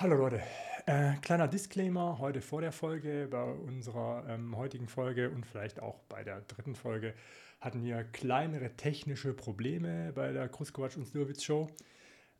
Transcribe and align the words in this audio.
Hallo 0.00 0.16
Leute, 0.16 0.40
äh, 0.86 1.12
kleiner 1.20 1.46
Disclaimer 1.46 2.18
heute 2.20 2.40
vor 2.40 2.62
der 2.62 2.72
Folge, 2.72 3.28
bei 3.30 3.42
unserer 3.42 4.24
ähm, 4.30 4.56
heutigen 4.56 4.88
Folge 4.88 5.28
und 5.28 5.44
vielleicht 5.44 5.82
auch 5.82 5.98
bei 6.08 6.24
der 6.24 6.40
dritten 6.40 6.74
Folge 6.74 7.12
hatten 7.60 7.84
wir 7.84 8.04
kleinere 8.04 8.70
technische 8.78 9.34
Probleme 9.34 10.12
bei 10.14 10.32
der 10.32 10.48
Kruskowatsch 10.48 10.96
und 10.96 11.04
Slurwitz 11.04 11.42
Show. 11.42 11.68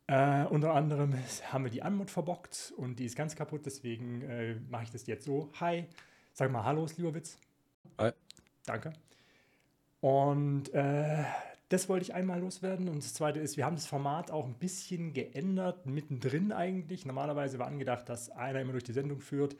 Äh, 0.07 0.45
unter 0.45 0.73
anderem 0.73 1.13
haben 1.51 1.63
wir 1.63 1.69
die 1.69 1.83
Anmut 1.83 2.09
verbockt 2.09 2.73
und 2.77 2.97
die 2.97 3.05
ist 3.05 3.15
ganz 3.15 3.35
kaputt, 3.35 3.63
deswegen 3.63 4.23
äh, 4.23 4.55
mache 4.71 4.85
ich 4.85 4.89
das 4.89 5.05
jetzt 5.05 5.25
so. 5.25 5.51
Hi, 5.59 5.85
sag 6.33 6.51
mal 6.51 6.63
Hallo 6.63 6.87
Slurwitz. 6.87 7.37
Hi. 7.99 8.09
Danke. 8.65 8.91
Und 9.99 10.73
äh, 10.73 11.25
das 11.71 11.87
wollte 11.87 12.03
ich 12.03 12.13
einmal 12.13 12.41
loswerden. 12.41 12.89
Und 12.89 12.97
das 12.97 13.13
zweite 13.13 13.39
ist, 13.39 13.55
wir 13.55 13.65
haben 13.65 13.75
das 13.75 13.85
Format 13.85 14.29
auch 14.29 14.45
ein 14.45 14.55
bisschen 14.55 15.13
geändert, 15.13 15.85
mittendrin 15.85 16.51
eigentlich. 16.51 17.05
Normalerweise 17.05 17.59
war 17.59 17.67
angedacht, 17.67 18.09
dass 18.09 18.29
einer 18.29 18.59
immer 18.59 18.73
durch 18.73 18.83
die 18.83 18.91
Sendung 18.91 19.21
führt. 19.21 19.55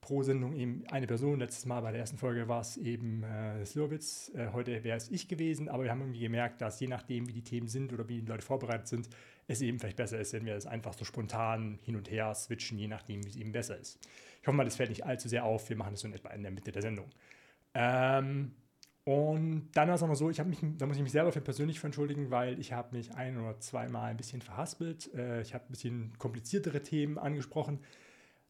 Pro 0.00 0.24
Sendung 0.24 0.52
eben 0.52 0.84
eine 0.88 1.06
Person. 1.06 1.38
Letztes 1.38 1.64
Mal 1.64 1.80
bei 1.80 1.92
der 1.92 2.00
ersten 2.00 2.18
Folge 2.18 2.48
war 2.48 2.60
es 2.60 2.76
eben 2.76 3.22
äh, 3.22 3.64
Slurwitz. 3.64 4.32
Äh, 4.34 4.48
heute 4.52 4.82
wäre 4.82 4.96
es 4.96 5.10
ich 5.10 5.28
gewesen. 5.28 5.68
Aber 5.68 5.84
wir 5.84 5.92
haben 5.92 6.00
irgendwie 6.00 6.20
gemerkt, 6.20 6.60
dass 6.60 6.80
je 6.80 6.88
nachdem, 6.88 7.28
wie 7.28 7.32
die 7.32 7.44
Themen 7.44 7.68
sind 7.68 7.92
oder 7.92 8.08
wie 8.08 8.20
die 8.20 8.26
Leute 8.26 8.44
vorbereitet 8.44 8.88
sind, 8.88 9.08
es 9.46 9.60
eben 9.60 9.78
vielleicht 9.78 9.96
besser 9.96 10.18
ist, 10.18 10.32
wenn 10.32 10.44
wir 10.44 10.54
das 10.54 10.66
einfach 10.66 10.94
so 10.94 11.04
spontan 11.04 11.78
hin 11.82 11.94
und 11.94 12.10
her 12.10 12.34
switchen, 12.34 12.78
je 12.78 12.88
nachdem, 12.88 13.24
wie 13.24 13.28
es 13.28 13.36
eben 13.36 13.52
besser 13.52 13.78
ist. 13.78 13.98
Ich 14.42 14.46
hoffe 14.48 14.56
mal, 14.56 14.64
das 14.64 14.76
fällt 14.76 14.88
nicht 14.88 15.06
allzu 15.06 15.28
sehr 15.28 15.44
auf. 15.44 15.68
Wir 15.68 15.76
machen 15.76 15.92
das 15.92 16.00
so 16.00 16.08
in 16.08 16.14
etwa 16.14 16.30
in 16.30 16.42
der 16.42 16.50
Mitte 16.50 16.72
der 16.72 16.82
Sendung. 16.82 17.06
Ähm, 17.74 18.54
und 19.08 19.70
dann 19.72 19.88
war 19.88 19.94
es 19.94 20.02
auch 20.02 20.06
noch 20.06 20.16
so, 20.16 20.28
ich 20.28 20.44
mich, 20.44 20.58
da 20.76 20.84
muss 20.84 20.98
ich 20.98 21.02
mich 21.02 21.12
selber 21.12 21.32
für 21.32 21.40
persönlich 21.40 21.82
entschuldigen, 21.82 22.30
weil 22.30 22.60
ich 22.60 22.74
habe 22.74 22.94
mich 22.94 23.14
ein 23.14 23.38
oder 23.38 23.58
zweimal 23.58 24.10
ein 24.10 24.18
bisschen 24.18 24.42
verhaspelt. 24.42 25.14
Äh, 25.14 25.40
ich 25.40 25.54
habe 25.54 25.64
ein 25.64 25.70
bisschen 25.70 26.12
kompliziertere 26.18 26.82
Themen 26.82 27.16
angesprochen. 27.16 27.78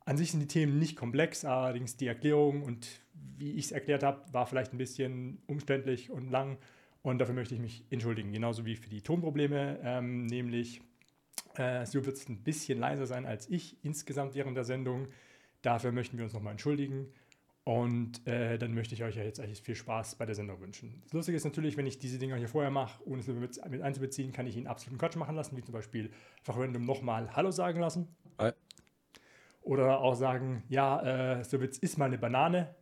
An 0.05 0.17
sich 0.17 0.33
sind 0.33 0.41
die 0.41 0.49
Themen 0.49 0.81
nicht 0.81 0.97
komplex, 0.97 1.45
allerdings 1.45 1.97
die 1.97 2.09
Erklärung 2.09 2.65
und 2.65 2.89
wie 3.37 3.53
ich 3.53 3.67
es 3.67 3.71
erklärt 3.71 4.03
habe, 4.03 4.21
war 4.33 4.47
vielleicht 4.47 4.73
ein 4.73 4.79
bisschen 4.79 5.39
umständlich 5.47 6.11
und 6.11 6.29
lang. 6.29 6.59
Und 7.03 7.19
dafür 7.19 7.37
möchte 7.37 7.55
ich 7.55 7.61
mich 7.61 7.85
entschuldigen, 7.91 8.33
genauso 8.33 8.67
wie 8.67 8.75
für 8.75 8.91
die 8.91 9.03
Tonprobleme, 9.03 9.79
ähm, 9.85 10.27
nämlich 10.27 10.83
äh, 11.55 11.87
so 11.87 12.05
wird 12.05 12.17
es 12.17 12.29
ein 12.29 12.43
bisschen 12.43 12.81
leiser 12.81 13.07
sein 13.07 13.27
als 13.27 13.49
ich 13.49 13.77
insgesamt 13.85 14.35
während 14.35 14.57
der 14.57 14.65
Sendung. 14.65 15.07
Dafür 15.63 15.93
möchten 15.93 16.19
wir 16.19 16.25
uns 16.25 16.33
nochmal 16.33 16.51
entschuldigen. 16.51 17.07
Und 17.69 18.27
äh, 18.27 18.57
dann 18.57 18.73
möchte 18.73 18.95
ich 18.95 19.05
euch 19.05 19.17
ja 19.17 19.23
jetzt 19.23 19.41
eigentlich 19.41 19.61
viel 19.61 19.75
Spaß 19.75 20.15
bei 20.15 20.25
der 20.25 20.35
Sendung 20.35 20.59
wünschen. 20.63 21.03
Das 21.05 21.13
Lustige 21.13 21.37
ist 21.37 21.45
natürlich, 21.45 21.77
wenn 21.77 21.87
ich 21.87 21.99
diese 21.99 22.19
Dinger 22.19 22.37
hier 22.37 22.49
vorher 22.49 22.71
mache, 22.71 23.07
ohne 23.07 23.21
es 23.21 23.27
mit, 23.27 23.71
mit 23.71 23.83
einzubeziehen, 23.83 24.33
kann 24.33 24.47
ich 24.47 24.57
ihn 24.57 24.67
absoluten 24.67 24.97
Quatsch 24.97 25.17
machen 25.17 25.37
lassen, 25.37 25.55
wie 25.55 25.61
zum 25.61 25.75
Beispiel 25.75 26.11
einfach 26.39 26.59
random 26.59 26.87
nochmal 26.87 27.37
Hallo 27.37 27.51
sagen 27.51 27.79
lassen. 27.79 28.09
Hi. 28.39 28.53
Oder 29.61 30.01
auch 30.01 30.15
sagen, 30.15 30.63
ja, 30.71 31.41
äh, 31.41 31.45
so 31.45 31.61
Witz 31.61 31.77
ist 31.77 31.99
mal 31.99 32.07
eine 32.07 32.17
Banane. 32.17 32.75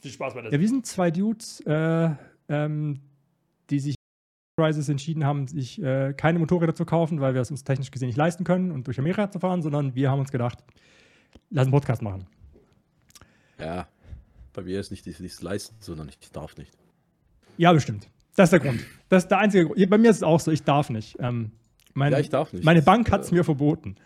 Viel 0.00 0.10
Spaß 0.10 0.34
bei 0.34 0.42
der 0.42 0.52
Ja, 0.52 0.60
wir 0.60 0.68
sind 0.68 0.86
zwei 0.86 1.10
Dudes, 1.10 1.60
äh, 1.66 2.10
ähm, 2.48 3.00
die 3.70 3.80
sich 3.80 3.94
Rises 4.60 4.88
entschieden 4.88 5.24
haben, 5.24 5.46
sich 5.46 5.80
äh, 5.82 6.12
keine 6.14 6.38
Motorräder 6.40 6.74
zu 6.74 6.84
kaufen, 6.84 7.20
weil 7.20 7.34
wir 7.34 7.40
es 7.40 7.50
uns 7.50 7.62
technisch 7.64 7.90
gesehen 7.90 8.08
nicht 8.08 8.16
leisten 8.16 8.42
können 8.44 8.72
und 8.72 8.86
durch 8.86 8.98
Amerika 8.98 9.30
zu 9.30 9.38
fahren, 9.38 9.62
sondern 9.62 9.94
wir 9.94 10.10
haben 10.10 10.18
uns 10.20 10.32
gedacht, 10.32 10.58
lass 11.50 11.66
einen 11.66 11.72
Podcast 11.72 12.02
machen. 12.02 12.26
Ja, 13.60 13.86
bei 14.52 14.62
mir 14.62 14.80
ist 14.80 14.90
nicht 14.90 15.06
dieses 15.06 15.42
Leisten, 15.42 15.76
sondern 15.80 16.08
ich 16.08 16.18
darf 16.32 16.56
nicht. 16.56 16.72
Ja, 17.56 17.72
bestimmt. 17.72 18.08
Das 18.36 18.44
ist 18.46 18.50
der 18.52 18.60
Grund. 18.60 18.80
Das 19.08 19.24
ist 19.24 19.28
der 19.28 19.38
einzige 19.38 19.66
Grund. 19.66 19.90
Bei 19.90 19.98
mir 19.98 20.10
ist 20.10 20.16
es 20.18 20.22
auch 20.22 20.40
so, 20.40 20.50
ich 20.50 20.62
darf 20.62 20.90
nicht. 20.90 21.16
Ähm, 21.20 21.52
meine, 21.94 22.16
Ja, 22.16 22.20
ich 22.20 22.28
darf 22.30 22.52
nicht. 22.52 22.64
Meine 22.64 22.82
Bank 22.82 23.10
hat 23.10 23.22
es 23.22 23.30
Äh, 23.32 23.34
mir 23.34 23.44
verboten. 23.44 23.96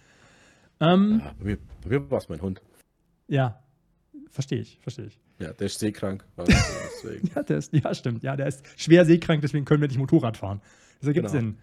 Ähm, 0.81 1.21
Ja, 1.25 1.33
bei 1.39 1.45
mir, 1.45 1.59
bei 1.83 1.89
mir 1.91 2.11
war 2.11 2.19
es 2.19 2.29
mein 2.29 2.41
Hund. 2.41 2.61
ja, 3.29 3.59
verstehe 4.31 4.61
ich, 4.61 4.79
verstehe 4.81 5.07
ich. 5.07 5.21
Ja, 5.39 5.53
der 5.53 5.67
ist 5.67 5.79
seekrank. 5.79 6.25
also. 6.37 6.53
Ja, 7.35 7.43
der 7.43 7.59
ist, 7.59 7.73
ja, 7.73 7.95
stimmt. 7.95 8.23
Ja, 8.23 8.37
der 8.37 8.47
ist 8.47 8.63
schwer 8.77 9.05
seekrank, 9.05 9.43
deswegen 9.43 9.65
können 9.65 9.81
wir 9.81 9.89
nicht 9.89 9.99
Motorrad 9.99 10.37
fahren. 10.37 10.61
Das 11.01 11.09
ergibt 11.09 11.27
Genau. 11.27 11.39
Sinn. 11.39 11.59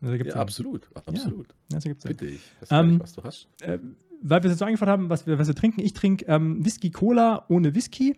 Das 0.00 0.10
ergibt 0.10 0.26
ja, 0.28 0.32
Sinn. 0.34 0.40
absolut, 0.42 0.88
absolut. 1.06 1.54
Das 1.70 1.84
ergibt 1.84 2.02
Sinn. 2.02 2.10
Bitte 2.10 2.26
ich. 2.26 2.42
gar 2.68 2.80
Ähm, 2.84 3.00
was 3.00 3.12
du 3.14 3.22
hast. 3.22 3.48
äh, 3.62 3.78
weil 4.26 4.42
wir 4.42 4.46
es 4.48 4.52
jetzt 4.52 4.58
so 4.60 4.64
eingefordert 4.64 4.92
haben, 4.92 5.10
was 5.10 5.26
wir, 5.26 5.38
was 5.38 5.48
wir 5.48 5.54
trinken. 5.54 5.80
Ich 5.80 5.92
trinke 5.92 6.24
ähm, 6.26 6.64
Whisky 6.64 6.90
Cola 6.90 7.44
ohne 7.48 7.74
Whisky. 7.74 8.16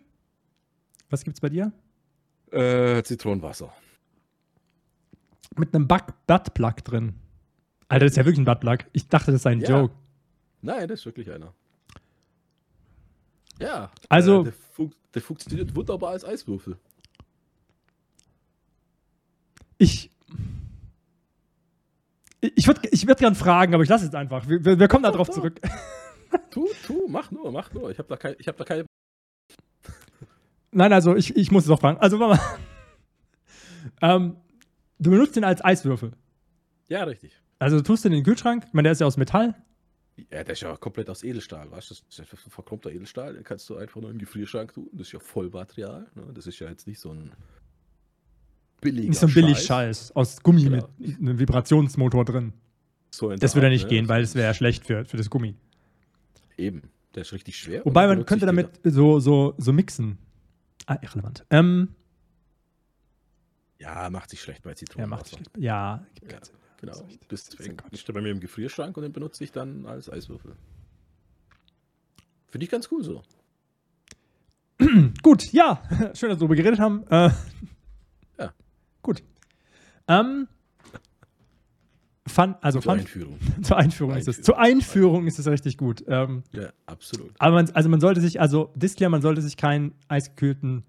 Was 1.11 1.25
gibt's 1.25 1.41
bei 1.41 1.49
dir? 1.49 1.73
Äh, 2.53 3.03
Zitronenwasser. 3.03 3.73
Mit 5.57 5.75
einem 5.75 5.89
Butt- 5.89 6.15
Buttplug 6.27 6.85
drin. 6.85 7.15
Alter, 7.89 8.05
das 8.07 8.13
ist 8.13 8.17
ja 8.17 8.25
wirklich 8.25 8.39
ein 8.41 8.45
Buttplug. 8.45 8.79
Ich 8.93 9.09
dachte, 9.09 9.33
das 9.33 9.43
sei 9.43 9.53
ein 9.53 9.61
Ja. 9.61 9.69
Joke. 9.81 9.95
Nein, 10.63 10.89
das 10.89 11.01
ist 11.01 11.07
wirklich 11.07 11.31
einer. 11.31 11.55
Ja. 13.59 13.91
Also- 14.09 14.41
Äh, 14.41 14.45
der, 14.45 14.53
fun 14.53 14.95
der 15.15 15.23
funktioniert 15.23 15.75
wunderbar 15.75 16.11
als 16.11 16.25
Eiswürfel. 16.25 16.77
Ich. 19.79 20.11
Ich 22.41 22.67
würde 22.67 22.89
ich 22.91 23.07
würd 23.07 23.19
gern 23.19 23.35
fragen, 23.35 23.75
aber 23.75 23.83
ich 23.83 23.89
lasse 23.89 24.07
es 24.07 24.15
einfach. 24.15 24.47
Wir, 24.49 24.65
wir, 24.65 24.79
wir 24.79 24.89
kommen 24.89 25.03
da 25.05 25.11
drauf 25.11 25.31
zurück. 25.31 25.61
Tu, 26.51 26.67
tu, 26.87 27.07
mach 27.09 27.31
nur, 27.31 27.53
mach 27.53 27.73
nur. 27.73 27.91
Ich 27.91 27.99
habe 27.99 28.09
da, 28.09 28.17
kein, 28.17 28.35
ich 28.39 28.49
hab 28.49 28.57
da 28.57 28.65
keine. 28.65 28.85
Nein, 30.71 30.93
also 30.93 31.15
ich, 31.15 31.35
ich 31.37 31.51
muss 31.51 31.65
es 31.65 31.71
auch 31.71 31.81
fragen. 31.81 31.99
Also, 31.99 32.19
warte 32.19 32.41
mal. 32.41 32.59
ähm, 34.17 34.37
du 34.99 35.11
benutzt 35.11 35.37
den 35.37 35.45
als 35.45 35.65
Eiswürfel. 35.65 36.13
Ja, 36.89 37.05
richtig. 37.05 37.33
Also, 37.59 37.77
du 37.77 37.83
tust 37.85 38.05
den 38.05 38.13
in 38.13 38.19
den 38.19 38.25
Kühlschrank. 38.25 38.65
Ich 38.67 38.75
meine, 38.75 38.87
der 38.87 38.93
ist 38.93 39.01
ja 39.01 39.07
aus 39.07 39.17
Metall. 39.17 39.55
Ja, 40.17 40.43
der 40.45 40.51
ist 40.55 40.63
ja 40.63 40.75
komplett 40.77 41.11
aus 41.11 41.23
Edelstahl, 41.23 41.71
weißt 41.71 41.91
du? 41.91 41.95
Das 41.95 42.03
ist 42.09 42.21
einfach 42.21 42.39
so 42.39 42.49
verkrummter 42.49 42.91
Edelstahl, 42.91 43.35
den 43.35 43.45
kannst 43.45 43.69
du 43.69 43.77
einfach 43.77 44.01
nur 44.01 44.11
in 44.11 44.17
den 44.17 44.21
Gefrierschrank 44.21 44.73
tun. 44.73 44.89
Das 44.93 45.09
ist 45.09 45.13
ja 45.13 45.19
Vollmaterial. 45.19 46.07
Ne? 46.15 46.33
Das 46.33 46.47
ist 46.47 46.59
ja 46.59 46.69
jetzt 46.71 46.87
nicht 46.87 46.99
so 47.01 47.13
ein 47.13 47.33
billiger 48.81 49.09
Nicht 49.11 49.21
so 49.21 49.27
ein 49.27 49.35
Billig-Scheiß 49.35 50.13
aus 50.17 50.43
Gummi 50.43 50.65
Genau. 50.65 50.89
mit 50.99 51.19
einem 51.19 51.39
Vibrationsmotor 51.39 52.25
drin. 52.25 52.55
So 53.11 53.35
Das 53.35 53.55
würde 53.55 53.67
Art, 53.67 53.73
nicht 53.73 53.85
ne? 53.85 53.89
gehen, 53.91 54.09
weil 54.09 54.23
es 54.23 54.35
wäre 54.35 54.47
ja 54.47 54.55
schlecht 54.55 54.87
für, 54.87 55.05
für 55.05 55.19
das 55.19 55.29
Gummi. 55.29 55.55
Eben, 56.57 56.83
der 57.15 57.23
ist 57.23 57.33
richtig 57.35 57.57
schwer. 57.59 57.85
Wobei 57.85 58.07
man 58.07 58.25
könnte 58.25 58.47
damit 58.47 58.71
so, 58.85 59.21
so, 59.21 59.55
so 59.59 59.73
mixen. 59.73 60.17
Ah, 60.87 60.97
irrelevant. 61.03 61.45
Ähm, 61.51 61.89
Ja, 63.79 64.09
macht 64.09 64.31
sich 64.31 64.41
schlecht 64.41 64.63
bei 64.63 64.71
ja, 64.71 64.77
Zitronen. 64.77 65.11
macht 65.11 65.29
schlecht. 65.29 65.51
Ja, 65.59 66.07
gibt 66.15 66.33
Ja. 66.33 66.39
Genau. 66.79 66.93
Das 67.29 67.43
ist 67.43 67.59
Deswegen 67.59 67.77
ist 67.91 68.07
der 68.09 68.13
bei 68.13 68.21
mir 68.21 68.31
im 68.31 68.41
Gefrierschrank 68.41 68.97
und 68.97 69.03
den 69.03 69.13
benutze 69.13 69.45
ich 69.45 69.53
dann 69.53 69.87
als 69.87 70.11
Eiswürfel. 70.11 70.57
Finde 72.49 72.65
ich 72.65 72.71
ganz 72.71 72.89
cool 72.91 73.03
so. 73.03 73.23
Gut, 75.23 75.53
ja. 75.53 75.83
Schön, 76.15 76.31
dass 76.31 76.39
wir 76.39 76.47
darüber 76.49 76.57
geredet 76.57 76.81
haben. 76.81 77.05
Äh, 77.09 77.31
Ja. 78.39 78.53
Gut. 79.03 79.23
Ähm, 80.09 80.49
Fun, 82.27 82.55
also 82.61 82.81
Zur 82.81 82.93
Fun, 82.93 83.01
Einführung. 83.01 83.39
zur 83.63 83.77
Einführung 83.77 84.17
ist 84.17 84.29
es. 84.29 84.37
Einführung. 84.39 84.45
Zur 84.45 84.59
Einführung 84.59 85.27
ist 85.27 85.39
es 85.39 85.47
richtig 85.47 85.79
gut. 85.79 86.05
Ähm, 86.09 86.43
Ja, 86.53 86.71
absolut. 86.87 87.33
aber 87.39 87.55
man, 87.55 87.71
also 87.71 87.89
man 87.89 88.01
sollte 88.01 88.21
sich, 88.21 88.41
also 88.41 88.73
Disclaimer, 88.75 89.13
man 89.13 89.23
sollte 89.23 89.41
sich 89.43 89.57
keinen 89.57 89.95
eisgekühlten, 90.09 90.85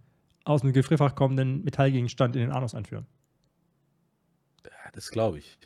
aus 0.46 0.62
dem 0.62 0.74
Gefrierfach 0.74 1.14
kommenden 1.16 1.64
Metallgegenstand 1.64 2.36
in 2.36 2.42
den 2.42 2.52
Anus 2.52 2.74
einführen. 2.74 3.06
Ja, 4.66 4.72
das 4.94 5.12
glaube 5.12 5.40
ich. 5.40 5.58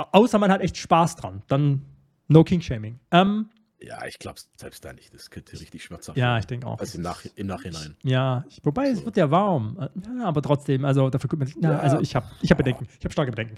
Au- 0.00 0.08
Außer 0.12 0.38
man 0.38 0.50
hat 0.50 0.60
echt 0.60 0.76
Spaß 0.76 1.16
dran. 1.16 1.42
Dann 1.48 1.82
no 2.28 2.44
King-Shaming. 2.44 2.98
Ähm, 3.10 3.48
Ja, 3.80 4.04
ich 4.06 4.18
glaube 4.18 4.38
selbst 4.56 4.84
da 4.84 4.92
nicht. 4.92 5.12
Das 5.14 5.30
könnte 5.30 5.58
richtig 5.58 5.82
schmerzhaft 5.84 6.18
ja, 6.18 6.38
ich 6.38 6.46
denke 6.46 6.66
auch. 6.66 6.78
Also 6.80 6.98
im, 6.98 7.02
Nach 7.02 7.24
im 7.34 7.46
Nachhinein. 7.46 7.96
Ja, 8.02 8.44
ich, 8.48 8.60
wobei 8.64 8.88
es 8.88 9.04
wird 9.04 9.16
ja 9.16 9.30
warm. 9.30 9.88
Ja, 10.18 10.24
aber 10.26 10.42
trotzdem, 10.42 10.84
also 10.84 11.08
dafür 11.10 11.28
guckt 11.28 11.40
man 11.40 11.46
sich. 11.48 11.56
Ja, 11.62 11.78
also 11.78 11.98
ich 12.00 12.14
habe 12.14 12.26
ich 12.42 12.50
hab 12.50 12.58
Bedenken. 12.58 12.86
Ich 12.98 13.04
habe 13.04 13.12
starke 13.12 13.30
Bedenken. 13.30 13.56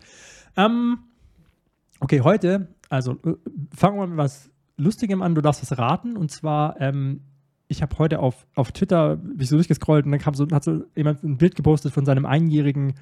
Ähm, 0.57 0.99
okay, 2.01 2.21
heute, 2.21 2.69
also 2.89 3.13
äh, 3.25 3.35
fangen 3.77 3.99
wir 3.99 4.07
mit 4.07 4.17
was 4.19 4.51
Lustigem 4.77 5.23
an. 5.23 5.35
Du 5.35 5.41
darfst 5.43 5.61
was 5.63 5.77
raten. 5.79 6.17
Und 6.17 6.31
zwar, 6.31 6.81
ähm, 6.81 7.23
ich 7.69 7.83
habe 7.83 7.99
heute 7.99 8.21
auf, 8.21 8.47
auf 8.55 8.71
Twitter, 8.73 9.17
bin 9.17 9.41
ich 9.41 9.49
so 9.49 9.57
durchgescrollt 9.57 10.05
und 10.07 10.13
dann 10.13 10.21
kam 10.21 10.35
so, 10.35 10.47
hat 10.51 10.63
so 10.65 10.85
jemand 10.95 11.23
ein 11.25 11.37
Bild 11.39 11.55
gepostet 11.57 11.93
von 11.93 12.05
seinem 12.07 12.27
einjährigen 12.27 12.95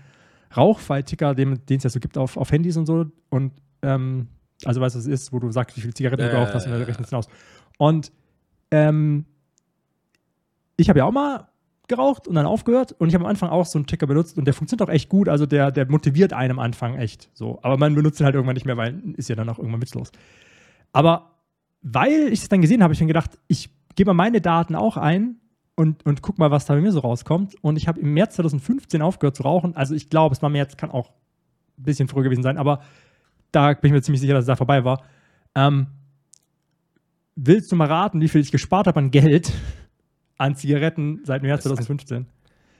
Rauchfall-Ticker, 0.57 1.35
den 1.35 1.61
es 1.69 1.85
ja 1.85 1.91
so 1.91 2.01
gibt 2.01 2.19
auf, 2.19 2.37
auf 2.37 2.51
Handys 2.51 2.77
und 2.77 2.87
so. 2.87 3.07
Und 3.29 3.53
ähm, 3.83 4.29
also 4.65 4.81
weißt 4.81 4.95
du, 4.95 4.99
was 4.99 5.07
es 5.07 5.13
ist, 5.13 5.33
wo 5.33 5.39
du 5.39 5.51
sagst, 5.51 5.77
wie 5.77 5.81
viele 5.81 5.95
Zigaretten 5.95 6.23
du 6.23 6.29
Ja, 6.29 6.33
geraucht 6.33 6.55
hast 6.55 6.67
und 6.67 6.73
dann 6.73 6.81
ja. 6.81 6.87
rechnest 6.87 7.13
du 7.13 7.17
aus. 7.17 7.29
Und 7.79 8.13
ähm, 8.71 9.25
ich 10.77 10.89
habe 10.89 10.99
ja 10.99 11.05
auch 11.05 11.13
mal 11.13 11.49
geraucht 11.89 12.29
und 12.29 12.35
dann 12.35 12.47
aufgehört. 12.47 12.93
Und 12.93 13.09
ich 13.09 13.15
habe 13.15 13.25
am 13.25 13.31
Anfang 13.31 13.51
auch 13.51 13.67
so 13.67 13.79
einen 13.79 13.87
Ticker 13.87 14.07
benutzt 14.07 14.39
und 14.39 14.45
der 14.47 14.55
funktioniert 14.55 14.89
auch 14.89 14.93
echt 14.93 15.09
gut. 15.09 15.29
Also 15.29 15.47
der, 15.47 15.71
der 15.71 15.91
motiviert 15.91 16.33
einen 16.33 16.53
am 16.53 16.59
Anfang 16.59 16.97
echt 16.97 17.31
so. 17.35 17.59
Aber 17.63 17.77
man 17.77 17.95
benutzt 17.95 18.21
ihn 18.21 18.25
halt 18.25 18.35
irgendwann 18.35 18.55
nicht 18.55 18.67
mehr, 18.67 18.77
weil 18.77 19.01
ist 19.17 19.29
ja 19.29 19.37
dann 19.37 19.49
auch 19.49 19.59
irgendwann 19.59 19.83
witzlos. 19.83 20.11
Aber 20.93 21.33
weil 21.83 22.29
ich 22.33 22.43
es 22.43 22.49
dann 22.49 22.61
gesehen 22.61 22.79
habe, 22.79 22.85
habe 22.85 22.95
ich 22.95 23.01
mir 23.01 23.07
gedacht, 23.07 23.39
ich 23.49 23.71
gebe 23.95 24.11
mal 24.11 24.15
meine 24.15 24.41
Daten 24.41 24.75
auch 24.75 24.97
ein 24.97 25.40
und, 25.81 26.05
und 26.05 26.21
guck 26.23 26.39
mal, 26.39 26.51
was 26.51 26.67
da 26.67 26.75
bei 26.75 26.81
mir 26.83 26.93
so 26.93 27.01
rauskommt. 27.01 27.57
Und 27.63 27.77
ich 27.77 27.89
habe 27.89 27.99
im 28.01 28.13
März 28.13 28.37
2015 28.37 29.01
aufgehört 29.03 29.35
zu 29.37 29.43
rauchen. 29.45 29.75
Also 29.77 29.95
ich 29.95 30.11
glaube, 30.11 30.35
es 30.35 30.43
war 30.43 30.51
März, 30.51 30.77
kann 30.77 30.91
auch 30.91 31.09
ein 31.79 31.83
bisschen 31.85 32.07
früher 32.09 32.23
gewesen 32.25 32.43
sein, 32.43 32.59
aber 32.59 32.83
da 33.51 33.73
bin 33.73 33.89
ich 33.89 33.93
mir 33.93 34.03
ziemlich 34.03 34.21
sicher, 34.21 34.35
dass 34.35 34.43
es 34.43 34.47
da 34.49 34.57
vorbei 34.57 34.85
war. 34.85 35.03
Ähm, 35.55 35.87
willst 37.37 37.73
du 37.73 37.77
mal 37.77 37.89
raten, 37.89 38.21
wie 38.21 38.29
viel 38.29 38.41
ich 38.41 38.53
gespart 38.53 38.87
habe 38.87 38.99
an 38.99 39.11
Geld 39.11 39.53
an 40.37 40.55
Zigaretten 40.57 41.21
seit 41.25 41.43
März 41.43 41.63
Das- 41.65 41.71
2015? 41.73 42.27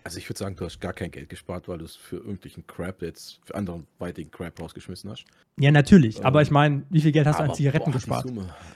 Also 0.03 0.17
ich 0.17 0.29
würde 0.31 0.39
sagen, 0.39 0.57
du 0.57 0.65
hast 0.65 0.81
gar 0.81 0.95
kein 0.95 1.11
Geld 1.11 1.29
gespart, 1.29 1.69
weil 1.69 1.77
du 1.77 1.85
es 1.85 1.95
für 1.95 2.17
irgendwelchen 2.17 2.67
Crap 2.67 3.03
jetzt, 3.03 3.39
für 3.45 3.55
anderen 3.55 3.87
weitigen 3.99 4.31
Crap 4.31 4.59
rausgeschmissen 4.59 5.11
hast. 5.11 5.25
Ja, 5.59 5.71
natürlich. 5.71 6.25
aber 6.25 6.41
Ähm, 6.41 6.45
ich 6.45 6.51
meine, 6.51 6.83
wie 6.89 7.03
viel 7.03 7.13
Geld 7.13 7.27
hast 7.27 7.37
du 7.39 7.43
an 7.43 7.49
Aber, 7.51 7.55
Zigaretten 7.57 7.91
boah, 7.91 7.93
gespart? 7.93 8.27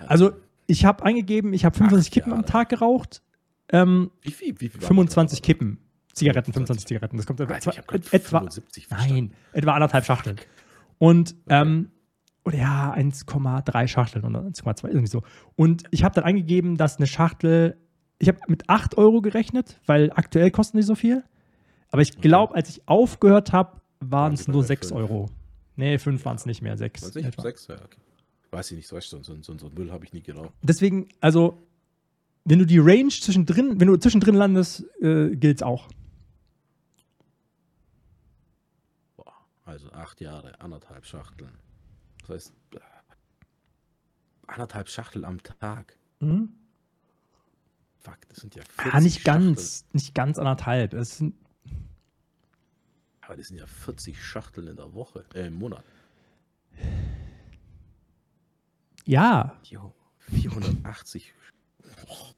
Also, 0.07 0.33
ich 0.67 0.85
habe 0.85 1.03
eingegeben, 1.03 1.55
ich 1.55 1.65
habe 1.65 1.75
25 1.77 2.09
Acht 2.09 2.13
Kippen 2.15 2.33
am 2.33 2.41
Jahre. 2.41 2.51
Tag 2.53 2.69
geraucht. 2.69 3.23
Ähm, 3.71 4.11
wie 4.23 4.31
viel? 4.31 4.61
Wie 4.61 4.69
viel 4.69 4.81
war 4.83 4.89
25 4.89 5.41
das? 5.41 5.47
Kippen. 5.47 5.79
Zigaretten, 6.13 6.53
25 6.53 6.87
25 6.87 6.87
Zigaretten. 6.87 7.17
Das 7.17 7.27
kommt 7.27 7.41
etwa, 7.41 7.55
Alter, 7.55 7.73
ich 7.73 7.79
hab 7.79 7.87
grad 7.89 8.13
etwa 8.13 8.39
75 8.39 8.87
verstanden. 8.87 9.15
Nein, 9.15 9.35
etwa 9.53 9.73
anderthalb 9.73 10.05
Schachteln. 10.05 10.37
Und, 10.99 11.35
ähm, 11.49 11.91
oder 12.45 12.57
ja, 12.57 12.95
1,3 12.95 13.89
Schachteln 13.89 14.25
oder 14.25 14.41
1,2, 14.41 14.89
irgendwie 14.89 15.09
so. 15.09 15.23
Und 15.57 15.85
ich 15.91 16.05
habe 16.05 16.15
dann 16.15 16.25
eingegeben, 16.25 16.77
dass 16.77 16.99
eine 16.99 17.07
Schachtel, 17.07 17.77
ich 18.19 18.29
habe 18.29 18.39
mit 18.47 18.69
8 18.69 18.97
Euro 18.97 19.23
gerechnet, 19.23 19.81
weil 19.87 20.13
aktuell 20.13 20.51
kosten 20.51 20.77
die 20.77 20.83
so 20.83 20.95
viel. 20.95 21.25
Aber 21.91 22.03
ich 22.03 22.19
glaube, 22.21 22.55
als 22.55 22.69
ich 22.69 22.87
aufgehört 22.87 23.53
habe, 23.53 23.81
waren 24.01 24.35
es 24.35 24.47
nur 24.47 24.63
bei 24.63 24.67
6 24.69 24.89
fünf? 24.89 25.01
Euro. 25.01 25.31
Nee, 25.77 25.99
5 25.99 26.25
waren 26.25 26.37
es 26.37 26.47
nicht 26.47 26.63
mehr, 26.63 26.77
6. 26.77 27.03
Weiß 27.03 27.17
ich, 27.17 27.35
sechs? 27.41 27.67
Ja, 27.67 27.77
okay. 27.77 27.99
Weiß 28.51 28.71
ich 28.71 28.77
nicht, 28.77 28.87
so, 28.87 29.01
so, 29.01 29.23
so, 29.23 29.35
so, 29.43 29.59
so 29.59 29.71
Müll 29.71 29.91
habe 29.91 30.05
ich 30.05 30.13
nie 30.13 30.23
geraucht. 30.23 30.53
Deswegen, 30.63 31.09
also, 31.21 31.67
wenn 32.45 32.59
du 32.59 32.67
die 32.67 32.79
Range 32.79 33.09
zwischendrin, 33.09 33.81
wenn 33.81 33.89
du 33.89 33.97
zwischendrin 33.97 34.35
landest, 34.35 34.85
äh, 35.01 35.35
gilt 35.37 35.59
es 35.59 35.63
auch. 35.63 35.89
Boah, 39.17 39.33
also 39.65 39.91
acht 39.93 40.21
Jahre, 40.21 40.61
anderthalb 40.61 41.07
Schachteln. 41.07 41.57
Das 42.21 42.29
heißt, 42.31 42.53
äh, 42.75 42.79
anderthalb 44.47 44.89
Schachtel 44.89 45.25
am 45.25 45.43
Tag. 45.43 45.97
Mhm. 46.21 46.51
Fuck, 48.01 48.19
das 48.29 48.39
sind 48.39 48.55
ja 48.55 48.63
40 48.63 48.95
Ah, 48.95 49.01
nicht 49.01 49.23
Schachteln. 49.23 49.47
ganz, 49.55 49.87
nicht 49.93 50.15
ganz 50.15 50.39
anderthalb. 50.39 50.93
Es 50.93 51.19
sind, 51.19 51.35
Aber 53.23 53.37
das 53.37 53.49
sind 53.49 53.57
ja 53.57 53.67
40 53.67 54.23
Schachteln 54.23 54.67
in 54.69 54.77
der 54.77 54.93
Woche, 54.93 55.25
äh, 55.35 55.47
im 55.47 55.55
Monat. 55.55 55.83
ja, 59.07 59.59
Jo, 59.65 59.95
480. 60.19 61.33
Boah. 62.07 62.35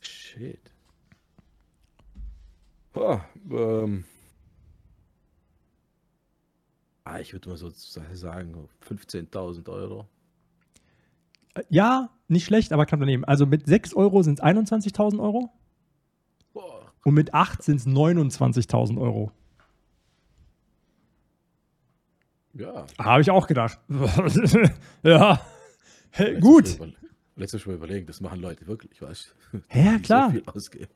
Shit. 0.00 0.60
Ah, 2.94 3.20
ähm. 3.50 4.04
Ah, 7.04 7.20
ich 7.20 7.32
würde 7.32 7.48
mal 7.50 7.56
so 7.56 7.70
sagen, 7.70 8.52
so 8.54 8.68
15.000 8.94 9.68
Euro. 9.68 10.08
Äh, 11.54 11.62
Ja, 11.68 12.10
nicht 12.28 12.44
schlecht, 12.46 12.72
aber 12.72 12.84
knapp 12.86 13.00
daneben. 13.00 13.24
Also 13.24 13.46
mit 13.46 13.66
6 13.66 13.94
Euro 13.94 14.22
sind 14.22 14.40
es 14.40 14.44
21.000 14.44 15.20
Euro 15.22 15.50
Boah. 16.52 16.92
und 17.04 17.14
mit 17.14 17.32
8 17.32 17.62
sind 17.62 17.76
es 17.76 17.86
29.000 17.86 19.00
Euro. 19.00 19.30
Ja. 22.54 22.86
Habe 22.98 23.20
ich 23.20 23.30
auch 23.30 23.46
gedacht. 23.46 23.78
ja, 25.02 25.40
hey, 26.10 26.40
gut. 26.40 26.74
Über- 26.76 26.88
Letztes 27.36 27.66
Mal 27.66 27.74
überlegen, 27.74 28.06
das 28.06 28.20
machen 28.20 28.40
Leute 28.40 28.66
wirklich, 28.66 29.00
weißt 29.00 29.34
du? 29.52 29.62
Ja, 29.78 29.98
klar. 29.98 30.32
So 30.32 30.52
ausgeben. 30.52 30.92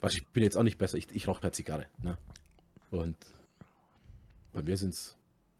Weißt, 0.00 0.16
ich 0.16 0.26
bin 0.28 0.42
jetzt 0.42 0.56
auch 0.56 0.62
nicht 0.62 0.78
besser, 0.78 0.96
ich, 0.96 1.10
ich 1.12 1.28
rauche 1.28 1.40
per 1.40 1.52
Zigarre. 1.52 1.86
Ne? 2.02 2.16
Und 2.90 3.16
bei 4.52 4.62
mir 4.62 4.76
sind 4.76 4.94
es 4.94 5.16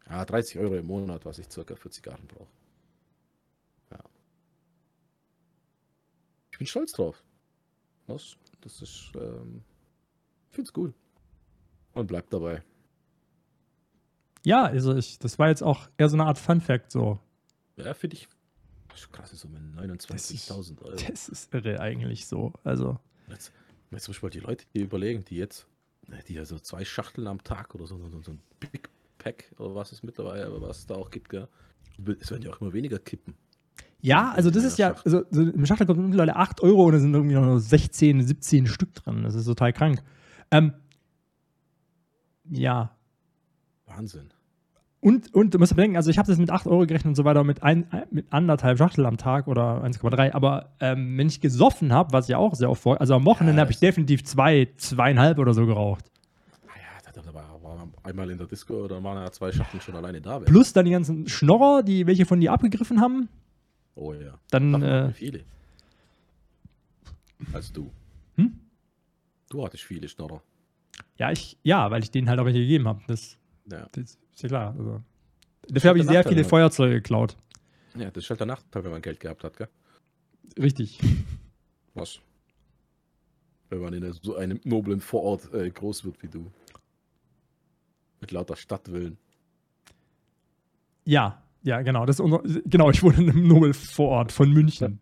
ja, 0.09 0.25
30 0.25 0.57
Euro 0.59 0.75
im 0.75 0.87
Monat, 0.87 1.25
was 1.25 1.37
ich 1.37 1.49
circa 1.51 1.75
für 1.75 1.91
Zigarren 1.91 2.25
brauche. 2.27 2.47
Ja. 3.91 3.99
Ich 6.51 6.57
bin 6.57 6.65
stolz 6.65 6.91
drauf. 6.93 7.23
Das, 8.07 8.35
das 8.61 8.81
ist, 8.81 9.11
ähm, 9.15 9.63
ich 10.49 10.55
finde 10.55 10.69
es 10.69 10.77
cool. 10.77 10.93
Und 11.93 12.07
bleibt 12.07 12.33
dabei. 12.33 12.63
Ja, 14.43 14.63
also 14.63 14.95
ich, 14.95 15.19
das 15.19 15.37
war 15.37 15.49
jetzt 15.49 15.61
auch 15.61 15.89
eher 15.97 16.09
so 16.09 16.15
eine 16.15 16.25
Art 16.25 16.39
Fun 16.39 16.61
Fact 16.61 16.91
so. 16.91 17.19
Ja, 17.75 17.93
finde 17.93 18.15
ich. 18.15 18.27
Das 18.89 19.01
ist 19.01 19.11
Krasse 19.13 19.35
Summe, 19.35 19.59
29.000 19.77 20.81
Euro. 20.81 20.95
Das 20.95 21.29
ist 21.29 21.53
irre 21.53 21.79
eigentlich 21.79 22.25
so. 22.27 22.53
Also, 22.63 22.99
Jetzt, 23.29 23.51
jetzt 23.91 24.07
muss 24.07 24.17
ich 24.17 24.23
mal 24.23 24.29
die 24.29 24.39
Leute 24.39 24.65
hier 24.73 24.83
überlegen, 24.83 25.23
die 25.25 25.35
jetzt, 25.37 25.67
ne, 26.07 26.19
die 26.27 26.33
ja 26.33 26.45
so 26.45 26.59
zwei 26.59 26.83
Schachteln 26.83 27.27
am 27.27 27.43
Tag 27.43 27.75
oder 27.75 27.85
so, 27.85 27.97
so, 28.09 28.21
so 28.21 28.31
ein 28.31 28.41
Big 28.59 28.89
Pack 29.19 29.51
oder 29.57 29.75
was 29.75 29.91
es 29.91 30.01
mittlerweile, 30.01 30.45
aber 30.45 30.61
was 30.61 30.79
es 30.79 30.85
da 30.87 30.95
auch 30.95 31.11
gibt, 31.11 31.29
gell? 31.29 31.47
Es 32.19 32.31
werden 32.31 32.43
ja 32.43 32.51
auch 32.51 32.61
immer 32.61 32.73
weniger 32.73 32.97
kippen. 32.97 33.35
ja, 34.01 34.31
also 34.31 34.49
das 34.49 34.63
ist 34.63 34.79
ja, 34.79 34.95
also 35.03 35.25
so 35.29 35.41
im 35.41 35.65
Schachtel 35.65 35.85
kommt 35.85 35.99
mittlerweile 35.99 36.35
8 36.37 36.61
Euro 36.61 36.85
und 36.85 36.93
da 36.93 36.99
sind 36.99 37.13
irgendwie 37.13 37.35
nur 37.35 37.59
16, 37.59 38.25
17 38.25 38.67
Stück 38.67 38.95
drin. 38.95 39.23
Das 39.23 39.35
ist 39.35 39.45
total 39.45 39.73
krank. 39.73 40.01
Ähm, 40.51 40.73
ja, 42.49 42.95
Wahnsinn. 43.85 44.31
Und, 45.01 45.33
und 45.33 45.53
du 45.53 45.59
musst 45.59 45.75
bedenken, 45.75 45.95
also 45.95 46.09
ich 46.09 46.17
habe 46.17 46.27
das 46.27 46.37
mit 46.37 46.49
8 46.49 46.67
Euro 46.67 46.81
gerechnet 46.85 47.05
und 47.11 47.15
so 47.15 47.23
weiter, 47.23 47.43
mit, 47.45 47.63
ein, 47.63 47.87
mit 48.11 48.25
anderthalb 48.33 48.77
Schachtel 48.77 49.05
am 49.05 49.15
Tag 49.17 49.47
oder 49.47 49.81
1,3. 49.83 50.33
Aber 50.33 50.71
ähm, 50.81 51.17
wenn 51.17 51.27
ich 51.27 51.39
gesoffen 51.39 51.93
habe, 51.93 52.11
was 52.11 52.27
ja 52.27 52.37
auch 52.37 52.53
sehr 52.53 52.69
oft 52.69 52.81
vor, 52.81 52.99
also 52.99 53.13
am 53.15 53.23
Wochenende 53.23 53.55
Ja, 53.57 53.61
habe 53.61 53.71
ich 53.71 53.77
das- 53.77 53.81
definitiv 53.81 54.25
zwei, 54.25 54.67
zweieinhalb 54.75 55.39
oder 55.39 55.53
so 55.53 55.65
geraucht. 55.65 56.11
Ah 56.67 56.71
ja, 56.75 57.11
da, 57.13 57.21
da 57.21 57.33
war, 57.33 57.87
einmal 58.03 58.29
in 58.29 58.37
der 58.37 58.47
Disco, 58.47 58.87
da 58.89 59.01
waren 59.01 59.17
ja 59.23 59.31
zwei 59.31 59.51
Schachteln 59.53 59.79
schon 59.81 59.95
alleine 59.95 60.19
da. 60.19 60.39
Plus 60.39 60.73
dann 60.73 60.83
die 60.85 60.91
ganzen 60.91 61.27
Schnorrer, 61.29 61.81
die 61.83 62.05
welche 62.05 62.25
von 62.25 62.41
dir 62.41 62.51
abgegriffen 62.51 62.99
haben. 62.99 63.29
Oh 63.95 64.13
ja. 64.13 64.33
Dann, 64.51 64.81
äh, 64.81 65.13
viele. 65.13 65.41
Als 67.53 67.71
du. 67.71 67.89
Hm? 68.35 68.59
Du 69.49 69.63
hattest 69.65 69.83
viele 69.83 70.07
Schnorrer. 70.09 70.41
ja, 71.17 71.31
ich, 71.31 71.57
ja, 71.63 71.89
weil 71.89 72.03
ich 72.03 72.11
denen 72.11 72.27
halt 72.29 72.39
auch 72.39 72.45
welche 72.45 72.59
gegeben 72.59 72.87
habe. 72.87 73.01
Das, 73.07 73.37
Ja. 73.71 73.87
das 73.93 74.17
ist 74.39 74.43
ja 74.43 74.47
klar. 74.49 74.75
Also. 74.77 75.01
Dafür 75.67 75.89
habe 75.89 75.99
ich 75.99 76.05
sehr 76.05 76.23
viele 76.23 76.41
ne? 76.41 76.47
Feuerzeuge 76.47 76.95
geklaut. 76.95 77.35
ja, 77.95 78.09
das 78.09 78.23
ist 78.23 78.29
halt 78.29 78.39
der 78.39 78.47
Nachteil, 78.47 78.83
wenn 78.83 78.91
man 78.91 79.01
Geld 79.01 79.19
gehabt 79.19 79.43
hat, 79.43 79.57
gell? 79.57 79.67
Richtig. 80.57 80.99
Was? 81.93 82.19
Wenn 83.69 83.81
man 83.81 83.93
in 83.93 84.11
so 84.13 84.35
einem 84.35 84.59
noblen 84.63 84.99
Vorort 85.01 85.53
äh, 85.53 85.69
groß 85.69 86.05
wird 86.05 86.21
wie 86.23 86.27
du. 86.27 86.51
Mit 88.21 88.31
lauter 88.31 88.55
Stadtwillen. 88.55 89.17
Ja, 91.05 91.43
ja, 91.63 91.81
genau. 91.81 92.05
Das 92.05 92.17
ist 92.17 92.19
unser, 92.21 92.41
genau, 92.65 92.89
ich 92.89 93.03
wohne 93.03 93.17
in 93.17 93.29
einem 93.29 93.47
Nobelvorort 93.47 94.31
von 94.31 94.51
München. 94.51 94.99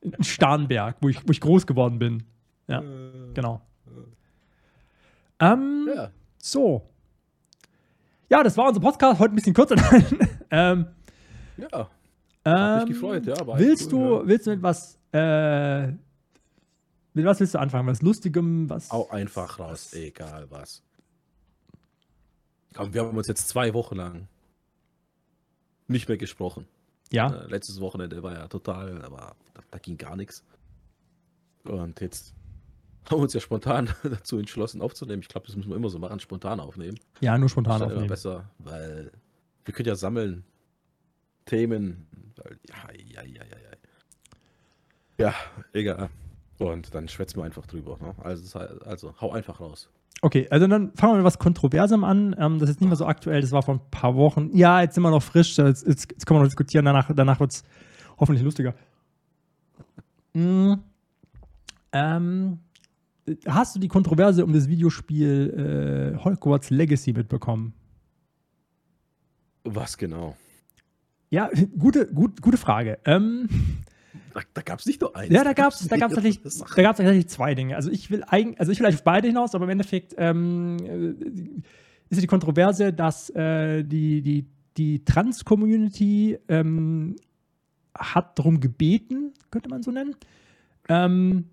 In 0.00 0.22
Starnberg, 0.22 0.96
wo 1.00 1.08
ich, 1.08 1.20
wo 1.26 1.32
ich 1.32 1.40
groß 1.40 1.66
geworden 1.66 1.98
bin. 1.98 2.22
Ja, 2.68 2.82
genau. 3.34 3.60
Ähm, 5.40 5.88
Ja. 5.94 6.10
So. 6.38 6.88
Ja, 8.28 8.42
das 8.42 8.56
war 8.56 8.68
unser 8.68 8.80
Podcast. 8.80 9.18
Heute 9.18 9.32
ein 9.32 9.36
bisschen 9.36 9.54
kürzer. 9.54 9.76
ähm, 10.50 10.86
Ja. 11.56 11.88
ähm, 12.44 12.84
mich 12.84 12.94
gefreut, 12.94 13.26
ja, 13.26 13.34
Willst 13.58 13.90
du, 13.90 14.16
ja. 14.20 14.26
willst 14.26 14.46
du 14.46 14.50
mit 14.50 14.62
was, 14.62 14.98
äh, 15.12 15.86
mit 15.88 17.24
was 17.24 17.40
willst 17.40 17.54
du 17.54 17.58
anfangen? 17.58 17.88
Was 17.88 18.02
Lustigem? 18.02 18.68
Was? 18.68 18.90
Auch 18.90 19.10
einfach 19.10 19.58
raus, 19.58 19.92
egal 19.94 20.46
was. 20.50 20.82
Komm, 22.74 22.92
wir 22.92 23.02
haben 23.04 23.16
uns 23.16 23.28
jetzt 23.28 23.48
zwei 23.48 23.72
Wochen 23.74 23.96
lang 23.96 24.28
nicht 25.88 26.06
mehr 26.08 26.18
gesprochen. 26.18 26.66
Ja. 27.10 27.28
Äh, 27.32 27.46
letztes 27.46 27.80
Wochenende 27.80 28.22
war 28.22 28.34
ja 28.34 28.46
total, 28.48 29.02
aber 29.02 29.34
da, 29.54 29.62
da 29.70 29.78
ging 29.78 29.96
gar 29.96 30.16
nichts. 30.16 30.44
Und 31.64 32.00
jetzt 32.00 32.34
haben 33.10 33.18
wir 33.18 33.24
uns 33.24 33.34
ja 33.34 33.40
spontan 33.40 33.88
dazu 34.02 34.38
entschlossen 34.38 34.82
aufzunehmen. 34.82 35.22
Ich 35.22 35.28
glaube, 35.28 35.46
das 35.46 35.56
müssen 35.56 35.70
wir 35.70 35.76
immer 35.76 35.90
so 35.90 35.98
machen, 35.98 36.20
spontan 36.20 36.60
aufnehmen. 36.60 36.98
Ja, 37.20 37.36
nur 37.36 37.46
Das 37.46 37.52
spontan 37.52 37.74
ist 37.74 37.80
dann 37.80 37.88
immer 37.90 37.96
aufnehmen. 37.96 38.08
besser, 38.08 38.50
weil 38.58 39.12
wir 39.64 39.74
können 39.74 39.88
ja 39.88 39.96
sammeln 39.96 40.44
Themen. 41.44 42.06
Weil, 42.36 42.58
ja, 42.68 43.22
ja, 43.22 43.22
ja, 43.24 43.44
ja, 43.44 45.26
ja. 45.26 45.34
Egal. 45.72 46.10
Und 46.58 46.94
dann 46.94 47.08
schwätzen 47.08 47.38
wir 47.38 47.44
einfach 47.44 47.66
drüber. 47.66 47.98
Ne? 48.00 48.14
Also, 48.22 48.42
das 48.42 48.56
also, 48.82 49.14
hau 49.20 49.32
einfach 49.32 49.60
raus. 49.60 49.88
Okay, 50.20 50.48
also 50.50 50.66
dann 50.66 50.92
fangen 50.94 51.12
wir 51.12 51.16
mit 51.18 51.24
was 51.24 51.38
Kontroversem 51.38 52.02
an. 52.02 52.34
Ähm, 52.38 52.58
das 52.58 52.70
ist 52.70 52.80
nicht 52.80 52.88
mehr 52.88 52.96
so 52.96 53.06
aktuell, 53.06 53.40
das 53.40 53.52
war 53.52 53.62
vor 53.62 53.74
ein 53.74 53.90
paar 53.90 54.16
Wochen. 54.16 54.50
Ja, 54.52 54.80
jetzt 54.80 54.94
sind 54.94 55.04
wir 55.04 55.10
noch 55.10 55.22
frisch, 55.22 55.56
jetzt, 55.58 55.86
jetzt, 55.86 56.10
jetzt 56.10 56.26
können 56.26 56.40
wir 56.40 56.42
noch 56.42 56.48
diskutieren, 56.48 56.84
danach, 56.84 57.10
danach 57.14 57.38
wird 57.38 57.52
es 57.52 57.64
hoffentlich 58.18 58.42
lustiger. 58.44 58.74
Mm, 60.32 60.74
ähm, 61.92 62.58
hast 63.46 63.74
du 63.76 63.80
die 63.80 63.88
Kontroverse 63.88 64.44
um 64.44 64.52
das 64.52 64.68
Videospiel 64.68 66.14
äh, 66.16 66.24
Hogwarts 66.24 66.70
Legacy 66.70 67.12
mitbekommen? 67.12 67.72
Was 69.64 69.96
genau? 69.98 70.36
Ja, 71.30 71.50
gute, 71.78 72.06
gut, 72.12 72.40
gute 72.40 72.56
Frage. 72.56 72.98
Ähm, 73.04 73.48
Da, 74.32 74.40
da 74.54 74.62
gab 74.62 74.78
es 74.78 74.86
nicht 74.86 75.00
nur 75.00 75.14
eins. 75.16 75.32
ja, 75.32 75.44
da 75.44 75.52
gab 75.52 75.72
es 75.72 75.86
da 75.86 75.96
gab's 75.96 76.14
tatsächlich, 76.14 76.40
Sachen. 76.52 76.72
da 76.76 76.82
gab's 76.82 76.98
tatsächlich 76.98 77.28
zwei 77.28 77.54
Dinge. 77.54 77.76
Also 77.76 77.90
ich 77.90 78.10
will 78.10 78.24
eigentlich, 78.26 78.60
also 78.60 78.72
ich 78.72 78.78
will 78.78 78.86
eigentlich 78.86 79.00
auf 79.00 79.04
beide 79.04 79.28
hinaus, 79.28 79.54
aber 79.54 79.64
im 79.64 79.70
Endeffekt 79.70 80.14
ähm, 80.16 80.76
äh, 80.84 81.60
ist 82.10 82.16
ja 82.16 82.20
die 82.20 82.26
Kontroverse, 82.26 82.92
dass 82.92 83.30
äh, 83.30 83.84
die, 83.84 84.22
die, 84.22 84.46
die 84.76 85.04
Trans-Community 85.04 86.38
ähm, 86.48 87.16
hat 87.96 88.38
darum 88.38 88.60
gebeten, 88.60 89.32
könnte 89.50 89.68
man 89.68 89.82
so 89.82 89.90
nennen, 89.90 90.14
ähm, 90.88 91.46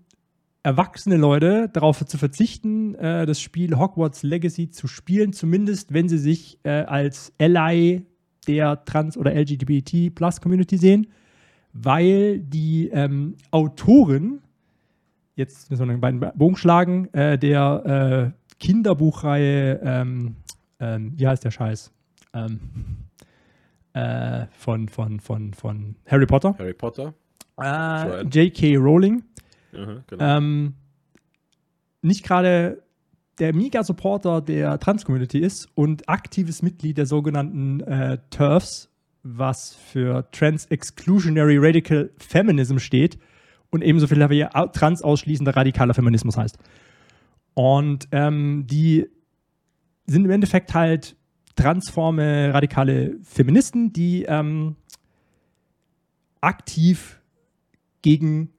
erwachsene 0.66 1.16
Leute 1.16 1.68
darauf 1.72 2.04
zu 2.04 2.18
verzichten, 2.18 2.96
äh, 2.96 3.24
das 3.24 3.40
Spiel 3.40 3.78
Hogwarts 3.78 4.24
Legacy 4.24 4.68
zu 4.68 4.88
spielen, 4.88 5.32
zumindest 5.32 5.94
wenn 5.94 6.08
sie 6.08 6.18
sich 6.18 6.58
äh, 6.64 6.70
als 6.70 7.32
Ally 7.38 8.04
der 8.48 8.84
Trans- 8.84 9.16
oder 9.16 9.32
LGBT-Plus-Community 9.32 10.76
sehen, 10.76 11.06
weil 11.72 12.40
die 12.40 12.88
ähm, 12.88 13.36
Autorin, 13.52 14.40
jetzt 15.36 15.70
müssen 15.70 15.86
wir 15.86 15.92
einen 15.92 16.00
beiden 16.00 16.20
Bogen 16.34 16.56
schlagen, 16.56 17.14
äh, 17.14 17.38
der 17.38 18.32
äh, 18.34 18.54
Kinderbuchreihe, 18.58 19.80
ähm, 19.84 20.34
ähm, 20.80 21.12
wie 21.14 21.28
heißt 21.28 21.44
der 21.44 21.52
Scheiß? 21.52 21.92
Ähm, 22.34 22.58
äh, 23.92 24.46
von, 24.50 24.88
von, 24.88 25.20
von, 25.20 25.54
von 25.54 25.94
Harry 26.06 26.26
Potter. 26.26 26.56
Harry 26.58 26.74
Potter. 26.74 27.14
Joanne. 27.56 28.28
J.K. 28.32 28.76
Rowling. 28.78 29.22
Mhm, 29.76 30.02
genau. 30.06 30.24
Ähm, 30.38 30.74
nicht 32.02 32.24
gerade 32.24 32.82
der 33.38 33.54
Mega-Supporter 33.54 34.40
der 34.40 34.78
Trans-Community 34.78 35.38
ist 35.38 35.68
und 35.74 36.08
aktives 36.08 36.62
Mitglied 36.62 36.96
der 36.98 37.06
sogenannten 37.06 37.80
äh, 37.80 38.18
TERFs, 38.30 38.88
was 39.22 39.74
für 39.74 40.30
Trans-Exclusionary 40.30 41.58
Radical 41.58 42.10
Feminism 42.16 42.78
steht 42.78 43.18
und 43.70 43.82
ebenso 43.82 44.06
viel 44.06 44.18
wie 44.30 44.44
au- 44.46 44.68
trans-ausschließender 44.68 45.54
radikaler 45.56 45.94
Feminismus 45.94 46.36
heißt. 46.36 46.56
Und 47.54 48.08
ähm, 48.12 48.66
die 48.66 49.06
sind 50.06 50.24
im 50.24 50.30
Endeffekt 50.30 50.72
halt 50.72 51.16
transforme, 51.56 52.54
radikale 52.54 53.16
Feministen, 53.22 53.92
die 53.92 54.24
ähm, 54.24 54.76
aktiv 56.40 57.20
gegen, 58.02 58.50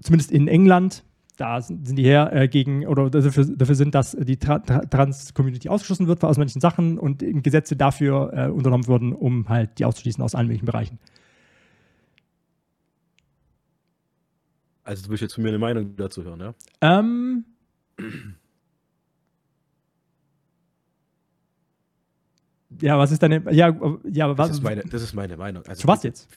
zumindest 0.00 0.30
in 0.30 0.48
England, 0.48 1.04
da 1.36 1.60
sind 1.60 1.96
die 1.96 2.04
her, 2.04 2.32
äh, 2.32 2.48
gegen, 2.48 2.86
oder 2.86 3.10
dafür, 3.10 3.44
dafür 3.44 3.74
sind, 3.74 3.94
dass 3.94 4.16
die 4.18 4.38
Tra 4.38 4.60
Tra 4.60 4.80
Trans-Community 4.80 5.68
ausgeschlossen 5.68 6.06
wird 6.06 6.24
aus 6.24 6.38
manchen 6.38 6.60
Sachen 6.60 6.98
und 6.98 7.22
Gesetze 7.42 7.76
dafür 7.76 8.32
äh, 8.32 8.48
unternommen 8.48 8.86
wurden, 8.86 9.12
um 9.12 9.48
halt 9.48 9.78
die 9.78 9.84
auszuschließen 9.84 10.22
aus 10.22 10.34
allen 10.34 10.46
möglichen 10.46 10.66
Bereichen. 10.66 10.98
also 14.86 15.04
du 15.04 15.10
willst 15.10 15.22
jetzt 15.22 15.34
von 15.34 15.42
mir 15.42 15.50
eine 15.50 15.58
Meinung 15.58 15.96
dazu 15.96 16.22
hören, 16.24 16.40
ja? 16.40 16.54
Ähm, 16.80 17.44
ja, 22.80 22.98
was 22.98 23.10
ist 23.10 23.22
deine, 23.22 23.42
ja, 23.52 23.76
ja, 24.04 24.38
was, 24.38 24.48
Das 24.48 24.56
ist 24.58 24.62
meine, 24.62 24.82
das 24.82 25.02
ist 25.02 25.12
meine 25.14 25.36
Meinung. 25.36 25.64
Also, 25.66 25.82
zu 25.82 25.88
was 25.88 26.02
jetzt? 26.04 26.28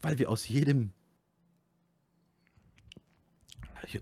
Weil 0.00 0.18
wir 0.18 0.30
aus 0.30 0.48
jedem 0.48 0.92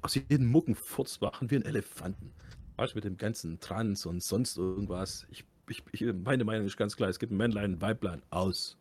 aus 0.03 0.15
jedem 0.15 0.47
Muckenfurz 0.47 1.21
machen 1.21 1.51
wir 1.51 1.57
einen 1.59 1.67
Elefanten. 1.67 2.33
Du, 2.77 2.85
mit 2.95 3.05
dem 3.05 3.17
ganzen 3.17 3.59
Trans 3.61 4.05
und 4.07 4.23
sonst 4.23 4.59
irgendwas. 4.59 5.27
Ich, 5.31 5.45
ich, 5.69 5.83
ich, 5.93 6.13
meine 6.13 6.45
Meinung 6.45 6.67
ist 6.67 6.77
ganz 6.77 6.97
klar, 6.97 7.09
es 7.09 7.19
gibt 7.19 7.33
ein 7.33 7.37
Männlein, 7.37 7.73
ein 7.75 7.81
Weiblein, 7.81 8.23
aus. 8.31 8.77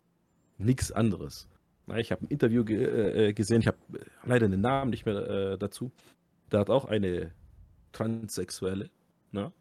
Nichts 0.57 0.91
anderes. 0.91 1.47
Ich 1.97 2.11
habe 2.11 2.25
ein 2.25 2.27
Interview 2.27 2.63
ge 2.65 3.29
äh, 3.29 3.33
gesehen, 3.33 3.61
ich 3.61 3.67
habe 3.67 3.77
leider 4.23 4.49
den 4.49 4.61
Namen 4.61 4.89
nicht 4.89 5.05
mehr 5.05 5.53
äh, 5.53 5.57
dazu. 5.57 5.91
Da 6.49 6.59
hat 6.59 6.69
auch 6.69 6.85
eine 6.85 7.31
Transsexuelle, 7.91 8.89
ne? 9.31 9.51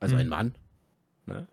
also 0.00 0.16
ein 0.16 0.26
Mhm. 0.26 0.30
Mann, 0.30 0.54
ne? 1.26 1.46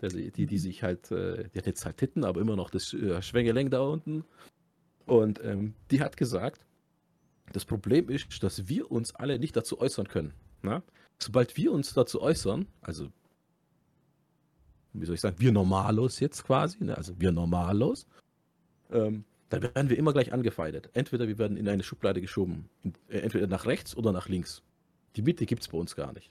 Der, 0.00 0.10
die, 0.10 0.46
die 0.46 0.58
sich 0.58 0.82
halt, 0.82 1.10
äh, 1.12 1.48
die 1.48 1.58
hat 1.58 1.66
jetzt 1.66 1.86
halt 1.86 1.96
Titten, 1.96 2.24
aber 2.24 2.40
immer 2.40 2.56
noch 2.56 2.70
das 2.70 2.92
äh, 2.92 3.22
Schwengelenk 3.22 3.70
da 3.70 3.80
unten. 3.80 4.24
Und 5.06 5.42
ähm, 5.42 5.74
die 5.90 6.00
hat 6.02 6.16
gesagt, 6.16 6.66
das 7.52 7.64
Problem 7.64 8.08
ist, 8.08 8.42
dass 8.42 8.68
wir 8.68 8.90
uns 8.90 9.14
alle 9.14 9.38
nicht 9.38 9.56
dazu 9.56 9.80
äußern 9.80 10.08
können. 10.08 10.32
Na? 10.62 10.82
Sobald 11.18 11.56
wir 11.56 11.72
uns 11.72 11.92
dazu 11.94 12.20
äußern, 12.20 12.66
also 12.80 13.10
wie 14.92 15.06
soll 15.06 15.16
ich 15.16 15.20
sagen, 15.20 15.36
wir 15.38 15.52
Normalos 15.52 16.20
jetzt 16.20 16.44
quasi, 16.44 16.84
ne? 16.84 16.96
also 16.96 17.18
wir 17.18 17.32
Normalos, 17.32 18.06
ähm, 18.90 19.24
dann 19.50 19.62
werden 19.62 19.90
wir 19.90 19.98
immer 19.98 20.12
gleich 20.12 20.32
angefeindet. 20.32 20.90
Entweder 20.94 21.28
wir 21.28 21.38
werden 21.38 21.56
in 21.56 21.68
eine 21.68 21.82
Schublade 21.82 22.20
geschoben, 22.20 22.68
äh, 23.08 23.18
entweder 23.18 23.46
nach 23.46 23.66
rechts 23.66 23.96
oder 23.96 24.12
nach 24.12 24.28
links. 24.28 24.62
Die 25.16 25.22
Mitte 25.22 25.46
gibt 25.46 25.62
es 25.62 25.68
bei 25.68 25.78
uns 25.78 25.94
gar 25.94 26.12
nicht. 26.12 26.30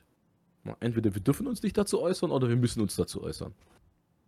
Entweder 0.79 1.13
wir 1.13 1.21
dürfen 1.21 1.47
uns 1.47 1.61
nicht 1.61 1.77
dazu 1.77 2.01
äußern 2.01 2.31
oder 2.31 2.47
wir 2.47 2.55
müssen 2.55 2.81
uns 2.81 2.95
dazu 2.95 3.21
äußern. 3.21 3.53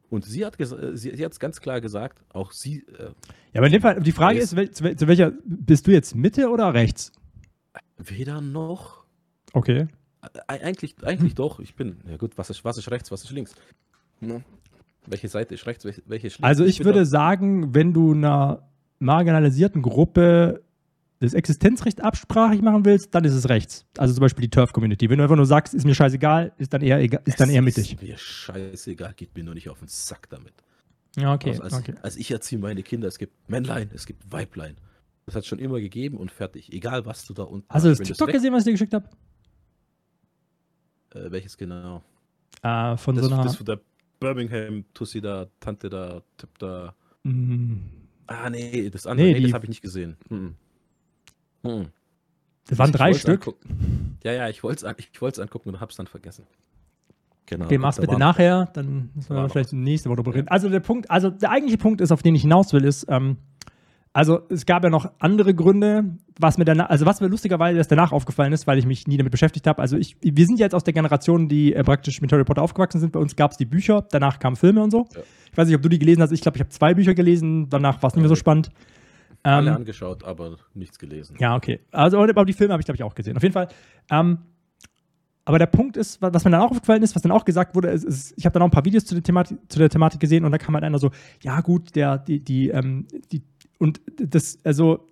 Und 0.10 0.24
sie 0.26 0.46
hat 0.46 0.58
ges- 0.58 0.76
äh, 0.78 0.96
sie, 0.96 1.16
sie 1.16 1.26
hat 1.26 1.32
es 1.32 1.40
ganz 1.40 1.60
klar 1.60 1.82
gesagt, 1.82 2.24
auch 2.34 2.52
sie, 2.52 2.86
äh, 2.98 3.06
Ja, 3.54 3.60
aber 3.60 3.68
in 3.68 3.74
dem 3.74 3.82
Fall, 3.82 4.00
die 4.02 4.12
Frage 4.12 4.38
ist, 4.40 4.54
Ist- 4.54 4.56
wel, 4.56 4.72
zu, 4.72 4.84
wel- 4.84 4.96
zu 4.96 5.08
welcher, 5.08 5.32
bist 5.46 5.88
du 5.88 5.92
jetzt 5.92 6.16
Mitte 6.16 6.50
oder 6.50 6.74
rechts? 6.74 7.12
weder 7.98 8.42
noch 8.42 9.04
Okay. 9.54 9.88
Eigentlich, 10.48 10.96
eigentlich 11.04 11.34
doch. 11.36 11.60
Ich 11.60 11.76
bin, 11.76 11.98
ja 12.10 12.18
gut, 12.18 12.38
was 12.38 12.50
ist, 12.50 12.66
was 12.66 12.78
ist 12.78 12.92
rechts, 12.92 13.10
was 13.12 13.24
ist 13.24 13.32
links? 13.32 13.56
Ne? 14.20 14.44
Welche 15.06 15.28
Seite 15.30 15.54
ist 15.54 15.66
rechts, 15.66 15.86
welche, 15.86 16.02
welche 16.08 16.28
ist 16.28 16.34
links? 16.40 16.44
Also 16.48 16.66
ich 16.66 16.78
bin 16.80 16.86
würde 16.88 17.06
sagen, 17.06 17.74
wenn 17.74 17.94
du 17.94 18.12
einer 18.14 18.68
marginalisierten 19.00 19.82
Gruppe 19.82 20.62
das 21.20 21.34
Existenzrecht 21.34 22.02
absprachig 22.02 22.62
machen 22.62 22.84
willst, 22.86 23.16
dann 23.16 23.24
ist 23.24 23.34
es 23.34 23.48
rechts. 23.50 23.86
Also 23.98 24.14
zum 24.14 24.22
Beispiel 24.22 24.42
die 24.44 24.50
Turf-Community. 24.50 25.10
Wenn 25.10 25.18
du 25.18 25.24
einfach 25.24 25.36
nur 25.38 25.46
sagst, 25.46 25.74
ist 25.74 25.86
mir 25.86 25.96
scheißegal, 25.96 26.52
ist 26.58 26.74
dann 26.74 26.82
eher, 26.82 27.00
egal, 27.00 27.22
ist 27.26 27.40
dann 27.40 27.50
Es 27.50 27.56
eher 27.56 27.62
mittig. 27.62 27.94
Ist 27.94 28.02
mir 28.02 28.18
scheißegal, 28.18 29.14
geht 29.16 29.36
mir 29.36 29.44
nur 29.44 29.54
nicht 29.54 29.70
auf 29.70 29.80
den 29.80 29.88
Sack 29.88 30.30
damit. 30.30 30.54
Ja, 31.16 31.34
okay. 31.34 31.52
also, 31.52 31.62
als, 31.64 31.74
okay. 31.74 31.94
als 32.02 32.18
ich 32.18 32.30
erziehe 32.32 32.60
meine 32.60 32.84
Kinder, 32.84 33.08
es 33.08 33.18
gibt 33.18 33.50
Männlein, 33.50 33.90
es 33.94 34.06
gibt 34.06 34.30
Weiblein. 34.32 34.76
Das 35.26 35.36
hat 35.36 35.46
schon 35.46 35.60
immer 35.60 35.80
gegeben 35.80 36.18
und 36.18 36.32
fertig. 36.32 36.72
Egal, 36.74 37.06
was 37.06 37.26
du 37.26 37.34
da 37.34 37.44
unten 37.44 37.66
Hast 37.70 37.86
du 37.86 37.90
das 37.90 38.00
TikTok 38.00 38.30
gesehen, 38.32 38.54
was 38.54 38.60
ich 38.62 38.66
dir 38.66 38.72
geschickt 38.74 38.94
habe? 38.94 39.08
Äh, 41.14 41.32
welches 41.32 41.58
genau? 41.58 42.04
Äh, 42.62 42.98
von 42.98 43.16
Das, 43.16 43.26
so 43.26 43.34
einer. 43.34 43.44
das 43.44 43.56
von 43.56 43.66
der 43.66 43.80
Birmingham, 44.20 44.86
Tussi 44.94 45.22
da, 45.22 45.48
Tante 45.60 45.90
da, 45.90 46.22
Tipp 46.38 46.50
da. 46.60 46.94
Mm, 47.24 47.78
Ah, 48.28 48.50
nee, 48.50 48.90
das 48.90 49.06
andere, 49.06 49.28
Nee, 49.28 49.34
nee, 49.34 49.40
die- 49.40 49.46
das 49.46 49.54
habe 49.54 49.66
ich 49.66 49.70
nicht 49.70 49.82
gesehen. 49.84 50.18
Mhm. 50.30 50.56
Mhm. 51.66 51.88
das 52.68 52.78
waren 52.80 52.90
Ich 52.90 52.96
drei 52.96 53.14
Stück. 53.14 53.42
angucken. 53.48 54.18
Ja, 54.24 54.32
ja, 54.34 54.50
ich 54.50 54.64
wollte 54.64 54.78
es 54.78 54.84
an, 54.86 54.96
ich 54.98 55.22
wollt's 55.22 55.40
angucken 55.40 55.70
und 55.70 55.80
hab's 55.82 55.96
dann 55.96 56.08
vergessen. 56.08 56.46
Genau. 57.48 57.66
Okay, 57.66 57.78
mach's 57.78 57.98
da 57.98 58.02
bitte 58.02 58.18
nachher, 58.18 58.70
dann 58.74 59.12
müssen 59.14 59.36
wir 59.36 59.42
noch 59.44 59.52
vielleicht 59.52 59.72
nächste 59.74 60.10
Woche 60.10 60.18
drüber 60.18 60.32
Ja. 60.32 60.38
reden. 60.38 60.48
Also 60.48 60.68
der 60.70 60.80
Punkt, 60.80 61.12
also 61.12 61.30
der 61.30 61.52
eigentliche 61.52 61.78
Punkt 61.78 62.02
ist, 62.02 62.12
auf 62.12 62.24
den 62.24 62.34
ich 62.36 62.42
hinaus 62.42 62.74
will, 62.74 62.84
ist, 62.84 63.06
ähm, 63.08 63.38
also 64.14 64.40
es 64.50 64.66
gab 64.66 64.84
ja 64.84 64.90
noch 64.90 65.12
andere 65.20 65.54
Gründe, 65.54 66.06
was 66.40 66.58
mir 66.58 66.66
danach, 66.66 66.90
also 66.90 67.06
was 67.06 67.20
mir 67.22 67.28
lustigerweise 67.28 67.78
erst 67.78 67.92
danach 67.92 68.14
aufgefallen 68.14 68.52
ist, 68.54 68.66
weil 68.66 68.80
ich 68.80 68.86
mich 68.88 69.08
nie 69.08 69.18
damit 69.18 69.30
beschäftigt 69.32 69.68
habe. 69.68 69.80
Also 69.82 69.98
ich, 69.98 70.16
wir 70.22 70.46
sind 70.48 70.58
ja 70.58 70.66
jetzt 70.66 70.74
aus 70.74 70.84
der 70.86 70.94
Generation, 70.94 71.48
die 71.50 71.74
äh, 71.74 71.84
praktisch 71.84 72.20
mit 72.22 72.32
Harry 72.32 72.46
Potter 72.46 72.62
aufgewachsen 72.64 73.00
sind. 73.02 73.12
Bei 73.12 73.20
uns 73.20 73.36
gab 73.36 73.52
es 73.52 73.58
die 73.58 73.66
Bücher, 73.66 74.06
danach 74.10 74.40
kamen 74.40 74.56
Filme 74.56 74.82
und 74.82 74.90
so. 74.90 75.06
Ja. 75.14 75.22
Ich 75.52 75.58
weiß 75.58 75.68
nicht, 75.68 75.76
ob 75.76 75.82
du 75.84 75.90
die 75.90 76.00
gelesen 76.00 76.22
hast. 76.24 76.32
Ich 76.32 76.42
glaube, 76.42 76.58
ich 76.58 76.62
habe 76.62 76.70
zwei 76.70 76.94
Bücher 76.96 77.14
gelesen, 77.14 77.70
danach 77.70 78.02
war 78.02 78.08
es 78.08 78.16
nicht 78.16 78.22
mehr 78.24 78.30
so 78.30 78.34
Ja. 78.36 78.40
spannend. 78.40 78.70
Alle 79.46 79.70
Ähm, 79.72 79.76
angeschaut, 79.78 80.24
aber 80.24 80.58
nichts 80.74 80.98
gelesen. 81.00 81.36
ja, 81.40 81.56
okay. 81.56 81.80
Also, 81.92 82.18
aber 82.20 82.46
die 82.46 82.54
Filme 82.54 82.74
habe 82.74 82.82
ich, 82.82 82.86
glaube 82.86 82.96
ich, 82.96 83.04
auch 83.04 83.16
gesehen. 83.16 83.38
Auf 83.38 83.44
jeden 83.44 83.54
Fall. 83.54 83.68
Ähm, 84.10 84.40
aber 85.48 85.60
der 85.60 85.68
Punkt 85.68 85.96
ist, 85.98 86.22
wa- 86.22 86.34
was 86.34 86.44
mir 86.44 86.52
dann 86.52 86.62
auch 86.62 86.72
aufgefallen 86.72 87.04
ist, 87.04 87.16
was 87.16 87.22
dann 87.22 87.32
auch 87.32 87.46
gesagt 87.46 87.76
wurde, 87.76 87.90
ist, 87.90 88.04
ist 88.04 88.34
ich 88.38 88.46
habe 88.46 88.54
dann 88.54 88.64
auch 88.64 88.68
ein 88.68 88.72
paar 88.72 88.86
Videos 88.86 89.06
zu 89.06 89.14
der, 89.14 89.24
Thematik, 89.24 89.60
zu 89.70 89.78
der 89.78 89.90
Thematik 89.90 90.20
gesehen 90.20 90.44
und 90.44 90.52
da 90.52 90.58
kam 90.58 90.74
halt 90.74 90.84
einer 90.84 90.98
so, 90.98 91.12
ja 91.44 91.62
gut, 91.62 91.96
der, 91.96 92.18
die, 92.18 92.40
die, 92.44 92.70
ähm, 92.70 93.08
die, 93.32 93.44
und 93.78 94.02
das, 94.18 94.58
also, 94.64 95.08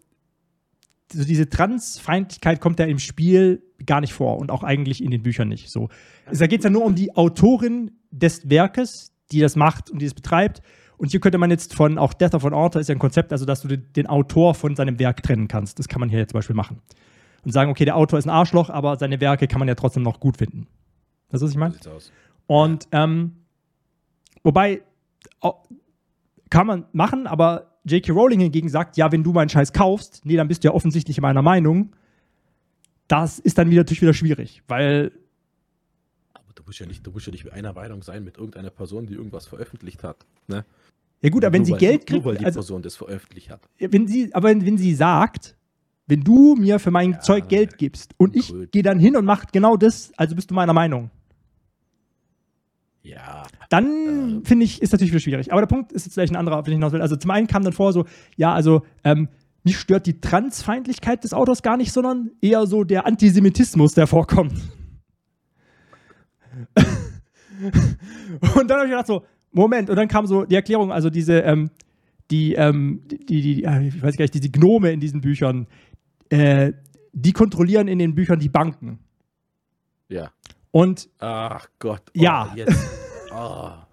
so 1.11 1.23
diese 1.25 1.47
Transfeindlichkeit 1.47 2.59
kommt 2.59 2.79
ja 2.79 2.85
im 2.85 2.97
Spiel 2.97 3.61
gar 3.85 4.01
nicht 4.01 4.13
vor 4.13 4.39
und 4.39 4.49
auch 4.49 4.63
eigentlich 4.63 5.03
in 5.03 5.11
den 5.11 5.21
Büchern 5.21 5.47
nicht. 5.49 5.69
So. 5.69 5.89
Da 6.31 6.47
geht 6.47 6.61
es 6.61 6.63
ja 6.63 6.71
nur 6.71 6.83
um 6.83 6.95
die 6.95 7.15
Autorin 7.15 7.91
des 8.09 8.49
Werkes, 8.49 9.11
die 9.31 9.39
das 9.39 9.55
macht 9.55 9.91
und 9.91 10.01
die 10.01 10.07
es 10.07 10.15
betreibt. 10.15 10.63
Und 11.03 11.10
hier 11.10 11.19
könnte 11.19 11.38
man 11.38 11.51
jetzt 11.51 11.75
von, 11.75 11.98
auch 11.98 12.13
Death 12.13 12.33
of 12.33 12.45
an 12.45 12.53
Author 12.53 12.79
ist 12.79 12.88
ja 12.88 12.95
ein 12.95 13.00
Konzept, 13.00 13.33
also 13.33 13.43
dass 13.43 13.60
du 13.60 13.77
den, 13.77 14.07
Autor 14.07 14.55
von 14.55 14.74
seinem 14.77 15.00
Werk 15.00 15.22
trennen 15.22 15.50
kannst. 15.50 15.77
Das 15.77 15.89
kann 15.89 16.00
man 16.00 16.07
hier 16.07 16.19
jetzt 16.19 16.29
zum 16.29 16.38
Beispiel 16.38 16.55
machen. 16.55 16.79
Und 17.43 17.51
sagen, 17.51 17.69
okay, 17.69 17.83
der 17.83 17.98
Autor 17.98 18.19
ist 18.19 18.25
ein 18.25 18.29
Arschloch, 18.29 18.69
aber 18.69 18.95
seine 18.95 19.19
Werke 19.19 19.50
kann 19.50 19.60
man 19.60 19.67
ja 19.67 19.75
trotzdem 19.75 20.01
noch 20.01 20.22
gut 20.22 20.38
finden. 20.38 20.65
Weißt 21.29 21.41
du, 21.41 21.45
was 21.45 21.51
ich 21.51 21.57
meine? 21.57 21.75
Und 22.48 22.88
ähm, 22.93 23.33
wobei 24.45 24.81
kann 26.50 26.67
man 26.67 26.86
machen, 26.93 27.27
aber 27.27 27.75
J.K. 27.83 28.13
Rowling 28.13 28.39
hingegen 28.39 28.69
sagt, 28.69 28.95
ja, 28.95 29.12
wenn 29.12 29.25
du 29.25 29.33
meinen 29.33 29.50
Scheiß 29.50 29.74
kaufst, 29.74 30.22
nee, 30.24 30.38
dann 30.38 30.48
bist 30.48 30.63
du 30.63 30.69
ja 30.69 30.74
offensichtlich 30.74 31.19
meiner 31.19 31.41
Meinung. 31.41 31.98
das 33.10 33.39
ist 33.39 33.57
dann 33.57 33.69
wieder, 33.69 33.81
natürlich 33.81 34.03
wieder 34.03 34.13
schwierig, 34.13 34.63
weil 34.69 35.12
musst 36.73 36.79
ja 36.79 36.85
nicht, 36.87 37.05
du 37.05 37.11
musst 37.11 37.27
ja 37.27 37.31
nicht 37.31 37.43
mit 37.43 37.53
einer 37.53 37.73
Meinung 37.73 38.01
sein 38.01 38.23
mit 38.23 38.37
irgendeiner 38.37 38.71
Person, 38.71 39.05
die 39.05 39.13
irgendwas 39.13 39.45
veröffentlicht 39.45 40.03
hat. 40.03 40.25
Ne? 40.47 40.65
ja 41.21 41.29
gut, 41.29 41.45
aber 41.45 41.53
wenn 41.53 41.61
Nur 41.61 41.65
sie 41.67 41.71
weil, 41.73 41.79
Geld 41.79 41.99
Nur 42.01 42.05
kriegt, 42.05 42.25
weil 42.25 42.37
die 42.37 42.45
also 42.45 42.59
Person 42.59 42.81
das 42.81 42.95
veröffentlicht 42.95 43.51
hat. 43.51 43.61
wenn 43.77 44.07
sie, 44.07 44.33
aber 44.33 44.49
wenn, 44.49 44.65
wenn 44.65 44.77
sie 44.79 44.95
sagt, 44.95 45.55
wenn 46.07 46.23
du 46.23 46.55
mir 46.55 46.79
für 46.79 46.89
mein 46.91 47.11
Ja, 47.11 47.19
Zeug 47.19 47.47
Geld 47.47 47.77
gibst 47.77 48.13
und 48.17 48.35
ich 48.35 48.51
gehe 48.71 48.81
dann 48.81 48.97
hin 48.99 49.15
und 49.15 49.23
mache 49.25 49.47
genau 49.51 49.77
das, 49.77 50.11
also 50.17 50.35
bist 50.35 50.49
du 50.49 50.55
meiner 50.55 50.73
Meinung. 50.73 51.11
Ja. 53.03 53.45
Dann 53.69 53.85
Ähm. 53.85 54.45
finde 54.45 54.65
ich, 54.65 54.81
ist 54.81 54.91
natürlich 54.91 55.11
wieder 55.11 55.19
schwierig. 55.21 55.51
Aber 55.51 55.61
der 55.61 55.67
Punkt 55.67 55.91
ist 55.91 56.05
jetzt 56.05 56.15
vielleicht 56.15 56.33
ein 56.33 56.37
anderer, 56.37 56.57
auf 56.57 56.65
den 56.65 56.71
ich 56.73 56.77
hinaus 56.77 56.93
will. 56.93 57.01
Also 57.01 57.15
zum 57.17 57.29
einen 57.31 57.47
kam 57.47 57.63
dann 57.63 57.73
vor 57.73 57.93
so, 57.93 58.05
ja, 58.35 58.53
also 58.53 58.81
ähm, 59.03 59.27
mich 59.63 59.77
stört 59.77 60.07
die 60.07 60.19
Transfeindlichkeit 60.19 61.23
des 61.23 61.33
Autors 61.33 61.61
gar 61.61 61.77
nicht, 61.77 61.91
sondern 61.91 62.31
eher 62.41 62.65
so 62.65 62.83
der 62.83 63.05
Antisemitismus, 63.05 63.93
der 63.93 64.07
vorkommt. 64.07 64.53
und 68.55 68.70
dann 68.70 68.77
habe 68.77 68.86
ich 68.86 68.91
gedacht 68.91 69.08
so, 69.08 69.24
Moment, 69.51 69.89
und 69.89 69.96
dann 69.96 70.08
kam 70.08 70.25
so 70.25 70.46
die 70.46 70.55
Erklärung, 70.55 70.91
also 70.91 71.10
diese, 71.10 71.39
ähm, 71.41 71.70
die, 72.32 72.53
ähm, 72.53 73.01
die, 73.05 73.25
die, 73.25 73.41
die, 73.41 73.63
äh, 73.63 73.88
ich 73.88 74.01
weiß 74.01 74.17
gar 74.17 74.24
nicht, 74.24 74.34
diese 74.34 74.50
Gnome 74.50 74.91
in 74.91 75.00
diesen 75.00 75.22
Büchern, 75.22 75.67
äh, 76.29 76.74
die 77.12 77.32
kontrollieren 77.32 77.88
in 77.88 78.00
den 78.00 78.15
Büchern 78.15 78.39
die 78.39 78.50
Banken. 78.50 79.00
Ja. 80.10 80.32
Und 80.72 81.10
Ach 81.20 81.67
Gott. 81.79 82.01
Oh, 82.08 82.22
Ja. 82.22 82.53
Jetzt. 82.55 82.89
Ah. 83.36 83.88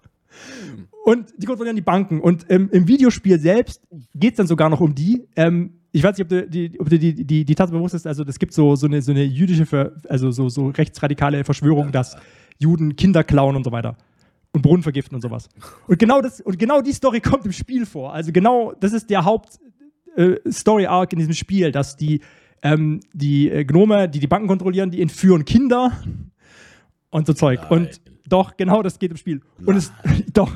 Und 1.03 1.33
die 1.35 1.47
kontrollieren 1.47 1.75
die 1.75 1.81
Banken. 1.81 2.21
Und 2.21 2.45
ähm, 2.49 2.69
im 2.71 2.87
Videospiel 2.87 3.39
selbst 3.39 3.81
geht 4.13 4.33
es 4.33 4.37
dann 4.37 4.45
sogar 4.45 4.69
noch 4.69 4.81
um 4.81 4.93
die. 4.93 5.27
Ähm, 5.35 5.79
ich 5.91 6.03
weiß 6.03 6.15
nicht, 6.15 6.25
ob 6.25 6.29
du 6.29 6.47
die, 6.47 6.79
ob 6.79 6.89
du 6.89 6.99
die, 6.99 7.25
die, 7.25 7.43
die 7.43 7.55
Tatsache 7.55 7.75
bewusst 7.75 7.95
ist, 7.95 8.05
also 8.05 8.23
es 8.23 8.37
gibt 8.37 8.53
so, 8.53 8.75
so, 8.75 8.85
eine, 8.85 9.01
so 9.01 9.11
eine 9.11 9.23
jüdische, 9.23 9.65
Ver, 9.65 9.93
also 10.07 10.29
so, 10.29 10.47
so 10.47 10.67
rechtsradikale 10.67 11.43
Verschwörung, 11.43 11.91
dass 11.91 12.15
Juden 12.61 12.95
Kinder 12.95 13.23
klauen 13.23 13.55
und 13.55 13.63
so 13.63 13.71
weiter. 13.71 13.97
Und 14.53 14.61
Brunnen 14.61 14.83
vergiften 14.83 15.15
und 15.15 15.21
sowas. 15.21 15.49
Und 15.87 15.97
genau, 15.97 16.21
das, 16.21 16.41
und 16.41 16.59
genau 16.59 16.81
die 16.81 16.93
Story 16.93 17.19
kommt 17.21 17.45
im 17.45 17.51
Spiel 17.51 17.85
vor. 17.85 18.13
Also 18.13 18.31
genau, 18.31 18.73
das 18.79 18.93
ist 18.93 19.09
der 19.09 19.25
Haupt-Story-Arc 19.25 21.13
in 21.13 21.19
diesem 21.19 21.33
Spiel, 21.33 21.71
dass 21.71 21.95
die, 21.95 22.21
ähm, 22.61 22.99
die 23.13 23.49
äh, 23.49 23.65
Gnome, 23.65 24.09
die 24.09 24.19
die 24.19 24.27
Banken 24.27 24.47
kontrollieren, 24.47 24.91
die 24.91 25.01
entführen 25.01 25.45
Kinder 25.45 25.91
und 27.09 27.27
so 27.27 27.33
Zeug. 27.33 27.61
Nein. 27.69 27.71
Und 27.71 28.01
doch, 28.27 28.55
genau 28.57 28.81
das 28.83 28.99
geht 28.99 29.11
im 29.11 29.17
Spiel. 29.17 29.41
Und 29.65 29.75
es, 29.75 29.91
doch. 30.33 30.55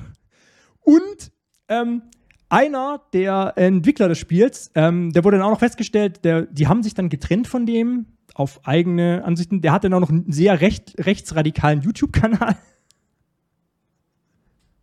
Und 0.81 1.31
ähm, 1.67 2.03
einer 2.49 3.01
der 3.13 3.53
Entwickler 3.55 4.07
des 4.07 4.19
Spiels, 4.19 4.71
ähm, 4.75 5.11
der 5.11 5.23
wurde 5.23 5.37
dann 5.37 5.45
auch 5.45 5.51
noch 5.51 5.59
festgestellt, 5.59 6.23
der, 6.23 6.43
die 6.43 6.67
haben 6.67 6.83
sich 6.83 6.93
dann 6.93 7.09
getrennt 7.09 7.47
von 7.47 7.65
dem 7.65 8.05
auf 8.35 8.67
eigene 8.67 9.23
Ansichten. 9.23 9.61
Der 9.61 9.71
hat 9.71 9.83
dann 9.83 9.93
auch 9.93 10.01
noch 10.01 10.11
einen 10.11 10.31
sehr 10.31 10.61
recht, 10.61 10.93
rechtsradikalen 10.99 11.81
YouTube-Kanal. 11.81 12.55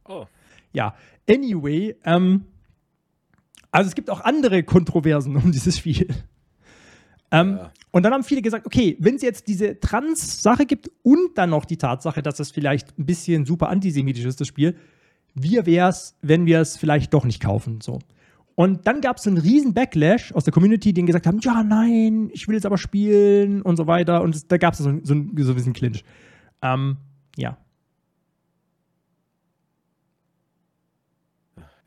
Oh. 0.05 0.27
Ja, 0.73 0.97
anyway, 1.31 1.95
ähm, 2.05 2.47
also 3.71 3.89
es 3.89 3.95
gibt 3.95 4.11
auch 4.11 4.21
andere 4.21 4.65
Kontroversen 4.65 5.37
um 5.37 5.53
dieses 5.53 5.79
Spiel. 5.79 6.09
Ähm, 7.31 7.59
Ja. 7.59 7.73
Und 7.93 8.05
dann 8.05 8.15
haben 8.15 8.25
viele 8.25 8.41
gesagt, 8.41 8.67
okay, 8.67 8.97
wenn 9.01 9.17
es 9.17 9.23
jetzt 9.23 9.49
diese 9.49 9.79
Trans-Sache 9.79 10.65
gibt 10.65 10.91
und 11.03 11.37
dann 11.37 11.51
noch 11.51 11.67
die 11.67 11.77
Tatsache, 11.77 12.23
dass 12.23 12.41
es 12.41 12.51
vielleicht 12.51 12.99
ein 12.99 13.05
bisschen 13.05 13.45
super 13.45 13.69
antisemitisch 13.69 14.25
ist, 14.25 14.41
das 14.41 14.49
Spiel, 14.49 14.77
wie 15.35 15.65
wäre 15.67 15.91
es, 15.91 16.17
wenn 16.23 16.47
wir 16.47 16.61
es 16.61 16.79
vielleicht 16.79 17.13
doch 17.13 17.25
nicht 17.25 17.43
kaufen? 17.43 17.83
So. 17.83 17.99
Und 18.63 18.87
dann 18.87 19.01
gab 19.01 19.17
es 19.17 19.27
einen 19.27 19.39
riesen 19.39 19.75
Backlash 19.75 20.31
aus 20.33 20.45
der 20.45 20.53
Community, 20.53 20.93
die 20.93 21.05
gesagt 21.05 21.27
haben, 21.27 21.41
ja, 21.41 21.65
nein, 21.65 22.31
ich 22.33 22.47
will 22.47 22.55
es 22.57 22.65
aber 22.65 22.79
spielen 22.79 23.61
und 23.61 23.77
so 23.77 23.89
weiter. 23.89 24.23
Und 24.23 24.37
es, 24.37 24.47
da 24.47 24.57
gab 24.57 24.75
es 24.75 24.79
so, 24.79 24.85
so, 24.85 25.01
so 25.03 25.13
ein 25.15 25.35
bisschen 25.35 25.73
Clinch. 25.73 26.05
Ähm, 26.63 26.97
ja. 27.37 27.59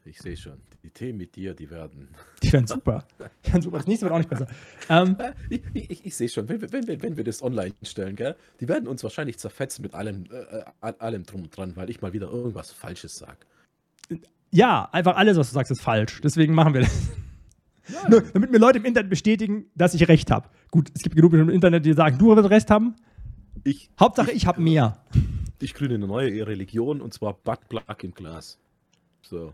Ich 0.04 0.20
sehe 0.20 0.36
schon. 0.36 0.60
Die 0.84 0.90
Themen 0.90 1.18
mit 1.18 1.38
dir, 1.38 1.54
die 1.54 1.70
werden. 1.70 2.10
Die 2.44 2.52
werden 2.52 2.68
super. 2.68 3.08
Die 3.46 3.52
werden 3.54 3.62
super. 3.62 3.78
Das 3.78 3.88
nächste 3.88 4.06
wird 4.08 4.14
auch 4.14 4.18
nicht 4.18 4.30
besser. 4.30 4.48
Ähm, 4.90 5.16
Ich, 5.50 5.62
ich, 5.74 6.06
ich 6.08 6.16
sehe 6.16 6.28
schon, 6.28 6.50
wenn, 6.50 6.60
wir- 6.62 6.72
wenn, 6.74 6.86
wir, 6.88 7.02
wenn 7.02 7.16
wir 7.16 7.24
das 7.24 7.42
online 7.42 7.74
stellen, 7.84 8.18
gell, 8.18 8.36
die 8.60 8.68
werden 8.68 8.88
uns 8.90 9.02
wahrscheinlich 9.02 9.40
zerfetzen 9.40 9.82
mit 9.82 9.94
allem, 9.96 10.26
äh, 10.30 10.60
äh, 10.90 10.94
allem 11.00 11.24
drum 11.24 11.44
und 11.44 11.56
dran, 11.56 11.76
weil 11.78 11.90
ich 11.90 12.02
mal 12.02 12.12
wieder 12.12 12.28
irgendwas 12.30 12.72
Falsches 12.72 13.16
sage. 13.16 13.38
Ja, 14.56 14.88
einfach 14.94 15.18
alles, 15.18 15.38
was 15.38 15.50
du 15.50 15.54
sagst, 15.54 15.72
ist 15.72 15.82
falsch. 15.82 16.22
Deswegen 16.24 16.54
machen 16.54 16.74
wir 16.74 16.82
das. 16.82 17.10
Nur, 18.10 18.22
damit 18.22 18.52
mir 18.52 18.58
Leute 18.58 18.80
im 18.80 18.86
Internet 18.86 19.10
bestätigen, 19.10 19.66
dass 19.76 19.94
ich 19.94 20.08
recht 20.08 20.32
habe. 20.32 20.50
Gut, 20.72 20.90
es 20.96 21.04
gibt 21.04 21.16
genug 21.16 21.34
Menschen 21.34 21.50
im 21.50 21.56
Internet, 21.56 21.86
die 21.86 21.94
sagen, 21.94 22.18
du 22.18 22.34
wirst 22.36 22.50
recht 22.50 22.72
haben. 22.72 22.96
Ich, 23.66 23.90
Hauptsache, 24.00 24.32
ich 24.32 24.48
habe 24.48 24.62
mehr. 24.62 25.04
ich 25.62 25.74
grüne 25.74 25.96
eine 25.96 26.08
neue 26.08 26.48
Religion 26.48 27.02
und 27.02 27.14
zwar 27.14 27.34
Butt 27.34 27.68
Plug 27.68 28.04
im 28.04 28.14
Glas. 28.14 28.58
So. 29.22 29.54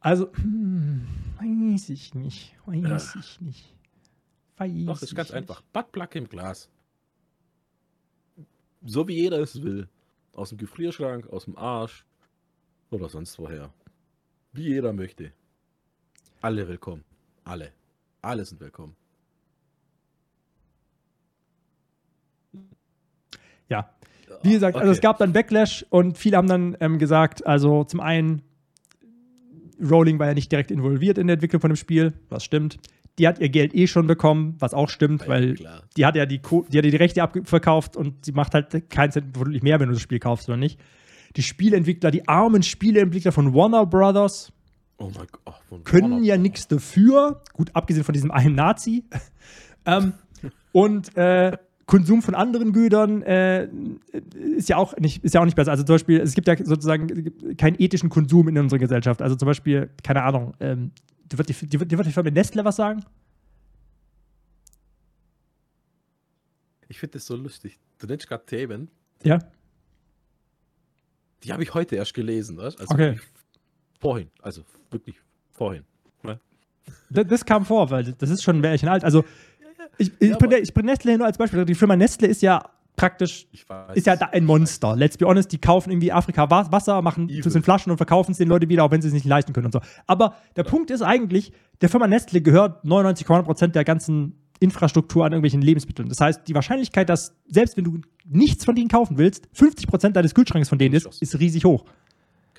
Also, 0.00 0.32
hm, 0.32 1.06
weiß 1.40 1.90
ich 1.90 2.14
nicht. 2.14 2.54
Weiß 2.66 3.16
ich 3.16 3.40
nicht. 3.40 3.74
Weiß 4.58 4.72
Doch, 4.86 5.00
das 5.00 5.02
ist 5.02 5.14
ganz 5.16 5.30
ich 5.30 5.34
einfach. 5.34 5.60
Butt 5.72 5.90
Plug 5.90 6.08
im 6.14 6.28
Glas. 6.28 6.70
So 8.84 9.08
wie 9.08 9.14
jeder 9.14 9.40
es 9.40 9.60
will. 9.60 9.88
Aus 10.34 10.50
dem 10.50 10.58
Gefrierschrank, 10.58 11.28
aus 11.28 11.46
dem 11.46 11.56
Arsch 11.56 12.06
oder 12.92 13.08
sonst 13.08 13.38
woher. 13.38 13.70
Wie 14.52 14.68
jeder 14.68 14.92
möchte. 14.92 15.32
Alle 16.40 16.68
willkommen. 16.68 17.04
Alle. 17.44 17.72
Alle 18.20 18.44
sind 18.44 18.60
willkommen. 18.60 18.94
Ja. 23.68 23.90
Wie 24.42 24.52
gesagt, 24.52 24.76
also 24.76 24.90
es 24.90 24.98
Okay. 24.98 25.06
gab 25.06 25.18
dann 25.18 25.32
Backlash 25.32 25.86
und 25.88 26.18
viele 26.18 26.36
haben 26.36 26.48
dann 26.48 26.76
ähm, 26.80 26.98
gesagt, 26.98 27.46
also 27.46 27.84
zum 27.84 28.00
einen, 28.00 28.42
Rowling 29.80 30.18
war 30.18 30.26
ja 30.28 30.34
nicht 30.34 30.50
direkt 30.52 30.70
involviert 30.70 31.18
in 31.18 31.26
der 31.26 31.34
Entwicklung 31.34 31.60
von 31.60 31.70
dem 31.70 31.76
Spiel, 31.76 32.12
was 32.28 32.44
stimmt. 32.44 32.78
Die 33.18 33.28
hat 33.28 33.40
ihr 33.40 33.48
Geld 33.48 33.74
eh 33.74 33.86
schon 33.86 34.06
bekommen, 34.06 34.56
was 34.58 34.74
auch 34.74 34.88
stimmt, 34.88 35.22
Ja, 35.22 35.28
weil 35.28 35.54
klar. 35.54 35.82
die 35.96 36.06
hat 36.06 36.16
ja 36.16 36.24
die, 36.26 36.38
Co 36.38 36.62
die, 36.68 36.78
hat 36.78 36.84
ja 36.84 36.90
die 36.90 36.96
Rechte 36.96 37.22
abverkauft 37.22 37.96
und 37.96 38.24
sie 38.24 38.32
macht 38.32 38.54
halt 38.54 38.90
keinen 38.90 39.12
Cent 39.12 39.36
vermutlich 39.36 39.62
mehr, 39.62 39.80
wenn 39.80 39.88
du 39.88 39.94
das 39.94 40.02
Spiel 40.02 40.18
kaufst 40.18 40.48
oder 40.48 40.56
nicht. 40.56 40.80
Die 41.36 41.42
Spieleentwickler, 41.42 42.10
die 42.10 42.28
armen 42.28 42.62
Spieleentwickler 42.62 43.32
von 43.32 43.54
Warner 43.54 43.86
Brothers, 43.86 44.52
Oh 44.98 45.06
mein 45.06 45.26
Gott. 45.32 45.40
oh, 45.46 45.52
von 45.68 45.84
können 45.84 46.12
Warner 46.12 46.24
ja 46.24 46.34
Bros. 46.36 46.42
nichts 46.42 46.68
dafür. 46.68 47.42
Gut, 47.54 47.70
abgesehen 47.74 48.04
von 48.04 48.12
diesem 48.12 48.30
einen 48.30 48.54
Nazi. 48.54 49.04
ähm, 49.86 50.12
und 50.72 51.16
äh, 51.16 51.56
Konsum 51.86 52.22
von 52.22 52.34
anderen 52.34 52.72
Gütern 52.72 53.22
äh, 53.22 53.68
ist, 54.56 54.68
ja 54.68 54.76
auch 54.76 54.96
nicht, 54.98 55.24
ist 55.24 55.34
ja 55.34 55.40
auch 55.40 55.44
nicht 55.44 55.56
besser. 55.56 55.72
Also 55.72 55.82
zum 55.82 55.94
Beispiel, 55.94 56.20
es 56.20 56.34
gibt 56.34 56.46
ja 56.46 56.56
sozusagen 56.56 57.56
keinen 57.56 57.76
ethischen 57.80 58.08
Konsum 58.08 58.48
in 58.48 58.56
unserer 58.58 58.78
Gesellschaft. 58.78 59.20
Also 59.20 59.34
zum 59.36 59.46
Beispiel, 59.46 59.90
keine 60.02 60.22
Ahnung, 60.22 60.54
ähm, 60.60 60.92
die 61.30 61.36
wird 61.38 61.48
die, 61.48 61.54
die, 61.66 61.78
die, 61.78 61.98
wird 61.98 62.06
die 62.06 62.12
Firma 62.12 62.30
Nestle 62.30 62.64
was 62.64 62.76
sagen? 62.76 63.04
Ich 66.88 66.98
finde 66.98 67.14
das 67.14 67.26
so 67.26 67.36
lustig. 67.36 67.78
Du 67.98 68.06
nennst 68.06 68.28
gerade 68.28 68.44
Themen, 68.46 68.88
Ja. 69.24 69.38
Die 71.44 71.52
habe 71.52 71.62
ich 71.62 71.74
heute 71.74 71.96
erst 71.96 72.14
gelesen. 72.14 72.56
Weißt? 72.56 72.80
Also 72.80 72.94
Okay. 72.94 73.18
Vorhin. 74.00 74.28
Also 74.42 74.62
wirklich 74.90 75.16
vorhin. 75.50 75.84
Ne? 76.22 76.40
Das, 77.10 77.26
das 77.28 77.44
kam 77.44 77.64
vor, 77.64 77.90
weil 77.90 78.12
das 78.12 78.30
ist 78.30 78.42
schon 78.42 78.56
ein 78.58 78.62
Weilchen 78.62 78.88
alt. 78.88 79.04
Also, 79.04 79.24
ich, 79.98 80.10
ich, 80.18 80.30
Ja, 80.30 80.36
bringe, 80.38 80.58
ich 80.58 80.72
bringe 80.74 80.86
Nestle 80.90 81.16
nur 81.18 81.26
als 81.26 81.38
Beispiel. 81.38 81.64
Die 81.64 81.74
Firma 81.74 81.94
Nestle 81.96 82.26
ist 82.28 82.42
ja 82.42 82.62
praktisch 82.96 83.46
ist 83.94 84.06
ja 84.06 84.14
ein 84.32 84.44
Monster. 84.44 84.94
Let's 84.96 85.16
be 85.16 85.24
honest, 85.26 85.50
die 85.52 85.58
kaufen 85.58 85.90
irgendwie 85.90 86.12
Afrika 86.12 86.50
Wa- 86.50 86.70
Wasser, 86.70 87.00
machen 87.02 87.30
das 87.42 87.54
in 87.54 87.62
Flaschen 87.62 87.90
und 87.90 87.96
verkaufen 87.96 88.32
es 88.32 88.38
den 88.38 88.48
Leuten 88.48 88.68
wieder, 88.68 88.84
auch 88.84 88.90
wenn 88.90 89.00
sie 89.00 89.08
es 89.08 89.14
nicht 89.14 89.24
leisten 89.24 89.52
können 89.52 89.66
und 89.66 89.72
so. 89.72 89.80
Aber 90.06 90.36
der 90.56 90.64
Punkt 90.64 90.90
ist 90.90 91.00
eigentlich, 91.02 91.52
der 91.80 91.88
Firma 91.88 92.06
Nestle 92.06 92.42
gehört 92.42 92.84
99,9% 92.84 93.68
der 93.68 93.84
ganzen 93.84 94.41
Infrastruktur 94.62 95.24
an 95.24 95.32
irgendwelchen 95.32 95.60
Lebensmitteln. 95.62 96.08
Das 96.08 96.20
heißt, 96.20 96.46
die 96.48 96.54
Wahrscheinlichkeit, 96.54 97.08
dass 97.08 97.34
selbst 97.48 97.76
wenn 97.76 97.84
du 97.84 98.00
nichts 98.24 98.64
von 98.64 98.74
denen 98.74 98.88
kaufen 98.88 99.18
willst, 99.18 99.46
50% 99.54 100.10
deines 100.10 100.34
Kühlschranks 100.34 100.68
von 100.68 100.78
denen 100.78 100.94
ist, 100.94 101.06
ist 101.20 101.38
riesig 101.38 101.64
hoch. 101.64 101.84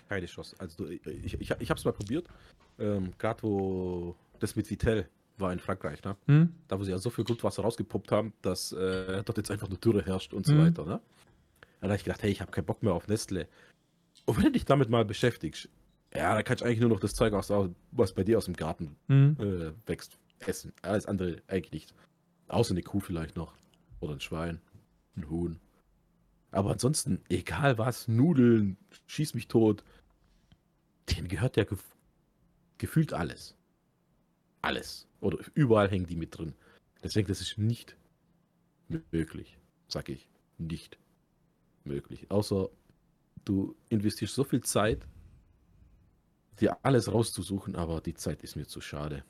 Keine 0.10 0.26
Chance. 0.28 0.56
Also 0.60 0.86
du, 0.86 0.92
ich, 0.92 1.34
ich, 1.34 1.40
ich 1.42 1.70
habe 1.70 1.78
es 1.80 1.86
mal 1.86 1.92
probiert. 1.94 2.28
Ähm, 2.80 3.12
Gerade 3.18 3.42
wo 3.44 4.16
das 4.40 4.56
mit 4.56 4.70
Vitel 4.70 5.08
war 5.38 5.52
in 5.54 5.60
Frankreich, 5.60 6.04
ne? 6.04 6.16
Hm? 6.28 6.50
Da 6.68 6.80
wo 6.80 6.84
sie 6.84 6.92
ja 6.92 6.98
so 7.00 7.10
viel 7.10 7.24
Grundwasser 7.24 7.64
rausgepumpt 7.64 8.12
haben, 8.12 8.34
dass 8.42 8.72
äh, 8.74 9.24
dort 9.24 9.38
jetzt 9.38 9.50
einfach 9.50 9.70
nur 9.70 9.78
Dürre 9.80 10.06
herrscht 10.06 10.34
und 10.34 10.46
so 10.46 10.54
Mhm. 10.54 10.58
weiter, 10.60 10.86
ne? 10.86 11.00
Dann 11.82 11.90
habe 11.90 11.96
ich 11.98 12.04
gedacht, 12.04 12.22
hey, 12.24 12.32
ich 12.32 12.42
habe 12.42 12.52
keinen 12.52 12.66
Bock 12.66 12.84
mehr 12.84 12.94
auf 12.94 13.08
Nestle. 13.08 13.48
Und 14.26 14.38
wenn 14.38 14.44
du 14.46 14.52
dich 14.52 14.66
damit 14.66 14.90
mal 14.90 15.04
beschäftigst, 15.06 15.70
ja, 16.16 16.36
da 16.36 16.44
kannst 16.44 16.62
du 16.62 16.66
eigentlich 16.66 16.80
nur 16.80 16.90
noch 16.90 17.00
das 17.00 17.14
Zeug 17.16 17.34
aus, 17.34 17.52
was 17.92 18.14
bei 18.14 18.24
dir 18.24 18.38
aus 18.38 18.46
dem 18.46 18.56
Garten 18.56 18.96
Hm? 19.08 19.36
äh, 19.40 19.90
wächst, 19.90 20.18
essen. 20.48 20.74
Alles 20.82 21.06
andere 21.06 21.42
eigentlich 21.48 21.72
nicht. 21.72 21.96
Außer 22.48 22.72
eine 22.72 22.84
Kuh 22.84 23.00
vielleicht 23.00 23.36
noch. 23.36 23.54
Oder 24.00 24.14
ein 24.14 24.22
Schwein. 24.22 24.62
Ein 25.16 25.30
Huhn. 25.30 25.60
Aber 26.52 26.72
ansonsten, 26.72 27.22
egal 27.30 27.78
was, 27.78 28.08
Nudeln, 28.08 28.78
schieß 29.08 29.34
mich 29.34 29.48
tot. 29.48 29.84
Denen 31.10 31.28
gehört 31.28 31.58
ja 31.58 31.64
gef 31.64 31.84
gefühlt 32.78 33.14
alles. 33.14 33.56
Alles. 34.62 35.08
Oder 35.20 35.38
überall 35.54 35.90
hängen 35.90 36.06
die 36.06 36.16
mit 36.16 36.38
drin. 36.38 36.54
Deswegen, 37.02 37.28
das 37.28 37.42
ist 37.42 37.58
nicht 37.58 37.98
möglich, 39.12 39.58
sag 39.88 40.10
ich, 40.10 40.28
nicht 40.58 40.98
möglich. 41.84 42.30
Außer 42.30 42.70
du 43.46 43.76
investierst 43.90 44.36
so 44.36 44.44
viel 44.44 44.62
Zeit, 44.62 45.08
dir 46.60 46.78
alles 46.84 47.12
rauszusuchen, 47.12 47.76
aber 47.76 48.02
die 48.02 48.14
Zeit 48.14 48.44
ist 48.44 48.56
mir 48.56 48.68
zu 48.68 48.82
schade, 48.82 49.24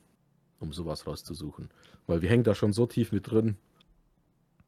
um 0.63 0.73
sowas 0.73 1.05
rauszusuchen. 1.05 1.69
Weil 2.07 2.21
wir 2.21 2.29
hängen 2.29 2.43
da 2.43 2.55
schon 2.55 2.73
so 2.73 2.87
tief 2.87 3.11
mit 3.11 3.29
drin. 3.29 3.57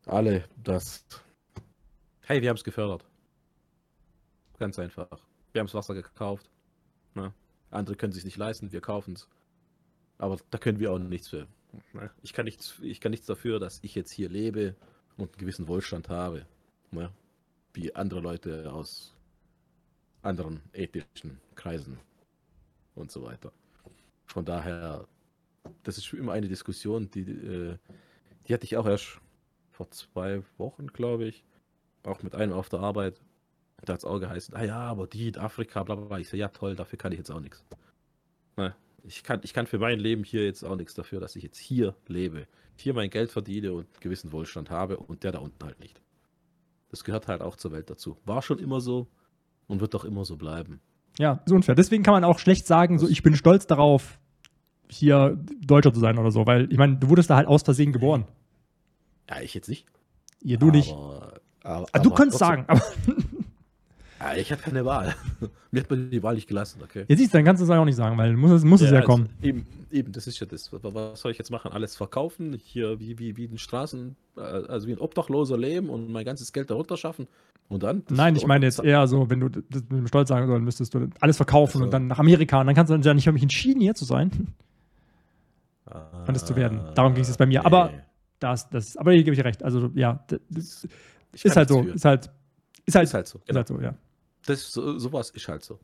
Alle, 0.05 0.43
dass. 0.61 1.05
Hey, 2.21 2.41
wir 2.41 2.49
haben 2.49 2.57
es 2.57 2.63
gefördert. 2.63 3.05
Ganz 4.59 4.77
einfach. 4.77 5.07
Wir 5.53 5.59
haben 5.59 5.67
das 5.67 5.73
Wasser 5.73 5.95
gekauft. 5.95 6.49
Na, 7.13 7.33
andere 7.71 7.95
können 7.95 8.13
sich 8.13 8.25
nicht 8.25 8.37
leisten, 8.37 8.71
wir 8.71 8.81
kaufen 8.81 9.13
es. 9.13 9.27
Aber 10.17 10.37
da 10.51 10.57
können 10.57 10.79
wir 10.79 10.91
auch 10.91 10.99
nichts 10.99 11.29
für. 11.29 11.47
Na, 11.93 12.11
ich, 12.21 12.33
kann 12.33 12.45
nichts, 12.45 12.75
ich 12.81 13.01
kann 13.01 13.11
nichts 13.11 13.25
dafür, 13.25 13.59
dass 13.59 13.79
ich 13.81 13.95
jetzt 13.95 14.11
hier 14.11 14.29
lebe 14.29 14.75
und 15.17 15.29
einen 15.29 15.37
gewissen 15.37 15.67
Wohlstand 15.67 16.09
habe. 16.09 16.45
Na, 16.91 17.11
wie 17.73 17.95
andere 17.95 18.19
Leute 18.19 18.71
aus 18.71 19.15
anderen 20.21 20.61
ethischen 20.73 21.39
Kreisen 21.55 21.99
und 22.95 23.11
so 23.11 23.23
weiter. 23.23 23.51
Von 24.25 24.43
daher, 24.43 25.07
das 25.83 25.97
ist 25.97 26.11
immer 26.13 26.33
eine 26.33 26.47
Diskussion, 26.47 27.09
die, 27.11 27.21
äh, 27.21 27.77
die 28.47 28.53
hatte 28.53 28.65
ich 28.65 28.77
auch 28.77 28.85
erst 28.85 29.19
vor 29.71 29.89
zwei 29.91 30.41
Wochen, 30.57 30.87
glaube 30.87 31.25
ich, 31.25 31.43
auch 32.03 32.23
mit 32.23 32.35
einem 32.35 32.53
auf 32.53 32.69
der 32.69 32.79
Arbeit. 32.79 33.21
Da 33.83 33.93
hat 33.93 33.99
es 33.99 34.05
auch 34.05 34.19
geheißen, 34.19 34.55
ah 34.55 34.63
ja, 34.63 34.79
aber 34.79 35.05
die 35.05 35.27
in 35.27 35.37
Afrika, 35.37 35.83
bla 35.83 35.95
bla 35.95 36.05
bla. 36.05 36.19
Ich 36.19 36.29
so, 36.29 36.37
ja 36.37 36.47
toll, 36.47 36.75
dafür 36.75 36.97
kann 36.97 37.11
ich 37.11 37.17
jetzt 37.17 37.29
auch 37.29 37.39
nichts. 37.39 37.63
Na, 38.55 38.75
ich, 39.03 39.23
kann, 39.23 39.41
ich 39.43 39.53
kann 39.53 39.67
für 39.67 39.79
mein 39.79 39.99
Leben 39.99 40.23
hier 40.23 40.45
jetzt 40.45 40.63
auch 40.63 40.75
nichts 40.75 40.93
dafür, 40.93 41.19
dass 41.19 41.35
ich 41.35 41.43
jetzt 41.43 41.57
hier 41.57 41.95
lebe, 42.07 42.47
hier 42.77 42.93
mein 42.93 43.09
Geld 43.09 43.31
verdiene 43.31 43.73
und 43.73 43.85
einen 43.85 43.99
gewissen 43.99 44.31
Wohlstand 44.31 44.69
habe 44.69 44.97
und 44.97 45.23
der 45.23 45.33
da 45.33 45.39
unten 45.39 45.63
halt 45.63 45.79
nicht. 45.79 46.01
Das 46.89 47.03
gehört 47.03 47.27
halt 47.27 47.41
auch 47.41 47.57
zur 47.57 47.71
Welt 47.71 47.89
dazu. 47.89 48.17
War 48.25 48.41
schon 48.41 48.59
immer 48.59 48.79
so 48.79 49.07
und 49.67 49.81
wird 49.81 49.93
doch 49.93 50.05
immer 50.05 50.25
so 50.25 50.37
bleiben. 50.37 50.81
Ja, 51.19 51.41
ist 51.45 51.51
unfair. 51.51 51.75
Deswegen 51.75 52.03
kann 52.03 52.13
man 52.13 52.23
auch 52.23 52.39
schlecht 52.39 52.65
sagen, 52.67 52.97
so 52.99 53.07
ich 53.07 53.23
bin 53.23 53.35
stolz 53.35 53.67
darauf, 53.67 54.19
hier 54.89 55.37
Deutscher 55.65 55.93
zu 55.93 55.99
sein 55.99 56.17
oder 56.17 56.31
so, 56.31 56.45
weil 56.45 56.71
ich 56.71 56.77
meine, 56.77 56.97
du 56.97 57.09
wurdest 57.09 57.29
da 57.29 57.35
halt 57.37 57.47
aus 57.47 57.63
Versehen 57.63 57.91
geboren. 57.91 58.25
Ja, 59.29 59.41
ich 59.41 59.53
jetzt 59.53 59.69
nicht. 59.69 59.85
Ja, 60.43 60.57
du 60.57 60.69
nicht. 60.71 60.91
Aber, 60.91 61.33
aber, 61.63 61.85
Ah, 61.91 61.99
du 61.99 62.09
aber 62.09 62.15
kannst 62.15 62.37
trotzdem- 62.39 62.47
sagen, 62.47 62.65
aber 62.67 62.81
Ja, 64.19 64.33
ich 64.35 64.51
hatte 64.51 64.63
keine 64.63 64.85
Wahl. 64.85 65.13
Mir 65.71 65.81
hat 65.81 65.89
man 65.89 66.09
die 66.09 66.23
Wahl 66.23 66.35
nicht 66.35 66.47
gelassen, 66.47 66.79
okay? 66.83 67.03
jetzt 67.07 67.19
siehst 67.19 67.33
du, 67.33 67.37
dann 67.37 67.45
kannst 67.45 67.61
du 67.61 67.65
es 67.65 67.69
auch 67.69 67.83
nicht 67.85 67.97
sagen, 67.97 68.17
weil 68.17 68.33
muss 68.35 68.49
es, 68.51 68.63
muss 68.63 68.81
es 68.81 68.89
ja 68.89 68.97
also, 68.97 69.07
kommen. 69.07 69.29
Eben, 69.41 69.67
eben, 69.91 70.11
das 70.13 70.25
ist 70.25 70.39
ja 70.39 70.47
das. 70.47 70.71
Was- 70.71 71.19
soll 71.21 71.31
ich 71.31 71.37
jetzt 71.37 71.51
machen? 71.51 71.71
Alles 71.73 71.95
verkaufen? 71.95 72.57
Hier 72.63 72.99
wie, 72.99 73.19
wie, 73.19 73.35
wie 73.35 73.45
in 73.45 73.57
Straßen, 73.57 74.15
äh, 74.37 74.39
also 74.41 74.87
wie 74.87 74.93
ein 74.93 74.99
Obdachloser 74.99 75.57
leben 75.57 75.89
und 75.89 76.09
mein 76.11 76.23
ganzes 76.25 76.53
Geld 76.53 76.69
darunter 76.71 76.95
schaffen? 76.97 77.27
Und 77.67 77.83
dann? 77.83 78.03
Nein, 78.09 78.35
ich 78.35 78.47
meine 78.47 78.65
jetzt 78.65 78.81
eher 78.81 79.05
so, 79.07 79.29
wenn 79.29 79.41
du 79.41 79.49
das 79.49 79.81
mit 79.81 79.91
dem 79.91 80.07
Stolz 80.07 80.29
sagen 80.29 80.47
sollst, 80.47 80.63
müsstest 80.63 80.93
du 80.93 81.09
alles 81.19 81.35
verkaufen 81.37 81.77
Ach 81.77 81.79
so. 81.79 81.83
und 81.85 81.91
dann 81.91 82.07
nach 82.07 82.19
Amerika 82.19 82.61
und 82.61 82.67
dann 82.67 82.75
kannst 82.75 82.91
du 82.91 82.97
dann 82.97 83.15
nicht 83.15 83.25
für 83.25 83.31
mich 83.33 83.43
entschieden, 83.43 83.81
hier 83.81 83.95
zu 83.95 84.05
sein. 84.05 84.31
Ah, 85.85 86.25
es 86.33 86.45
zu 86.45 86.55
werden. 86.55 86.81
Darum 86.95 87.13
ging 87.13 87.21
es 87.21 87.27
jetzt 87.29 87.37
bei 87.37 87.45
mir. 87.45 87.65
Aber- 87.65 87.91
Das, 88.39 88.69
das, 88.69 88.97
aber 88.97 89.11
hier 89.13 89.23
gebe 89.23 89.33
ich 89.33 89.39
dir 89.39 89.45
recht. 89.45 89.63
Also 89.63 89.89
ja, 89.95 90.23
das, 90.49 90.85
ist 91.43 91.55
halt 91.55 91.69
so, 91.69 91.83
für. 91.83 91.89
ist 91.91 92.05
halt, 92.05 92.29
ist 92.85 92.95
halt, 92.95 93.05
Ist 93.07 93.13
halt 93.13 93.27
so. 93.27 93.37
ist 93.39 93.45
Genau. 93.47 93.57
halt 93.59 93.67
so, 93.67 93.79
ja. 93.81 93.95
Das 94.45 94.59
ist 94.59 94.73
so, 94.73 94.97
sowas 94.99 95.29
ist 95.31 95.47
halt 95.47 95.63
so. 95.63 95.79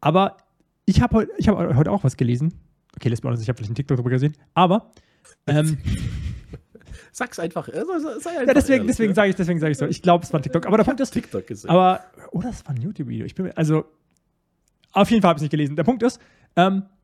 Aber 0.00 0.36
ich 0.84 1.00
habe 1.02 1.16
heute, 1.16 1.32
ich 1.38 1.48
habe 1.48 1.76
heute 1.76 1.90
auch 1.90 2.04
was 2.04 2.16
gelesen. 2.16 2.54
Okay, 2.96 3.08
lässt 3.08 3.24
mal 3.24 3.34
ich 3.34 3.48
habe 3.48 3.56
vielleicht 3.56 3.70
einen 3.70 3.74
TikTok 3.74 3.96
darüber 3.96 4.10
gesehen. 4.10 4.34
Aber 4.54 4.92
ähm, 5.46 5.78
Sag's 7.12 7.38
einfach. 7.38 7.68
äh, 7.68 7.72
sei- 7.84 8.18
sei 8.20 8.34
ja, 8.34 8.40
einfach 8.40 8.54
deswegen, 8.54 8.72
ehrlich, 8.82 8.86
deswegen 8.86 9.10
ja. 9.10 9.14
sage 9.14 9.30
ich, 9.30 9.36
deswegen 9.36 9.58
sage 9.60 9.72
ich 9.72 9.78
so. 9.78 9.86
Ich 9.86 10.02
glaube, 10.02 10.24
es 10.24 10.32
war 10.32 10.40
ein 10.40 10.42
TikTok. 10.42 10.66
Aber 10.66 10.76
der 10.76 10.84
Punkt 10.84 11.00
ist, 11.00 11.10
TikTok 11.10 11.46
gesehen. 11.46 11.70
aber 11.70 12.00
oder 12.30 12.50
es 12.50 12.64
war 12.64 12.74
ein 12.74 12.80
YouTube-Video. 12.80 13.26
Ich 13.26 13.34
bin 13.34 13.46
mir, 13.46 13.56
also 13.56 13.84
auf 14.92 15.10
jeden 15.10 15.20
Fall 15.22 15.30
habe 15.30 15.38
ich 15.38 15.40
es 15.40 15.42
nicht 15.42 15.50
gelesen. 15.50 15.74
Der 15.76 15.84
Punkt 15.84 16.02
ist, 16.02 16.20
ähm, 16.56 16.84
äh, 16.84 16.97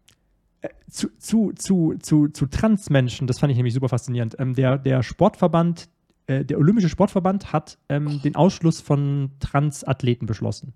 zu, 0.88 1.09
zu, 1.18 1.53
zu, 1.53 1.94
zu, 2.00 2.29
zu 2.29 2.46
Transmenschen, 2.46 3.27
das 3.27 3.38
fand 3.38 3.50
ich 3.50 3.57
nämlich 3.57 3.74
super 3.74 3.88
faszinierend. 3.88 4.37
Ähm, 4.38 4.55
der, 4.55 4.79
der 4.79 5.03
Sportverband, 5.03 5.88
äh, 6.27 6.44
der 6.44 6.59
Olympische 6.59 6.88
Sportverband 6.88 7.53
hat 7.53 7.79
ähm, 7.88 8.20
den 8.22 8.37
Ausschluss 8.37 8.81
von 8.81 9.31
Transathleten 9.40 10.27
beschlossen. 10.27 10.72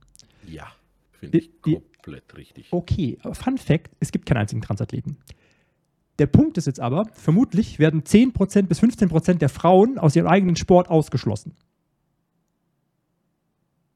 ja, 0.47 0.67
finde 1.21 1.39
ich 1.39 1.51
Die- 1.67 1.75
komplett 2.03 2.37
richtig. 2.37 2.69
Okay, 2.73 3.19
Fun 3.33 3.59
Fact: 3.59 3.91
Es 4.01 4.13
gibt 4.13 4.27
keinen 4.27 4.39
einzigen 4.39 4.63
Transathleten. 4.63 5.17
Der 6.19 6.27
Punkt 6.27 6.59
ist 6.59 6.67
jetzt 6.67 6.81
aber, 6.81 7.05
vermutlich 7.13 7.79
werden 7.79 8.03
10% 8.03 8.63
bis 8.69 8.81
15% 8.83 9.35
der 9.35 9.49
Frauen 9.49 9.99
aus 9.99 10.17
ihrem 10.17 10.27
eigenen 10.27 10.57
Sport 10.57 10.89
ausgeschlossen. 10.91 11.55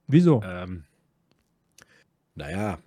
Wieso? 0.06 0.42
Ähm, 0.44 0.84
naja, 2.34 2.78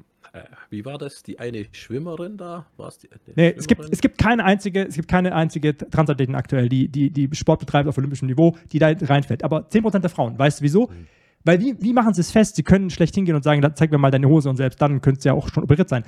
wie 0.70 0.86
war 0.86 0.98
das? 0.98 1.24
Die 1.24 1.40
eine 1.40 1.66
Schwimmerin 1.72 2.38
da? 2.38 2.66
War 2.78 2.88
es 2.90 2.98
die? 2.98 3.08
die 3.10 3.32
Nee, 3.36 3.54
es 3.58 3.68
gibt, 3.68 3.82
es 3.92 4.02
gibt 4.02 4.18
keine 4.18 4.44
einzige, 4.44 4.88
es 4.88 4.96
gibt 4.96 5.08
keine 5.08 5.34
einzige 5.36 5.78
Transathleten 5.78 6.36
aktuell, 6.36 6.70
die, 6.70 6.88
die, 6.90 7.10
die 7.12 7.30
Sport 7.36 7.60
betreibt 7.60 7.88
auf 7.90 7.98
olympischem 7.98 8.28
Niveau, 8.28 8.56
die 8.72 8.80
da 8.80 8.88
reinfällt. 8.90 9.44
Aber 9.44 9.68
10% 9.70 10.00
der 10.00 10.10
Frauen. 10.10 10.38
Weißt 10.38 10.60
du 10.60 10.64
wieso? 10.64 10.88
Mhm. 10.88 11.08
Weil 11.44 11.60
wie, 11.60 11.76
wie 11.80 11.94
machen 11.94 12.14
sie 12.14 12.22
es 12.22 12.32
fest? 12.32 12.56
Sie 12.56 12.64
können 12.64 12.90
schlecht 12.90 13.14
hingehen 13.16 13.36
und 13.36 13.44
sagen, 13.44 13.62
"Da- 13.62 13.76
zeig 13.76 13.92
mir 13.92 13.98
mal 14.00 14.10
deine 14.12 14.28
Hose 14.28 14.50
und 14.50 14.58
selbst 14.58 14.82
dann 14.82 15.00
könnte 15.02 15.20
es 15.20 15.24
ja 15.26 15.34
auch 15.34 15.48
schon 15.50 15.64
operiert 15.64 15.90
sein. 15.90 16.04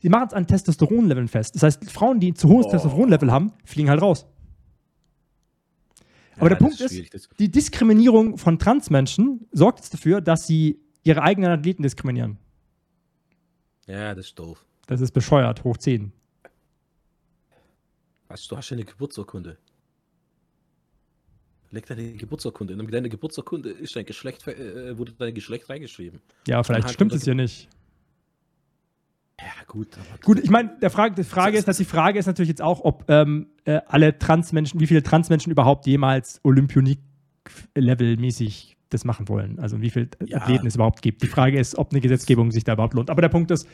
Sie 0.00 0.08
machen 0.08 0.28
es 0.28 0.34
an 0.34 0.46
Testosteronleveln 0.46 1.28
fest. 1.28 1.54
Das 1.54 1.62
heißt, 1.62 1.90
Frauen, 1.90 2.20
die 2.20 2.34
zu 2.34 2.48
hohes 2.48 2.66
Oh. 2.66 2.70
Testosteronlevel 2.70 3.30
haben, 3.30 3.52
fliegen 3.64 3.88
halt 3.90 4.02
raus. 4.02 4.26
Aber 6.36 6.44
Ja, 6.46 6.48
der 6.50 6.56
Punkt 6.56 6.80
ist. 6.80 7.14
Das, 7.14 7.28
die 7.38 7.50
Diskriminierung 7.50 8.38
von 8.38 8.58
Transmenschen 8.58 9.46
sorgt 9.52 9.80
jetzt 9.80 9.92
dafür, 9.92 10.20
dass 10.20 10.46
sie 10.46 10.80
ihre 11.04 11.22
eigenen 11.22 11.50
Athleten 11.50 11.82
diskriminieren. 11.82 12.38
Ja, 13.90 14.14
das 14.14 14.26
ist 14.26 14.38
doof. 14.38 14.64
Das 14.86 15.00
ist 15.00 15.12
bescheuert, 15.12 15.64
hoch 15.64 15.76
10. 15.76 16.12
Weißt 18.28 18.50
du, 18.50 18.56
hast 18.56 18.70
ja 18.70 18.76
eine 18.76 18.84
Geburtsurkunde. 18.84 19.58
Leg 21.72 21.86
deine 21.86 22.12
Geburtsurkunde. 22.12 22.74
In 22.74 22.90
deine 22.90 23.08
Geburtsurkunde 23.08 23.70
ist 23.70 23.94
dein 23.94 24.04
Geschlecht, 24.04 24.46
äh, 24.48 24.98
wurde 24.98 25.12
dein 25.12 25.34
Geschlecht 25.34 25.68
reingeschrieben. 25.68 26.20
Ja, 26.46 26.62
vielleicht 26.62 26.86
halt 26.86 26.94
stimmt 26.94 27.12
es 27.12 27.26
ja 27.26 27.34
nicht. 27.34 27.68
Ja, 29.40 29.46
gut. 29.66 29.96
Aber 29.96 30.06
Gut, 30.22 30.38
ich 30.40 30.50
meine, 30.50 30.76
der 30.80 30.90
Frage, 30.90 31.14
die 31.14 31.24
Frage 31.24 31.56
ist, 31.56 31.66
dass 31.66 31.78
die 31.78 31.84
Frage 31.84 32.18
ist 32.18 32.26
natürlich 32.26 32.50
jetzt 32.50 32.62
auch, 32.62 32.84
ob 32.84 33.04
ähm, 33.08 33.46
äh, 33.64 33.80
alle 33.86 34.18
Transmenschen, 34.18 34.80
wie 34.80 34.86
viele 34.86 35.02
Transmenschen 35.02 35.50
überhaupt 35.50 35.86
jemals 35.86 36.40
Olympionik-Level-mäßig 36.44 38.76
das 38.90 39.04
machen 39.04 39.28
wollen. 39.28 39.58
Also 39.58 39.80
wie 39.80 39.90
viele 39.90 40.08
Ja. 40.26 40.38
Athleten 40.38 40.66
es 40.66 40.74
überhaupt 40.74 41.02
gibt. 41.02 41.22
Die 41.22 41.26
Frage 41.28 41.58
ist, 41.58 41.78
ob 41.78 41.92
eine 41.92 42.00
Gesetzgebung 42.00 42.50
sich 42.50 42.64
da 42.64 42.74
überhaupt 42.74 42.94
lohnt. 42.94 43.10
Aber 43.10 43.22
der 43.22 43.28
Punkt 43.28 43.50
ist, 43.50 43.66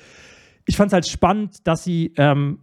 ich 0.66 0.76
fand 0.76 0.90
es 0.90 0.92
halt 0.92 1.06
spannend, 1.06 1.66
dass 1.66 1.84
sie 1.84 2.12
ähm, 2.16 2.60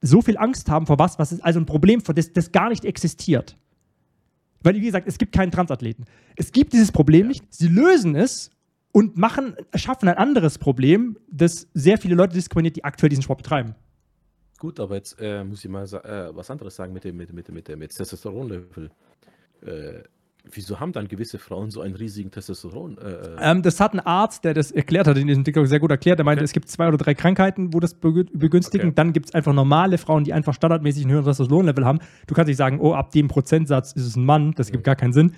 so 0.00 0.22
viel 0.22 0.36
Angst 0.38 0.70
haben 0.70 0.86
vor 0.86 0.98
was, 0.98 1.18
was 1.18 1.32
ist 1.32 1.44
also 1.44 1.60
ein 1.60 1.66
Problem, 1.66 2.00
vor 2.00 2.14
das, 2.14 2.32
das 2.32 2.52
gar 2.52 2.68
nicht 2.68 2.84
existiert. 2.84 3.56
Weil, 4.62 4.74
wie 4.76 4.80
gesagt, 4.80 5.08
es 5.08 5.18
gibt 5.18 5.32
keinen 5.32 5.50
Transathleten. 5.50 6.04
Es 6.36 6.52
gibt 6.52 6.72
dieses 6.72 6.92
Problem 6.92 7.28
nicht. 7.28 7.44
Sie 7.52 7.68
lösen 7.68 8.14
es 8.14 8.50
und 8.92 9.16
machen, 9.16 9.54
schaffen 9.74 10.08
ein 10.08 10.16
anderes 10.18 10.58
Problem, 10.58 11.16
das 11.30 11.68
sehr 11.74 11.96
viele 11.96 12.14
Leute 12.14 12.34
diskriminiert, 12.34 12.76
die 12.76 12.84
aktuell 12.84 13.08
diesen 13.08 13.22
Sport 13.22 13.38
betreiben. 13.38 13.74
Gut, 14.58 14.78
aber 14.78 14.96
jetzt 14.96 15.16
äh, 15.18 15.42
muss 15.42 15.64
ich 15.64 15.70
mal 15.70 15.84
äh, 15.84 16.36
was 16.36 16.50
anderes 16.50 16.76
sagen 16.76 16.92
mit 16.92 17.04
dem, 17.04 17.16
mit, 17.16 17.32
mit, 17.32 17.48
mit 17.48 17.68
mit 17.78 17.96
Testosteronlevel. 17.96 18.90
Äh, 19.62 20.02
wieso 20.52 20.80
haben 20.80 20.92
dann 20.92 21.08
gewisse 21.08 21.38
Frauen 21.38 21.70
so 21.70 21.80
einen 21.80 21.94
riesigen 21.94 22.30
Testosteron? 22.30 22.98
Äh, 22.98 23.10
äh, 23.10 23.36
Ähm, 23.40 23.62
das 23.62 23.80
hat 23.80 23.92
ein 23.94 24.00
Arzt, 24.00 24.44
der 24.44 24.54
das 24.54 24.70
erklärt 24.70 25.06
hat, 25.06 25.16
in 25.18 25.26
diesem 25.26 25.44
TikTok 25.44 25.66
sehr 25.66 25.80
gut 25.80 25.90
erklärt. 25.90 26.18
Der 26.18 26.24
meinte, 26.24 26.40
Okay. 26.40 26.44
es 26.46 26.52
gibt 26.52 26.68
zwei 26.68 26.88
oder 26.88 26.96
drei 26.96 27.14
Krankheiten, 27.14 27.72
wo 27.74 27.80
das 27.80 28.00
begü- 28.00 28.28
begünstigen. 28.32 28.88
Okay. 28.88 28.94
Dann 28.94 29.12
gibt 29.12 29.26
es 29.26 29.34
einfach 29.34 29.52
normale 29.52 29.98
Frauen, 29.98 30.24
die 30.24 30.32
einfach 30.32 30.54
standardmäßig 30.54 31.04
ein 31.06 31.10
höheres 31.10 31.26
Testosteronlevel 31.36 31.84
haben. 31.84 31.98
Du 32.26 32.34
kannst 32.34 32.48
nicht 32.48 32.56
sagen, 32.56 32.80
oh, 32.80 32.94
ab 32.94 33.10
dem 33.12 33.28
Prozentsatz 33.28 33.92
ist 33.92 34.06
es 34.06 34.16
ein 34.16 34.24
Mann. 34.24 34.52
Das 34.56 34.70
gibt 34.70 34.84
gar 34.84 34.96
keinen 34.96 35.12
Sinn. 35.12 35.32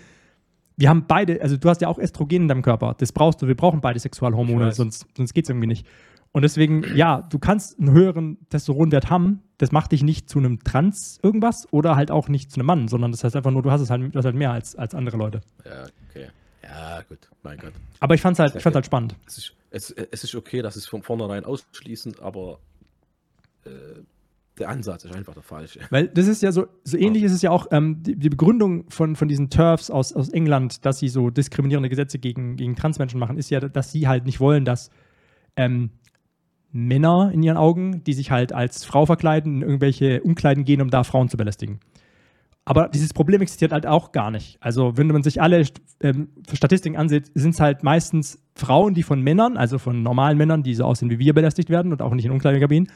Wir 0.76 0.88
haben 0.88 1.04
beide, 1.06 1.40
also 1.42 1.56
du 1.58 1.68
hast 1.68 1.82
ja 1.82 1.88
auch 1.88 1.98
Östrogen 1.98 2.42
in 2.42 2.48
deinem 2.48 2.62
Körper. 2.62 2.94
Das 2.98 3.12
brauchst 3.12 3.42
du. 3.42 3.46
Wir 3.46 3.54
brauchen 3.54 3.80
beide 3.82 3.98
Sexualhormone, 4.00 4.72
sonst, 4.72 5.06
sonst 5.16 5.34
geht 5.34 5.44
es 5.44 5.50
irgendwie 5.50 5.66
nicht. 5.66 5.86
Und 6.32 6.42
deswegen, 6.42 6.84
ja, 6.96 7.22
du 7.22 7.38
kannst 7.38 7.78
einen 7.78 7.90
höheren 7.90 8.38
Testosteronwert 8.48 9.10
haben. 9.10 9.42
Das 9.58 9.70
macht 9.70 9.92
dich 9.92 10.02
nicht 10.02 10.30
zu 10.30 10.38
einem 10.38 10.64
Trans 10.64 11.18
irgendwas 11.22 11.68
oder 11.70 11.94
halt 11.94 12.10
auch 12.10 12.28
nicht 12.28 12.50
zu 12.50 12.58
einem 12.58 12.66
Mann, 12.66 12.88
sondern 12.88 13.12
das 13.12 13.22
heißt 13.22 13.36
einfach 13.36 13.50
nur, 13.50 13.62
du 13.62 13.70
hast 13.70 13.82
es 13.82 13.90
halt, 13.90 14.14
hast 14.16 14.24
halt 14.24 14.34
mehr 14.34 14.50
als, 14.50 14.74
als 14.74 14.94
andere 14.94 15.18
Leute. 15.18 15.42
ja, 15.64 15.84
okay. 16.08 16.28
Ja, 16.62 17.02
gut. 17.02 17.18
Mein 17.42 17.58
Gott. 17.58 17.72
Aber 18.00 18.14
ich 18.14 18.20
fand's 18.20 18.38
halt, 18.38 18.54
ich 18.54 18.62
fand's 18.62 18.76
halt 18.76 18.86
spannend. 18.86 19.16
Es 19.26 19.38
ist, 19.38 19.54
es, 19.70 19.90
es 19.90 20.24
ist 20.24 20.34
okay, 20.34 20.62
dass 20.62 20.76
es 20.76 20.86
von 20.86 21.02
vornherein 21.02 21.44
ausschließen, 21.44 22.18
aber 22.20 22.60
äh, 23.64 23.70
der 24.58 24.68
Ansatz 24.68 25.04
ist 25.04 25.14
einfach 25.14 25.34
der 25.34 25.42
falsche. 25.42 25.80
Weil 25.90 26.08
das 26.08 26.28
ist 26.28 26.42
ja 26.42 26.52
so, 26.52 26.66
so 26.84 26.96
ähnlich 26.96 27.24
ist 27.24 27.32
es 27.32 27.42
ja 27.42 27.50
auch 27.50 27.66
ähm, 27.72 28.02
die, 28.02 28.16
die 28.16 28.30
Begründung 28.30 28.88
von, 28.90 29.16
von 29.16 29.28
diesen 29.28 29.50
TERFs 29.50 29.90
aus, 29.90 30.12
aus 30.12 30.28
England, 30.28 30.84
dass 30.84 30.98
sie 30.98 31.08
so 31.08 31.30
diskriminierende 31.30 31.88
Gesetze 31.88 32.18
gegen, 32.18 32.56
gegen 32.56 32.76
Transmenschen 32.76 33.18
machen, 33.18 33.38
ist 33.38 33.50
ja, 33.50 33.60
dass 33.60 33.92
sie 33.92 34.08
halt 34.08 34.24
nicht 34.24 34.40
wollen, 34.40 34.64
dass 34.64 34.90
ähm, 35.56 35.90
Männer 36.72 37.30
in 37.32 37.42
ihren 37.42 37.56
Augen, 37.56 38.02
die 38.04 38.14
sich 38.14 38.30
halt 38.30 38.52
als 38.52 38.84
Frau 38.84 39.06
verkleiden, 39.06 39.56
in 39.56 39.62
irgendwelche 39.62 40.22
Umkleiden 40.22 40.64
gehen, 40.64 40.80
um 40.80 40.90
da 40.90 41.04
Frauen 41.04 41.28
zu 41.28 41.36
belästigen. 41.36 41.80
Aber 42.64 42.88
dieses 42.88 43.12
Problem 43.12 43.42
existiert 43.42 43.72
halt 43.72 43.86
auch 43.86 44.12
gar 44.12 44.30
nicht. 44.30 44.56
Also, 44.60 44.96
wenn 44.96 45.08
man 45.08 45.22
sich 45.22 45.42
alle 45.42 45.64
ähm, 46.00 46.28
Statistiken 46.52 46.96
ansieht, 46.96 47.30
sind 47.34 47.54
es 47.54 47.60
halt 47.60 47.82
meistens 47.82 48.40
Frauen, 48.54 48.94
die 48.94 49.02
von 49.02 49.20
Männern, 49.20 49.56
also 49.56 49.78
von 49.78 50.02
normalen 50.02 50.38
Männern, 50.38 50.62
die 50.62 50.74
so 50.74 50.84
aussehen 50.84 51.10
wie 51.10 51.18
wir, 51.18 51.34
belästigt 51.34 51.70
werden 51.70 51.92
und 51.92 52.02
auch 52.02 52.14
nicht 52.14 52.24
in 52.24 52.30
Umkleidekabinen, 52.30 52.88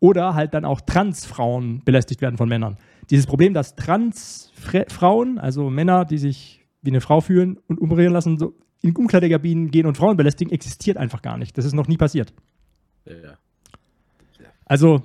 oder 0.00 0.34
halt 0.34 0.52
dann 0.52 0.66
auch 0.66 0.82
Transfrauen 0.82 1.82
belästigt 1.84 2.20
werden 2.20 2.36
von 2.36 2.48
Männern. 2.48 2.76
Dieses 3.08 3.26
Problem, 3.26 3.54
dass 3.54 3.74
Transfrauen, 3.74 5.38
also 5.38 5.70
Männer, 5.70 6.04
die 6.04 6.18
sich 6.18 6.66
wie 6.82 6.90
eine 6.90 7.00
Frau 7.00 7.22
fühlen 7.22 7.58
und 7.68 7.80
umrühren 7.80 8.12
lassen, 8.12 8.36
so 8.36 8.54
in 8.82 8.94
Umkleidekabinen 8.94 9.70
gehen 9.70 9.86
und 9.86 9.96
Frauen 9.96 10.18
belästigen, 10.18 10.52
existiert 10.52 10.98
einfach 10.98 11.22
gar 11.22 11.38
nicht. 11.38 11.56
Das 11.56 11.64
ist 11.64 11.72
noch 11.72 11.88
nie 11.88 11.96
passiert. 11.96 12.34
Ja. 13.06 13.38
Also, 14.64 15.02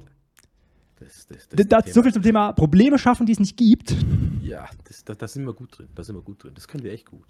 Das, 0.99 1.27
das, 1.27 1.47
das, 1.49 1.67
das, 1.67 1.93
so 1.93 2.03
viel 2.03 2.13
zum 2.13 2.21
Thema 2.21 2.51
Probleme 2.53 2.99
schaffen, 2.99 3.25
die 3.25 3.31
es 3.31 3.39
nicht 3.39 3.57
gibt. 3.57 3.95
Ja, 4.43 4.69
das, 4.83 5.03
da, 5.03 5.15
da 5.15 5.27
sind 5.27 5.45
wir 5.45 5.53
gut 5.53 5.77
drin. 5.77 5.87
Da 5.95 6.03
sind 6.03 6.15
wir 6.15 6.21
gut 6.21 6.43
drin. 6.43 6.53
Das 6.53 6.67
können 6.67 6.83
wir 6.83 6.91
echt 6.91 7.07
gut. 7.09 7.25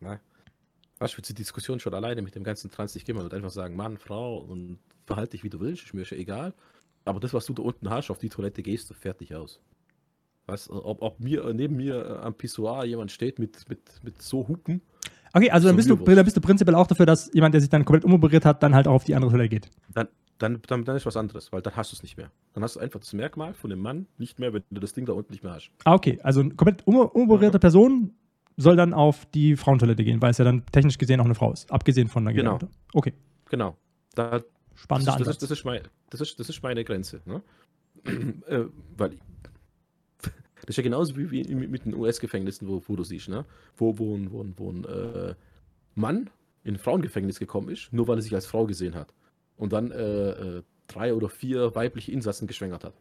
Na? 0.00 0.20
Weißt 0.98 1.16
du, 1.18 1.22
die 1.22 1.34
Diskussion 1.34 1.80
schon 1.80 1.92
alleine 1.94 2.22
mit 2.22 2.34
dem 2.34 2.44
ganzen 2.44 2.70
Trans, 2.70 2.94
ich 2.94 3.04
gehe 3.04 3.14
mal 3.14 3.32
einfach 3.32 3.50
sagen, 3.50 3.74
Mann, 3.74 3.98
Frau 3.98 4.38
und 4.38 4.78
verhalte 5.06 5.32
dich 5.32 5.42
wie 5.44 5.50
du 5.50 5.58
willst, 5.60 5.84
ist 5.84 5.94
mir 5.94 6.04
schon 6.04 6.18
egal. 6.18 6.54
Aber 7.04 7.20
das, 7.20 7.34
was 7.34 7.46
du 7.46 7.52
da 7.52 7.62
unten 7.62 7.90
hast, 7.90 8.10
auf 8.10 8.18
die 8.18 8.28
Toilette 8.28 8.62
gehst 8.62 8.88
du 8.90 8.94
fertig 8.94 9.34
aus. 9.34 9.60
Was, 10.46 10.70
ob, 10.70 11.02
ob 11.02 11.20
mir, 11.20 11.52
neben 11.52 11.76
mir 11.76 12.22
am 12.22 12.34
Pissoir 12.34 12.84
jemand 12.84 13.10
steht 13.10 13.38
mit, 13.38 13.68
mit, 13.68 13.80
mit 14.02 14.22
so 14.22 14.46
Hupen, 14.46 14.82
Okay, 15.34 15.50
also 15.50 15.66
dann 15.66 15.76
bist, 15.76 15.90
du, 15.90 15.96
dann 15.96 16.24
bist 16.24 16.36
du 16.36 16.40
prinzipiell 16.40 16.74
auch 16.76 16.86
dafür, 16.86 17.06
dass 17.06 17.30
jemand, 17.34 17.54
der 17.54 17.60
sich 17.60 17.68
dann 17.68 17.84
komplett 17.84 18.04
umoperiert 18.04 18.44
hat, 18.44 18.62
dann 18.62 18.74
halt 18.74 18.86
auch 18.86 18.94
auf 18.94 19.04
die 19.04 19.14
andere 19.14 19.32
Toilette 19.32 19.48
geht. 19.48 19.70
dann, 19.92 20.08
dann, 20.38 20.60
dann, 20.66 20.84
dann 20.84 20.96
ist 20.96 21.06
was 21.06 21.16
anderes, 21.16 21.52
weil 21.52 21.60
dann 21.60 21.74
hast 21.76 21.92
du 21.92 21.96
es 21.96 22.02
nicht 22.02 22.16
mehr. 22.16 22.30
Dann 22.54 22.62
hast 22.62 22.76
du 22.76 22.80
einfach 22.80 23.00
das 23.00 23.12
Merkmal 23.12 23.52
von 23.54 23.70
dem 23.70 23.80
Mann 23.80 24.06
nicht 24.16 24.38
mehr, 24.38 24.52
wenn 24.52 24.62
du 24.70 24.80
das 24.80 24.92
Ding 24.92 25.06
da 25.06 25.12
unten 25.12 25.32
nicht 25.32 25.42
mehr 25.42 25.52
hast. 25.54 25.70
Ah, 25.84 25.94
okay. 25.94 26.18
Also 26.22 26.40
eine 26.40 26.54
komplett 26.54 26.86
um, 26.86 26.96
umoperierte 26.96 27.58
Person 27.58 28.14
soll 28.56 28.76
dann 28.76 28.94
auf 28.94 29.26
die 29.26 29.56
Frauentoilette 29.56 30.04
gehen, 30.04 30.22
weil 30.22 30.30
es 30.30 30.38
ja 30.38 30.44
dann 30.44 30.64
technisch 30.66 30.98
gesehen 30.98 31.20
auch 31.20 31.24
eine 31.24 31.34
Frau 31.34 31.52
ist. 31.52 31.70
Abgesehen 31.72 32.06
von 32.08 32.24
der 32.24 32.34
Genau. 32.34 32.58
Gesamte. 32.58 32.76
Okay, 32.92 33.12
Genau. 33.50 33.76
Da, 34.14 34.30
Das 34.30 34.44
spannender 34.76 35.12
ist, 35.14 35.20
das, 35.20 35.28
ist, 35.28 35.42
das, 35.42 35.50
ist 35.50 35.64
mein, 35.64 35.82
das, 36.10 36.20
ist, 36.20 36.38
das 36.38 36.48
ist 36.48 36.62
meine 36.62 36.84
Grenze. 36.84 37.20
Ne? 37.24 37.42
äh, 38.46 38.64
weil 38.96 39.16
das 40.66 40.70
ist 40.70 40.76
ja 40.78 40.82
genauso 40.82 41.16
wie, 41.16 41.30
wie 41.30 41.54
mit 41.54 41.70
mit 41.70 41.84
den 41.84 41.94
US-Gefängnissen, 41.94 42.68
wo, 42.68 42.82
wo 42.86 42.96
du 42.96 43.04
siehst, 43.04 43.28
ne? 43.28 43.44
wo, 43.76 43.98
wo, 43.98 44.14
ein- 44.16 44.30
wo, 44.32 44.42
ein- 44.42 44.54
wo 44.56 44.70
ein 44.72 44.84
äh, 44.84 45.34
Mann 45.94 46.30
in 46.64 46.74
ein 46.74 46.78
Frauengefängnis 46.78 47.38
gekommen 47.38 47.68
ist, 47.68 47.92
nur 47.92 48.08
weil 48.08 48.18
er 48.18 48.22
sich 48.22 48.34
als 48.34 48.46
Frau 48.46 48.64
gesehen 48.66 48.94
hat. 48.94 49.12
Und 49.56 49.72
dann 49.72 49.90
äh, 49.90 50.30
äh, 50.30 50.62
drei 50.86 51.14
oder 51.14 51.28
vier 51.28 51.74
weibliche 51.74 52.10
Insassen 52.12 52.46
geschwängert 52.46 52.84
hat. 52.84 52.94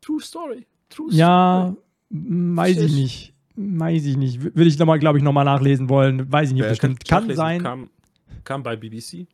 True 0.00 0.20
Story. 0.20 0.66
True 0.88 1.08
ja, 1.12 1.72
Story. 1.72 1.84
m- 2.10 2.56
weiß 2.56 2.76
ich 2.78 2.92
nicht. 2.94 3.34
Weiß 3.56 4.04
ich 4.06 4.16
nicht. 4.16 4.42
Würde 4.42 4.64
ich 4.64 4.78
nochmal, 4.78 4.98
glaube 4.98 5.18
ich, 5.18 5.24
nochmal 5.24 5.44
nachlesen 5.44 5.88
wollen. 5.88 6.30
Weiß 6.32 6.48
ich 6.48 6.54
nicht, 6.54 6.62
ob 6.62 6.66
Ja, 6.66 6.70
das 6.70 6.78
stimmt. 6.78 7.04
Kann 7.06 7.22
nachlesen. 7.24 7.36
sein. 7.36 7.62
Kam, 7.62 7.90
kam 8.44 8.62
bei 8.62 8.76
BBC 8.76 9.26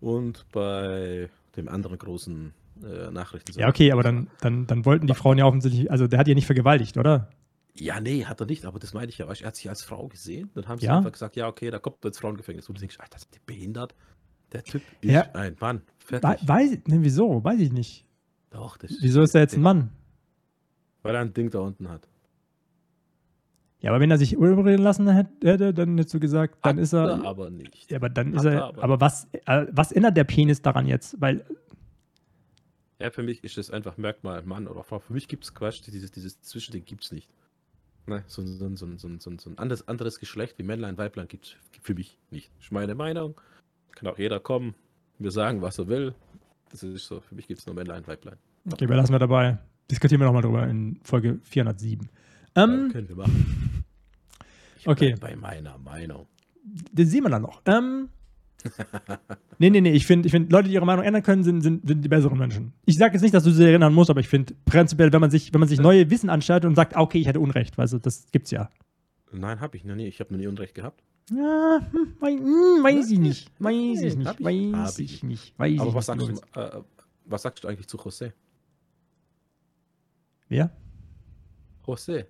und 0.00 0.44
bei 0.52 1.30
dem 1.56 1.68
anderen 1.68 1.98
großen 1.98 2.52
äh, 2.82 3.10
Nachrichten. 3.10 3.58
Ja, 3.58 3.68
okay, 3.68 3.92
aber 3.92 4.02
dann, 4.02 4.28
dann, 4.40 4.66
dann 4.66 4.84
wollten 4.84 5.06
die 5.06 5.14
Frauen 5.14 5.38
ja 5.38 5.46
offensichtlich, 5.46 5.90
also 5.90 6.06
der 6.06 6.18
hat 6.18 6.28
ja 6.28 6.34
nicht 6.34 6.46
vergewaltigt, 6.46 6.96
oder? 6.98 7.30
Ja, 7.78 8.00
nee, 8.00 8.24
hat 8.24 8.40
er 8.40 8.46
nicht, 8.46 8.64
aber 8.64 8.78
das 8.78 8.94
meine 8.94 9.08
ich 9.08 9.18
ja. 9.18 9.28
Weißt, 9.28 9.42
er 9.42 9.48
hat 9.48 9.56
sich 9.56 9.68
als 9.68 9.82
Frau 9.82 10.08
gesehen. 10.08 10.50
Dann 10.54 10.66
haben 10.66 10.78
sie 10.78 10.86
Ja. 10.86 10.96
einfach 10.98 11.12
gesagt, 11.12 11.36
ja, 11.36 11.46
okay, 11.46 11.70
da 11.70 11.78
kommt 11.78 12.02
ins 12.04 12.18
Frauengefängnis. 12.18 12.68
Und 12.68 12.78
du 12.78 12.80
denkst, 12.80 12.96
Alter, 12.98 13.18
sind 13.18 13.34
die 13.34 13.40
behindert? 13.44 13.94
Der 14.52 14.62
Typ 14.62 14.82
ist 15.02 15.10
Ja. 15.12 15.30
ein 15.32 15.56
Mann. 15.60 15.82
Fertig. 15.98 16.48
weiß, 16.48 16.70
ne, 16.86 16.98
wieso? 17.02 17.44
Weiß 17.44 17.60
ich 17.60 17.72
nicht. 17.72 18.06
Doch, 18.50 18.78
das 18.78 18.92
Wieso 19.00 19.20
ist 19.22 19.34
er 19.34 19.42
jetzt 19.42 19.54
ein 19.56 19.60
Mann? 19.62 19.90
Weil 21.02 21.16
er 21.16 21.20
ein 21.20 21.34
Ding 21.34 21.50
da 21.50 21.58
unten 21.58 21.88
hat. 21.88 22.08
Ja, 23.86 23.92
aber 23.92 24.00
wenn 24.00 24.10
er 24.10 24.18
sich 24.18 24.36
umoperieren 24.36 24.82
lassen 24.82 25.08
hätte, 25.08 25.72
dann 25.72 25.96
hättest 25.96 26.12
du 26.14 26.18
gesagt, 26.20 26.58
dann 26.62 26.76
Hat 26.76 26.82
ist 26.82 26.92
er. 26.92 27.24
aber 27.24 27.50
nicht. 27.50 27.88
Ja, 27.88 27.98
aber 27.98 28.08
dann 28.08 28.32
ist 28.34 28.40
Hat 28.40 28.46
er 28.46 28.52
er. 28.52 28.64
aber. 28.64 28.82
Aber 28.82 29.00
was, 29.00 29.28
äh, 29.46 29.66
was 29.70 29.92
ändert 29.92 30.16
der 30.16 30.24
Penis 30.24 30.60
daran 30.60 30.86
jetzt? 30.86 31.20
Weil, 31.20 31.44
Ja, 32.98 33.10
für 33.10 33.22
mich 33.22 33.44
ist 33.44 33.56
das 33.58 33.70
einfach 33.70 33.96
Merkmal 33.96 34.42
Mann 34.42 34.66
oder 34.66 34.82
Frau. 34.82 34.98
Für 34.98 35.12
mich 35.12 35.28
gibt 35.28 35.44
es 35.44 35.54
Quatsch, 35.54 35.82
dieses, 35.86 36.10
dieses 36.10 36.40
Zwischending 36.42 36.84
gibt 36.84 37.04
es 37.04 37.12
nicht. 37.12 37.28
Ne, 38.08 38.24
so, 38.26 38.42
ein- 38.42 38.46
so, 38.58 38.64
ein- 38.66 38.76
so, 38.76 38.86
ein- 38.86 38.98
so, 38.98 39.06
ein- 39.08 39.20
so, 39.20 39.30
ein- 39.30 39.38
so 39.38 39.50
ein 39.50 39.58
anderes, 39.58 39.86
anderes 39.86 40.18
Geschlecht 40.18 40.58
wie 40.58 40.62
Männlein, 40.64 40.96
Weiblein 40.98 41.28
gibt 41.28 41.44
es 41.46 41.56
für 41.82 41.94
mich 41.94 42.18
nicht. 42.30 42.50
Das 42.56 42.66
ist 42.66 42.72
meine 42.72 42.94
Meinung. 42.96 43.40
Kann 43.92 44.08
auch 44.08 44.18
jeder 44.18 44.40
kommen, 44.40 44.74
mir 45.20 45.30
sagen, 45.30 45.62
was 45.62 45.78
er 45.78 45.86
will. 45.88 46.12
Das 46.70 46.82
ist 46.82 47.06
so. 47.06 47.20
Für 47.20 47.34
mich 47.36 47.46
gibt 47.46 47.60
es 47.60 47.66
nur 47.66 47.74
Männlein, 47.76 48.04
Weiblein. 48.06 48.36
okay, 48.72 48.86
belassen 48.86 49.14
wir 49.14 49.20
dabei. 49.20 49.58
Diskutieren 49.90 50.20
wir 50.20 50.26
nochmal 50.26 50.42
drüber 50.42 50.66
in 50.66 50.98
Folge 51.04 51.38
407. 51.44 52.08
Ja, 52.56 52.64
Ähm, 52.64 52.90
können 52.90 53.08
wir 53.08 53.16
machen. 53.16 53.75
Ich 54.86 54.92
okay. 54.92 55.14
bei 55.20 55.36
meiner 55.36 55.78
Meinung. 55.78 56.26
das 56.92 57.08
sehen 57.10 57.24
wir 57.24 57.30
dann 57.30 57.42
noch. 57.42 57.62
Ähm, 57.66 58.08
nee, 59.58 59.70
nee, 59.70 59.80
nee, 59.80 59.92
ich 59.92 60.06
finde, 60.06 60.26
ich 60.26 60.32
find, 60.32 60.50
Leute, 60.50 60.68
die 60.68 60.74
ihre 60.74 60.86
Meinung 60.86 61.04
ändern 61.04 61.22
können, 61.22 61.44
sind, 61.44 61.60
sind, 61.62 61.86
sind 61.86 62.02
die 62.02 62.08
besseren 62.08 62.38
Menschen. 62.38 62.72
Ich 62.84 62.96
sage 62.96 63.14
jetzt 63.14 63.22
nicht, 63.22 63.34
dass 63.34 63.44
du 63.44 63.50
sie 63.50 63.64
erinnern 63.64 63.94
musst, 63.94 64.10
aber 64.10 64.20
ich 64.20 64.28
finde 64.28 64.54
prinzipiell, 64.64 65.12
wenn 65.12 65.20
man 65.20 65.30
sich, 65.30 65.52
wenn 65.52 65.60
man 65.60 65.68
sich 65.68 65.78
neue 65.78 66.10
Wissen 66.10 66.30
anschaut 66.30 66.64
und 66.64 66.74
sagt, 66.74 66.96
ah, 66.96 67.00
okay, 67.00 67.18
ich 67.18 67.28
hatte 67.28 67.38
Unrecht, 67.40 67.78
weißt 67.78 67.92
du, 67.92 67.98
das 67.98 68.26
gibt's 68.32 68.50
ja. 68.50 68.70
Nein, 69.32 69.60
habe 69.60 69.76
ich 69.76 69.84
noch 69.84 69.94
nie. 69.94 70.06
Ich 70.06 70.18
habe 70.20 70.32
noch 70.32 70.38
nie 70.40 70.46
Unrecht 70.46 70.74
gehabt. 70.74 71.02
Ja, 71.30 71.80
hm, 71.92 72.14
wei- 72.20 72.36
hm, 72.38 72.84
weiß 72.84 73.10
ich 73.10 73.18
nicht. 73.18 73.50
Weiß 73.58 74.00
ich 74.02 74.16
nicht. 74.16 74.40
ich- 74.40 74.44
Weiß 74.44 74.98
ich 75.00 75.14
ich. 75.14 75.22
nicht. 75.24 75.58
Weiß 75.58 75.80
Aber 75.80 75.88
ich 75.90 75.94
was 75.94 76.08
nicht, 76.16 76.26
sagst, 76.36 76.56
du, 76.56 76.60
äh, 76.60 76.82
was 77.26 77.42
sagst 77.42 77.64
du 77.64 77.68
eigentlich 77.68 77.86
zu 77.88 77.98
José? 77.98 78.32
Wer? 80.48 80.70
José. 81.84 82.26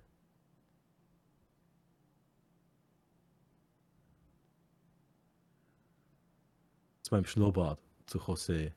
Zu 7.07 7.15
meinem 7.15 7.25
Schnurrbart. 7.25 7.79
Zu 8.05 8.19
José. 8.19 8.71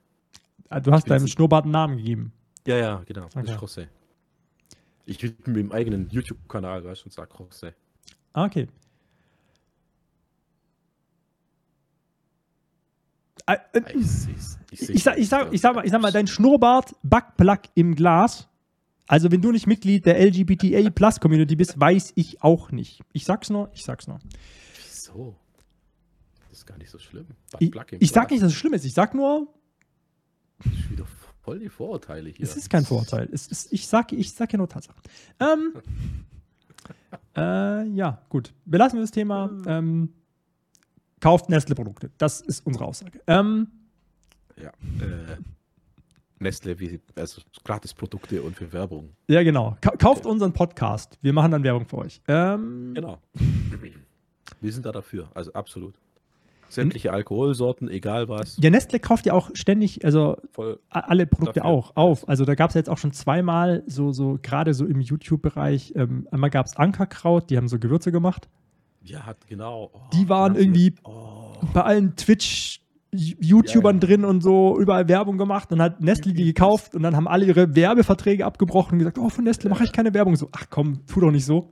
Ah, 0.69 0.79
Du 0.79 0.93
hast 0.93 1.11
deinem 1.11 1.27
Schnurrbart 1.27 1.65
einen 1.65 1.73
Namen 1.73 1.97
gegeben. 1.97 2.33
Ja, 2.65 2.77
ja, 2.77 3.03
genau. 3.05 3.25
Das 3.35 3.37
Okay. 3.43 3.53
ist 3.55 3.59
José. 3.61 3.89
Ich 5.05 5.19
bin 5.19 5.35
mit 5.47 5.57
dem 5.57 5.73
eigenen 5.73 6.09
YouTube-Kanal, 6.11 6.85
weißt 6.85 7.03
du, 7.03 7.07
und 7.07 7.13
sag 7.13 7.29
José. 7.33 7.73
Ah, 8.33 8.45
okay. 8.45 8.69
Ah, 13.47 13.55
äh, 13.73 13.81
Ich 13.99 14.07
seh's. 14.07 14.59
Ich, 14.71 14.79
seh's 14.79 14.89
Ich 14.91 15.03
sag, 15.03 15.19
ich, 15.19 15.29
sag, 15.29 15.53
ich, 15.53 15.61
sag 15.61 15.75
mal, 15.75 15.85
ich 15.85 15.91
sag 15.91 16.01
mal, 16.01 16.13
dein 16.13 16.29
Schnurrbart, 16.29 16.95
Backplug 17.03 17.63
im 17.75 17.97
Glas. 17.97 18.47
Also, 19.09 19.33
wenn 19.33 19.43
du 19.43 19.51
nicht 19.51 19.67
Mitglied 19.67 20.07
der 20.07 20.21
LGBTA 20.25 20.89
Plus 20.91 21.19
Community 21.19 21.57
bist, 21.57 21.81
weiß 21.81 22.13
ich 22.15 22.45
auch 22.45 22.71
nicht. 22.71 23.01
Ich 23.13 23.25
sag's 23.25 23.51
nur, 23.51 23.71
ich 23.75 23.85
sag's 23.85 24.07
nur. 24.07 24.21
Wieso? 24.77 25.35
Das 26.51 26.59
ist 26.59 26.67
gar 26.67 26.77
nicht 26.79 26.91
so 26.91 26.99
schlimm. 26.99 27.27
Ich, 27.61 27.73
ich 28.01 28.11
sag 28.11 28.31
nicht, 28.31 28.43
dass 28.43 28.51
es 28.53 28.59
schlimm 28.59 28.75
ist. 28.75 28.85
Ich 28.85 28.93
sag 28.93 29.15
nur, 29.15 29.47
Das 30.59 30.73
ist 30.73 30.91
wieder 30.91 31.07
voll 31.43 31.61
die 31.61 31.69
Vorurteile 31.69 32.29
hier. 32.29 32.45
es 32.45 32.57
ist 32.57 32.69
kein 32.69 32.85
Vorurteil. 32.85 33.27
Ist, 33.27 33.73
ich, 33.73 33.87
sag, 33.87 34.13
ich 34.13 34.33
sag 34.33 34.53
ja 34.53 34.59
nur 34.59 34.69
Tatsachen. 34.69 35.01
Ähm, 35.39 35.75
äh, 37.37 37.85
ja, 37.91 38.21
gut. 38.29 38.53
Belassen 38.65 38.99
wir 38.99 39.03
das 39.03 39.13
Thema. 39.13 39.49
Ähm, 39.67 40.13
kauft 41.21 41.49
Nestle-Produkte. 41.49 42.11
Das 42.19 42.41
ist 42.41 42.67
unsere 42.67 42.85
Aussage. 42.85 43.21
Ähm, 43.29 43.69
Ja. 44.61 44.71
Äh, 44.71 45.37
Nestle, 46.41 46.81
wie, 46.81 47.01
also 47.15 47.43
Gratisprodukte 47.65 48.43
und 48.43 48.57
für 48.57 48.73
Werbung. 48.73 49.11
ja, 49.29 49.43
genau. 49.45 49.77
Ka 49.83 49.91
kauft 49.91 50.27
unseren 50.27 50.53
Podcast. 50.53 51.17
Wir 51.23 51.33
machen 51.33 51.53
dann 51.53 51.63
Werbung 51.63 51.87
für 51.87 51.99
euch. 51.99 52.21
Ähm, 52.27 52.93
Genau. 52.95 53.19
Wir 54.61 54.73
sind 54.73 54.85
da 54.85 54.91
dafür, 54.93 55.31
also 55.35 55.53
absolut. 55.53 55.95
Sämtliche 56.71 57.13
Alkoholsorten, 57.13 57.89
egal 57.89 58.29
was, 58.29 58.57
Ja, 58.61 58.71
Nestle 58.71 59.01
kauft 59.01 59.27
ja 59.27 59.33
auch 59.35 59.51
ständig, 59.55 60.05
also 60.05 60.37
voll. 60.53 60.79
alle 60.89 61.27
Produkte 61.27 61.61
Dafür. 61.61 61.71
auch 61.71 61.97
auf. 61.97 62.29
Also 62.29 62.45
da 62.45 62.55
gab 62.55 62.71
es 62.71 62.75
jetzt 62.75 62.89
auch 62.89 62.99
schon 62.99 63.13
zweimal 63.13 63.83
so, 63.87 64.13
so 64.13 64.39
gerade 64.41 64.73
so 64.75 64.87
im 64.87 65.01
YouTube-Bereich, 65.01 65.93
ähm, 65.97 66.27
einmal 66.31 66.51
gab 66.51 66.67
es 66.67 66.77
Ankerkraut, 66.77 67.51
die 67.51 67.57
haben 67.57 67.69
so 67.69 67.79
Gewürze 67.79 68.13
gemacht. 68.13 68.49
Ja, 69.03 69.27
hat 69.27 69.47
genau. 69.49 69.91
Oh, 69.93 69.99
Die 70.13 70.29
waren 70.29 70.57
irgendwie 70.57 70.95
Oh, 71.05 71.53
bei 71.73 71.83
allen 71.83 72.17
Twitch-YouTubern 72.17 73.97
Ja, 73.97 74.01
ja. 74.03 74.07
drin 74.07 74.25
und 74.25 74.43
so 74.43 74.79
überall 74.79 75.09
Werbung 75.09 75.39
gemacht. 75.39 75.73
Dann 75.73 75.81
hat 75.83 76.01
Nestle 76.01 76.33
die 76.33 76.45
gekauft 76.45 76.95
und 76.95 77.03
dann 77.03 77.17
haben 77.17 77.27
alle 77.27 77.47
ihre 77.47 77.75
Werbeverträge 77.75 78.45
abgebrochen 78.45 78.93
und 78.93 78.99
gesagt, 79.01 79.19
oh, 79.19 79.29
von 79.29 79.45
Nestle 79.45 79.71
mache 79.71 79.85
ich 79.85 79.93
keine 79.93 80.13
Werbung. 80.15 80.37
So, 80.37 80.49
ach 80.53 80.67
komm, 80.71 81.05
tu 81.07 81.21
doch 81.21 81.31
nicht 81.31 81.47
so. 81.47 81.71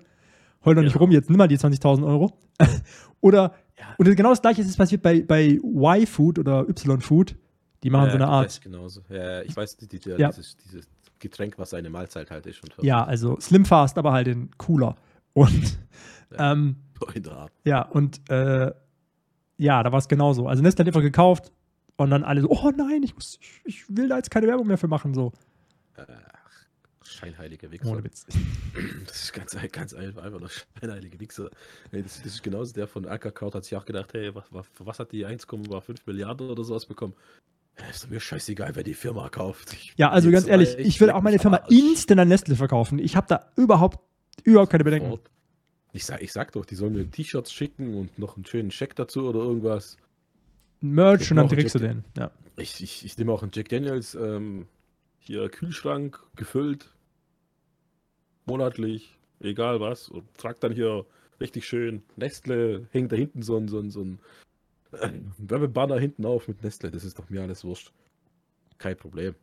Heul 0.65 0.75
doch 0.75 0.83
nicht 0.83 0.95
Ja. 0.95 1.01
rum, 1.01 1.11
jetzt 1.13 1.29
nimm 1.31 1.39
mal 1.39 1.47
die 1.49 1.59
20.000 1.59 2.05
Euro. 2.05 2.33
oder, 3.21 3.53
Ja. 3.79 3.95
und 3.97 4.17
genau 4.17 4.31
das 4.31 4.41
gleiche 4.43 4.63
ist 4.63 4.77
passiert 4.77 5.03
bei, 5.03 5.23
bei 5.23 5.59
Y-Food 5.63 6.39
oder 6.39 6.69
Y-Food. 6.69 7.37
Die 7.83 7.91
machen 7.91 8.07
ja, 8.07 8.11
so 8.11 8.17
eine 8.17 8.27
Art 8.27 8.61
Genauso. 8.61 9.03
Ja, 9.09 9.43
ich 9.43 9.57
weiß, 9.57 9.77
die, 9.77 9.87
die, 9.87 10.01
Ja. 10.11 10.29
dieses, 10.29 10.57
dieses 10.57 10.89
Getränk, 11.21 11.59
was 11.59 11.75
eine 11.75 11.91
Mahlzeit 11.91 12.31
halt 12.31 12.47
ist. 12.47 12.61
Ja, 12.83 13.05
also 13.05 13.39
Slim 13.41 13.65
Fast, 13.65 13.99
aber 13.99 14.13
halt 14.13 14.27
in 14.29 14.51
cooler. 14.59 14.97
Und 15.33 15.79
Ja. 16.37 16.53
ähm, 16.53 16.77
ja, 17.65 17.83
und 17.83 18.29
äh, 18.29 18.73
ja, 19.57 19.83
da 19.83 19.93
war 19.93 19.99
es 19.99 20.09
genauso. 20.09 20.49
Also 20.49 20.63
Nestle 20.63 20.83
hat 20.83 20.89
einfach 20.89 21.01
gekauft, 21.01 21.53
Und 21.97 22.11
dann 22.11 22.23
alle 22.25 22.41
so, 22.43 22.49
oh 22.51 22.71
nein, 22.77 23.03
ich, 23.03 23.15
muss, 23.15 23.39
ich, 23.41 23.61
ich 23.65 23.97
will 23.97 24.09
da 24.09 24.17
jetzt 24.17 24.31
keine 24.31 24.47
Werbung 24.47 24.67
mehr 24.67 24.79
für 24.79 24.89
machen. 24.89 25.15
So. 25.15 25.33
Scheinheilige 27.09 27.71
Wichser. 27.71 27.89
Ohne 27.91 28.05
Witz. 28.05 28.27
Das 29.07 29.23
ist 29.25 29.33
ganz, 29.33 29.57
ganz 29.73 29.95
einfach, 29.95 30.23
einfach 30.23 30.39
nur 30.41 30.51
scheinheilige 30.51 31.19
Wichser. 31.21 31.51
Das, 31.91 32.19
das 32.23 32.27
ist 32.27 32.43
genauso 32.43 32.73
der 32.75 32.87
von 32.87 33.07
Ackerkraut 33.07 33.55
hat 33.55 33.65
sich 33.65 33.77
auch 33.77 33.85
gedacht, 33.85 34.13
hey, 34.15 34.35
was, 34.35 34.45
was, 34.51 34.67
was 34.79 34.99
hat 34.99 35.13
die 35.13 35.27
1,5 35.27 35.97
Milliarden 36.07 36.49
oder 36.51 36.63
sowas 36.65 36.87
bekommen? 36.87 37.15
Ist 37.91 38.11
mir 38.11 38.21
scheißegal, 38.21 38.75
wer 38.75 38.83
die 38.83 38.95
Firma 38.95 39.29
kauft. 39.29 39.73
Ich 39.73 39.95
Ja, 39.97 40.11
also 40.11 40.31
ganz 40.31 40.47
ehrlich, 40.49 40.75
mal- 40.77 40.81
ich 40.87 41.01
würde 41.01 41.15
auch 41.15 41.23
meine 41.23 41.39
Firma 41.39 41.59
instant 41.69 42.21
an 42.21 42.29
Nestle 42.29 42.57
verkaufen. 42.57 42.99
Ich 42.99 43.15
habe 43.17 43.27
da 43.29 43.51
überhaupt, 43.57 43.99
überhaupt 44.45 44.71
keine 44.73 44.85
Bedenken. 44.85 45.19
Ich 45.93 46.05
sag, 46.05 46.21
ich 46.21 46.33
sag 46.33 46.53
doch, 46.53 46.67
die 46.67 46.75
sollen 46.75 46.93
mir 46.93 47.11
T-Shirts 47.11 47.53
schicken 47.53 47.95
und 47.95 48.19
noch 48.19 48.37
einen 48.37 48.45
schönen 48.45 48.71
Scheck 48.71 48.95
dazu 48.97 49.29
oder 49.29 49.41
irgendwas. 49.41 49.97
Merch 50.81 51.23
Ich 51.23 51.31
und 51.31 51.39
dann 51.39 51.49
kriegst 51.49 51.75
du 51.75 51.79
den. 51.79 52.05
Ja. 52.17 52.31
Ich, 52.57 52.83
ich, 52.83 53.05
ich 53.05 53.17
nehme 53.17 53.33
auch 53.33 53.43
einen 53.43 53.53
Jack 53.55 53.69
Daniels 53.69 54.15
ähm, 54.15 54.67
hier 55.21 55.49
Kühlschrank 55.49 56.21
gefüllt. 56.37 56.93
Monatlich, 58.49 59.17
egal 59.41 59.81
was. 59.81 60.09
Und 60.09 60.27
trag 60.37 60.59
dann 60.61 60.73
hier 60.73 61.07
richtig 61.41 61.67
schön 61.67 62.03
Nestle, 62.17 62.89
hängt 62.91 63.13
da 63.13 63.17
hinten 63.17 63.43
so 63.43 63.57
ein, 63.57 63.69
so 63.69 63.79
ein, 63.79 63.91
so 63.91 64.03
ein 64.03 64.19
äh, 64.93 65.11
Werbebanner 65.39 65.99
hinten 65.99 66.27
auf 66.27 66.49
mit 66.49 66.63
Nestle. 66.63 66.91
Das 66.91 67.05
ist 67.05 67.19
doch 67.19 67.31
mir 67.31 67.43
alles 67.43 67.65
wurscht. 67.65 67.93
Kein 68.79 68.97
Problem. 68.97 69.35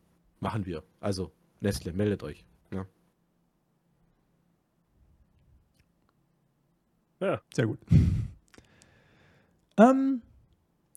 Machen 0.41 0.65
wir. 0.65 0.83
Also, 0.99 1.31
Nestle, 1.61 1.93
meldet 1.93 2.23
euch. 2.23 2.45
Ja. 7.19 7.41
Sehr 7.53 7.67
gut. 7.67 7.79
ähm, 9.77 10.21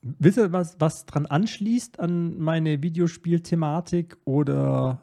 wisst 0.02 0.38
ihr, 0.38 0.52
was, 0.52 0.80
was 0.80 1.06
dran 1.06 1.26
anschließt 1.26 2.00
an 2.00 2.38
meine 2.38 2.82
Videospielthematik 2.82 4.16
oder 4.24 5.02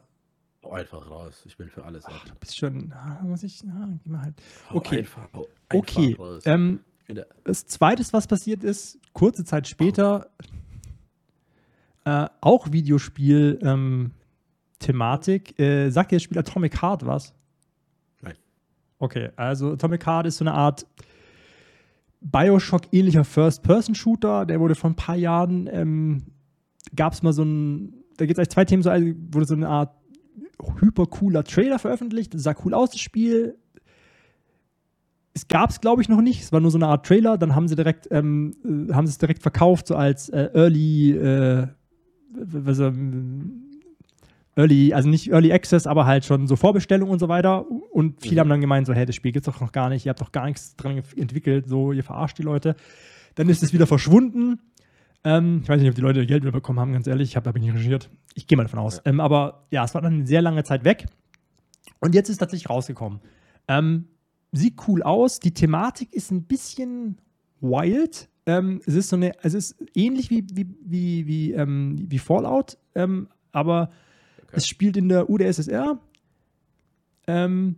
Hau 0.66 0.72
einfach 0.72 1.08
raus. 1.08 1.42
Ich 1.46 1.56
bin 1.56 1.68
für 1.68 1.84
alles. 1.84 2.04
Ach, 2.06 2.14
offen. 2.14 2.28
du 2.28 2.34
bist 2.40 2.56
schon, 2.56 2.92
muss 3.22 3.42
ich, 3.42 3.62
ah, 3.68 3.88
geh 4.02 4.10
mal 4.10 4.22
halt. 4.22 4.34
Okay. 4.72 4.98
Einfach, 4.98 5.22
einfach 5.22 5.42
Okay, 5.72 6.16
ähm, 6.44 6.80
das 7.44 7.66
zweite, 7.66 8.02
was 8.12 8.26
passiert 8.26 8.64
ist, 8.64 8.98
kurze 9.12 9.44
Zeit 9.44 9.68
später, 9.68 10.30
äh, 12.04 12.26
auch 12.40 12.72
Videospiel 12.72 13.58
ähm. 13.62 14.12
Äh, 14.88 15.90
sagt 15.90 16.12
dir 16.12 16.16
das 16.16 16.22
Spiel 16.22 16.38
Atomic 16.38 16.82
Heart 16.82 17.06
was? 17.06 17.32
Nein. 18.20 18.34
Okay, 18.98 19.30
also 19.34 19.72
Atomic 19.72 20.06
Heart 20.06 20.26
ist 20.26 20.36
so 20.36 20.44
eine 20.44 20.52
Art 20.52 20.86
Bioshock-ähnlicher 22.20 23.24
First-Person-Shooter. 23.24 24.46
Der 24.46 24.60
wurde 24.60 24.74
vor 24.74 24.90
ein 24.90 24.96
paar 24.96 25.16
Jahren, 25.16 25.68
ähm, 25.72 26.24
gab 26.94 27.14
es 27.14 27.22
mal 27.22 27.32
so 27.32 27.42
ein, 27.42 27.94
da 28.18 28.26
gibt 28.26 28.38
es 28.38 28.38
eigentlich 28.38 28.50
zwei 28.50 28.64
Themen, 28.64 28.82
so, 28.82 28.90
also 28.90 29.06
wurde 29.32 29.46
so 29.46 29.54
eine 29.54 29.68
Art 29.68 29.94
hyper-cooler 30.80 31.44
Trailer 31.44 31.78
veröffentlicht. 31.78 32.34
Das 32.34 32.42
sah 32.42 32.54
cool 32.64 32.74
aus, 32.74 32.90
das 32.90 33.00
Spiel. 33.00 33.56
Es 35.34 35.48
gab 35.48 35.70
es, 35.70 35.80
glaube 35.80 36.00
ich, 36.00 36.08
noch 36.08 36.22
nicht. 36.22 36.42
Es 36.42 36.52
war 36.52 36.60
nur 36.60 36.70
so 36.70 36.78
eine 36.78 36.86
Art 36.86 37.04
Trailer. 37.06 37.36
Dann 37.38 37.54
haben 37.54 37.68
sie 37.68 37.76
direkt, 37.76 38.08
ähm, 38.10 38.56
äh, 38.64 38.92
haben 38.94 39.06
sie 39.06 39.10
es 39.10 39.18
direkt 39.18 39.42
verkauft, 39.42 39.86
so 39.86 39.94
als 39.96 40.28
äh, 40.30 40.48
Early, 40.54 41.10
äh, 41.12 41.66
was, 42.32 42.78
ähm, 42.78 43.62
Early, 44.56 44.94
also 44.94 45.10
nicht 45.10 45.28
Early 45.30 45.52
Access, 45.52 45.86
aber 45.86 46.06
halt 46.06 46.24
schon 46.24 46.46
so 46.46 46.56
Vorbestellung 46.56 47.10
und 47.10 47.18
so 47.18 47.28
weiter. 47.28 47.66
Und 47.70 48.22
viele 48.22 48.36
Mhm. 48.36 48.40
haben 48.40 48.48
dann 48.48 48.60
gemeint, 48.62 48.86
so, 48.86 48.94
hey, 48.94 49.04
das 49.04 49.14
Spiel 49.14 49.32
gibt's 49.32 49.44
doch 49.46 49.60
noch 49.60 49.72
gar 49.72 49.90
nicht, 49.90 50.06
ihr 50.06 50.10
habt 50.10 50.22
doch 50.22 50.32
gar 50.32 50.46
nichts 50.46 50.74
dran 50.76 51.02
entwickelt, 51.16 51.68
so, 51.68 51.92
ihr 51.92 52.02
verarscht 52.02 52.38
die 52.38 52.42
Leute. 52.42 52.74
Dann 53.34 53.50
ist 53.50 53.62
es 53.62 53.74
wieder 53.74 53.86
verschwunden. 53.86 54.60
Ähm, 55.26 55.60
ich 55.62 55.68
weiß 55.68 55.80
nicht, 55.80 55.88
ob 55.90 55.96
die 55.96 56.00
Leute 56.02 56.20
ihr 56.20 56.26
Geld 56.26 56.44
wieder 56.44 56.52
bekommen 56.52 56.78
haben, 56.78 56.92
ganz 56.92 57.08
ehrlich, 57.08 57.30
ich 57.30 57.36
habe 57.36 57.44
da 57.44 57.50
bin 57.52 57.60
ich 57.62 57.66
nicht 57.68 57.76
recherchiert. 57.78 58.08
Ich 58.34 58.46
gehe 58.46 58.56
mal 58.56 58.62
davon 58.62 58.78
aus. 58.78 58.98
Ja. 58.98 59.02
Ähm, 59.06 59.18
aber 59.18 59.66
ja, 59.72 59.84
es 59.84 59.92
war 59.92 60.00
dann 60.00 60.14
eine 60.14 60.26
sehr 60.26 60.40
lange 60.40 60.62
Zeit 60.62 60.84
weg. 60.84 61.06
Und 61.98 62.14
jetzt 62.14 62.28
ist 62.28 62.34
es 62.34 62.38
tatsächlich 62.38 62.70
rausgekommen. 62.70 63.18
Ähm, 63.66 64.06
sieht 64.52 64.86
cool 64.86 65.02
aus. 65.02 65.40
Die 65.40 65.52
Thematik 65.52 66.12
ist 66.12 66.30
ein 66.30 66.44
bisschen 66.44 67.18
wild. 67.60 68.28
Ähm, 68.46 68.80
es 68.86 68.94
ist 68.94 69.08
so 69.08 69.16
eine, 69.16 69.32
es 69.42 69.54
ist 69.54 69.74
ähnlich 69.96 70.30
wie, 70.30 70.46
wie, 70.52 70.68
wie, 70.84 71.26
wie, 71.26 71.52
ähm, 71.52 72.06
wie 72.08 72.18
Fallout, 72.20 72.78
ähm, 72.94 73.28
aber 73.50 73.90
Okay. 74.46 74.58
es 74.58 74.68
spielt 74.68 74.96
in 74.96 75.08
der 75.08 75.28
UdSSR. 75.28 75.98
Ähm, 77.26 77.76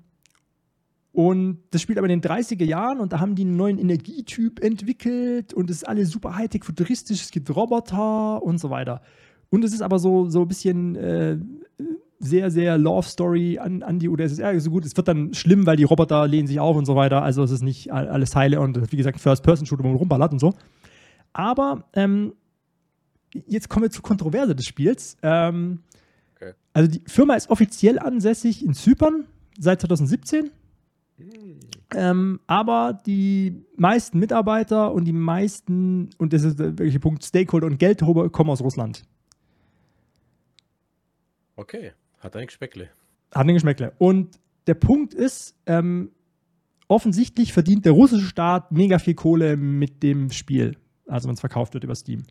und 1.19 1.59
das 1.73 1.83
spielt 1.83 1.99
aber 1.99 2.09
in 2.09 2.21
den 2.21 2.31
30er 2.31 2.65
Jahren 2.65 3.01
und 3.01 3.13
da 3.13 3.19
haben 3.19 3.35
die 3.35 3.43
einen 3.43 3.57
neuen 3.57 3.77
Energietyp 3.77 4.63
entwickelt 4.63 5.53
und 5.53 5.69
es 5.69 5.79
ist 5.79 5.89
alles 5.89 6.11
super 6.11 6.37
high-tech, 6.37 6.63
futuristisch, 6.63 7.21
es 7.23 7.33
gibt 7.33 7.51
Roboter 7.57 8.41
und 8.41 8.59
so 8.61 8.71
weiter. 8.71 9.03
Und 9.51 9.65
es 9.65 9.73
ist 9.73 9.83
aber 9.83 9.99
so, 9.99 10.31
so 10.31 10.43
ein 10.43 10.47
bisschen 10.47 10.95
äh, 10.95 11.37
sehr, 12.21 12.53
sehr 12.53 12.79
Love 12.79 13.09
Story 13.09 13.59
an, 13.59 13.83
an 13.83 13.99
die 13.99 14.09
UdSSR. 14.09 14.61
So 14.61 14.71
gut, 14.71 14.85
es 14.85 14.97
wird 14.97 15.09
dann 15.09 15.35
schlimm, 15.35 15.67
weil 15.67 15.77
die 15.77 15.83
Roboter 15.83 16.29
lehnen 16.29 16.47
sich 16.47 16.61
auf 16.61 16.77
und 16.77 16.85
so 16.85 16.95
weiter. 16.95 17.21
Also 17.23 17.43
es 17.43 17.51
ist 17.51 17.63
nicht 17.63 17.93
all- 17.93 18.07
alles 18.09 18.37
heile 18.37 18.61
und 18.61 18.93
wie 18.93 18.97
gesagt, 18.97 19.19
First-Person-Shooter, 19.19 19.83
wo 19.83 19.89
man 19.89 19.97
rumballert 19.97 20.31
und 20.31 20.39
so. 20.39 20.55
Aber 21.33 21.83
ähm, 21.95 22.33
jetzt 23.49 23.69
kommen 23.69 23.87
wir 23.87 23.91
zur 23.91 24.05
Kontroverse 24.05 24.55
des 24.55 24.67
Spiels. 24.67 25.17
Ähm, 25.23 25.81
Okay. 26.37 26.53
Also 26.73 26.89
die 26.89 27.03
Firma 27.07 27.35
ist 27.35 27.51
offiziell 27.51 27.99
ansässig 27.99 28.65
in 28.65 28.73
Zypern 28.73 29.25
seit 29.59 29.81
2017. 29.81 30.51
Hm. 31.93 32.01
Ähm, 32.01 32.41
aber 32.47 33.01
die 33.07 33.65
meisten 33.77 34.19
Mitarbeiter 34.19 34.93
und 34.93 35.05
die 35.05 35.13
meisten, 35.13 36.11
und 36.19 36.33
das 36.33 36.45
ist 36.45 36.59
der 36.59 36.79
wirkliche 36.79 37.01
Punkt, 37.01 37.25
Stakeholder 37.25 37.67
und 37.67 37.79
Geldhober 37.79 38.29
kommen 38.31 38.51
aus 38.51 38.61
Russland. 38.61 39.05
Okay, 41.57 41.93
hat 42.21 42.37
ein 42.37 42.49
Speckle. 42.49 42.91
Hat 43.33 43.47
ein 43.47 43.55
Geschmäckle. 43.55 43.93
Und 43.99 44.39
der 44.67 44.75
Punkt 44.75 45.15
ist, 45.15 45.57
ähm, 45.67 46.11
offensichtlich 46.89 47.53
verdient 47.53 47.85
der 47.85 47.93
russische 47.93 48.27
Staat 48.27 48.73
mega 48.73 48.99
viel 48.99 49.15
Kohle 49.15 49.57
mit 49.57 50.03
dem 50.03 50.31
Spiel. 50.31 50.77
Also 51.07 51.29
wenn 51.29 51.35
es 51.35 51.41
verkauft 51.41 51.75
wird 51.75 51.85
über 51.85 51.95
Steam. 51.95 52.25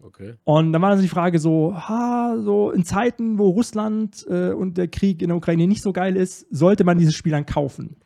Okay. 0.00 0.34
Und 0.44 0.72
dann 0.72 0.80
war 0.80 0.90
also 0.90 1.02
die 1.02 1.08
Frage 1.08 1.38
so, 1.38 1.74
ha, 1.74 2.36
so 2.38 2.70
in 2.70 2.84
Zeiten, 2.84 3.38
wo 3.38 3.48
Russland 3.48 4.24
äh, 4.28 4.52
und 4.52 4.78
der 4.78 4.88
Krieg 4.88 5.20
in 5.22 5.28
der 5.28 5.36
Ukraine 5.36 5.66
nicht 5.66 5.82
so 5.82 5.92
geil 5.92 6.16
ist, 6.16 6.46
sollte 6.50 6.84
man 6.84 6.98
dieses 6.98 7.14
Spiel 7.14 7.32
dann 7.32 7.46
kaufen. 7.46 7.96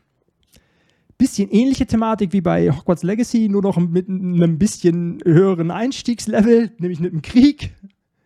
Bisschen 1.17 1.49
ähnliche 1.51 1.85
Thematik 1.85 2.33
wie 2.33 2.41
bei 2.41 2.69
Hogwarts 2.71 3.03
Legacy, 3.03 3.47
nur 3.47 3.61
noch 3.61 3.77
mit 3.77 4.09
einem 4.09 4.57
bisschen 4.57 5.19
höheren 5.23 5.71
Einstiegslevel, 5.71 6.71
nämlich 6.79 6.99
mit 6.99 7.13
dem 7.13 7.21
Krieg. 7.21 7.73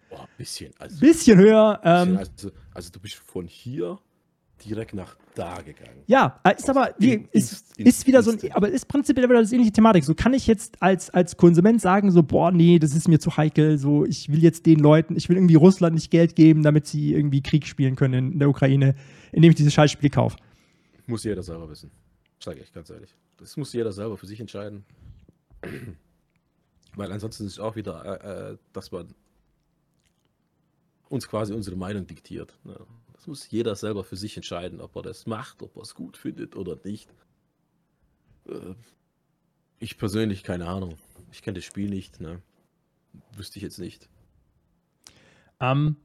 Boah, 0.10 0.21
ein 0.21 0.28
bisschen. 0.38 0.71
Also, 0.80 1.00
Bisschen 1.00 1.38
höher. 1.38 1.80
bisschen, 1.84 2.10
Ähm, 2.13 2.17
also, 2.17 2.52
also 2.73 2.89
du 2.91 3.00
bist 3.00 3.15
von 3.15 3.45
hier 3.45 4.00
direkt 4.65 4.95
nach 4.95 5.15
da 5.36 5.58
gegangen. 5.62 6.00
ja, 6.08 6.39
äh, 6.43 6.56
ist 6.56 6.67
aber 6.67 6.95
wie, 6.97 7.13
In- 7.13 7.28
ist, 7.32 7.78
in- 7.78 7.86
ist 7.86 8.08
wieder 8.08 8.23
so 8.23 8.32
ein, 8.32 8.39
aber 8.54 8.69
ist 8.69 8.88
prinzipiell 8.88 9.30
wieder 9.30 9.39
das 9.41 9.52
ähnliche 9.52 9.71
Thematik. 9.73 10.04
So 10.04 10.15
kann 10.15 10.34
ich 10.34 10.47
jetzt 10.47 10.82
als, 10.82 11.12
als 11.12 11.38
Konsument 11.38 11.80
sagen, 11.80 12.10
so, 12.10 12.23
boah, 12.23 12.52
nee, 12.52 12.80
das 12.80 12.95
ist 12.95 13.08
mir 13.08 13.19
zu 13.19 13.38
heikel, 13.38 13.78
so, 13.78 14.04
ich 14.06 14.30
will 14.32 14.41
jetzt 14.41 14.65
den 14.65 14.80
Leuten, 14.80 15.15
ich 15.15 15.30
will 15.30 15.36
irgendwie 15.38 15.54
Russland 15.56 15.93
nicht 15.93 16.10
Geld 16.10 16.36
geben, 16.36 16.63
damit 16.63 16.88
sie 16.88 17.13
irgendwie 17.13 17.41
Krieg 17.43 17.67
spielen 17.67 17.95
können 17.95 18.32
in 18.32 18.39
der 18.39 18.50
Ukraine, 18.50 18.95
indem 19.32 19.52
ich 19.52 19.56
dieses 19.58 19.73
Scheißspiel 19.73 20.10
kaufe. 20.10 20.38
Muss 21.06 21.23
jeder 21.23 21.43
selber 21.43 21.69
wissen. 21.69 21.91
Sage 22.39 22.62
ich 22.62 22.71
ganz 22.73 22.89
ehrlich. 22.89 23.15
Das 23.38 23.58
muss 23.58 23.73
jeder 23.73 23.91
selber 23.91 24.17
für 24.17 24.28
sich 24.28 24.39
entscheiden. 24.39 24.86
Weil 26.95 27.12
ansonsten 27.12 27.45
ist 27.45 27.54
es 27.54 27.60
auch 27.60 27.76
wieder, 27.76 28.23
äh, 28.23 28.52
äh, 28.54 28.58
dass 28.73 28.91
man 28.91 29.13
uns 31.10 31.28
quasi 31.28 31.54
unsere 31.54 31.76
Meinung 31.76 32.08
diktiert. 32.08 32.58
Ne? 32.63 32.76
Das 33.13 33.28
muss 33.28 33.50
jeder 33.50 33.76
selber 33.76 34.04
für 34.04 34.15
sich 34.17 34.36
entscheiden, 34.36 34.82
ob 34.82 34.95
er 34.95 35.04
das 35.04 35.26
macht, 35.26 35.62
ob 35.62 35.76
er 35.76 35.84
es 35.84 35.95
gut 35.95 36.17
findet 36.17 36.56
oder 36.56 36.78
nicht. 36.84 37.10
Äh, 38.47 38.76
ich 39.80 39.97
persönlich 39.97 40.43
keine 40.43 40.67
Ahnung. 40.67 40.97
Ich 41.32 41.41
kenne 41.41 41.56
das 41.56 41.65
Spiel 41.65 41.89
nicht. 41.89 42.19
Ne? 42.19 42.41
Wüsste 43.36 43.58
ich 43.58 43.63
jetzt 43.63 43.80
nicht. 43.80 44.10
Ähm, 45.60 45.97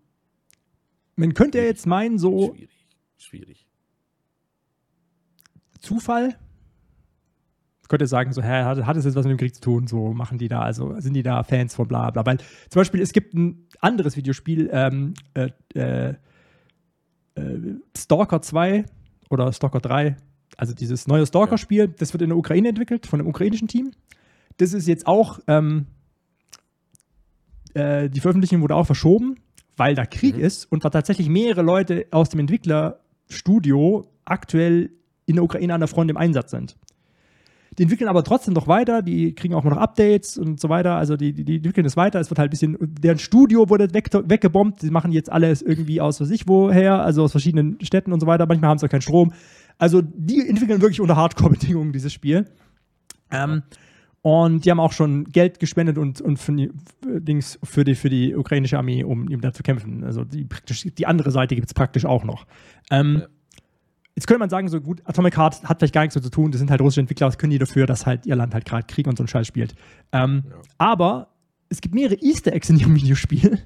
man 1.16 1.34
könnte 1.34 1.58
ja 1.58 1.64
jetzt 1.64 1.86
meinen, 1.86 2.18
so 2.18 2.54
Schwierig. 2.54 2.70
Schwierig. 3.18 3.66
Zufall. 5.82 6.36
Könnte 7.88 8.06
sagen, 8.06 8.32
so, 8.32 8.42
hä, 8.42 8.62
hat, 8.62 8.86
hat 8.86 8.96
es 8.96 9.04
jetzt 9.04 9.16
was 9.16 9.26
mit 9.26 9.32
dem 9.32 9.36
Krieg 9.36 9.54
zu 9.54 9.60
tun? 9.60 9.86
So 9.86 10.14
machen 10.14 10.38
die 10.38 10.48
da, 10.48 10.60
also 10.62 10.98
sind 10.98 11.12
die 11.12 11.22
da 11.22 11.42
Fans 11.42 11.74
von 11.74 11.86
bla 11.86 12.10
bla. 12.10 12.24
Weil 12.24 12.38
zum 12.38 12.80
Beispiel, 12.80 13.02
es 13.02 13.12
gibt 13.12 13.34
ein 13.34 13.66
anderes 13.80 14.16
Videospiel, 14.16 14.70
ähm, 14.72 15.12
äh, 15.34 15.50
äh, 15.74 16.14
äh, 17.34 17.74
Stalker 17.94 18.40
2 18.40 18.86
oder 19.28 19.52
Stalker 19.52 19.80
3, 19.80 20.16
also 20.56 20.72
dieses 20.72 21.06
neue 21.06 21.26
Stalker-Spiel, 21.26 21.88
das 21.88 22.14
wird 22.14 22.22
in 22.22 22.30
der 22.30 22.38
Ukraine 22.38 22.68
entwickelt, 22.70 23.06
von 23.06 23.20
einem 23.20 23.28
ukrainischen 23.28 23.68
Team. 23.68 23.90
Das 24.56 24.72
ist 24.72 24.88
jetzt 24.88 25.06
auch, 25.06 25.40
ähm, 25.46 25.86
äh, 27.74 28.08
die 28.08 28.20
Veröffentlichung 28.20 28.62
wurde 28.62 28.74
auch 28.74 28.86
verschoben, 28.86 29.36
weil 29.76 29.94
da 29.94 30.06
Krieg 30.06 30.36
Mhm. 30.36 30.44
ist 30.44 30.64
und 30.72 30.84
da 30.84 30.88
tatsächlich 30.90 31.28
mehrere 31.28 31.62
Leute 31.62 32.06
aus 32.10 32.30
dem 32.30 32.40
Entwicklerstudio 32.40 34.06
aktuell 34.24 34.90
in 35.26 35.36
der 35.36 35.44
Ukraine 35.44 35.74
an 35.74 35.80
der 35.80 35.88
Front 35.88 36.10
im 36.10 36.16
Einsatz 36.16 36.50
sind. 36.50 36.76
die 37.78 37.84
entwickeln 37.84 38.08
aber 38.08 38.22
trotzdem 38.22 38.54
noch 38.54 38.68
weiter, 38.68 39.02
die 39.02 39.34
kriegen 39.34 39.54
auch 39.54 39.64
noch 39.64 39.76
Updates 39.76 40.36
und 40.36 40.60
so 40.60 40.68
weiter, 40.68 40.96
also 40.96 41.16
die, 41.16 41.32
die, 41.32 41.44
die 41.44 41.56
entwickeln 41.56 41.86
es 41.86 41.96
weiter, 41.96 42.20
es 42.20 42.30
wird 42.30 42.38
halt 42.38 42.48
ein 42.48 42.50
bisschen, 42.50 42.76
deren 42.80 43.18
Studio 43.18 43.68
wurde 43.70 43.92
weg, 43.94 44.10
weggebombt, 44.12 44.82
die 44.82 44.90
machen 44.90 45.12
jetzt 45.12 45.32
alles 45.32 45.62
irgendwie 45.62 46.00
aus 46.00 46.20
was 46.20 46.30
ich 46.30 46.46
woher, 46.46 47.02
also 47.02 47.22
aus 47.24 47.30
verschiedenen 47.30 47.78
Städten 47.82 48.12
und 48.12 48.20
so 48.20 48.26
weiter, 48.26 48.46
manchmal 48.46 48.70
haben 48.70 48.78
sie 48.78 48.86
auch 48.86 48.90
keinen 48.90 49.02
Strom. 49.02 49.32
Also 49.78 50.02
die 50.02 50.46
entwickeln 50.46 50.80
wirklich 50.80 51.00
unter 51.00 51.16
Hardcore-Bedingungen 51.16 51.92
dieses 51.92 52.12
Spiel. 52.12 52.46
Ähm, 53.30 53.62
und 54.22 54.64
die 54.64 54.70
haben 54.70 54.78
auch 54.78 54.92
schon 54.92 55.24
Geld 55.24 55.58
gespendet 55.58 55.98
und, 55.98 56.20
und 56.20 56.38
für, 56.38 56.52
die, 56.52 56.70
Dings 57.04 57.58
für, 57.64 57.82
die, 57.82 57.96
für 57.96 58.08
die 58.08 58.36
ukrainische 58.36 58.78
Armee, 58.78 59.02
um, 59.02 59.26
um 59.26 59.40
da 59.40 59.52
zu 59.52 59.64
kämpfen. 59.64 60.04
Also 60.04 60.22
die, 60.24 60.44
praktisch, 60.44 60.86
die 60.96 61.06
andere 61.06 61.32
Seite 61.32 61.56
gibt 61.56 61.66
es 61.66 61.74
praktisch 61.74 62.04
auch 62.04 62.22
noch. 62.22 62.46
Ähm, 62.90 63.22
ja. 63.22 63.26
Jetzt 64.14 64.26
könnte 64.26 64.40
man 64.40 64.50
sagen, 64.50 64.68
so 64.68 64.80
gut, 64.80 65.00
Atomic 65.04 65.36
Heart 65.38 65.64
hat 65.64 65.78
vielleicht 65.78 65.94
gar 65.94 66.02
nichts 66.02 66.14
so 66.14 66.20
zu 66.20 66.30
tun, 66.30 66.52
das 66.52 66.58
sind 66.58 66.70
halt 66.70 66.80
russische 66.82 67.00
Entwickler, 67.00 67.28
das 67.28 67.38
können 67.38 67.50
die 67.50 67.58
dafür, 67.58 67.86
dass 67.86 68.04
halt 68.04 68.26
ihr 68.26 68.36
Land 68.36 68.52
halt 68.52 68.66
gerade 68.66 68.86
Krieg 68.86 69.06
und 69.06 69.16
so 69.16 69.22
einen 69.22 69.28
Scheiß 69.28 69.46
spielt. 69.46 69.74
Ähm, 70.12 70.44
ja. 70.48 70.56
Aber 70.76 71.28
es 71.70 71.80
gibt 71.80 71.94
mehrere 71.94 72.16
Easter 72.16 72.52
Eggs 72.52 72.68
in 72.68 72.78
ihrem 72.78 72.94
Videospiel, 72.94 73.58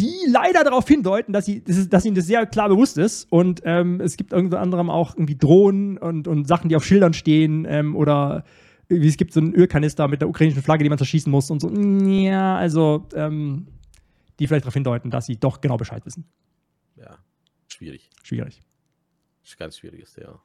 die 0.00 0.14
leider 0.28 0.64
darauf 0.64 0.86
hindeuten, 0.88 1.32
dass, 1.32 1.46
sie, 1.46 1.62
dass 1.62 2.04
ihnen 2.04 2.16
das 2.16 2.26
sehr 2.26 2.46
klar 2.46 2.68
bewusst 2.68 2.98
ist. 2.98 3.30
Und 3.30 3.62
ähm, 3.64 4.00
es 4.00 4.16
gibt 4.16 4.32
unter 4.32 4.60
anderem 4.60 4.90
auch 4.90 5.14
irgendwie 5.14 5.36
Drohnen 5.36 5.98
und, 5.98 6.28
und 6.28 6.46
Sachen, 6.46 6.68
die 6.68 6.76
auf 6.76 6.84
Schildern 6.84 7.14
stehen 7.14 7.66
ähm, 7.68 7.96
oder 7.96 8.44
es 8.88 9.16
gibt 9.16 9.32
so 9.32 9.40
einen 9.40 9.54
Ölkanister 9.54 10.08
mit 10.08 10.20
der 10.20 10.28
ukrainischen 10.28 10.62
Flagge, 10.62 10.82
die 10.82 10.88
man 10.88 10.98
zerschießen 10.98 11.30
muss 11.30 11.50
und 11.50 11.60
so. 11.60 11.68
Ja, 11.70 12.56
also 12.56 13.06
ähm, 13.14 13.66
die 14.38 14.46
vielleicht 14.46 14.64
darauf 14.64 14.74
hindeuten, 14.74 15.10
dass 15.10 15.26
sie 15.26 15.36
doch 15.36 15.60
genau 15.60 15.76
Bescheid 15.76 16.04
wissen. 16.06 16.24
Ja, 16.96 17.18
schwierig. 17.78 18.10
Schwierig. 18.22 18.62
Ganz 19.58 19.78
schwieriges 19.78 20.12
Thema. 20.12 20.42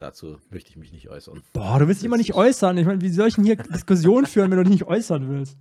Dazu 0.00 0.38
möchte 0.50 0.70
ich 0.70 0.76
mich 0.76 0.92
nicht 0.92 1.08
äußern. 1.08 1.42
Boah, 1.52 1.78
du 1.78 1.86
willst 1.86 2.00
dich 2.00 2.06
immer 2.06 2.16
nicht 2.16 2.34
äußern. 2.34 2.76
Ich 2.76 2.84
meine, 2.86 3.00
wie 3.00 3.10
soll 3.10 3.28
ich 3.28 3.36
denn 3.36 3.44
hier 3.44 3.56
Diskussionen 3.74 4.26
führen, 4.26 4.50
wenn 4.50 4.58
du 4.58 4.64
dich 4.64 4.72
nicht 4.72 4.86
äußern 4.86 5.28
willst? 5.28 5.56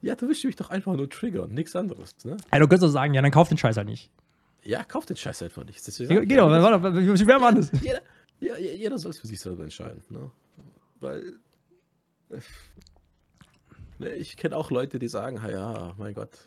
Ja, 0.00 0.14
du 0.14 0.28
willst 0.28 0.44
mich 0.44 0.54
doch 0.54 0.70
einfach 0.70 0.94
nur 0.94 1.10
triggern, 1.10 1.50
nichts 1.50 1.74
anderes. 1.74 2.14
Ne? 2.24 2.36
Ja, 2.52 2.58
du 2.60 2.68
könntest 2.68 2.84
doch 2.84 2.88
sagen, 2.92 3.14
ja, 3.14 3.22
dann 3.22 3.32
kauf 3.32 3.48
den 3.48 3.58
Scheiß 3.58 3.76
halt 3.76 3.88
nicht. 3.88 4.12
Ja, 4.62 4.84
kauf 4.84 5.06
den 5.06 5.16
Scheiß 5.16 5.42
einfach 5.42 5.64
nicht. 5.64 5.86
Das 5.86 5.98
ja, 5.98 6.06
genau, 6.06 6.48
warte, 6.48 6.94
wie 6.94 7.26
wäre 7.26 7.40
man 7.40 7.56
das? 7.56 7.72
Jeder, 7.82 8.00
ja, 8.40 8.56
jeder 8.56 8.98
soll 8.98 9.10
es 9.10 9.18
für 9.18 9.26
sich 9.26 9.40
selber 9.40 9.64
entscheiden. 9.64 10.02
Ne? 10.10 10.30
weil 11.04 11.38
ne, 13.98 14.14
ich 14.14 14.36
kenne 14.36 14.56
auch 14.56 14.70
Leute, 14.70 14.98
die 14.98 15.08
sagen, 15.08 15.36
ja, 15.48 15.94
mein 15.98 16.14
Gott, 16.14 16.46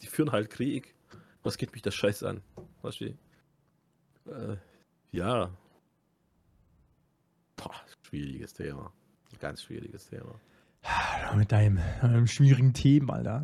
die 0.00 0.06
führen 0.06 0.32
halt 0.32 0.50
Krieg. 0.50 0.94
Was 1.42 1.58
geht 1.58 1.72
mich 1.72 1.82
das 1.82 1.94
Scheiß 1.94 2.22
an? 2.22 2.42
Was 2.82 3.00
wie? 3.00 3.16
Äh, 4.26 4.56
ja. 5.10 5.50
Boah, 7.56 7.74
schwieriges 8.02 8.54
Thema. 8.54 8.92
Ganz 9.40 9.62
schwieriges 9.62 10.08
Thema. 10.08 10.40
Mit 11.36 11.52
deinem, 11.52 11.78
deinem 12.00 12.26
schwierigen 12.26 12.72
Thema, 12.72 13.14
Alter. 13.14 13.42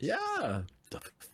Ja. 0.00 0.16
ja 0.42 0.64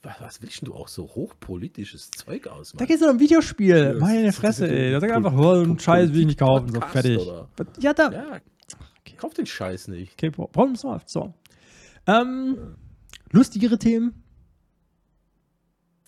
was 0.03 0.43
willst 0.43 0.67
du 0.67 0.75
auch 0.75 0.89
so 0.89 1.05
hochpolitisches 1.05 2.11
Zeug 2.11 2.47
aus? 2.47 2.73
Da 2.77 2.85
geht 2.85 3.01
es 3.01 3.07
um 3.07 3.19
Videospiel. 3.19 3.77
Ja, 3.77 3.95
Meine 3.95 4.33
Fresse, 4.33 4.69
ey. 4.69 4.93
Da 4.93 5.01
sag 5.01 5.11
einfach, 5.11 5.33
oh, 5.33 5.63
einen 5.63 5.79
Scheiß 5.79 6.13
will 6.13 6.21
ich 6.21 6.27
nicht 6.27 6.39
kaufen. 6.39 6.69
So, 6.73 6.81
fertig. 6.81 7.21
Ja, 7.81 7.93
da. 7.93 8.11
Ja, 8.11 8.27
okay. 9.01 9.17
Kauf 9.17 9.35
den 9.35 9.47
Scheiß 9.47 9.89
nicht. 9.89 10.13
Okay, 10.13 10.31
Problem 10.31 10.77
solved. 10.77 11.09
So. 11.09 11.35
Ähm, 12.07 12.77
lustigere 13.33 13.79
Themen. 13.79 14.23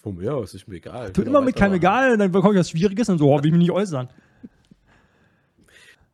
Von 0.03 0.17
mir 0.17 0.35
aus, 0.35 0.55
ist 0.55 0.67
mir 0.67 0.77
egal. 0.77 1.13
Tu 1.13 1.23
immer 1.23 1.43
mit 1.43 1.57
keinem 1.57 1.75
egal, 1.75 2.17
dann 2.17 2.33
bekomme 2.33 2.55
ich 2.55 2.61
was 2.61 2.71
Schwieriges 2.71 3.09
und 3.11 3.19
so, 3.19 3.31
oh, 3.31 3.39
will 3.39 3.47
ich 3.47 3.53
mich 3.53 3.61
nicht 3.61 3.71
äußern. 3.71 4.09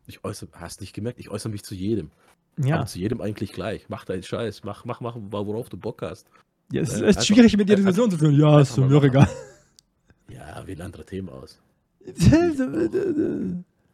Ich 0.08 0.24
äußere, 0.24 0.50
hast 0.54 0.80
nicht 0.80 0.92
gemerkt, 0.92 1.20
ich 1.20 1.30
äußere 1.30 1.52
mich 1.52 1.62
zu 1.62 1.74
jedem. 1.74 2.10
Ja. 2.58 2.76
Aber 2.76 2.86
zu 2.86 2.98
jedem 2.98 3.20
eigentlich 3.20 3.52
gleich. 3.52 3.88
Mach 3.88 4.04
deinen 4.04 4.22
Scheiß, 4.22 4.64
mach, 4.64 4.84
mach, 4.84 5.00
mach, 5.00 5.16
worauf 5.16 5.68
du 5.68 5.76
Bock 5.76 6.02
hast. 6.02 6.28
Ja, 6.72 6.82
es 6.82 6.88
ist 6.88 6.96
echt 6.96 7.08
einfach, 7.08 7.22
schwierig, 7.22 7.56
mit 7.56 7.68
dir 7.68 7.76
Diskussion 7.76 8.10
zu 8.10 8.18
führen. 8.18 8.34
Ja, 8.34 8.60
ist 8.60 8.76
mir 8.76 9.02
egal. 9.02 9.28
Ja, 10.28 10.66
wähle 10.66 10.84
andere 10.84 11.04
Themen 11.04 11.28
aus. 11.28 11.60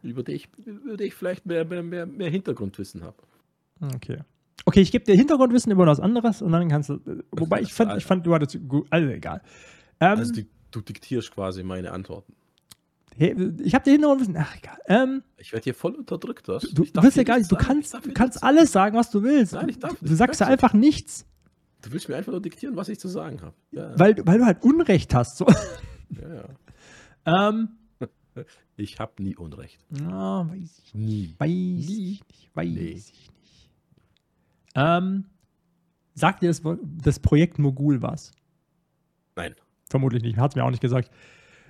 über 0.03 0.23
die 0.23 0.31
ich, 0.33 0.49
über 0.65 0.97
die 0.97 1.03
ich 1.05 1.13
vielleicht 1.13 1.45
mehr, 1.45 1.65
mehr, 1.65 1.83
mehr, 1.83 2.05
mehr 2.05 2.29
Hintergrundwissen 2.29 3.03
habe. 3.03 3.17
Okay. 3.95 4.19
Okay, 4.65 4.81
ich 4.81 4.91
gebe 4.91 5.03
dir 5.03 5.15
Hintergrundwissen 5.15 5.71
über 5.71 5.85
was 5.85 5.99
anderes 5.99 6.41
und 6.41 6.51
dann 6.51 6.69
kannst 6.69 6.89
du. 6.89 6.99
Wobei 7.31 7.61
ich 7.61 7.73
fand, 7.73 7.97
ich 7.97 8.05
fand 8.05 8.25
du 8.25 8.33
hattest 8.33 8.57
gut. 8.67 8.87
Also 8.89 9.07
egal. 9.09 9.41
Ähm, 10.03 10.19
also 10.19 10.33
die, 10.33 10.47
du 10.71 10.81
diktierst 10.81 11.31
quasi 11.31 11.63
meine 11.63 11.91
Antworten. 11.91 12.33
Hey, 13.15 13.35
ich 13.63 13.75
habe 13.75 13.83
dir 13.83 13.91
Hintergrundwissen. 13.91 14.35
Ach 14.37 14.55
egal. 14.57 14.77
Ähm, 14.87 15.23
ich 15.37 15.53
werde 15.53 15.63
hier 15.63 15.75
voll 15.75 15.93
unterdrückt. 15.93 16.47
Was? 16.47 16.63
Du, 16.63 16.83
du 16.83 17.03
willst 17.03 17.15
ja 17.15 17.23
gar 17.23 17.37
nicht. 17.37 17.51
Du 17.51 17.55
kannst, 17.55 17.93
du 17.93 18.13
kannst 18.13 18.43
alles 18.43 18.71
sagen, 18.71 18.97
was 18.97 19.11
du 19.11 19.21
willst. 19.21 19.53
Nein, 19.53 19.69
ich 19.69 19.79
darf 19.79 19.95
Du 20.01 20.15
sagst 20.15 20.41
ja 20.41 20.47
einfach 20.47 20.73
nichts. 20.73 21.25
Du 21.83 21.91
willst 21.91 22.09
mir 22.09 22.15
einfach 22.15 22.31
nur 22.31 22.41
diktieren, 22.41 22.75
was 22.75 22.89
ich 22.89 22.99
zu 22.99 23.07
sagen 23.07 23.41
habe. 23.41 23.53
Ja. 23.71 23.97
Weil, 23.99 24.15
weil 24.25 24.39
du 24.39 24.45
halt 24.45 24.63
Unrecht 24.63 25.13
hast. 25.13 25.37
So. 25.37 25.45
Ja, 26.09 26.47
ja. 27.25 27.49
ähm, 27.49 27.69
ich 28.77 28.99
habe 28.99 29.21
nie 29.21 29.35
Unrecht. 29.35 29.85
Ja, 29.89 30.49
weiß 30.49 30.79
ich 30.83 30.93
nie. 30.95 31.35
Weiß 31.37 31.49
nie. 31.49 32.13
ich 32.13 32.27
nicht. 32.27 32.55
Weiß 32.55 32.69
nee. 32.69 32.79
ich 32.79 32.95
nicht. 32.95 33.31
Ähm, 34.75 35.25
sagt 36.15 36.41
dir 36.41 36.47
das, 36.47 36.61
das 37.03 37.19
Projekt 37.19 37.59
Mogul 37.59 38.01
was? 38.01 38.31
Nein. 39.35 39.55
Vermutlich 39.93 40.23
nicht. 40.23 40.39
Hat 40.39 40.51
es 40.51 40.55
mir 40.55 40.63
auch 40.65 40.71
nicht 40.71 40.81
gesagt. 40.81 41.11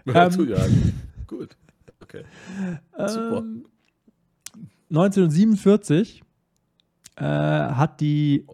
Ähm, 0.05 0.49
ja. 0.49 0.57
Gut. 1.27 1.55
Okay. 2.01 2.23
Super. 2.91 3.37
Ähm, 3.37 3.65
1947 4.89 6.21
äh, 7.15 7.23
hat 7.23 8.01
die 8.01 8.45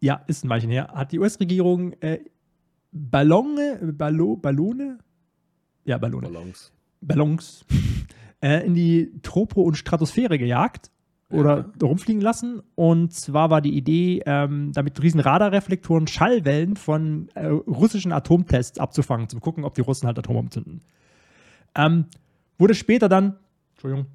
ja, 0.00 0.22
ist 0.26 0.44
ein 0.44 0.50
Weilchen 0.50 0.70
her, 0.70 0.88
hat 0.92 1.12
die 1.12 1.18
US-Regierung 1.18 1.92
äh, 2.00 2.18
Ballone, 2.90 3.78
Ballo, 3.96 4.36
Ballone? 4.36 4.98
Ja, 5.84 5.96
Ballone. 5.96 6.28
Ballons. 6.28 6.72
Ballons 7.00 7.64
äh, 8.42 8.66
in 8.66 8.74
die 8.74 9.12
Tropo- 9.22 9.62
und 9.62 9.76
Stratosphäre 9.76 10.38
gejagt 10.38 10.90
oder 11.32 11.56
ja. 11.80 11.86
rumfliegen 11.86 12.20
lassen. 12.20 12.62
Und 12.74 13.12
zwar 13.12 13.50
war 13.50 13.60
die 13.60 13.76
Idee, 13.76 14.22
ähm, 14.26 14.72
damit 14.72 15.02
riesen 15.02 15.20
Radarreflektoren 15.20 16.06
Schallwellen 16.06 16.76
von 16.76 17.28
äh, 17.34 17.46
russischen 17.46 18.12
Atomtests 18.12 18.78
abzufangen, 18.78 19.28
zu 19.28 19.40
gucken, 19.40 19.64
ob 19.64 19.74
die 19.74 19.80
Russen 19.80 20.06
halt 20.06 20.18
Atombomben 20.18 20.50
zünden. 20.50 20.80
Ähm, 21.74 22.06
wurde 22.58 22.74
später 22.74 23.08
dann, 23.08 23.36
Entschuldigung, 23.74 24.06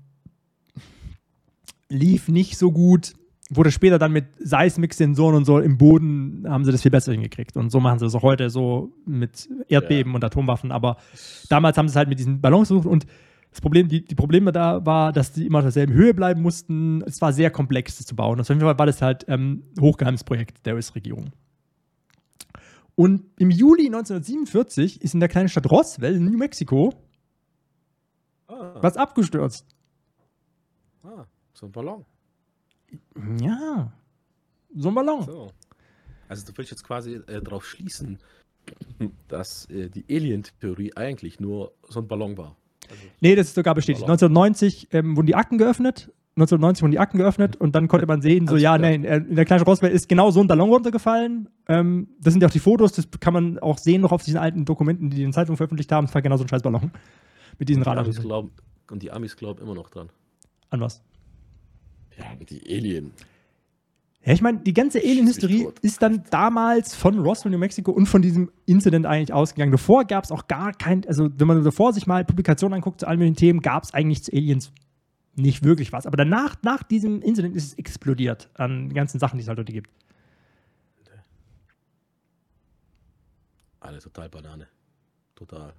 lief 1.89 2.27
nicht 2.27 2.57
so 2.57 2.71
gut 2.71 3.13
wurde 3.49 3.71
später 3.71 3.97
dann 3.97 4.11
mit 4.11 4.25
Seismik-Sensoren 4.39 5.35
und 5.35 5.45
so 5.45 5.59
im 5.59 5.77
Boden, 5.77 6.45
haben 6.47 6.65
sie 6.65 6.71
das 6.71 6.81
viel 6.81 6.91
besser 6.91 7.11
hingekriegt. 7.13 7.55
Und 7.55 7.71
so 7.71 7.79
machen 7.79 7.99
sie 7.99 8.05
es 8.05 8.15
auch 8.15 8.23
heute 8.23 8.49
so 8.49 8.91
mit 9.05 9.47
Erdbeben 9.69 10.11
ja. 10.11 10.15
und 10.15 10.23
Atomwaffen. 10.23 10.71
Aber 10.71 10.97
damals 11.49 11.77
haben 11.77 11.87
sie 11.87 11.93
es 11.93 11.95
halt 11.95 12.09
mit 12.09 12.19
diesen 12.19 12.41
Ballons 12.41 12.67
versucht 12.67 12.87
und 12.87 13.05
das 13.51 13.61
Problem, 13.61 13.87
die, 13.87 14.05
die 14.05 14.15
Probleme 14.15 14.51
da 14.51 14.85
war, 14.85 15.11
dass 15.11 15.31
die 15.31 15.45
immer 15.45 15.59
auf 15.59 15.65
derselben 15.65 15.93
Höhe 15.93 16.13
bleiben 16.13 16.41
mussten. 16.41 17.01
Es 17.03 17.21
war 17.21 17.33
sehr 17.33 17.49
komplex, 17.49 17.97
das 17.97 18.05
zu 18.05 18.15
bauen. 18.15 18.39
Auf 18.39 18.49
jeden 18.49 18.61
Fall 18.61 18.77
war 18.77 18.85
das 18.85 19.01
halt 19.01 19.25
ähm, 19.27 19.63
hochgeheimes 19.79 20.23
Projekt 20.23 20.65
der 20.65 20.75
US-Regierung. 20.75 21.31
Und 22.95 23.25
im 23.37 23.51
Juli 23.51 23.85
1947 23.85 25.01
ist 25.01 25.13
in 25.13 25.19
der 25.19 25.29
kleinen 25.29 25.49
Stadt 25.49 25.69
Roswell 25.69 26.15
in 26.15 26.25
New 26.25 26.37
Mexico 26.37 26.93
ah. 28.47 28.75
was 28.81 28.97
abgestürzt. 28.97 29.65
Ah, 31.03 31.25
so 31.53 31.67
ein 31.67 31.71
Ballon. 31.71 32.05
Ja, 33.39 33.91
so 34.75 34.89
ein 34.89 34.95
Ballon. 34.95 35.23
So. 35.23 35.51
Also 36.27 36.45
du 36.45 36.57
willst 36.57 36.71
jetzt 36.71 36.83
quasi 36.83 37.15
äh, 37.27 37.41
darauf 37.41 37.65
schließen, 37.65 38.19
dass 39.27 39.65
äh, 39.69 39.89
die 39.89 40.05
Alien-Theorie 40.09 40.93
eigentlich 40.95 41.39
nur 41.39 41.73
so 41.87 42.01
ein 42.01 42.07
Ballon 42.07 42.37
war. 42.37 42.57
Also, 42.89 43.03
nee, 43.21 43.35
das 43.35 43.47
ist 43.47 43.55
sogar 43.55 43.75
bestätigt. 43.75 44.03
1990 44.03 44.89
ähm, 44.91 45.15
wurden 45.15 45.27
die 45.27 45.35
Akten 45.35 45.57
geöffnet. 45.57 46.11
1990 46.37 46.83
wurden 46.83 46.91
die 46.91 46.99
Akten 46.99 47.17
geöffnet 47.17 47.55
und 47.55 47.73
dann 47.73 47.87
konnte 47.87 48.05
man 48.05 48.21
sehen, 48.21 48.47
so, 48.47 48.57
ja, 48.57 48.77
nee, 48.77 48.93
in 48.93 49.35
der 49.35 49.45
kleinen 49.45 49.63
Roswell 49.63 49.91
ist 49.91 50.07
genau 50.07 50.29
so 50.29 50.39
ein 50.39 50.47
Ballon 50.47 50.69
runtergefallen. 50.69 51.49
Ähm, 51.67 52.09
das 52.19 52.33
sind 52.33 52.41
ja 52.41 52.47
auch 52.47 52.51
die 52.51 52.59
Fotos, 52.59 52.91
das 52.91 53.07
kann 53.19 53.33
man 53.33 53.57
auch 53.57 53.79
sehen 53.79 54.01
noch 54.01 54.11
auf 54.11 54.23
diesen 54.23 54.37
alten 54.37 54.63
Dokumenten, 54.63 55.09
die 55.09 55.17
die 55.17 55.23
in 55.23 55.33
Zeitungen 55.33 55.57
veröffentlicht 55.57 55.91
haben. 55.91 56.05
Es 56.05 56.13
war 56.13 56.21
genau 56.21 56.37
so 56.37 56.43
ein 56.43 56.47
scheiß 56.47 56.61
Ballon. 56.61 56.91
Mit 57.57 57.69
diesen 57.69 57.81
Radar. 57.81 58.05
Und 58.89 59.03
die 59.03 59.11
Amis 59.11 59.35
glauben 59.35 59.61
immer 59.61 59.73
noch 59.73 59.89
dran. 59.89 60.09
An 60.69 60.79
was? 60.79 61.01
Ja, 62.17 62.25
die 62.35 62.61
Alien. 62.69 63.13
Ja, 64.27 64.33
ich 64.33 64.41
meine, 64.41 64.59
die 64.59 64.73
ganze 64.73 64.99
Alien-Hysterie 64.99 65.71
ist 65.81 66.01
dann 66.01 66.25
damals 66.31 66.93
von 66.93 67.17
Roswell, 67.17 67.49
New 67.49 67.57
Mexico 67.57 67.91
und 67.91 68.07
von 68.07 68.21
diesem 68.21 68.51
Incident 68.65 69.05
eigentlich 69.05 69.31
ausgegangen. 69.31 69.71
Davor 69.71 70.03
gab 70.03 70.25
es 70.25 70.31
auch 70.33 70.47
gar 70.49 70.73
kein, 70.73 71.07
also 71.07 71.29
wenn 71.37 71.47
man 71.47 71.63
davor 71.63 71.93
sich 71.93 72.07
mal 72.07 72.25
Publikationen 72.25 72.73
anguckt 72.75 72.99
zu 72.99 73.07
allen 73.07 73.19
möglichen 73.19 73.37
Themen, 73.37 73.61
gab 73.61 73.85
es 73.85 73.93
eigentlich 73.93 74.25
zu 74.25 74.33
Aliens 74.33 74.73
nicht 75.35 75.63
wirklich 75.63 75.93
was. 75.93 76.05
Aber 76.05 76.17
danach, 76.17 76.57
nach 76.61 76.83
diesem 76.83 77.21
Incident 77.21 77.55
ist 77.55 77.67
es 77.67 77.73
explodiert 77.75 78.49
an 78.55 78.93
ganzen 78.93 79.17
Sachen, 79.17 79.37
die 79.37 79.43
es 79.43 79.47
halt 79.47 79.59
heute 79.59 79.71
gibt. 79.71 79.89
Alle 83.79 83.99
total 83.99 84.27
Banane. 84.27 84.67
Total. 85.35 85.71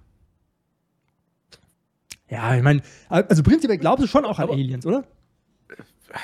Ja, 2.29 2.55
ich 2.55 2.63
meine, 2.63 2.81
also 3.09 3.43
prinzipiell 3.43 3.77
glaubst 3.77 4.03
du 4.03 4.07
schon 4.07 4.25
auch 4.25 4.39
an 4.39 4.45
Aber- 4.45 4.53
Aliens, 4.53 4.87
oder? 4.87 5.03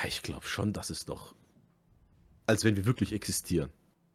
Ich 0.08 0.24
glaube 0.24 0.48
schon, 0.48 0.74
dass 0.74 0.90
es 0.90 1.06
noch, 1.06 1.36
als 2.48 2.64
wenn 2.64 2.76
wir 2.76 2.86
wirklich 2.86 3.14
existieren 3.14 3.70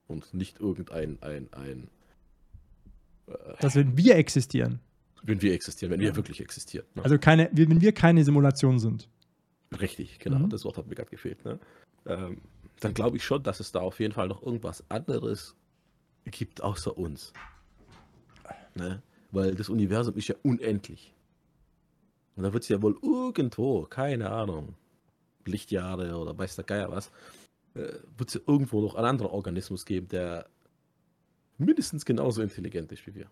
und 0.06 0.32
nicht 0.34 0.60
irgendein, 0.60 1.18
ein, 1.22 1.48
ein, 1.52 1.88
Dass 3.60 3.74
wenn 3.76 3.96
wir 3.96 4.16
existieren. 4.16 4.80
wenn 5.22 5.40
wir 5.42 5.52
existieren, 5.52 5.92
wenn 5.92 6.00
wir 6.00 6.16
wirklich 6.16 6.40
existieren. 6.40 6.86
Ne? 6.94 7.02
Also 7.04 7.18
keine, 7.18 7.50
wenn 7.52 7.80
wir 7.80 7.92
keine 7.92 8.24
Simulation 8.24 8.78
sind. 8.78 9.08
Richtig, 9.80 10.18
genau, 10.18 10.38
Mhm. 10.40 10.50
das 10.50 10.64
Wort 10.64 10.76
hat 10.78 10.86
mir 10.88 10.94
gerade 10.96 11.10
gefehlt. 11.10 11.44
Ne? 11.44 11.58
Ähm, 12.06 12.38
dann 12.80 12.94
glaube 12.94 13.18
ich 13.18 13.24
schon, 13.24 13.42
dass 13.42 13.60
es 13.60 13.70
da 13.72 13.80
auf 13.80 14.00
jeden 14.00 14.12
Fall 14.14 14.28
noch 14.28 14.42
irgendwas 14.42 14.82
anderes 14.90 15.54
gibt 16.24 16.62
außer 16.62 16.96
uns. 16.96 17.32
Ne? 18.74 19.02
Weil 19.32 19.54
das 19.54 19.68
Universum 19.68 20.14
ist 20.16 20.28
ja 20.28 20.34
unendlich. 20.42 21.12
Und 22.36 22.44
da 22.44 22.52
wird 22.52 22.62
es 22.62 22.68
ja 22.68 22.80
wohl 22.82 22.96
irgendwo, 23.02 23.82
keine 23.84 24.30
Ahnung, 24.30 24.74
Lichtjahre 25.44 26.16
oder 26.16 26.36
weiß 26.36 26.56
der 26.56 26.64
Geier 26.64 26.90
was, 26.90 27.10
äh, 27.74 27.98
wird 28.16 28.28
es 28.28 28.34
ja 28.34 28.40
irgendwo 28.46 28.80
noch 28.80 28.94
einen 28.94 29.06
anderen 29.06 29.30
Organismus 29.30 29.84
geben, 29.84 30.08
der 30.08 30.48
mindestens 31.58 32.04
genauso 32.04 32.42
intelligent 32.42 32.90
ist 32.92 33.06
wie 33.06 33.14
wir. 33.14 33.30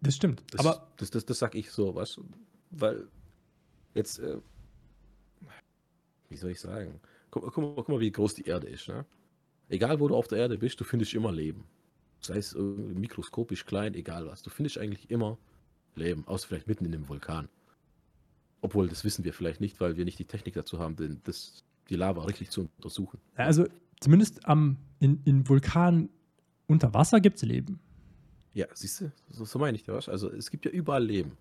Das 0.00 0.16
stimmt. 0.16 0.42
Das, 0.50 0.60
Aber 0.60 0.88
das, 0.96 1.10
das, 1.10 1.26
das 1.26 1.38
sag 1.38 1.54
ich 1.54 1.70
so, 1.70 1.94
was? 1.94 2.20
Weil 2.70 3.08
jetzt, 3.94 4.18
äh, 4.18 4.38
wie 6.28 6.36
soll 6.36 6.52
ich 6.52 6.60
sagen? 6.60 7.00
Guck, 7.30 7.52
guck, 7.52 7.58
mal, 7.58 7.74
guck 7.74 7.88
mal, 7.88 8.00
wie 8.00 8.10
groß 8.10 8.34
die 8.34 8.44
Erde 8.44 8.68
ist. 8.68 8.88
Ne? 8.88 9.04
Egal, 9.68 10.00
wo 10.00 10.08
du 10.08 10.16
auf 10.16 10.28
der 10.28 10.38
Erde 10.38 10.58
bist, 10.58 10.80
du 10.80 10.84
findest 10.84 11.14
immer 11.14 11.32
Leben. 11.32 11.64
Sei 12.20 12.36
es 12.36 12.54
mikroskopisch 12.54 13.64
klein, 13.64 13.94
egal 13.94 14.26
was. 14.26 14.42
Du 14.42 14.50
findest 14.50 14.78
eigentlich 14.78 15.10
immer 15.10 15.38
Leben, 15.94 16.26
außer 16.26 16.48
vielleicht 16.48 16.66
mitten 16.66 16.84
in 16.84 16.94
einem 16.94 17.08
Vulkan. 17.08 17.48
Obwohl, 18.62 18.88
das 18.88 19.04
wissen 19.04 19.24
wir 19.24 19.32
vielleicht 19.32 19.60
nicht, 19.60 19.80
weil 19.80 19.96
wir 19.96 20.04
nicht 20.04 20.18
die 20.18 20.26
Technik 20.26 20.54
dazu 20.54 20.78
haben, 20.78 20.96
denn 20.96 21.20
das, 21.24 21.64
die 21.90 21.96
Lava 21.96 22.24
richtig 22.24 22.50
zu 22.50 22.70
untersuchen. 22.76 23.18
also 23.34 23.66
zumindest 24.00 24.46
am, 24.46 24.78
in, 25.00 25.20
in 25.24 25.48
Vulkanen 25.48 26.08
unter 26.66 26.94
Wasser 26.94 27.20
gibt 27.20 27.36
es 27.36 27.42
Leben. 27.42 27.80
Ja, 28.54 28.66
siehst 28.72 29.00
du, 29.00 29.12
so, 29.28 29.44
so 29.44 29.58
meine 29.58 29.76
ich 29.76 29.84
das. 29.84 30.08
Also 30.08 30.30
es 30.30 30.50
gibt 30.50 30.64
ja 30.64 30.70
überall 30.70 31.04
Leben. 31.04 31.36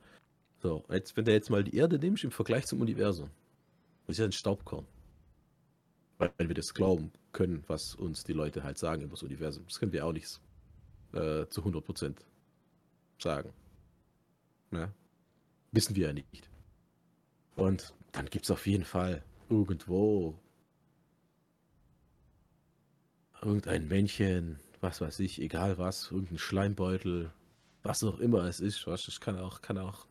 So, 0.62 0.84
jetzt, 0.90 1.16
wenn 1.16 1.26
du 1.26 1.32
jetzt 1.32 1.50
mal 1.50 1.64
die 1.64 1.76
Erde 1.76 1.98
nimmst 1.98 2.24
im 2.24 2.32
Vergleich 2.32 2.66
zum 2.66 2.82
Universum, 2.82 3.30
das 4.06 4.16
ist 4.16 4.20
ja 4.20 4.26
ein 4.26 4.32
Staubkorn. 4.32 4.86
Weil 6.18 6.32
wenn 6.38 6.50
wir 6.50 6.56
das 6.56 6.74
glauben 6.74 7.12
können, 7.32 7.64
was 7.68 7.96
uns 7.96 8.24
die 8.24 8.34
Leute 8.34 8.64
halt 8.64 8.78
sagen 8.78 9.04
über 9.04 9.12
das 9.12 9.24
Universum. 9.24 9.64
Das 9.68 9.80
können 9.80 9.94
wir 9.94 10.06
auch 10.06 10.12
nicht 10.12 10.42
äh, 11.14 11.46
zu 11.48 11.62
100% 11.62 12.16
sagen. 13.20 13.54
Ne? 14.72 14.92
Wissen 15.72 15.96
wir 15.96 16.08
ja 16.08 16.14
nicht. 16.14 16.50
Und 17.56 17.94
dann 18.12 18.26
gibt 18.26 18.46
es 18.46 18.52
auf 18.52 18.66
jeden 18.68 18.84
Fall 18.84 19.24
irgendwo 19.50 20.38
irgendein 23.42 23.88
Männchen, 23.88 24.60
was 24.82 25.02
weiß 25.02 25.20
ich, 25.22 25.42
egal 25.42 25.78
was, 25.78 26.12
irgendein 26.12 26.38
Schleimbeutel, 26.38 27.32
was 27.84 28.04
auch 28.04 28.20
immer 28.20 28.44
es 28.46 28.60
ist, 28.60 28.86
was, 28.88 29.06
das 29.06 29.20
kann 29.22 29.38
auch, 29.38 29.62
kann 29.62 29.78
auch 29.78 30.06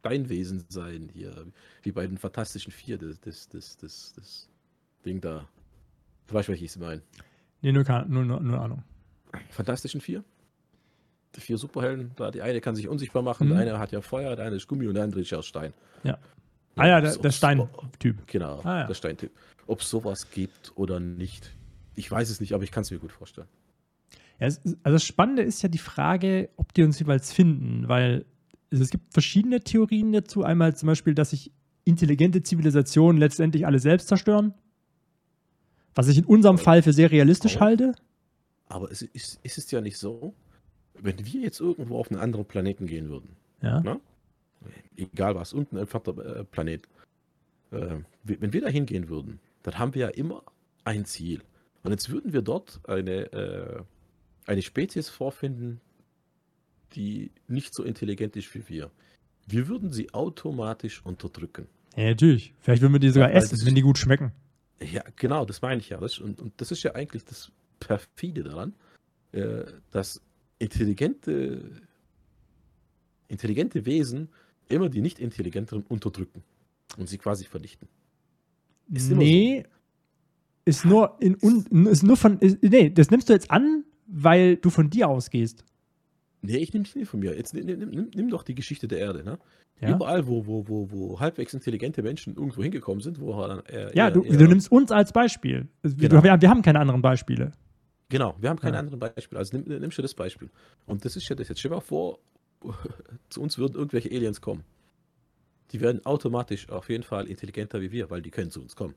Steinwesen 0.00 0.64
sein, 0.68 1.08
hier, 1.12 1.46
wie 1.82 1.92
bei 1.92 2.06
den 2.06 2.18
Fantastischen 2.18 2.72
Vier, 2.72 2.98
das, 2.98 3.18
das, 3.20 3.48
das, 3.48 3.76
das, 3.78 4.12
das 4.14 4.48
Ding 5.04 5.20
da. 5.20 5.48
Du 6.26 6.34
weißt, 6.34 6.48
welches 6.48 6.76
ich 6.76 6.80
meine. 6.80 7.02
Nee, 7.62 7.72
nur, 7.72 7.84
keine- 7.84 8.06
nur, 8.08 8.24
nur, 8.24 8.40
nur 8.40 8.60
Ahnung. 8.60 8.82
Fantastischen 9.50 10.00
Vier? 10.00 10.22
Die 11.34 11.40
vier 11.40 11.58
Superhelden, 11.58 12.12
da 12.16 12.30
die 12.30 12.40
eine 12.42 12.60
kann 12.60 12.76
sich 12.76 12.88
unsichtbar 12.88 13.22
machen, 13.22 13.48
Mhm. 13.48 13.52
der 13.52 13.60
eine 13.60 13.78
hat 13.78 13.92
ja 13.92 14.00
Feuer, 14.00 14.36
der 14.36 14.46
eine 14.46 14.56
ist 14.56 14.68
Gummi 14.68 14.86
und 14.86 14.94
der 14.94 15.04
andere 15.04 15.20
ist 15.20 15.30
ja 15.30 15.38
aus 15.38 15.46
Stein. 15.46 15.74
Ja. 16.04 16.18
Ah 16.76 16.86
ja, 16.86 17.00
der, 17.00 17.16
der 17.16 17.30
Stein-Typ. 17.30 18.26
Genau, 18.26 18.60
Ah, 18.62 18.80
ja. 18.80 18.86
der 18.86 18.94
Steintyp. 18.94 19.32
Ob 19.66 19.80
es 19.80 19.90
sowas 19.90 20.30
gibt 20.30 20.72
oder 20.76 21.00
nicht, 21.00 21.50
ich 21.94 22.10
weiß 22.10 22.30
es 22.30 22.40
nicht, 22.40 22.52
aber 22.52 22.62
ich 22.64 22.70
kann 22.70 22.82
es 22.82 22.90
mir 22.90 22.98
gut 22.98 23.12
vorstellen. 23.12 23.48
Ja, 24.38 24.46
es, 24.46 24.60
also 24.64 24.94
das 24.96 25.04
Spannende 25.04 25.42
ist 25.42 25.62
ja 25.62 25.68
die 25.68 25.78
Frage, 25.78 26.50
ob 26.56 26.72
die 26.74 26.82
uns 26.82 26.98
jeweils 26.98 27.32
finden, 27.32 27.88
weil 27.88 28.26
es, 28.70 28.80
es 28.80 28.90
gibt 28.90 29.12
verschiedene 29.12 29.60
Theorien 29.60 30.12
dazu. 30.12 30.42
Einmal 30.44 30.76
zum 30.76 30.86
Beispiel, 30.88 31.14
dass 31.14 31.30
sich 31.30 31.50
intelligente 31.84 32.42
Zivilisationen 32.42 33.18
letztendlich 33.18 33.64
alle 33.66 33.78
selbst 33.78 34.08
zerstören. 34.08 34.52
Was 35.94 36.08
ich 36.08 36.18
in 36.18 36.24
unserem 36.26 36.56
Aber- 36.56 36.62
Fall 36.64 36.82
für 36.82 36.92
sehr 36.92 37.10
realistisch 37.10 37.56
aber- 37.56 37.64
halte. 37.66 37.92
Aber 38.68 38.90
es 38.90 39.00
ist, 39.02 39.38
ist 39.42 39.58
es 39.58 39.70
ja 39.70 39.80
nicht 39.80 39.96
so, 39.96 40.34
wenn 40.98 41.24
wir 41.24 41.40
jetzt 41.40 41.60
irgendwo 41.60 41.98
auf 41.98 42.10
einen 42.10 42.20
anderen 42.20 42.44
Planeten 42.44 42.86
gehen 42.86 43.08
würden, 43.08 43.30
Ja. 43.62 43.80
Ne? 43.80 44.00
Egal 44.96 45.34
was, 45.34 45.52
unten 45.52 45.76
ein 45.76 45.80
entfernter 45.82 46.40
äh, 46.40 46.44
Planet, 46.44 46.88
äh, 47.70 47.96
wenn 48.24 48.52
wir 48.52 48.60
da 48.60 48.68
hingehen 48.68 49.08
würden, 49.08 49.40
dann 49.62 49.78
haben 49.78 49.94
wir 49.94 50.02
ja 50.02 50.08
immer 50.08 50.42
ein 50.84 51.04
Ziel. 51.04 51.42
Und 51.82 51.92
jetzt 51.92 52.10
würden 52.10 52.32
wir 52.32 52.42
dort 52.42 52.80
eine, 52.88 53.32
äh, 53.32 53.82
eine 54.46 54.62
Spezies 54.62 55.08
vorfinden, 55.08 55.80
die 56.92 57.30
nicht 57.48 57.74
so 57.74 57.82
intelligent 57.82 58.36
ist 58.36 58.54
wie 58.54 58.68
wir. 58.68 58.90
Wir 59.46 59.68
würden 59.68 59.92
sie 59.92 60.12
automatisch 60.12 61.04
unterdrücken. 61.04 61.68
ja, 61.96 62.06
natürlich. 62.06 62.54
Vielleicht 62.60 62.82
würden 62.82 62.94
wir 62.94 63.00
die 63.00 63.10
sogar 63.10 63.30
Ja, 63.30 63.36
essen, 63.36 63.64
wenn 63.66 63.74
die 63.74 63.82
gut 63.82 63.98
schmecken. 63.98 64.32
Ja, 64.80 65.02
genau, 65.16 65.44
das 65.44 65.62
meine 65.62 65.80
ich 65.80 65.88
ja. 65.88 65.98
Das, 65.98 66.18
und, 66.18 66.40
und 66.40 66.52
das 66.60 66.70
ist 66.70 66.82
ja 66.82 66.94
eigentlich 66.94 67.24
das 67.24 67.50
Perfide 67.80 68.42
daran, 68.42 68.74
äh, 69.32 69.64
dass 69.90 70.20
intelligente, 70.58 71.70
intelligente 73.28 73.86
Wesen 73.86 74.28
immer 74.68 74.88
die 74.88 75.00
nicht 75.00 75.18
intelligenteren 75.18 75.82
unterdrücken 75.88 76.42
und 76.96 77.08
sie 77.08 77.18
quasi 77.18 77.44
vernichten. 77.44 77.88
Ist 78.92 79.10
nee, 79.10 79.64
ist 80.64 80.84
nur 80.84 81.16
in 81.20 81.36
un, 81.40 81.86
ist 81.86 82.02
nur 82.02 82.16
von 82.16 82.38
ist, 82.38 82.62
nee, 82.62 82.90
das 82.90 83.10
nimmst 83.10 83.28
du 83.28 83.32
jetzt 83.32 83.50
an, 83.50 83.84
weil 84.06 84.56
du 84.56 84.70
von 84.70 84.90
dir 84.90 85.08
ausgehst. 85.08 85.64
Nee, 86.42 86.58
ich 86.58 86.72
nehme 86.72 86.84
es 86.84 86.94
nicht 86.94 87.08
von 87.08 87.20
mir. 87.20 87.36
Jetzt 87.36 87.54
nimm, 87.54 87.66
nimm, 87.66 88.10
nimm, 88.14 88.28
doch 88.30 88.42
die 88.44 88.54
Geschichte 88.54 88.86
der 88.86 88.98
Erde. 88.98 89.24
Ne? 89.24 89.38
Ja, 89.80 89.90
Überall, 89.94 90.26
wo, 90.26 90.46
wo, 90.46 90.68
wo, 90.68 90.90
wo 90.90 91.20
halbwegs 91.20 91.52
intelligente 91.54 92.02
Menschen 92.02 92.36
irgendwo 92.36 92.62
hingekommen 92.62 93.00
sind, 93.02 93.20
wo 93.20 93.32
dann 93.46 93.60
eher, 93.66 93.94
ja 93.96 94.06
eher, 94.06 94.10
du, 94.12 94.22
eher, 94.22 94.36
du 94.38 94.46
nimmst 94.46 94.70
uns 94.70 94.92
als 94.92 95.12
Beispiel. 95.12 95.68
Also, 95.82 95.98
wir- 95.98 96.08
Genau. 96.08 96.22
Wir, 96.22 96.40
wir 96.40 96.48
haben 96.50 96.62
keine 96.62 96.78
anderen 96.78 97.02
Beispiele. 97.02 97.52
Genau, 98.08 98.36
wir 98.38 98.48
haben 98.50 98.58
keine 98.60 98.74
Ja. 98.76 98.80
anderen 98.80 99.00
Beispiele. 99.00 99.38
Also 99.40 99.56
nimm, 99.58 99.66
nimmst 99.80 99.98
du 99.98 100.02
das 100.02 100.14
Beispiel. 100.14 100.48
Und 100.86 101.04
das 101.04 101.16
ist 101.16 101.28
ja 101.28 101.34
das. 101.34 101.48
Jetzt 101.48 101.58
stell 101.58 101.70
dir 101.70 101.76
mal 101.76 101.80
vor, 101.80 102.20
zu 103.28 103.42
uns 103.42 103.58
würden 103.58 103.74
irgendwelche 103.74 104.10
Aliens 104.10 104.40
kommen. 104.40 104.64
Die 105.72 105.80
werden 105.80 106.04
automatisch 106.06 106.68
auf 106.68 106.88
jeden 106.88 107.02
Fall 107.02 107.26
intelligenter 107.26 107.80
wie 107.80 107.90
wir, 107.90 108.10
weil 108.10 108.22
die 108.22 108.30
können 108.30 108.50
zu 108.50 108.60
uns 108.60 108.76
kommen. 108.76 108.94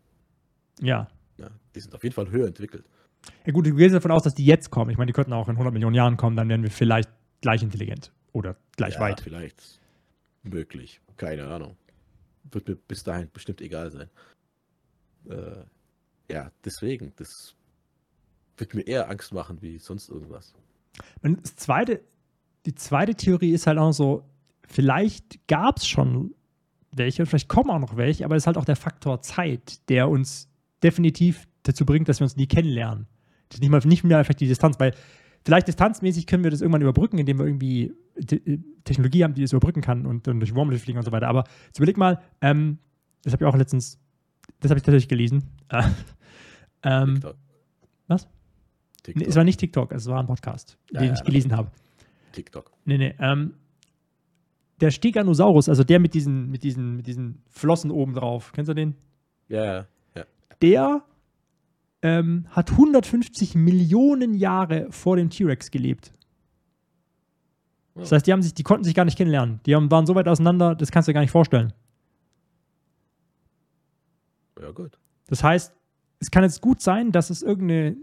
Ja. 0.80 1.07
Ja, 1.38 1.49
die 1.74 1.80
sind 1.80 1.95
auf 1.95 2.03
jeden 2.03 2.14
Fall 2.14 2.30
höher 2.30 2.47
entwickelt. 2.47 2.86
Ja 3.45 3.53
gut, 3.53 3.66
du 3.66 3.76
gehst 3.76 3.95
davon 3.95 4.12
aus, 4.12 4.24
dass 4.24 4.36
die 4.36 4.45
jetzt 4.45 4.70
kommen. 4.70 4.91
Ich 4.91 4.97
meine, 4.97 5.07
die 5.07 5.14
könnten 5.14 5.34
auch 5.34 5.47
in 5.47 5.55
100 5.55 5.74
Millionen 5.74 5.95
Jahren 5.95 6.18
kommen, 6.18 6.36
dann 6.36 6.49
wären 6.49 6.64
wir 6.64 6.72
vielleicht 6.72 7.10
gleich 7.41 7.64
intelligent 7.64 8.12
oder 8.34 8.55
gleich 8.76 8.95
ja, 8.95 8.99
weit. 8.99 9.22
Vielleicht 9.22 9.80
möglich. 10.43 11.01
Keine 11.18 11.47
Ahnung. 11.47 11.78
Wird 12.51 12.68
mir 12.68 12.76
bis 12.76 13.03
dahin 13.03 13.30
bestimmt 13.32 13.62
egal 13.62 13.91
sein. 13.91 14.10
Äh, 15.30 15.64
ja, 16.32 16.51
deswegen, 16.64 17.14
das 17.18 17.55
wird 18.57 18.74
mir 18.74 18.84
eher 18.84 19.10
Angst 19.10 19.34
machen 19.34 19.62
wie 19.62 19.80
sonst 19.80 20.10
irgendwas. 20.10 20.53
Das 21.22 21.55
zweite, 21.55 22.01
die 22.66 22.76
zweite 22.76 23.16
Theorie 23.16 23.51
ist 23.51 23.68
halt 23.68 23.78
auch 23.78 23.91
so, 23.91 24.24
vielleicht 24.68 25.47
gab 25.47 25.78
es 25.78 25.88
schon 25.88 26.34
welche, 26.91 27.26
vielleicht 27.26 27.49
kommen 27.49 27.70
auch 27.70 27.80
noch 27.80 27.95
welche, 27.97 28.26
aber 28.26 28.36
es 28.36 28.43
ist 28.43 28.47
halt 28.47 28.57
auch 28.57 28.66
der 28.66 28.76
Faktor 28.76 29.22
Zeit, 29.22 29.88
der 29.89 30.10
uns 30.10 30.49
definitiv 30.84 31.47
dazu 31.64 31.86
bringt, 31.86 32.10
dass 32.10 32.20
wir 32.20 32.26
uns 32.26 32.36
nie 32.36 32.47
kennenlernen. 32.47 33.07
Das 33.49 33.60
nicht, 33.60 33.70
mal, 33.70 33.80
nicht 33.86 34.03
mehr 34.03 34.18
einfach 34.18 34.34
die 34.34 34.47
Distanz, 34.47 34.80
weil 34.80 34.93
vielleicht 35.45 35.68
distanzmäßig 35.68 36.28
können 36.28 36.43
wir 36.43 36.51
das 36.51 36.62
irgendwann 36.62 36.82
überbrücken, 36.82 37.18
indem 37.18 37.38
wir 37.39 37.45
irgendwie 37.45 37.93
Te- 38.26 38.41
Technologie 38.84 39.24
haben, 39.24 39.34
die 39.34 39.41
das 39.41 39.51
überbrücken 39.53 39.82
kann 39.82 40.05
und 40.05 40.28
dann 40.28 40.39
durch 40.39 40.53
Wurmluft 40.55 40.84
fliegen 40.84 40.97
und 40.99 41.05
so 41.05 41.12
weiter. 41.12 41.28
Aber 41.28 41.43
jetzt 41.68 41.78
überleg 41.78 41.97
mal, 41.97 42.20
ähm, 42.41 42.80
das 43.24 43.34
habe 43.34 43.43
ich 43.43 43.47
auch 43.47 43.55
letztens, 43.55 43.99
das 44.60 44.72
habe 44.72 44.80
ich 44.80 44.84
tatsächlich 44.84 45.10
gelesen. 45.10 45.43
Äh, 45.70 45.84
ähm, 46.84 47.20
was? 48.07 48.28
TikTok. 49.03 49.22
nee, 49.22 49.30
es 49.30 49.36
war 49.36 49.43
nicht 49.43 49.60
TikTok, 49.60 49.91
es 49.91 50.07
war 50.07 50.20
ein 50.20 50.28
Podcast, 50.28 50.78
Ja, 50.91 51.01
den 51.01 51.10
ja, 51.10 51.14
ich 51.14 51.24
gelesen 51.24 51.55
habe. 51.55 51.72
TikTok. 52.32 52.71
Nee, 52.86 52.97
nee. 52.97 53.15
Ähm, 53.19 53.53
der 54.82 54.91
Steganosaurus, 54.91 55.67
also 55.69 55.84
der 55.84 55.99
mit 55.99 56.13
diesen, 56.13 56.49
mit 56.49 56.63
diesen, 56.63 56.95
mit 56.95 57.07
diesen 57.07 57.41
Flossen 57.49 57.91
oben 57.91 58.13
drauf, 58.13 58.51
kennst 58.53 58.69
du 58.69 58.73
den? 58.73 58.95
Ja, 59.47 59.88
ja. 60.15 60.25
Der 60.61 61.03
ähm, 62.01 62.45
hat 62.49 62.71
150 62.71 63.55
Millionen 63.55 64.34
Jahre 64.34 64.88
vor 64.91 65.17
dem 65.17 65.30
T-Rex 65.30 65.69
gelebt. 65.71 66.13
Das 67.95 68.11
Ja. 68.11 68.15
heißt, 68.15 68.27
die, 68.27 68.32
haben 68.32 68.41
sich, 68.41 68.53
die 68.53 68.63
konnten 68.63 68.86
sich 68.86 68.95
gar 68.95 69.03
nicht 69.03 69.17
kennenlernen. 69.17 69.59
Die 69.65 69.75
haben, 69.75 69.91
waren 69.91 70.05
so 70.05 70.15
weit 70.15 70.27
auseinander, 70.30 70.75
das 70.75 70.91
kannst 70.91 71.07
du 71.07 71.11
dir 71.11 71.15
gar 71.15 71.21
nicht 71.21 71.32
vorstellen. 71.32 71.73
Ja, 74.61 74.71
gut. 74.71 74.97
Das 75.27 75.43
heißt, 75.43 75.73
es 76.19 76.32
kann 76.32 76.43
jetzt 76.43 76.61
gut 76.61 76.82
sein, 76.82 77.11
dass 77.11 77.30
es 77.30 77.41
irgendeine 77.41 77.97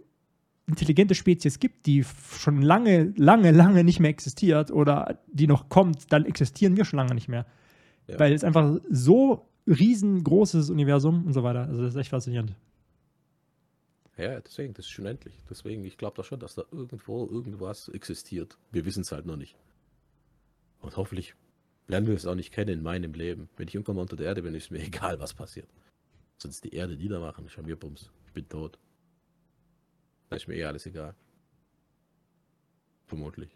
intelligente 0.66 1.14
Spezies 1.14 1.58
gibt, 1.58 1.86
die 1.86 2.04
schon 2.04 2.60
lange, 2.60 3.12
lange, 3.16 3.52
lange 3.52 3.84
nicht 3.84 4.00
mehr 4.00 4.10
existiert 4.10 4.70
oder 4.70 5.20
die 5.28 5.46
noch 5.46 5.68
kommt, 5.68 6.12
dann 6.12 6.24
existieren 6.24 6.76
wir 6.76 6.84
schon 6.84 6.98
lange 6.98 7.14
nicht 7.14 7.28
mehr. 7.28 7.46
Ja. 8.08 8.18
Weil 8.18 8.32
es 8.32 8.44
einfach 8.44 8.78
so 8.90 9.48
riesengroßes 9.66 10.70
Universum 10.70 11.26
und 11.26 11.32
so 11.32 11.42
weiter. 11.42 11.66
Also 11.66 11.82
das 11.82 11.94
ist 11.94 12.00
echt 12.00 12.10
faszinierend. 12.10 12.54
Ja, 14.16 14.40
deswegen, 14.40 14.72
das 14.72 14.86
ist 14.86 14.92
schon 14.92 15.06
endlich. 15.06 15.34
Deswegen, 15.50 15.84
ich 15.84 15.98
glaube 15.98 16.16
doch 16.16 16.24
schon, 16.24 16.40
dass 16.40 16.54
da 16.54 16.62
irgendwo 16.72 17.26
irgendwas 17.26 17.88
existiert. 17.88 18.56
Wir 18.72 18.84
wissen 18.86 19.02
es 19.02 19.12
halt 19.12 19.26
noch 19.26 19.36
nicht. 19.36 19.56
Und 20.80 20.96
hoffentlich 20.96 21.34
lernen 21.86 22.06
wir 22.06 22.14
es 22.14 22.26
auch 22.26 22.34
nicht 22.34 22.52
kennen 22.52 22.78
in 22.78 22.82
meinem 22.82 23.12
Leben. 23.12 23.48
Wenn 23.56 23.68
ich 23.68 23.74
irgendwann 23.74 23.96
mal 23.96 24.02
unter 24.02 24.16
der 24.16 24.26
Erde 24.26 24.42
bin, 24.42 24.54
ist 24.54 24.70
mir 24.70 24.82
egal, 24.82 25.20
was 25.20 25.34
passiert. 25.34 25.68
Sonst 26.38 26.64
die 26.64 26.74
Erde 26.74 26.96
niedermachen, 26.96 27.46
ich 27.46 27.56
habe 27.56 27.66
mir 27.66 27.76
Bums. 27.76 28.10
Ich 28.26 28.32
bin 28.32 28.48
tot. 28.48 28.78
Da 30.28 30.36
ist 30.36 30.48
mir 30.48 30.54
eh 30.56 30.64
alles 30.64 30.86
egal. 30.86 31.14
Vermutlich. 33.06 33.50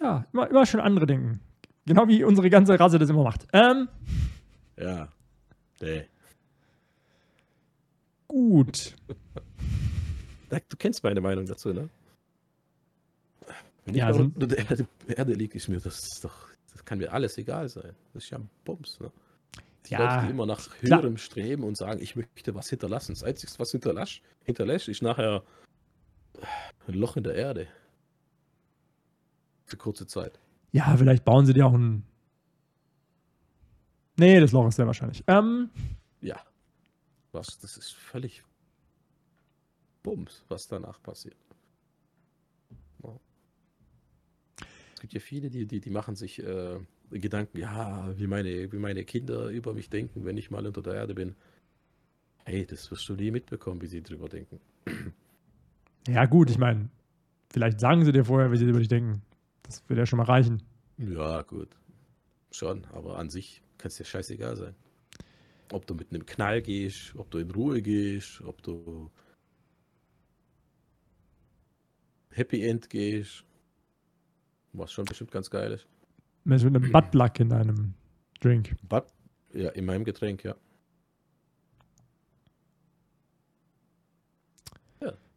Ja, 0.00 0.26
immer, 0.32 0.48
immer 0.50 0.66
schon 0.66 0.80
andere 0.80 1.06
denken. 1.06 1.40
Genau 1.86 2.06
wie 2.08 2.24
unsere 2.24 2.50
ganze 2.50 2.78
Rasse 2.78 2.98
das 2.98 3.10
immer 3.10 3.22
macht. 3.24 3.46
Ähm, 3.52 3.88
Ja. 4.76 5.08
Nee. 5.80 6.06
gut. 8.28 8.94
Du 10.68 10.76
kennst 10.76 11.02
meine 11.02 11.22
Meinung 11.22 11.46
dazu, 11.46 11.72
ne? 11.72 11.88
Wenn 13.86 13.94
Ja, 13.94 14.04
ich 14.10 14.16
also- 14.18 14.24
unter 14.24 14.46
der 14.46 14.58
Erde, 14.58 14.86
Erde 15.06 15.32
liege, 15.32 15.56
ist 15.56 15.66
mir 15.68 15.80
das 15.80 15.94
ist 15.98 16.20
doch, 16.22 16.48
das 16.72 16.84
kann 16.84 16.98
mir 16.98 17.10
alles 17.10 17.38
egal 17.38 17.70
sein. 17.70 17.94
Das 18.12 18.24
ist 18.24 18.30
ja 18.30 18.36
ein 18.38 18.50
Bums, 18.62 19.00
ne? 19.00 19.10
Die 19.86 19.92
Ja, 19.94 20.14
Leute, 20.16 20.26
die 20.26 20.30
immer 20.32 20.46
nach 20.46 20.70
klar. 20.78 21.00
höherem 21.02 21.16
streben 21.16 21.64
und 21.64 21.76
sagen, 21.76 22.00
ich 22.00 22.14
möchte 22.16 22.54
was 22.54 22.68
hinterlassen. 22.70 23.12
Das 23.12 23.24
Einzige, 23.24 23.52
was 23.58 23.70
hinterlasse, 23.72 24.20
hinterlässt, 24.44 24.88
ist 24.88 25.02
nachher 25.02 25.42
ein 26.86 26.94
Loch 26.94 27.16
in 27.16 27.24
der 27.24 27.34
Erde. 27.34 27.66
Für 29.66 29.76
kurze 29.76 30.06
Zeit. 30.06 30.38
Ja, 30.72 30.96
vielleicht 30.96 31.24
bauen 31.24 31.46
sie 31.46 31.52
dir 31.54 31.66
auch 31.66 31.74
ein. 31.74 32.04
Nee, 34.18 34.38
das 34.40 34.52
Loch 34.52 34.68
ist 34.68 34.76
sehr 34.76 34.86
wahrscheinlich. 34.86 35.24
Ähm, 35.26 35.70
Ja. 36.20 36.40
Was, 37.32 37.58
das 37.58 37.76
ist 37.76 37.92
völlig 37.94 38.42
Bums, 40.02 40.44
was 40.48 40.68
danach 40.68 41.02
passiert. 41.02 41.36
Es 44.94 45.00
gibt 45.00 45.14
ja 45.14 45.20
viele, 45.20 45.50
die, 45.50 45.66
die, 45.66 45.80
die 45.80 45.90
machen 45.90 46.14
sich 46.14 46.38
äh, 46.42 46.78
Gedanken, 47.20 47.58
ja, 47.58 48.12
wie 48.18 48.26
meine, 48.26 48.72
wie 48.72 48.78
meine 48.78 49.04
Kinder 49.04 49.48
über 49.48 49.74
mich 49.74 49.90
denken, 49.90 50.24
wenn 50.24 50.36
ich 50.36 50.50
mal 50.50 50.66
unter 50.66 50.82
der 50.82 50.94
Erde 50.94 51.14
bin. 51.14 51.34
Hey, 52.44 52.66
das 52.66 52.90
wirst 52.90 53.08
du 53.08 53.14
nie 53.14 53.30
mitbekommen, 53.30 53.80
wie 53.82 53.86
sie 53.86 54.02
drüber 54.02 54.28
denken. 54.28 54.60
ja, 56.08 56.24
gut, 56.26 56.50
ich 56.50 56.58
meine, 56.58 56.88
vielleicht 57.50 57.80
sagen 57.80 58.04
sie 58.04 58.12
dir 58.12 58.24
vorher, 58.24 58.50
wie 58.50 58.56
sie 58.56 58.64
über 58.64 58.78
dich 58.78 58.88
denken. 58.88 59.22
Das 59.62 59.82
wird 59.88 59.98
ja 59.98 60.06
schon 60.06 60.16
mal 60.16 60.24
reichen. 60.24 60.62
Ja, 60.98 61.42
gut. 61.42 61.68
Schon, 62.50 62.84
aber 62.92 63.18
an 63.18 63.30
sich 63.30 63.62
kann 63.78 63.88
es 63.88 63.96
dir 63.96 64.04
scheißegal 64.04 64.56
sein. 64.56 64.74
Ob 65.70 65.86
du 65.86 65.94
mit 65.94 66.10
einem 66.10 66.26
Knall 66.26 66.60
gehst, 66.60 67.14
ob 67.16 67.30
du 67.30 67.38
in 67.38 67.50
Ruhe 67.50 67.80
gehst, 67.80 68.42
ob 68.42 68.62
du 68.62 69.10
Happy 72.30 72.66
End 72.66 72.90
gehst. 72.90 73.44
Was 74.72 74.92
schon 74.92 75.04
bestimmt 75.04 75.30
ganz 75.30 75.50
geil 75.50 75.72
ist. 75.72 75.86
Mensch, 76.44 76.64
mit 76.64 76.74
einem 76.74 76.92
Buttplug 76.92 77.40
in 77.40 77.48
deinem 77.48 77.94
Drink. 78.40 78.74
But, 78.88 79.06
ja, 79.52 79.70
in 79.70 79.84
meinem 79.84 80.04
Getränk, 80.04 80.44
ja. 80.44 80.54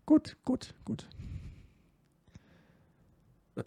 Gut, 0.06 0.38
gut, 0.46 0.74
gut. 0.86 1.08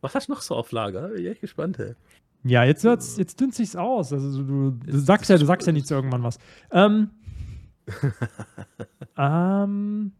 Was 0.00 0.14
hast 0.14 0.28
du 0.28 0.32
noch 0.32 0.42
so 0.42 0.56
auf 0.56 0.72
Lager? 0.72 1.08
Bin 1.08 1.22
ich 1.22 1.30
echt 1.30 1.40
gespannt, 1.40 1.78
ey. 1.78 1.94
Ja, 2.42 2.64
jetzt 2.64 2.84
wird's, 2.84 3.16
jetzt 3.18 3.40
dünnt 3.40 3.54
sich's 3.54 3.76
aus. 3.76 4.12
Also 4.12 4.42
du, 4.42 4.70
du 4.70 4.98
sagst 4.98 5.30
ja, 5.30 5.36
du 5.36 5.44
sagst 5.44 5.66
ja 5.66 5.72
nicht 5.72 5.90
irgendwann 5.90 6.22
was. 6.22 6.38
Ähm, 6.70 7.10
ähm, 9.16 10.12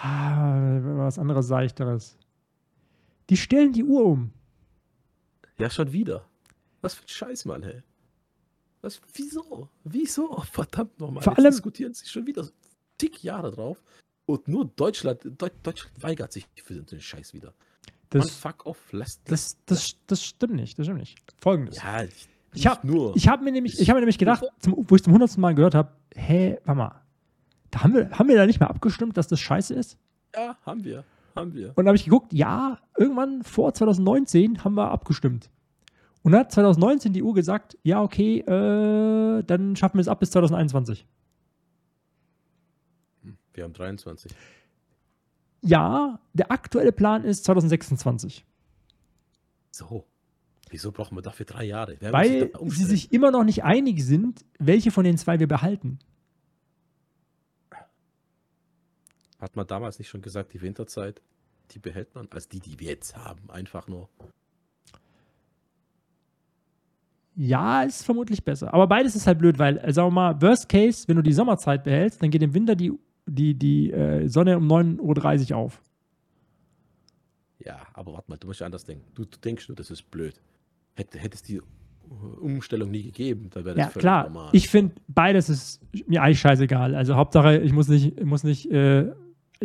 ah, 0.00 0.78
was 0.82 1.18
anderes 1.18 1.48
Seichteres. 1.48 2.16
Die 3.30 3.36
stellen 3.36 3.72
die 3.72 3.84
Uhr 3.84 4.04
um. 4.04 4.32
Ja, 5.58 5.70
schon 5.70 5.92
wieder. 5.92 6.24
Was 6.82 6.94
für 6.94 7.04
ein 7.04 7.08
Scheiß, 7.08 7.44
Mann, 7.46 7.62
hey. 7.62 7.82
Was, 8.82 9.00
wieso? 9.14 9.68
Wieso? 9.84 10.42
Verdammt 10.52 10.98
nochmal. 11.00 11.22
Vor 11.22 11.38
allem- 11.38 11.50
diskutieren 11.50 11.94
sie 11.94 12.06
schon 12.06 12.26
wieder 12.26 12.46
dick 13.00 13.22
Jahre 13.24 13.50
drauf. 13.50 13.82
Und 14.26 14.48
nur 14.48 14.64
Deutschland, 14.66 15.20
Deu 15.24 15.48
Deutschland 15.62 16.02
weigert 16.02 16.32
sich 16.32 16.46
für 16.62 16.74
den 16.82 17.00
Scheiß 17.00 17.34
wieder. 17.34 17.52
Das, 18.10 18.30
fuck 18.30 18.64
off, 18.66 18.92
lässt 18.92 19.20
das, 19.30 19.56
das, 19.66 19.96
das 20.06 20.24
stimmt 20.24 20.54
nicht. 20.54 20.78
Das 20.78 20.86
stimmt 20.86 21.00
nicht. 21.00 21.18
Folgendes. 21.40 21.76
Ja, 21.82 22.04
ich, 22.04 22.28
Ich 22.52 22.66
hab- 22.66 22.84
habe 22.84 23.44
mir 23.44 23.52
nämlich, 23.52 23.80
ich 23.80 23.88
habe 23.90 23.96
mir 23.98 24.02
nämlich 24.02 24.18
gedacht, 24.18 24.44
zum, 24.60 24.74
wo 24.88 24.94
ich 24.96 25.02
zum 25.02 25.12
hundertsten 25.12 25.40
Mal 25.40 25.54
gehört 25.54 25.74
habe, 25.74 25.92
hä, 26.14 26.58
warte 26.64 26.78
mal, 26.78 27.02
da 27.70 27.82
haben 27.82 27.94
wir, 27.94 28.10
haben 28.10 28.28
wir 28.28 28.36
da 28.36 28.46
nicht 28.46 28.60
mehr 28.60 28.70
abgestimmt, 28.70 29.16
dass 29.16 29.28
das 29.28 29.40
scheiße 29.40 29.74
ist? 29.74 29.98
ja, 30.34 30.56
haben 30.64 30.84
wir. 30.84 31.04
Haben 31.34 31.54
wir. 31.54 31.68
Und 31.68 31.78
dann 31.78 31.88
habe 31.88 31.96
ich 31.96 32.04
geguckt, 32.04 32.32
ja, 32.32 32.78
irgendwann 32.96 33.42
vor 33.42 33.74
2019 33.74 34.64
haben 34.64 34.74
wir 34.74 34.90
abgestimmt. 34.90 35.50
Und 36.22 36.32
dann 36.32 36.40
hat 36.42 36.52
2019 36.52 37.12
die 37.12 37.22
Uhr 37.22 37.34
gesagt, 37.34 37.76
ja, 37.82 38.02
okay, 38.02 38.38
äh, 38.38 39.42
dann 39.42 39.76
schaffen 39.76 39.98
wir 39.98 40.00
es 40.00 40.08
ab 40.08 40.20
bis 40.20 40.30
2021. 40.30 41.06
Wir 43.52 43.64
haben 43.64 43.72
23. 43.72 44.32
Ja, 45.62 46.20
der 46.32 46.50
aktuelle 46.50 46.92
Plan 46.92 47.24
ist 47.24 47.44
2026. 47.44 48.44
So. 49.70 50.04
Wieso 50.70 50.92
brauchen 50.92 51.16
wir 51.16 51.22
dafür 51.22 51.46
drei 51.46 51.64
Jahre? 51.64 51.96
Wer 52.00 52.12
Weil 52.12 52.50
sie 52.66 52.84
sich 52.84 53.12
immer 53.12 53.30
noch 53.30 53.44
nicht 53.44 53.62
einig 53.62 54.02
sind, 54.02 54.44
welche 54.58 54.90
von 54.90 55.04
den 55.04 55.16
zwei 55.16 55.38
wir 55.38 55.46
behalten. 55.46 55.98
Hat 59.38 59.56
man 59.56 59.66
damals 59.66 59.98
nicht 59.98 60.08
schon 60.08 60.22
gesagt, 60.22 60.52
die 60.54 60.62
Winterzeit, 60.62 61.20
die 61.72 61.78
behält 61.78 62.14
man? 62.14 62.28
Als 62.30 62.48
die, 62.48 62.60
die 62.60 62.78
wir 62.80 62.88
jetzt 62.88 63.16
haben. 63.16 63.50
Einfach 63.50 63.88
nur. 63.88 64.08
Ja, 67.36 67.82
ist 67.82 68.04
vermutlich 68.04 68.44
besser. 68.44 68.72
Aber 68.72 68.86
beides 68.86 69.16
ist 69.16 69.26
halt 69.26 69.38
blöd, 69.38 69.58
weil, 69.58 69.78
äh, 69.78 69.92
sagen 69.92 70.08
wir 70.08 70.12
mal, 70.12 70.40
Worst 70.42 70.68
Case, 70.68 71.08
wenn 71.08 71.16
du 71.16 71.22
die 71.22 71.32
Sommerzeit 71.32 71.82
behältst, 71.82 72.22
dann 72.22 72.30
geht 72.30 72.42
im 72.42 72.54
Winter 72.54 72.76
die, 72.76 72.92
die, 73.26 73.54
die 73.54 73.90
äh, 73.90 74.28
Sonne 74.28 74.56
um 74.56 74.70
9.30 74.70 75.50
Uhr 75.50 75.56
auf. 75.58 75.82
Ja, 77.58 77.80
aber 77.94 78.12
warte 78.12 78.30
mal, 78.30 78.36
du 78.36 78.46
musst 78.46 78.60
ja 78.60 78.66
anders 78.66 78.84
denken. 78.84 79.04
Du, 79.14 79.24
du 79.24 79.38
denkst 79.38 79.68
nur, 79.68 79.74
das 79.74 79.90
ist 79.90 80.10
blöd. 80.10 80.40
Hätte, 80.94 81.18
hätte 81.18 81.34
es 81.34 81.42
die 81.42 81.60
uh, 81.60 81.64
Umstellung 82.40 82.90
nie 82.90 83.02
gegeben, 83.02 83.48
dann 83.50 83.64
wäre 83.64 83.74
das 83.74 83.86
Ja, 83.86 83.90
völlig 83.90 84.02
klar. 84.02 84.24
normal. 84.24 84.50
Ich 84.52 84.68
finde, 84.68 84.94
beides 85.08 85.48
ist 85.48 85.80
mir 86.06 86.22
eigentlich 86.22 86.40
scheißegal. 86.40 86.94
Also 86.94 87.16
Hauptsache, 87.16 87.58
ich 87.58 87.72
muss 87.72 87.88
nicht, 87.88 88.16
ich 88.18 88.24
muss 88.24 88.44
nicht 88.44 88.70
äh, 88.70 89.10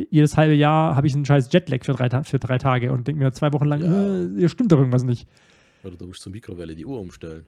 jedes 0.10 0.38
halbe 0.38 0.54
Jahr 0.56 0.96
habe 0.96 1.08
ich 1.08 1.16
einen 1.16 1.26
scheiß 1.26 1.50
Jetlag 1.52 1.84
für 1.84 1.94
drei, 1.94 2.24
für 2.24 2.40
drei 2.40 2.58
Tage 2.58 2.92
und 2.92 3.08
denke 3.08 3.24
mir 3.24 3.32
zwei 3.32 3.52
Wochen 3.54 3.66
lang, 3.66 3.82
Ja. 3.82 4.16
äh, 4.24 4.30
hier 4.38 4.50
stimmt 4.50 4.72
doch 4.72 4.78
irgendwas 4.80 5.04
nicht. 5.04 5.28
Oder 5.84 5.96
du 5.96 6.08
musst 6.08 6.22
zur 6.22 6.32
Mikrowelle 6.32 6.76
die 6.76 6.86
Uhr 6.86 7.00
umstellen. 7.00 7.46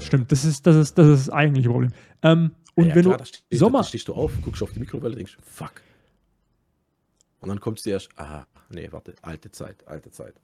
Stimmt, 0.00 0.32
das 0.32 0.44
ist 0.44 0.66
das, 0.66 0.76
ist, 0.76 0.96
das, 0.96 1.06
ist 1.06 1.30
eigentliche 1.30 1.68
Problem. 1.68 1.90
Ähm, 2.22 2.52
und 2.74 2.86
ja, 2.86 2.94
wenn 2.94 3.02
klar, 3.04 3.18
du 3.18 3.24
stehst, 3.26 3.44
Sommer- 3.52 3.84
stehst 3.84 4.08
du 4.08 4.14
auf, 4.14 4.32
guckst 4.40 4.62
auf 4.62 4.72
die 4.72 4.80
Mikrowelle, 4.80 5.16
denkst, 5.16 5.36
fuck. 5.42 5.82
Und 7.40 7.48
dann 7.50 7.60
kommst 7.60 7.84
du 7.84 7.90
erst, 7.90 8.08
aha, 8.16 8.46
nee, 8.70 8.88
warte, 8.90 9.14
alte 9.20 9.50
Zeit, 9.50 9.86
alte 9.86 10.10
Zeit. 10.10 10.34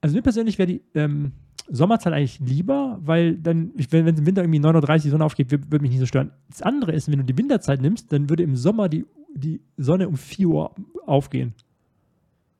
Also 0.00 0.16
mir 0.16 0.22
persönlich 0.22 0.58
wäre 0.58 0.66
die 0.66 0.82
ähm, 0.94 1.32
Sommerzeit 1.68 2.12
eigentlich 2.12 2.40
lieber, 2.40 2.98
weil 3.02 3.36
dann, 3.36 3.70
wenn, 3.90 4.06
es 4.08 4.18
im 4.18 4.26
Winter 4.26 4.42
irgendwie 4.42 4.58
9.30 4.60 4.90
Uhr 4.90 4.98
die 4.98 5.08
Sonne 5.10 5.24
aufgeht, 5.24 5.50
würde 5.50 5.70
würd 5.70 5.82
mich 5.82 5.90
nicht 5.92 6.00
so 6.00 6.06
stören. 6.06 6.32
Das 6.48 6.62
andere 6.62 6.92
ist, 6.92 7.10
wenn 7.10 7.18
du 7.18 7.24
die 7.24 7.36
Winterzeit 7.38 7.80
nimmst, 7.80 8.12
dann 8.12 8.28
würde 8.28 8.42
im 8.42 8.56
Sommer 8.56 8.88
die, 8.88 9.04
die 9.34 9.60
Sonne 9.76 10.08
um 10.08 10.16
4 10.16 10.48
Uhr 10.48 10.74
aufgehen. 11.06 11.54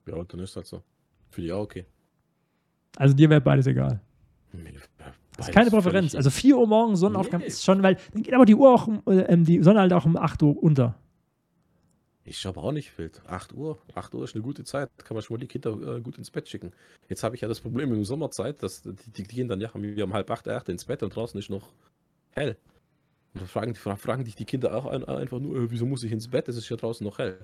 Ja, 0.06 0.14
und 0.16 0.32
dann 0.32 0.40
ist 0.40 0.56
halt 0.56 0.66
so. 0.66 0.82
Für 1.30 1.40
die 1.42 1.52
auch 1.52 1.62
okay. 1.62 1.84
Also 2.96 3.14
dir 3.14 3.28
wäre 3.30 3.40
beides 3.40 3.66
egal. 3.66 4.00
Mir- 4.52 4.72
Das 5.36 5.48
ist 5.48 5.54
keine 5.54 5.70
Präferenz. 5.70 6.14
Also 6.14 6.30
4 6.30 6.56
Uhr 6.56 6.66
morgens 6.66 7.00
Sonnenaufgang 7.00 7.40
Nee. 7.42 7.46
ist 7.48 7.64
schon, 7.64 7.82
weil 7.82 7.96
dann 8.12 8.22
geht 8.22 8.34
aber 8.34 8.46
die 8.46 8.54
Uhr 8.54 8.72
auch, 8.74 8.88
ähm, 9.06 9.44
die 9.44 9.62
Sonne 9.62 9.80
halt 9.80 9.92
auch 9.92 10.04
um 10.06 10.16
8 10.16 10.42
Uhr 10.42 10.60
unter. 10.62 10.94
Ich 12.24 12.44
habe 12.44 12.60
auch 12.60 12.72
nicht 12.72 12.96
wild. 12.98 13.22
8 13.26 13.54
Uhr. 13.54 13.78
8 13.94 14.14
Uhr 14.14 14.24
ist 14.24 14.34
eine 14.34 14.42
gute 14.42 14.64
Zeit. 14.64 14.90
Kann 14.98 15.14
man 15.14 15.22
schon 15.22 15.34
mal 15.36 15.40
die 15.40 15.46
Kinder 15.46 15.96
äh, 15.96 16.00
gut 16.00 16.18
ins 16.18 16.30
Bett 16.30 16.48
schicken. 16.48 16.72
Jetzt 17.08 17.22
habe 17.22 17.34
ich 17.34 17.40
ja 17.40 17.48
das 17.48 17.60
Problem 17.60 17.88
in 17.90 17.96
der 17.96 18.04
Sommerzeit, 18.04 18.62
dass 18.62 18.82
die, 18.82 18.92
die, 18.94 19.22
gehen 19.22 19.48
dann 19.48 19.60
ja 19.60 19.70
um 19.72 20.12
halb 20.12 20.30
acht, 20.30 20.46
acht 20.48 20.68
ins 20.68 20.84
Bett 20.84 21.02
und 21.02 21.14
draußen 21.14 21.38
ist 21.38 21.48
noch 21.50 21.68
hell. 22.30 22.56
Und 23.34 23.40
dann 23.42 23.48
fragen, 23.48 23.74
fra- 23.74 23.96
fragen 23.96 24.24
dich 24.24 24.34
die 24.34 24.44
Kinder 24.44 24.74
auch 24.74 24.86
ein, 24.86 25.04
einfach 25.04 25.38
nur, 25.38 25.56
äh, 25.56 25.70
wieso 25.70 25.86
muss 25.86 26.02
ich 26.02 26.12
ins 26.12 26.28
Bett? 26.28 26.48
Es 26.48 26.56
ist 26.56 26.68
ja 26.68 26.76
draußen 26.76 27.04
noch 27.06 27.18
hell. 27.18 27.38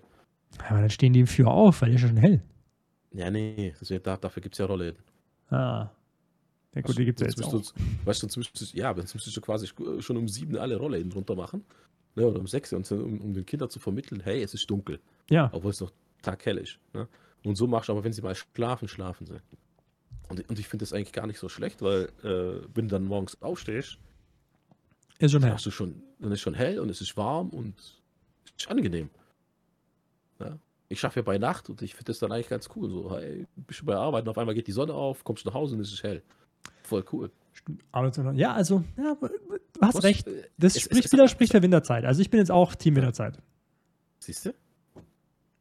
Aber 0.68 0.80
dann 0.80 0.91
stehen 0.91 1.12
die 1.12 1.20
im 1.20 1.26
4 1.26 1.47
Uhr 1.47 1.53
auf, 1.53 1.82
weil 1.82 1.95
ist 1.95 2.03
ja 2.03 2.09
schon 2.09 2.16
hell. 2.16 2.43
Ja, 3.12 3.30
nee, 3.30 3.74
ist 3.80 3.91
ja, 3.91 3.99
da, 3.99 4.16
dafür 4.16 4.43
gibt 4.43 4.55
es 4.55 4.59
ja 4.59 4.66
Rollläden. 4.66 4.99
Ah. 5.51 5.91
Ja, 6.74 6.80
gut, 6.82 6.99
die 6.99 7.05
gibt 7.05 7.20
es 7.20 7.37
ja 7.37 7.43
jetzt 7.43 7.45
auch. 7.45 7.53
du- 7.53 7.80
Weißt 8.05 8.22
du, 8.22 8.26
sonst 8.26 8.37
müsstest 8.37 8.72
du, 8.74 8.76
ja, 8.78 8.95
sonst 8.95 9.14
müsstest 9.14 9.37
du 9.37 9.41
quasi 9.41 9.68
schon 10.01 10.16
um 10.16 10.26
sieben 10.28 10.57
alle 10.57 10.76
Rollläden 10.76 11.11
drunter 11.11 11.37
machen. 11.37 11.64
Ne, 12.16 12.26
oder 12.26 12.39
um 12.39 12.47
sechs, 12.47 12.72
und 12.72 12.91
um, 12.93 13.20
um 13.20 13.35
den 13.35 13.45
Kindern 13.45 13.68
zu 13.70 13.80
vermitteln, 13.80 14.20
hey, 14.24 14.41
es 14.43 14.55
ist 14.55 14.70
dunkel, 14.70 15.01
Ja, 15.30 15.51
obwohl 15.53 15.72
es 15.72 15.80
noch 15.80 15.91
taghell 16.22 16.59
ist. 16.59 16.78
Ne? 16.93 17.09
Und 17.45 17.57
so 17.57 17.66
machst 17.66 17.89
du 17.89 17.93
aber, 17.93 18.05
wenn 18.05 18.12
sie 18.12 18.22
mal 18.22 18.35
schlafen, 18.37 18.87
schlafen 18.87 19.26
sie. 19.26 19.41
Und, 20.28 20.49
und 20.49 20.59
ich 20.61 20.68
finde 20.68 20.85
das 20.85 20.93
eigentlich 20.93 21.12
gar 21.12 21.26
nicht 21.26 21.39
so 21.41 21.49
schlecht, 21.49 21.82
weil 21.82 22.05
äh, 22.22 22.64
wenn 22.74 22.87
du 22.89 22.95
dann 22.95 23.05
morgens 23.05 23.41
aufstehst, 23.43 23.99
ist 25.25 25.33
schon 25.33 25.41
dann, 25.43 25.49
her. 25.51 25.55
hast 25.57 25.66
du 25.66 25.70
schon, 25.70 26.03
dann 26.18 26.33
ist 26.33 26.41
schon 26.41 26.55
hell 26.55 26.79
und 26.81 26.89
es 26.91 27.01
ist 27.01 27.16
warm 27.16 27.51
und 27.51 27.79
es 27.79 28.64
ist 28.64 28.70
angenehm. 28.70 29.11
Ja? 30.41 30.59
Ich 30.89 31.01
schaffe 31.01 31.20
ja 31.20 31.22
bei 31.25 31.39
Nacht 31.39 31.68
und 31.70 31.83
ich 31.83 31.93
finde 31.95 32.07
das 32.07 32.18
dann 32.18 32.31
eigentlich 32.33 32.49
ganz 32.49 32.68
cool. 32.77 32.89
So, 32.91 33.16
hey, 33.16 33.47
bist 33.57 33.81
du 33.81 33.85
bei 33.87 33.97
Arbeit 33.97 34.25
und 34.25 34.29
auf 34.29 34.39
einmal 34.39 34.55
geht 34.55 34.66
die 34.66 34.72
Sonne 34.72 34.93
auf, 34.95 35.25
kommst 35.25 35.45
nach 35.47 35.55
Hause 35.55 35.75
und 35.75 35.81
es 35.81 35.93
ist 35.93 36.03
hell. 36.03 36.22
Voll 36.83 37.05
cool. 37.12 37.31
Ja, 38.35 38.53
also, 38.53 38.85
ja, 38.97 39.14
du 39.14 39.29
hast 39.81 39.95
Was, 39.97 40.05
recht. 40.05 40.27
Das 40.59 40.77
es- 40.77 40.83
spricht, 40.83 41.05
es- 41.07 41.12
widerspricht 41.12 41.53
der 41.53 41.62
Winterzeit. 41.62 42.05
Also 42.05 42.20
ich 42.20 42.31
bin 42.31 42.39
jetzt 42.41 42.51
auch 42.51 42.75
Team 42.75 42.97
Winterzeit. 42.97 43.41
Siehst 44.18 44.47
du? 44.47 44.55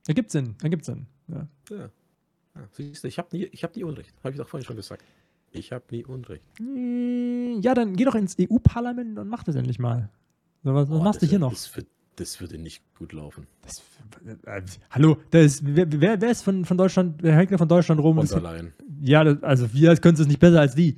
Da 0.06 0.14
gibt 0.14 0.32
Sinn, 0.32 0.56
da 0.62 0.68
gibt 0.68 0.84
Sinn. 0.86 1.06
Ja. 1.28 1.48
Ja. 1.70 1.78
ja 2.56 2.68
siehst 2.72 3.04
du, 3.04 3.08
ich 3.08 3.18
habe 3.18 3.30
nie, 3.36 3.46
ich 3.46 3.64
hab 3.64 3.76
nie 3.76 3.84
Unrecht. 3.84 4.14
Habe 4.24 4.32
ich 4.32 4.38
doch 4.38 4.48
vorhin 4.48 4.66
schon 4.66 4.76
gesagt. 4.76 5.04
Ich 5.54 5.72
habe 5.72 5.86
nie 5.92 6.04
Unrecht. 6.04 6.44
Mm, 6.60 7.60
ja, 7.62 7.74
dann 7.74 7.96
geh 7.96 8.06
doch 8.06 8.16
ins 8.16 8.36
EU-Parlament 8.40 9.18
und 9.20 9.28
mach 9.30 9.44
das 9.44 9.56
endlich 9.56 9.80
mal. 9.80 10.10
So, 10.64 10.74
was 10.74 10.90
was 10.90 11.00
Oh, 11.00 11.04
machst 11.04 11.22
du 11.22 11.26
das 11.26 11.30
hier 11.30 11.40
noch? 11.40 11.52
Das, 11.52 11.76
wird, 11.76 11.88
das 12.16 12.42
würde 12.42 12.58
nicht 12.58 12.82
gut 12.98 13.14
laufen. 13.14 13.46
Das, 13.62 13.84
äh, 14.46 14.62
hallo, 14.90 15.18
da 15.30 15.40
ist, 15.40 15.62
wer, 15.64 15.86
wer, 15.92 16.20
wer 16.22 16.32
ist 16.32 16.42
von, 16.42 16.66
von 16.66 16.78
Deutschland, 16.78 17.22
wer 17.22 17.36
hängt 17.36 17.52
da 17.52 17.58
von 17.60 17.68
Deutschland 17.68 18.02
rum? 18.02 18.18
Von 18.18 18.28
Das- 18.28 18.42
Leyen. 18.42 18.74
ja, 19.02 19.24
das, 19.24 19.44
also 19.44 19.72
wir 19.74 19.96
können 19.98 20.18
es 20.20 20.28
nicht 20.28 20.40
besser 20.40 20.60
als 20.62 20.74
die. 20.76 20.98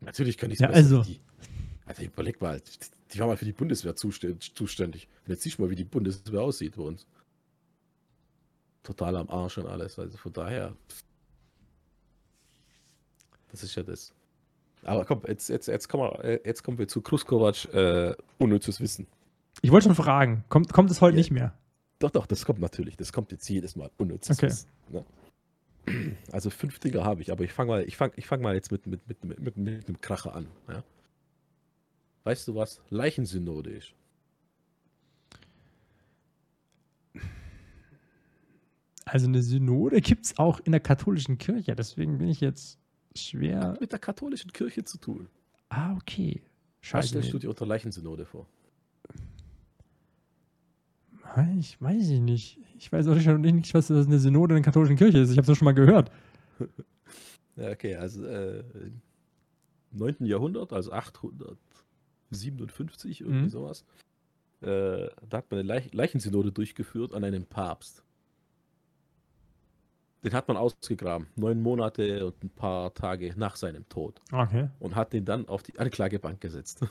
Natürlich 0.00 0.36
kann 0.36 0.50
ich 0.50 0.58
Ja, 0.58 0.68
also. 0.68 1.02
Die. 1.02 1.20
Also 1.86 2.02
überleg 2.02 2.40
mal, 2.42 2.60
die, 2.60 2.70
die 3.14 3.18
war 3.18 3.26
mal 3.26 3.36
für 3.38 3.46
die 3.46 3.52
Bundeswehr 3.52 3.96
zuständig. 3.96 5.08
Und 5.24 5.30
jetzt 5.30 5.42
siehst 5.42 5.58
du 5.58 5.62
mal, 5.62 5.70
wie 5.70 5.74
die 5.76 5.84
Bundeswehr 5.84 6.42
aussieht 6.42 6.76
bei 6.76 6.82
uns. 6.82 7.06
Total 8.82 9.16
am 9.16 9.28
Arsch 9.30 9.56
und 9.58 9.66
alles. 9.66 9.98
Also 9.98 10.18
von 10.18 10.32
daher. 10.32 10.74
Das 13.50 13.62
ist 13.62 13.74
ja 13.74 13.82
das. 13.82 14.12
Aber 14.82 15.04
komm, 15.04 15.22
jetzt, 15.26 15.48
jetzt, 15.48 15.66
jetzt, 15.68 15.88
kommen, 15.88 16.04
wir, 16.04 16.24
äh, 16.24 16.40
jetzt 16.44 16.62
kommen 16.62 16.78
wir 16.78 16.86
zu 16.88 17.00
Kruskovac, 17.00 17.64
äh, 17.74 18.14
unnützes 18.38 18.80
Wissen. 18.80 19.06
Ich 19.60 19.72
wollte 19.72 19.86
schon 19.86 19.94
fragen, 19.96 20.44
kommt, 20.48 20.72
kommt 20.72 20.90
es 20.90 21.00
heute 21.00 21.14
Ja. 21.16 21.18
nicht 21.18 21.30
mehr? 21.30 21.52
Doch, 21.98 22.10
doch, 22.10 22.26
das 22.26 22.44
kommt 22.44 22.60
natürlich. 22.60 22.96
Das 22.96 23.12
kommt 23.12 23.32
jetzt 23.32 23.48
jedes 23.48 23.74
Mal. 23.74 23.90
Unnützes 23.98 24.38
Okay. 24.38 24.46
Wissen. 24.46 24.68
Ne? 24.90 25.04
Also 26.32 26.50
fünf 26.50 26.78
Dinger 26.78 27.02
habe 27.02 27.22
ich, 27.22 27.32
aber 27.32 27.44
ich 27.44 27.52
fange 27.52 27.70
mal, 27.70 27.82
ich 27.82 27.96
fang, 27.96 28.12
ich 28.16 28.26
fang 28.26 28.40
mal 28.42 28.54
jetzt 28.54 28.70
mit, 28.70 28.86
mit, 28.86 29.08
mit, 29.08 29.24
mit, 29.24 29.38
mit, 29.40 29.56
mit 29.56 29.88
einem 29.88 30.00
Kracher 30.00 30.34
an. 30.34 30.46
Ja? 30.68 30.84
Weißt 32.24 32.46
du, 32.46 32.54
was 32.54 32.80
Leichensynode 32.90 33.70
ist? 33.70 33.94
Also 39.06 39.26
eine 39.26 39.42
Synode 39.42 40.00
gibt 40.02 40.26
es 40.26 40.38
auch 40.38 40.60
in 40.60 40.72
der 40.72 40.80
katholischen 40.82 41.38
Kirche, 41.38 41.74
deswegen 41.74 42.18
bin 42.18 42.28
ich 42.28 42.40
jetzt 42.40 42.78
schwer. 43.22 43.60
Hat 43.60 43.80
mit 43.80 43.92
der 43.92 43.98
katholischen 43.98 44.52
Kirche 44.52 44.84
zu 44.84 44.98
tun. 44.98 45.28
Ah, 45.68 45.94
okay. 45.94 46.42
Was 46.80 46.88
Scheiße. 46.88 47.08
stellst 47.08 47.32
du 47.32 47.38
dir 47.38 47.50
unter 47.50 47.66
Leichensynode 47.66 48.24
vor? 48.24 48.46
Ich 51.58 51.80
weiß 51.80 52.08
ich 52.08 52.20
nicht. 52.20 52.58
Ich 52.78 52.90
weiß 52.90 53.06
auch 53.08 53.14
nicht, 53.14 53.26
nicht, 53.54 53.74
was 53.74 53.88
das 53.88 54.06
eine 54.06 54.18
Synode 54.18 54.56
in 54.56 54.62
der 54.62 54.72
katholischen 54.72 54.96
Kirche 54.96 55.18
ist. 55.18 55.30
Ich 55.30 55.36
habe 55.38 55.52
es 55.52 55.58
schon 55.58 55.66
mal 55.66 55.74
gehört. 55.74 56.10
Ja, 57.56 57.70
okay, 57.72 57.96
also 57.96 58.24
äh, 58.24 58.60
im 58.60 59.00
9. 59.90 60.24
Jahrhundert, 60.26 60.72
also 60.72 60.92
857, 60.92 63.20
irgendwie 63.22 63.46
Mhm. 63.46 63.48
sowas, 63.48 63.84
äh, 64.60 65.08
da 65.28 65.38
hat 65.38 65.50
man 65.50 65.58
eine 65.58 65.66
Leich 65.66 65.92
Leichensynode 65.92 66.52
durchgeführt 66.52 67.14
an 67.14 67.24
einem 67.24 67.46
Papst. 67.46 68.04
Den 70.24 70.32
hat 70.32 70.48
man 70.48 70.56
ausgegraben, 70.56 71.28
neun 71.36 71.62
Monate 71.62 72.26
und 72.26 72.42
ein 72.42 72.50
paar 72.50 72.92
Tage 72.92 73.32
nach 73.36 73.54
seinem 73.56 73.88
Tod 73.88 74.20
Okay. 74.32 74.68
und 74.80 74.96
hat 74.96 75.12
den 75.12 75.24
dann 75.24 75.46
auf 75.48 75.62
die 75.62 75.78
Anklagebank 75.78 76.40
gesetzt. 76.40 76.84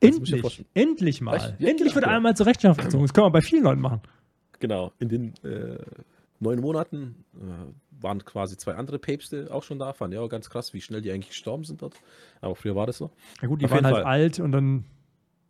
Endlich, 0.00 0.64
endlich 0.74 1.20
mal. 1.20 1.36
Weißt- 1.36 1.54
ja, 1.58 1.68
endlich 1.68 1.94
wird 1.94 2.06
ja. 2.06 2.12
einmal 2.16 2.34
zur 2.34 2.46
Rechenschaft 2.46 2.80
gezogen. 2.80 3.04
Das 3.04 3.12
können 3.12 3.26
wir 3.26 3.30
bei 3.30 3.42
vielen 3.42 3.64
Leuten 3.64 3.80
machen. 3.82 4.00
Genau, 4.58 4.92
in 4.98 5.08
den 5.08 5.34
äh, 5.44 5.78
neun 6.38 6.60
Monaten 6.60 7.24
äh, 7.34 8.02
waren 8.02 8.24
quasi 8.24 8.56
zwei 8.56 8.74
andere 8.74 8.98
Päpste 8.98 9.48
auch 9.52 9.62
schon 9.62 9.78
da. 9.78 9.92
Fand 9.92 10.14
ja 10.14 10.20
auch 10.20 10.28
ganz 10.28 10.48
krass, 10.48 10.72
wie 10.72 10.80
schnell 10.80 11.02
die 11.02 11.12
eigentlich 11.12 11.28
gestorben 11.28 11.64
sind 11.64 11.82
dort. 11.82 11.94
Aber 12.40 12.54
früher 12.56 12.74
war 12.74 12.86
das 12.86 12.96
so. 12.98 13.10
Ja 13.42 13.48
gut, 13.48 13.60
die 13.60 13.66
Auf 13.66 13.72
waren 13.72 13.84
halt 13.84 13.96
Fall. 13.96 14.04
alt 14.04 14.40
und 14.40 14.52
dann 14.52 14.84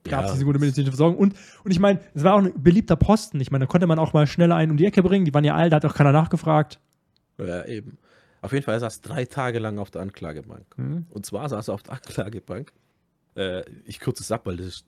gab 0.04 0.24
es 0.24 0.28
Ja, 0.28 0.32
diese 0.34 0.44
gute 0.44 0.58
medizinische 0.58 0.92
Versorgung. 0.92 1.18
Und, 1.18 1.34
und 1.64 1.70
ich 1.70 1.78
meine, 1.78 2.00
es 2.14 2.24
war 2.24 2.34
auch 2.34 2.42
ein 2.42 2.52
beliebter 2.62 2.96
Posten. 2.96 3.40
Ich 3.40 3.50
meine, 3.50 3.66
da 3.66 3.70
konnte 3.70 3.86
man 3.86 3.98
auch 3.98 4.12
mal 4.12 4.26
schneller 4.26 4.56
einen 4.56 4.72
um 4.72 4.76
die 4.76 4.86
Ecke 4.86 5.02
bringen. 5.02 5.24
Die 5.24 5.34
waren 5.34 5.44
ja 5.44 5.54
alt, 5.54 5.72
da 5.72 5.76
hat 5.76 5.84
auch 5.84 5.94
keiner 5.94 6.12
nachgefragt. 6.12 6.80
Ja, 7.38 7.64
eben. 7.64 7.98
Auf 8.42 8.52
jeden 8.52 8.64
Fall 8.64 8.74
er 8.74 8.80
saß 8.80 9.02
drei 9.02 9.24
Tage 9.24 9.58
lang 9.58 9.78
auf 9.78 9.90
der 9.90 10.02
Anklagebank. 10.02 10.64
Hm. 10.76 11.06
Und 11.10 11.26
zwar 11.26 11.48
saß 11.48 11.68
er 11.68 11.74
auf 11.74 11.82
der 11.82 11.94
Anklagebank. 11.94 12.72
Äh, 13.34 13.62
ich 13.84 14.00
kürze 14.00 14.22
es 14.22 14.32
ab, 14.32 14.46
weil 14.46 14.56
das 14.56 14.66
ist 14.66 14.86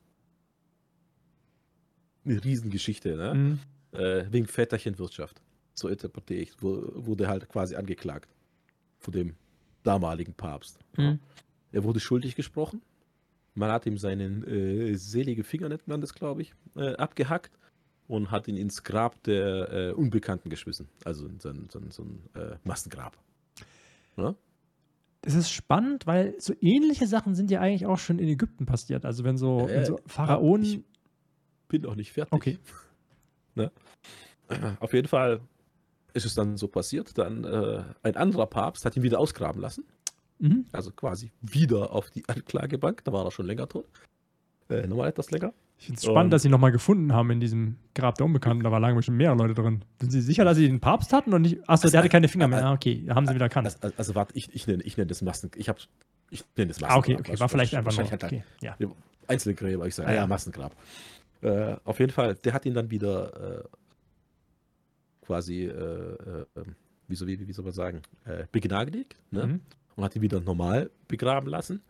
eine 2.24 2.42
Riesengeschichte, 2.42 3.16
ne? 3.16 3.32
Hm. 3.32 3.58
Äh, 3.92 4.24
wegen 4.30 4.46
Väterchenwirtschaft. 4.46 5.42
So 5.74 5.88
interpretiere 5.88 6.40
ich. 6.40 6.62
Wurde 6.62 7.28
halt 7.28 7.48
quasi 7.48 7.76
angeklagt. 7.76 8.28
Von 8.98 9.12
dem 9.12 9.34
damaligen 9.82 10.32
Papst. 10.32 10.78
Hm. 10.94 11.18
Er 11.72 11.84
wurde 11.84 12.00
schuldig 12.00 12.34
gesprochen. 12.36 12.80
Man 13.55 13.70
hat 13.70 13.84
ihm 13.86 13.98
seinen 13.98 14.44
äh, 14.46 14.94
selige 14.96 15.44
Finger, 15.44 15.68
nennt 15.68 15.86
man 15.86 16.00
das, 16.00 16.14
glaube 16.14 16.42
ich, 16.42 16.53
äh, 16.76 16.94
abgehackt 16.96 17.50
und 18.09 18.30
hat 18.30 18.48
ihn 18.48 18.57
ins 18.57 18.82
Grab 18.82 19.22
der 19.24 19.70
äh, 19.72 19.92
Unbekannten 19.92 20.48
geschmissen. 20.50 20.88
Also 21.05 21.26
in 21.26 21.38
so 21.38 21.50
ein, 21.50 21.68
so 21.70 21.78
ein, 21.78 21.90
so 21.90 22.03
ein 22.05 22.20
äh, 22.34 22.57
Massengrab. 22.64 23.16
Ja? 24.16 24.34
Es 25.24 25.34
ist 25.34 25.50
spannend, 25.50 26.07
weil 26.07 26.34
so 26.40 26.53
ähnliche 26.61 27.07
Sachen 27.07 27.34
sind 27.34 27.50
ja 27.50 27.61
eigentlich 27.61 27.86
auch 27.86 27.98
schon 27.98 28.18
in 28.18 28.28
Ägypten 28.28 28.66
passiert. 28.66 29.05
Also 29.05 29.22
wenn 29.24 29.36
so, 29.36 29.61
Ja, 29.61 29.68
wenn 29.68 29.84
so 29.84 30.00
Pharaonen. 30.07 30.64
ich- 30.64 30.80
Bin 31.68 31.82
noch 31.82 31.94
nicht 31.94 32.12
fertig. 32.12 32.32
Okay. 32.32 32.59
Ne? 33.55 33.70
Auf 34.80 34.94
jeden 34.94 35.09
Fall 35.09 35.40
ist 36.14 36.24
es 36.24 36.34
dann 36.34 36.57
so 36.57 36.68
passiert. 36.68 37.18
Dann 37.18 37.44
äh, 37.44 37.84
ein 38.03 38.16
anderer 38.16 38.46
Papst 38.46 38.86
hat 38.86 38.96
ihn 38.96 39.03
wieder 39.03 39.18
ausgraben 39.20 39.61
lassen. 39.61 39.84
Mhm. 40.43 40.66
Also 40.72 40.90
quasi 40.90 41.30
wieder 41.40 41.93
auf 41.93 42.11
die 42.11 42.28
Anklagebank. 42.28 43.05
Da 43.05 43.12
war 43.12 43.24
er 43.24 43.30
schon 43.30 43.47
länger 43.47 43.68
tot. 43.68 43.86
Äh, 44.68 44.86
nochmal 44.86 45.09
etwas 45.09 45.30
länger. 45.30 45.53
Ich 45.78 45.86
finde 45.86 45.99
es 45.99 46.05
spannend, 46.05 46.32
dass 46.32 46.43
sie 46.43 46.49
nochmal 46.49 46.70
gefunden 46.72 47.12
haben 47.12 47.30
in 47.30 47.40
diesem 47.40 47.76
Grab 47.95 48.16
der 48.16 48.26
Unbekannten. 48.26 48.62
Da 48.62 48.70
waren 48.70 48.82
lange 48.82 48.97
bestimmt 48.97 49.18
mehr 49.18 49.34
Leute 49.34 49.55
drin. 49.55 49.84
Sind 50.01 50.11
Sie 50.11 50.20
sicher, 50.20 50.45
dass 50.45 50.57
sie 50.57 50.66
den 50.66 50.80
Papst 50.80 51.12
hatten 51.12 51.32
und 51.34 51.43
nicht. 51.43 51.68
Achso, 51.68 51.88
der 51.88 51.99
hatte 52.01 52.09
keine 52.09 52.28
Finger 52.28 52.47
mehr. 52.49 52.64
Ah, 52.64 52.72
okay, 52.72 53.05
haben 53.09 53.26
sie 53.26 53.34
wieder 53.34 53.47
erkannt. 53.47 53.66
Also, 53.82 53.97
also 53.97 54.14
warte, 54.14 54.36
ich, 54.36 54.55
ich 54.55 54.66
nenne 54.66 54.82
ich 54.84 54.97
nenn 54.97 55.09
das 55.09 55.22
Massen. 55.22 55.51
Ich, 55.57 55.68
hab, 55.68 55.78
ich 56.30 56.45
nenne 56.57 56.68
das 56.68 56.82
Ah, 56.82 56.97
okay, 56.97 57.12
Massengrab. 57.14 57.20
okay. 57.30 57.40
War 57.40 57.49
vielleicht 57.49 57.74
einfach 57.74 57.97
nur. 57.97 58.07
Er 58.11 58.14
Okay, 58.24 58.45
ja. 58.61 58.76
Einzelne 59.26 59.55
Gräber. 59.57 59.86
Ich 59.86 59.95
sage, 59.95 60.09
Ah, 60.09 60.12
ja, 60.12 60.20
ja. 60.22 60.26
Massengrab. 60.26 60.76
Äh, 61.40 61.76
auf 61.84 61.99
jeden 61.99 62.12
Fall, 62.12 62.34
der 62.36 62.53
hat 62.53 62.64
ihn 62.66 62.74
dann 62.74 62.90
wieder 62.90 63.61
äh, 63.61 63.64
quasi, 65.22 65.64
äh, 65.64 65.68
äh, 65.70 66.47
ähm, 66.57 66.76
wie, 67.09 67.14
soll, 67.16 67.28
wie, 67.28 67.47
wie 67.47 67.53
soll 67.53 67.64
man 67.64 67.74
sagen, 67.74 68.03
äh, 68.24 68.45
begnadigt 68.53 69.16
ne? 69.30 69.47
Mhm. 69.47 69.61
Und 69.97 70.05
hat 70.05 70.16
ihn 70.16 70.22
wieder 70.22 70.40
normal 70.40 70.90
begraben 71.09 71.49
lassen. 71.49 71.82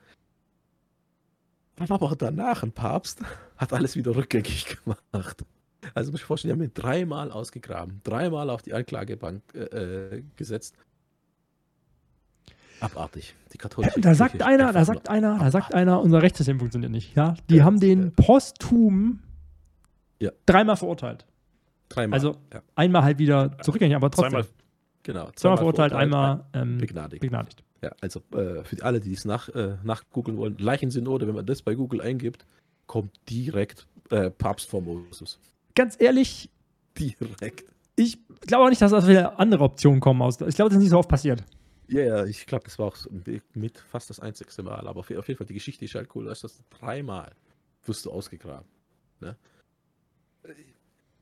Aber 1.88 2.14
danach 2.16 2.62
ein 2.62 2.72
Papst 2.72 3.20
hat 3.56 3.72
alles 3.72 3.96
wieder 3.96 4.14
rückgängig 4.14 4.66
gemacht. 4.84 5.44
Also 5.94 6.12
muss 6.12 6.20
ich 6.20 6.26
vorstellen, 6.26 6.56
die 6.58 6.62
haben 6.62 6.68
ihn 6.70 6.74
dreimal 6.74 7.32
ausgegraben, 7.32 8.00
dreimal 8.04 8.50
auf 8.50 8.62
die 8.62 8.72
Anklagebank 8.72 9.42
äh, 9.54 9.58
äh, 10.16 10.22
gesetzt. 10.36 10.76
Abartig. 12.80 13.34
Die 13.52 13.58
katholische 13.58 14.00
Da 14.00 14.14
sagt 14.14 14.42
einer, 14.42 14.72
da 14.72 14.84
sagt 14.84 15.08
einer, 15.08 15.38
da 15.38 15.50
sagt 15.50 15.72
einer, 15.74 16.00
unser 16.00 16.20
Rechtssystem 16.22 16.58
funktioniert 16.58 16.90
nicht. 16.92 17.14
Ja, 17.16 17.34
die 17.48 17.56
Ja, 17.56 17.64
haben 17.64 17.78
den 17.80 18.02
ja. 18.06 18.10
posthum 18.16 19.20
Ja. 20.20 20.30
dreimal 20.46 20.76
verurteilt. 20.76 21.24
Dreimal. 21.88 22.16
Also 22.18 22.36
einmal 22.74 23.02
halt 23.04 23.18
wieder 23.18 23.56
zurückgängig, 23.62 23.94
aber 23.96 24.10
trotzdem. 24.10 24.30
zweimal, 24.30 24.46
genau, 25.02 25.30
zweimal 25.34 25.58
verurteilt, 25.58 25.92
einmal 25.92 26.44
ähm, 26.52 26.78
begnadigt. 26.78 27.20
begnadigt. 27.20 27.62
Ja, 27.82 27.90
also 28.00 28.20
äh, 28.32 28.62
für 28.64 28.82
alle, 28.82 29.00
die 29.00 29.12
es 29.12 29.24
nach, 29.24 29.48
äh, 29.48 29.76
nachgoogeln 29.82 30.36
wollen, 30.36 30.56
Leichensynode, 30.58 31.26
wenn 31.26 31.34
man 31.34 31.46
das 31.46 31.62
bei 31.62 31.74
Google 31.74 32.00
eingibt, 32.00 32.46
kommt 32.86 33.18
direkt 33.28 33.86
äh, 34.10 34.30
Papst 34.30 34.70
Formosus. 34.70 35.38
Ganz 35.74 36.00
ehrlich, 36.00 36.50
Direkt. 36.98 37.64
ich 37.96 38.18
glaube 38.42 38.64
auch 38.64 38.68
nicht, 38.68 38.82
dass 38.82 38.90
da 38.90 39.00
viele 39.00 39.38
andere 39.38 39.64
Optionen 39.64 40.00
kommen 40.00 40.22
aus. 40.22 40.40
Ich 40.40 40.54
glaube, 40.54 40.68
das 40.68 40.74
ist 40.76 40.82
nicht 40.82 40.90
so 40.90 40.98
oft 40.98 41.08
passiert. 41.08 41.42
Ja, 41.88 42.02
ja, 42.02 42.24
ich 42.24 42.46
glaube, 42.46 42.64
das 42.64 42.78
war 42.78 42.86
auch 42.86 42.96
mit 43.54 43.78
fast 43.78 44.10
das 44.10 44.20
einzigste 44.20 44.62
Mal. 44.62 44.86
Aber 44.86 45.00
auf, 45.00 45.10
jeden 45.10 45.36
Fall, 45.36 45.46
die 45.46 45.54
Geschichte 45.54 45.84
ist 45.84 45.94
halt 45.94 46.14
cool. 46.14 46.26
Da 46.26 46.32
ist 46.32 46.44
das 46.44 46.62
dreimal 46.70 47.32
wirst 47.84 48.06
du 48.06 48.12
ausgegraben. 48.12 48.68
Ne? 49.20 49.36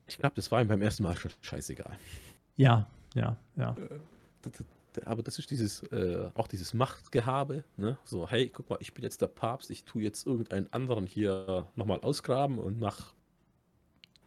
Ich 0.06 0.18
glaube, 0.18 0.34
das 0.36 0.50
war 0.50 0.60
ihm 0.60 0.68
beim 0.68 0.82
ersten 0.82 1.02
Mal 1.02 1.16
schon 1.16 1.30
scheißegal. 1.40 1.96
Ja, 2.56 2.86
ja, 3.14 3.36
ja. 3.56 3.76
aber 5.04 5.22
das 5.22 5.38
ist 5.38 5.50
dieses, 5.50 5.82
äh, 5.92 6.30
auch 6.34 6.46
dieses 6.48 6.74
Machtgehabe, 6.74 7.64
ne? 7.76 7.98
So, 8.04 8.28
hey, 8.28 8.48
guck 8.48 8.68
mal, 8.70 8.78
ich 8.80 8.92
bin 8.94 9.02
jetzt 9.04 9.20
der 9.22 9.26
Papst, 9.28 9.70
ich 9.70 9.84
tue 9.84 10.02
jetzt 10.02 10.26
irgendeinen 10.26 10.72
anderen 10.72 11.06
hier 11.06 11.66
nochmal 11.76 12.00
ausgraben 12.00 12.58
und 12.58 12.78
mach 12.80 13.12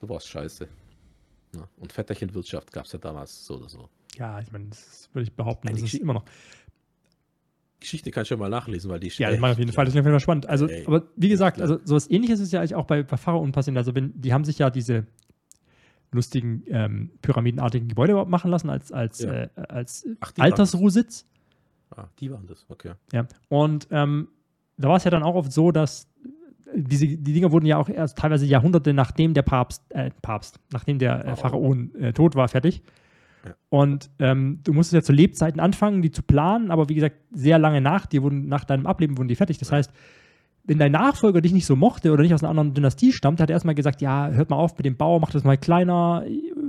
sowas 0.02 0.26
scheiße. 0.28 0.68
Ne? 1.56 1.68
Und 1.78 1.94
Vetterchenwirtschaft 1.94 2.72
gab 2.72 2.86
es 2.86 2.92
ja 2.94 3.00
damals 3.00 3.46
so 3.46 3.56
oder 3.58 3.70
so. 3.70 3.90
Ja, 4.18 4.40
ich 4.40 4.52
meine, 4.52 4.68
das 4.70 5.10
würde 5.14 5.24
ich 5.24 5.34
behaupten, 5.34 5.68
Eine 5.68 5.76
das 5.76 5.80
ist 5.82 5.86
Geschichte- 5.86 6.04
immer 6.04 6.14
noch. 6.14 6.26
Geschichte 7.80 8.12
kann 8.12 8.24
ich 8.24 8.30
ja 8.30 8.38
mal 8.38 8.50
nachlesen, 8.50 8.90
weil 8.90 9.00
die 9.00 9.08
ist 9.08 9.18
Ja, 9.18 9.28
das 9.28 9.34
echt- 9.36 9.42
mache 9.42 9.52
ich 9.52 9.56
auf 9.56 9.60
jeden 9.60 9.72
Fall. 9.74 9.86
Das 9.86 9.94
ist 9.94 10.00
auf 10.00 10.06
jeden 10.06 10.14
Fall 10.14 10.20
spannend. 10.22 10.48
Also, 10.48 10.68
Ey. 10.68 10.86
aber 10.88 11.04
wie 11.18 11.28
gesagt, 11.30 11.58
klar. 11.58 11.70
also 11.70 11.82
sowas 11.86 12.10
ähnliches 12.10 12.40
ist 12.40 12.54
ja 12.54 12.60
eigentlich 12.62 12.76
auch 12.76 12.86
bei, 12.86 13.04
bei 13.04 13.18
Pharaonen 13.18 13.52
passiert. 13.52 13.76
Also, 13.76 13.94
wenn, 13.94 14.20
die 14.22 14.34
haben 14.34 14.46
sich 14.46 14.58
ja 14.60 14.70
diese 14.70 15.06
lustigen 16.14 16.64
ähm, 16.68 17.12
pyramidenartigen 17.22 17.88
Gebäude 17.88 18.26
machen 18.26 18.52
lassen 18.52 18.70
als, 18.70 18.92
als, 18.92 19.20
Ja. 19.20 19.34
äh, 19.34 19.50
als 19.70 20.08
Ach. 20.20 20.32
Altersruhsitz. 20.40 21.26
Ah, 21.96 22.06
die 22.20 22.32
waren 22.32 22.48
das, 22.48 22.66
okay. 22.70 22.94
Ja. 23.12 23.28
Und 23.50 23.88
ähm, 23.92 24.30
da 24.78 24.90
war 24.90 24.98
es 24.98 25.04
ja 25.04 25.12
dann 25.12 25.24
auch 25.24 25.36
oft 25.36 25.52
so, 25.52 25.72
dass 25.72 26.08
diese, 26.76 27.06
die 27.06 27.34
Dinger 27.34 27.52
wurden 27.52 27.66
ja 27.66 27.78
auch 27.78 27.90
erst 27.90 28.18
teilweise 28.18 28.46
Jahrhunderte 28.46 28.94
nachdem 28.94 29.34
der 29.34 29.44
Papst, 29.44 29.84
äh, 29.90 30.10
Papst, 30.22 30.60
nachdem 30.72 30.98
der 31.00 31.20
äh, 31.20 31.36
Pharaon. 31.36 31.92
Pharaon 31.92 31.96
äh, 31.96 32.14
tot 32.14 32.36
war, 32.36 32.48
fertig. 32.48 32.82
Ja. 33.46 33.56
Und 33.70 34.10
ähm, 34.20 34.60
du 34.64 34.74
musstest 34.74 34.94
ja 34.94 35.02
zu 35.04 35.14
Lebzeiten 35.14 35.60
anfangen, 35.60 36.02
die 36.02 36.12
zu 36.12 36.24
planen, 36.24 36.72
aber 36.72 36.90
wie 36.90 36.96
gesagt, 36.96 37.18
sehr 37.32 37.60
lange 37.60 37.82
nach 37.82 38.06
dir 38.06 38.24
wurden, 38.24 38.48
nach 38.48 38.64
deinem 38.64 38.88
Ableben 38.88 39.18
wurden 39.18 39.28
die 39.28 39.36
fertig. 39.36 39.58
Das 39.58 39.72
heißt, 39.72 39.92
wenn 40.66 40.80
dein 40.80 40.94
Nachfolger 40.94 41.42
dich 41.42 41.52
nicht 41.52 41.66
so 41.66 41.76
mochte 41.76 42.12
oder 42.12 42.24
nicht 42.24 42.34
aus 42.34 42.42
einer 42.42 42.50
anderen 42.50 42.74
Dynastie 42.74 43.12
stammt, 43.12 43.42
hat 43.42 43.50
er 43.50 43.56
erstmal 43.56 43.76
gesagt, 43.76 44.02
ja, 44.02 44.30
hört 44.30 44.50
mal 44.50 44.56
auf 44.56 44.78
mit 44.78 44.86
dem 44.86 44.96
Bau, 44.96 45.20
macht 45.20 45.36
das 45.36 45.44
mal 45.44 45.58
kleiner, 45.58 46.26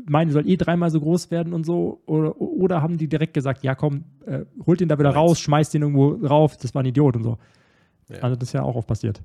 meine 0.07 0.33
soll 0.33 0.49
eh 0.49 0.57
dreimal 0.57 0.91
so 0.91 1.01
groß 1.01 1.31
werden 1.31 1.53
und 1.53 1.65
so. 1.65 2.03
Oder, 2.07 2.41
oder 2.41 2.83
haben 2.83 2.99
die 2.99 3.09
direkt 3.09 3.35
gesagt, 3.35 3.63
ja 3.63 3.77
komm, 3.77 4.05
äh, 4.27 4.45
holt 4.67 4.81
den 4.81 4.89
da 4.89 4.99
wieder 4.99 5.11
raus, 5.11 5.39
schmeißt 5.39 5.75
den 5.75 5.83
irgendwo 5.83 6.27
rauf, 6.27 6.57
das 6.57 6.75
war 6.75 6.83
ein 6.83 6.87
Idiot 6.87 7.17
und 7.17 7.23
so. 7.23 7.39
Ja. 8.09 8.19
Also 8.19 8.37
das 8.37 8.49
ist 8.49 8.53
ja 8.53 8.63
auch 8.63 8.75
oft 8.75 8.89
passiert. 8.89 9.23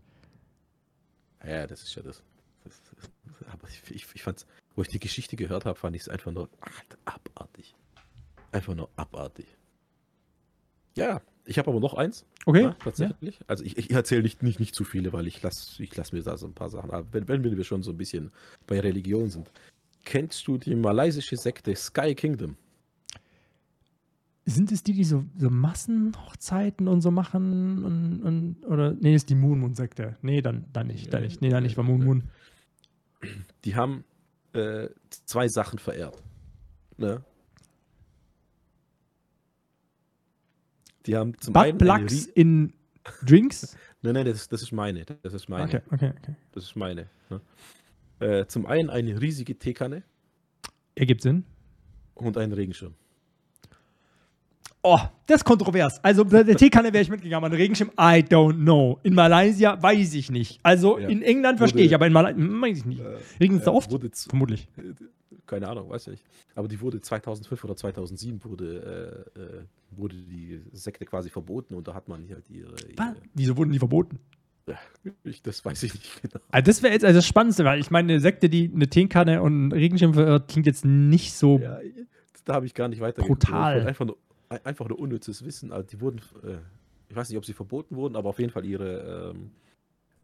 Ja, 1.45 1.65
das 1.65 1.81
ist 1.81 1.95
ja 1.95 2.03
das. 2.03 2.21
das, 2.63 2.79
das 2.95 3.47
aber 3.51 3.67
ich, 3.69 3.81
ich, 3.89 4.05
ich 4.13 4.21
fand's, 4.23 4.45
wo 4.75 4.83
ich 4.83 4.87
die 4.89 4.99
Geschichte 4.99 5.35
gehört 5.35 5.65
habe, 5.65 5.79
fand 5.79 5.95
ich 5.95 6.03
es 6.03 6.09
einfach 6.09 6.31
nur 6.31 6.47
abartig. 7.05 7.75
Einfach 8.51 8.75
nur 8.75 8.89
abartig. 8.95 9.47
Ja, 10.95 11.21
ich 11.45 11.57
habe 11.57 11.71
aber 11.71 11.79
noch 11.79 11.93
eins. 11.93 12.25
Okay. 12.45 12.63
Ja, 12.63 12.73
tatsächlich. 12.73 13.39
Also 13.47 13.63
ich, 13.63 13.77
ich 13.77 13.91
erzähle 13.91 14.23
nicht, 14.23 14.43
nicht, 14.43 14.59
nicht 14.59 14.75
zu 14.75 14.83
viele, 14.83 15.13
weil 15.13 15.27
ich 15.27 15.41
lasse 15.41 15.81
ich 15.81 15.95
lass 15.95 16.11
mir 16.11 16.21
da 16.21 16.37
so 16.37 16.47
ein 16.47 16.53
paar 16.53 16.69
Sachen 16.69 16.91
ab. 16.91 17.07
Wenn, 17.11 17.27
wenn 17.27 17.43
wir 17.43 17.63
schon 17.63 17.83
so 17.83 17.91
ein 17.91 17.97
bisschen 17.97 18.31
bei 18.67 18.79
Religion 18.79 19.29
sind. 19.29 19.51
Kennst 20.05 20.47
du 20.47 20.57
die 20.57 20.75
malaysische 20.75 21.37
Sekte 21.37 21.75
Sky 21.75 22.15
Kingdom? 22.15 22.55
Sind 24.45 24.71
es 24.71 24.81
die, 24.81 24.93
die 24.93 25.03
so, 25.03 25.25
so 25.37 25.49
Massenhochzeiten 25.49 26.87
und 26.87 27.01
so 27.01 27.11
machen? 27.11 27.83
Und, 27.83 28.23
und, 28.23 28.65
oder, 28.65 28.93
nee, 28.93 29.13
ist 29.13 29.29
die 29.29 29.35
Moon 29.35 29.59
Moon 29.59 29.75
Sekte. 29.75 30.17
Nee, 30.21 30.41
dann, 30.41 30.65
dann 30.73 30.87
nicht, 30.87 31.13
dann 31.13 31.23
nicht. 31.23 31.41
Nee, 31.41 31.49
dann 31.49 31.63
nicht, 31.63 31.77
war 31.77 31.83
Moon 31.83 32.03
Moon. 32.03 32.23
Die 33.65 33.75
haben 33.75 34.03
äh, 34.53 34.89
zwei 35.25 35.47
Sachen 35.47 35.77
verehrt. 35.77 36.23
Ne? 36.97 37.23
Die 41.05 41.15
haben 41.15 41.37
zum 41.39 41.53
Butt 41.53 41.63
einen. 41.63 41.81
eine 41.81 41.97
Plugs 41.99 42.27
rie- 42.27 42.31
in 42.35 42.73
Drinks? 43.25 43.75
Nein, 44.01 44.13
nein, 44.13 44.25
das, 44.25 44.47
das 44.47 44.61
ist 44.61 44.71
meine. 44.71 45.03
Das 45.23 45.33
ist 45.33 45.49
meine. 45.49 45.65
Okay, 45.65 45.81
okay, 45.91 46.13
okay. 46.17 46.35
Das 46.53 46.63
ist 46.63 46.75
meine. 46.77 47.09
Ne? 47.29 47.41
Äh, 48.19 48.45
zum 48.47 48.65
einen 48.65 48.89
eine 48.89 49.19
riesige 49.19 49.57
Teekanne 49.59 50.03
Ergibt 50.95 51.21
Sinn. 51.21 51.43
und 52.13 52.37
einen 52.37 52.53
Regenschirm. 52.53 52.93
Oh, 54.81 54.97
das 55.27 55.37
ist 55.41 55.43
kontrovers. 55.45 56.01
Also, 56.03 56.23
bei 56.23 56.43
der 56.43 56.55
Teekanne 56.55 56.93
wäre 56.93 57.01
ich 57.01 57.09
mitgegangen, 57.09 57.43
aber 57.43 57.53
ein 57.53 57.57
Regenschirm, 57.59 57.89
I 57.99 58.23
don't 58.23 58.53
know. 58.55 58.97
In 59.03 59.13
Malaysia 59.13 59.81
weiß 59.81 60.13
ich 60.13 60.31
nicht. 60.31 60.59
Also, 60.63 60.97
Ja. 60.97 61.09
in 61.09 61.21
England 61.21 61.57
verstehe 61.57 61.83
ich, 61.85 61.93
aber 61.93 62.07
in 62.07 62.13
Malaysia 62.13 62.37
weiß 62.39 62.77
ich 62.77 62.85
nicht. 62.85 63.01
Regnet 63.41 63.59
es 63.59 63.65
da 63.65 63.71
Äh, 63.71 63.75
oft? 63.75 63.91
Wurde 63.91 64.09
zu, 64.11 64.29
Vermutlich. 64.29 64.69
keine 65.45 65.67
Ahnung, 65.67 65.89
weiß 65.89 66.03
ich 66.07 66.11
nicht. 66.11 66.25
Aber 66.55 66.67
die 66.69 66.79
wurde 66.79 67.01
2005 67.01 67.61
oder 67.65 67.75
2007 67.75 68.41
wurde, 68.45 69.25
äh, 69.35 69.39
äh, 69.39 69.61
wurde 69.91 70.15
die 70.15 70.61
Sekte 70.71 71.05
quasi 71.05 71.29
verboten 71.29 71.73
und 71.73 71.87
da 71.87 71.93
hat 71.93 72.07
man 72.07 72.25
halt 72.29 72.49
ihre. 72.49 72.73
Ihre 72.89 73.15
Wieso 73.33 73.57
wurden 73.57 73.71
die 73.71 73.79
verboten? 73.79 74.19
ich, 75.23 75.41
das 75.41 75.65
weiß 75.65 75.81
ich 75.83 75.93
nicht 75.93 76.21
genau. 76.21 76.43
Also 76.51 76.65
das 76.67 76.83
wäre 76.83 76.93
jetzt 76.93 77.03
also 77.03 77.17
das 77.17 77.25
Spannendste, 77.27 77.65
weil 77.65 77.79
ich 77.79 77.89
meine, 77.91 78.13
eine 78.13 78.19
Sekte, 78.21 78.49
die 78.49 78.71
eine 78.73 78.87
Teekanne 78.87 79.41
und 79.41 79.51
einen 79.53 79.71
Regenschirm 79.71 80.13
verirrt, 80.13 80.47
klingt 80.47 80.67
jetzt 80.67 80.85
nicht 80.85 81.33
so. 81.33 81.57
Ja, 81.59 81.79
da 82.45 82.53
habe 82.53 82.65
ich 82.67 82.73
gar 82.75 82.87
nicht 82.87 83.01
weiter 83.01 83.23
Brutal. 83.23 83.87
Einfach 83.87 84.05
nur, 84.05 84.17
einfach 84.49 84.87
nur 84.89 84.99
unnützes 84.99 85.45
Wissen. 85.45 85.71
Also 85.71 85.87
die 85.87 86.01
wurden, 86.01 86.19
äh, 86.43 86.57
ich 87.09 87.15
weiß 87.15 87.29
nicht, 87.29 87.37
ob 87.37 87.45
sie 87.45 87.53
verboten 87.53 87.95
wurden, 87.95 88.15
aber 88.15 88.29
auf 88.29 88.39
jeden 88.39 88.51
Fall 88.51 88.65
ihre 88.65 89.31
ähm, 89.35 89.51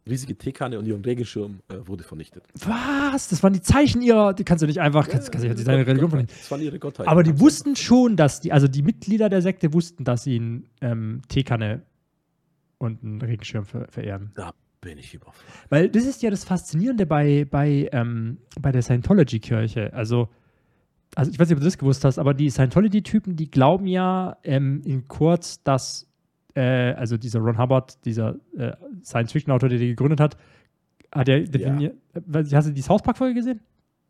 riesige 0.08 0.36
Teekanne 0.36 0.78
und 0.78 0.86
ihren 0.86 1.04
Regenschirm 1.04 1.60
äh, 1.68 1.76
wurde 1.86 2.04
vernichtet. 2.04 2.44
Was? 2.54 3.28
Das 3.28 3.42
waren 3.42 3.52
die 3.52 3.60
Zeichen 3.60 4.02
ihrer. 4.02 4.34
Die 4.34 4.44
kannst 4.44 4.62
du 4.62 4.66
nicht 4.66 4.80
einfach. 4.80 5.08
Kannst, 5.08 5.32
kannst 5.32 5.44
du 5.44 5.48
nicht 5.48 5.66
deine 5.66 5.86
Religion 5.86 6.10
Gottheit. 6.10 6.10
vernichten. 6.10 6.38
Das 6.40 6.50
waren 6.50 6.60
ihre 6.62 6.78
Gottheiten. 6.78 7.10
Aber 7.10 7.22
die 7.22 7.40
wussten 7.40 7.76
schon, 7.76 8.16
dass 8.16 8.40
die, 8.40 8.52
also 8.52 8.68
die 8.68 8.82
Mitglieder 8.82 9.28
der 9.28 9.42
Sekte 9.42 9.72
wussten, 9.72 10.04
dass 10.04 10.24
sie 10.24 10.36
eine 10.36 10.62
ähm, 10.80 11.22
Teekanne 11.28 11.82
und 12.78 13.02
einen 13.02 13.20
Regenschirm 13.20 13.64
ver 13.64 13.86
verehren. 13.88 14.32
einfach. 14.36 14.52
Da 14.52 14.54
bin 14.80 14.98
ich 14.98 15.14
überfragt. 15.14 15.42
Weil 15.70 15.88
das 15.88 16.04
ist 16.04 16.22
ja 16.22 16.30
das 16.30 16.44
Faszinierende 16.44 17.06
bei, 17.06 17.44
bei, 17.44 17.88
ähm, 17.92 18.38
bei 18.60 18.70
der 18.72 18.82
Scientology-Kirche. 18.82 19.92
Also, 19.92 20.28
also 21.16 21.30
ich 21.32 21.38
weiß 21.38 21.48
nicht, 21.48 21.56
ob 21.56 21.60
du 21.60 21.64
das 21.64 21.78
gewusst 21.78 22.04
hast, 22.04 22.18
aber 22.18 22.34
die 22.34 22.50
Scientology-Typen, 22.50 23.36
die 23.36 23.50
glauben 23.50 23.86
ja 23.86 24.36
ähm, 24.44 24.82
in 24.84 25.08
kurz, 25.08 25.62
dass 25.62 26.06
äh, 26.54 26.60
also 26.92 27.16
dieser 27.16 27.40
Ron 27.40 27.58
Hubbard, 27.58 28.04
dieser 28.04 28.36
äh, 28.56 28.72
Science-Fiction-Autor, 29.02 29.70
der 29.70 29.78
die 29.78 29.88
gegründet 29.88 30.20
hat, 30.20 30.36
hat 31.10 31.28
er 31.28 31.40
definiert. 31.40 31.96
Äh, 32.14 32.44
Hast 32.52 32.68
du 32.68 32.72
die 32.72 32.82
South 32.82 33.02
Park-Folge 33.02 33.34
gesehen? 33.34 33.60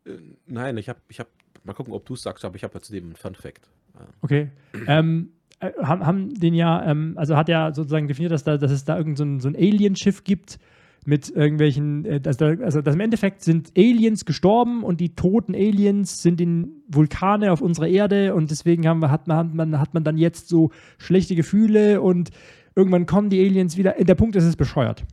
Äh, 0.05 0.17
nein, 0.47 0.77
ich 0.77 0.89
habe, 0.89 0.99
ich 1.07 1.21
hab, 1.21 1.27
mal 1.63 1.73
gucken, 1.73 1.93
ob 1.93 2.05
du 2.05 2.13
es 2.13 2.21
sagst, 2.21 2.43
aber 2.43 2.57
ich 2.57 2.63
habe 2.65 2.73
ja 2.73 2.81
zudem 2.81 3.05
einen 3.05 3.15
Fun 3.15 3.35
Fact. 3.35 3.69
Äh, 3.95 3.99
Okay. 4.21 4.51
ähm, 4.87 5.29
äh, 5.61 5.71
haben, 5.81 6.05
haben 6.05 6.33
den 6.33 6.53
ja, 6.53 6.83
ähm, 6.85 7.13
also 7.15 7.37
hat 7.37 7.47
er 7.47 7.73
sozusagen 7.73 8.09
definiert, 8.09 8.33
dass, 8.33 8.43
da, 8.43 8.57
dass 8.57 8.71
es 8.71 8.83
da 8.83 8.97
irgend 8.97 9.17
so 9.17 9.23
ein, 9.23 9.39
so 9.39 9.47
ein 9.47 9.55
Alien-Schiff 9.55 10.25
gibt 10.25 10.59
mit 11.07 11.29
irgendwelchen, 11.29 12.03
äh, 12.03 12.19
dass 12.19 12.35
da, 12.35 12.47
also 12.47 12.81
dass 12.81 12.93
im 12.93 12.99
Endeffekt 12.99 13.41
sind 13.41 13.71
Aliens 13.77 14.25
gestorben 14.25 14.83
und 14.83 14.99
die 14.99 15.15
toten 15.15 15.55
Aliens 15.55 16.21
sind 16.21 16.41
in 16.41 16.81
Vulkane 16.89 17.53
auf 17.53 17.61
unserer 17.61 17.87
Erde 17.87 18.35
und 18.35 18.51
deswegen 18.51 18.85
haben 18.85 18.99
wir, 18.99 19.09
hat, 19.09 19.25
man, 19.25 19.37
hat, 19.37 19.53
man, 19.53 19.79
hat 19.79 19.93
man 19.93 20.03
dann 20.03 20.17
jetzt 20.17 20.49
so 20.49 20.69
schlechte 20.97 21.35
Gefühle 21.35 22.01
und 22.01 22.31
irgendwann 22.75 23.05
kommen 23.05 23.29
die 23.29 23.39
Aliens 23.39 23.77
wieder. 23.77 23.93
Der 23.93 24.15
Punkt 24.15 24.35
ist, 24.35 24.43
es 24.43 24.49
ist 24.49 24.55
bescheuert. 24.57 25.05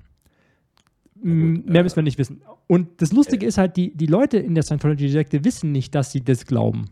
Gut, 1.15 1.25
Mehr 1.25 1.81
äh, 1.81 1.83
müssen 1.85 1.97
wir 1.97 2.03
nicht 2.03 2.19
wissen. 2.19 2.43
Und 2.67 3.01
das 3.01 3.13
Lustige 3.13 3.47
ist 3.47 3.57
halt, 3.57 3.77
die, 3.77 3.97
die 3.97 4.07
Leute 4.07 4.39
in 4.39 4.57
der 4.57 4.65
Scientology-Sekte 4.65 5.45
wissen 5.45 5.71
nicht, 5.71 5.95
dass 5.95 6.11
sie 6.11 6.23
das 6.23 6.45
glauben. 6.45 6.87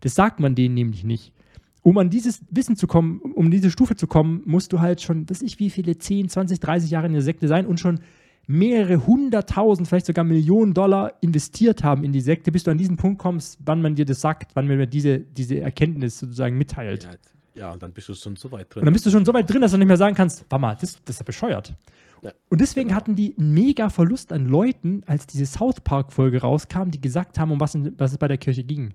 Das 0.00 0.14
sagt 0.14 0.38
man 0.38 0.54
denen 0.54 0.76
nämlich 0.76 1.02
nicht. 1.02 1.32
Um 1.86 1.98
an 1.98 2.10
dieses 2.10 2.40
Wissen 2.50 2.74
zu 2.74 2.88
kommen, 2.88 3.20
um- 3.20 3.48
diese 3.48 3.70
Stufe 3.70 3.94
zu 3.94 4.08
kommen, 4.08 4.42
musst 4.44 4.72
du 4.72 4.80
halt 4.80 5.00
schon, 5.00 5.30
weiß 5.30 5.42
ich 5.42 5.60
wie 5.60 5.70
viele, 5.70 5.96
10, 5.96 6.28
20, 6.28 6.58
30 6.58 6.90
Jahre 6.90 7.06
in 7.06 7.12
der 7.12 7.22
Sekte 7.22 7.46
sein 7.46 7.64
und 7.64 7.78
schon 7.78 8.00
mehrere 8.48 9.06
hunderttausend, 9.06 9.86
vielleicht 9.86 10.06
sogar 10.06 10.24
Millionen 10.24 10.74
Dollar 10.74 11.12
investiert 11.20 11.84
haben 11.84 12.02
in 12.02 12.12
die 12.12 12.20
Sekte, 12.20 12.50
bis 12.50 12.64
du 12.64 12.72
an 12.72 12.78
diesen 12.78 12.96
Punkt 12.96 13.20
kommst, 13.20 13.60
wann 13.64 13.82
man 13.82 13.94
dir 13.94 14.04
das 14.04 14.20
sagt, 14.20 14.50
wann 14.54 14.66
man 14.66 14.78
dir 14.80 14.88
diese, 14.88 15.20
diese 15.20 15.60
Erkenntnis 15.60 16.18
sozusagen 16.18 16.58
mitteilt. 16.58 17.04
ja, 17.04 17.10
ja, 17.54 17.72
und 17.72 17.80
dann 17.80 17.92
bist 17.92 18.08
du 18.08 18.14
schon 18.14 18.34
so 18.34 18.50
weit 18.50 18.74
drin. 18.74 18.80
Und 18.80 18.86
dann 18.86 18.92
bist 18.92 19.06
du 19.06 19.10
schon 19.10 19.24
so 19.24 19.32
weit 19.32 19.48
drin, 19.48 19.60
dass 19.60 19.70
du 19.70 19.78
nicht 19.78 19.86
mehr 19.86 19.96
sagen 19.96 20.16
kannst, 20.16 20.44
warte 20.50 20.60
mal, 20.60 20.74
das, 20.74 21.00
das 21.04 21.14
ist 21.14 21.20
ja 21.20 21.24
bescheuert. 21.24 21.72
Ja, 22.22 22.32
Und 22.48 22.60
deswegen 22.60 22.88
genau. 22.88 22.96
hatten 23.00 23.14
die 23.14 23.36
einen 23.38 23.54
mega 23.54 23.90
Verlust 23.90 24.32
an 24.32 24.46
Leuten, 24.46 25.04
als 25.06 25.28
diese 25.28 25.46
South 25.46 25.80
Park-Folge 25.82 26.40
rauskam, 26.40 26.90
die 26.90 27.00
gesagt 27.00 27.38
haben, 27.38 27.52
um 27.52 27.60
was, 27.60 27.76
in, 27.76 27.94
was 27.96 28.10
es 28.10 28.18
bei 28.18 28.26
der 28.26 28.38
Kirche 28.38 28.64
ging. 28.64 28.92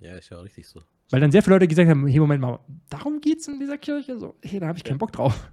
ja, 0.00 0.14
ist 0.16 0.30
ja 0.30 0.38
richtig 0.40 0.66
so. 0.66 0.80
Weil 1.10 1.20
dann 1.20 1.30
sehr 1.30 1.42
viele 1.42 1.56
Leute 1.56 1.68
gesagt 1.68 1.88
haben, 1.88 2.06
hey, 2.06 2.18
Moment 2.18 2.40
mal, 2.40 2.58
darum 2.90 3.20
geht 3.20 3.38
es 3.38 3.48
in 3.48 3.60
dieser 3.60 3.78
Kirche? 3.78 4.18
So, 4.18 4.36
hey, 4.42 4.58
da 4.58 4.66
habe 4.68 4.78
ich 4.78 4.84
keinen. 4.84 4.98
Bock 4.98 5.12
drauf. 5.12 5.52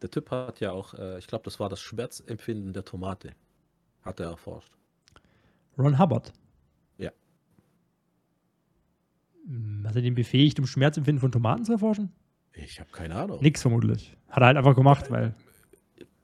Der 0.00 0.10
Typ 0.10 0.30
hat 0.30 0.60
ja 0.60 0.72
auch, 0.72 0.94
äh, 0.94 1.18
ich 1.18 1.26
glaube, 1.26 1.44
das 1.44 1.60
war 1.60 1.68
das 1.68 1.80
Schmerzempfinden 1.80 2.72
der 2.72 2.84
Tomate. 2.84 3.32
Hat 4.02 4.20
er 4.20 4.30
erforscht. 4.30 4.72
Ron 5.76 5.98
Hubbard. 5.98 6.32
Ja. 6.96 7.10
Hm, 9.46 9.84
Hat 9.86 9.96
er 9.96 10.02
den 10.02 10.14
befähigt, 10.14 10.58
um 10.58 10.66
Schmerzempfinden 10.66 11.20
von 11.20 11.32
Tomaten 11.32 11.64
zu 11.64 11.72
erforschen? 11.72 12.10
Ich 12.54 12.80
habe 12.80 12.90
keine 12.90 13.14
Ahnung. 13.14 13.40
Nix 13.42 13.60
vermutlich. 13.62 14.16
Hat 14.28 14.42
er 14.42 14.46
halt 14.46 14.56
einfach 14.56 14.74
gemacht, 14.74 15.10
weil. 15.10 15.34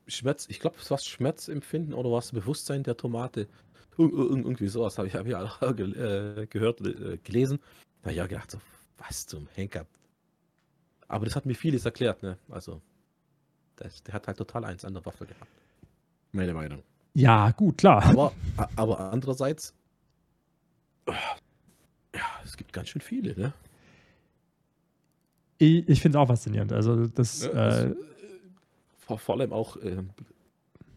Schmerz, 0.07 0.47
ich 0.49 0.61
glaube, 0.61 0.77
es 0.81 0.91
war 0.91 0.99
Schmerzempfinden 0.99 1.93
oder 1.93 2.11
war 2.11 2.21
es 2.21 2.33
Bewusstsein 2.33 2.83
der 2.83 2.97
Tomate? 2.97 3.49
Ir 3.99 4.05
ir 4.05 4.13
irgendwie 4.13 4.69
sowas 4.69 4.99
habe 4.99 5.09
ich, 5.09 5.15
hab 5.15 5.27
ich 5.27 5.33
äh, 5.99 6.47
gehört, 6.47 6.81
äh, 6.81 7.19
gelesen. 7.19 7.59
Da 8.07 8.11
hab 8.11 8.13
ich 8.13 8.19
ja 8.19 8.27
gedacht, 8.29 8.51
so, 8.53 8.59
was 8.99 9.27
zum 9.27 9.49
Henker. 9.57 9.85
Aber 11.09 11.25
das 11.25 11.35
hat 11.35 11.45
mir 11.45 11.57
vieles 11.57 11.85
erklärt, 11.85 12.23
ne? 12.23 12.39
Also, 12.49 12.81
das, 13.75 14.01
der 14.05 14.15
hat 14.15 14.29
halt 14.29 14.39
total 14.39 14.65
eins 14.65 14.85
an 14.85 14.95
der 14.95 15.05
Waffe 15.05 15.27
gehabt. 15.27 15.51
Meine 16.31 16.55
Meinung. 16.55 16.85
Ja, 17.15 17.51
gut, 17.51 17.79
klar. 17.79 18.05
Aber, 18.05 18.33
aber 18.77 19.01
andererseits, 19.13 19.75
äh, 21.07 21.13
ja, 22.15 22.23
es 22.45 22.57
gibt 22.57 22.73
ganz 22.73 22.91
schön 22.91 23.03
viele, 23.03 23.37
ne? 23.37 23.53
Ich, 25.59 25.89
ich 25.89 26.01
finde 26.01 26.19
es 26.19 26.23
auch 26.23 26.29
faszinierend. 26.29 26.73
Also 26.73 27.09
das, 27.09 27.43
Ja, 27.43 27.49
äh, 27.51 27.55
das- 27.89 27.97
Vor, 28.99 29.19
vor 29.19 29.35
allem 29.35 29.53
auch, 29.53 29.79
ähm, 29.83 30.11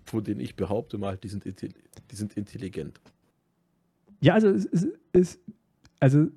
von 0.05 0.24
denen 0.24 0.41
ich 0.41 0.55
behaupte 0.55 0.99
mal, 0.99 1.18
die 1.18 1.30
sind, 1.30 1.43
die 1.45 2.16
sind 2.16 2.38
intelligent. 2.38 2.99
ja, 4.22 4.36
also 4.36 4.49
es 4.49 4.66
ist, 4.66 4.88
es, 5.12 5.39
also 5.99 6.28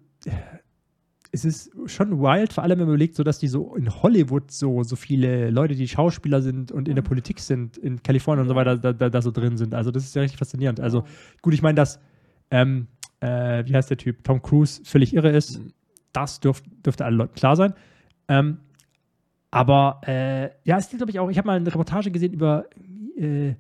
es 1.35 1.45
ist 1.47 1.71
schon 1.87 2.21
wild, 2.21 2.53
vor 2.53 2.63
allem 2.63 2.79
wenn 2.79 2.87
man 2.87 2.95
überlegt, 2.95 3.17
so 3.17 3.25
dass 3.25 3.39
die 3.39 3.49
so 3.49 3.75
in 3.75 3.89
Hollywood 4.03 4.51
so, 4.51 4.83
so 4.83 4.97
viele 4.97 5.51
Leute, 5.51 5.75
die 5.75 5.89
Schauspieler 5.89 6.43
sind 6.43 6.71
und 6.71 6.89
in 6.89 6.95
der 6.95 7.03
Politik 7.03 7.41
sind, 7.41 7.79
in 7.79 8.03
Kalifornien 8.03 8.43
und 8.43 8.49
so 8.49 8.55
weiter, 8.55 8.77
da, 8.77 8.93
da, 8.93 9.09
da 9.09 9.23
so 9.23 9.31
drin 9.31 9.57
sind. 9.57 9.75
Also 9.75 9.91
das 9.91 10.05
ist 10.05 10.15
ja 10.15 10.21
richtig 10.21 10.39
faszinierend. 10.39 10.79
Also 10.81 11.05
gut, 11.41 11.55
ich 11.55 11.63
meine, 11.63 11.77
dass, 11.77 12.01
ähm, 12.51 12.87
äh, 13.21 13.65
wie 13.67 13.75
heißt 13.75 13.89
der 13.89 13.97
Typ, 13.97 14.25
Tom 14.25 14.43
Cruise 14.43 14.83
völlig 14.85 15.15
irre 15.15 15.31
ist, 15.31 15.59
Mhm. 15.59 15.73
das 16.13 16.41
dürf, 16.41 16.63
dürfte 16.85 17.05
allen 17.07 17.17
Leuten 17.17 17.35
klar 17.35 17.57
sein. 17.57 17.73
Ähm, 18.29 18.59
aber 19.51 20.01
äh, 20.07 20.51
ja, 20.65 20.79
es 20.79 20.89
gibt, 20.91 20.99
glaube 20.99 21.13
ich, 21.13 21.19
auch, 21.19 21.31
ich 21.31 21.39
habe 21.39 21.47
mal 21.47 21.57
eine 21.57 21.67
Reportage 21.67 22.11
gesehen 22.11 22.33
über 22.35 22.67
äh, 23.17 23.55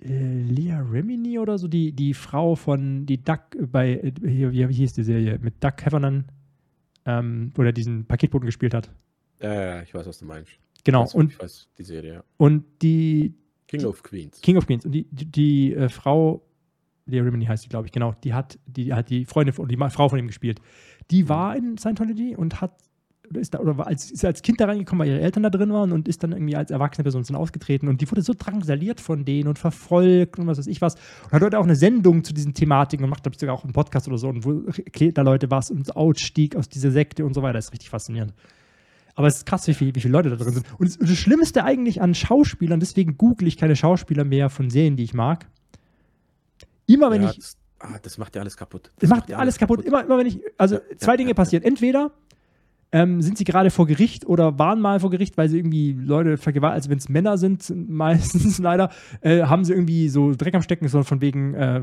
äh, 0.00 0.42
Leah 0.42 0.80
Remini 0.80 1.38
oder 1.38 1.58
so, 1.58 1.68
die, 1.68 1.92
die 1.92 2.14
Frau 2.14 2.54
von 2.54 3.06
die 3.06 3.22
Duck 3.22 3.40
bei, 3.70 3.94
äh, 3.94 4.12
hier, 4.28 4.52
wie, 4.52 4.72
hieß 4.72 4.92
die 4.92 5.04
Serie, 5.04 5.38
mit 5.40 5.62
Duck 5.62 5.84
Heffernan, 5.84 6.26
ähm, 7.04 7.52
wo 7.54 7.62
er 7.62 7.72
diesen 7.72 8.04
Paketboten 8.06 8.46
gespielt 8.46 8.74
hat. 8.74 8.90
Ja, 9.40 9.54
ja, 9.54 9.82
ich 9.82 9.94
weiß, 9.94 10.06
was 10.06 10.18
du 10.18 10.24
meinst. 10.24 10.52
Genau, 10.84 11.02
ich 11.02 11.08
weiß, 11.08 11.14
und, 11.14 11.32
ich 11.32 11.40
weiß 11.40 11.68
die 11.78 11.82
Serie, 11.82 12.14
ja. 12.14 12.24
und 12.36 12.64
die 12.82 13.34
King 13.66 13.84
of 13.84 14.02
Queens. 14.02 14.40
King 14.40 14.56
of 14.56 14.66
Queens 14.66 14.84
und 14.84 14.92
die, 14.92 15.06
die, 15.10 15.26
die 15.26 15.74
äh, 15.74 15.88
Frau, 15.88 16.42
Leah 17.06 17.22
Remini 17.22 17.46
heißt 17.46 17.64
sie, 17.64 17.68
glaube 17.68 17.86
ich, 17.86 17.92
genau, 17.92 18.14
die 18.24 18.34
hat 18.34 18.58
die, 18.66 18.92
hat 18.92 19.10
die 19.10 19.24
Freundin 19.24 19.52
von, 19.52 19.68
die 19.68 19.76
Frau 19.76 20.08
von 20.08 20.18
ihm 20.18 20.26
gespielt. 20.26 20.60
Die 21.10 21.24
Mhm. 21.24 21.28
war 21.28 21.56
in 21.56 21.78
Scientology 21.78 22.36
und 22.36 22.60
hat 22.60 22.72
oder 23.30 23.40
ist 23.40 23.54
da 23.54 23.60
oder 23.60 23.86
als, 23.86 24.10
ist 24.10 24.24
als 24.24 24.42
Kind 24.42 24.60
da 24.60 24.66
reingekommen, 24.66 25.06
weil 25.06 25.14
ihre 25.14 25.22
Eltern 25.22 25.42
da 25.42 25.50
drin 25.50 25.72
waren 25.72 25.92
und 25.92 26.08
ist 26.08 26.22
dann 26.22 26.32
irgendwie 26.32 26.56
als 26.56 26.70
erwachsene 26.70 27.04
Person 27.04 27.24
sind 27.24 27.36
ausgetreten 27.36 27.88
und 27.88 28.00
die 28.00 28.10
wurde 28.10 28.22
so 28.22 28.34
drangsaliert 28.36 29.00
von 29.00 29.24
denen 29.24 29.48
und 29.48 29.58
verfolgt 29.58 30.38
und 30.38 30.46
was 30.46 30.58
weiß 30.58 30.66
ich 30.66 30.80
was 30.80 30.94
und 31.24 31.32
hat 31.32 31.42
heute 31.42 31.58
auch 31.58 31.64
eine 31.64 31.76
Sendung 31.76 32.24
zu 32.24 32.32
diesen 32.32 32.54
Thematiken 32.54 33.04
und 33.04 33.10
macht 33.10 33.22
glaube 33.22 33.34
ich 33.34 33.40
sogar 33.40 33.54
auch 33.54 33.64
einen 33.64 33.72
Podcast 33.72 34.08
oder 34.08 34.18
so 34.18 34.28
und 34.28 34.44
wo 34.44 34.62
erklärt 34.62 35.18
da 35.18 35.22
Leute 35.22 35.50
was 35.50 35.70
und 35.70 35.96
Ausstieg 35.96 36.56
aus 36.56 36.68
dieser 36.68 36.90
Sekte 36.90 37.24
und 37.24 37.34
so 37.34 37.42
weiter, 37.42 37.54
das 37.54 37.66
ist 37.66 37.72
richtig 37.72 37.90
faszinierend. 37.90 38.34
Aber 39.18 39.26
es 39.26 39.38
ist 39.38 39.46
krass, 39.46 39.66
wie, 39.66 39.74
viel, 39.74 39.92
wie 39.96 40.00
viele 40.00 40.12
Leute 40.12 40.30
da 40.30 40.36
drin 40.36 40.54
sind. 40.54 40.66
Und 40.78 40.86
das, 40.86 40.96
das 40.96 41.18
Schlimmste 41.18 41.64
eigentlich 41.64 42.00
an 42.00 42.14
Schauspielern, 42.14 42.78
deswegen 42.78 43.18
google 43.18 43.48
ich 43.48 43.56
keine 43.56 43.74
Schauspieler 43.74 44.22
mehr 44.22 44.48
von 44.48 44.70
Serien, 44.70 44.94
die 44.94 45.02
ich 45.02 45.12
mag. 45.12 45.48
Immer 46.86 47.10
wenn 47.10 47.22
ja, 47.22 47.30
ich. 47.30 47.36
das, 47.36 47.56
ah, 47.80 47.98
das 48.00 48.16
macht 48.18 48.36
ja 48.36 48.42
alles 48.42 48.56
kaputt. 48.56 48.92
Das 49.00 49.10
macht 49.10 49.32
alles 49.32 49.58
kaputt. 49.58 49.84
Immer, 49.84 50.04
immer 50.04 50.18
wenn 50.18 50.26
ich. 50.28 50.40
Also 50.56 50.76
Ja, 50.76 50.96
zwei 50.98 51.12
ja, 51.14 51.16
Dinge 51.16 51.30
ja, 51.30 51.34
passieren. 51.34 51.64
Entweder 51.64 52.12
ähm, 52.90 53.20
sind 53.20 53.36
sie 53.36 53.44
gerade 53.44 53.70
vor 53.70 53.86
Gericht 53.86 54.26
oder 54.26 54.58
waren 54.58 54.80
mal 54.80 55.00
vor 55.00 55.10
Gericht, 55.10 55.36
weil 55.36 55.48
sie 55.48 55.58
irgendwie 55.58 55.92
Leute 55.92 56.36
vergewaltigen, 56.38 56.74
also 56.74 56.90
wenn 56.90 56.98
es 56.98 57.08
Männer 57.08 57.36
sind, 57.38 57.70
meistens 57.88 58.58
leider, 58.58 58.90
äh, 59.20 59.42
haben 59.42 59.64
sie 59.64 59.72
irgendwie 59.74 60.08
so 60.08 60.32
Dreck 60.34 60.54
am 60.54 60.62
Stecken, 60.62 60.88
so 60.88 61.02
von 61.02 61.20
wegen 61.20 61.54
äh, 61.54 61.82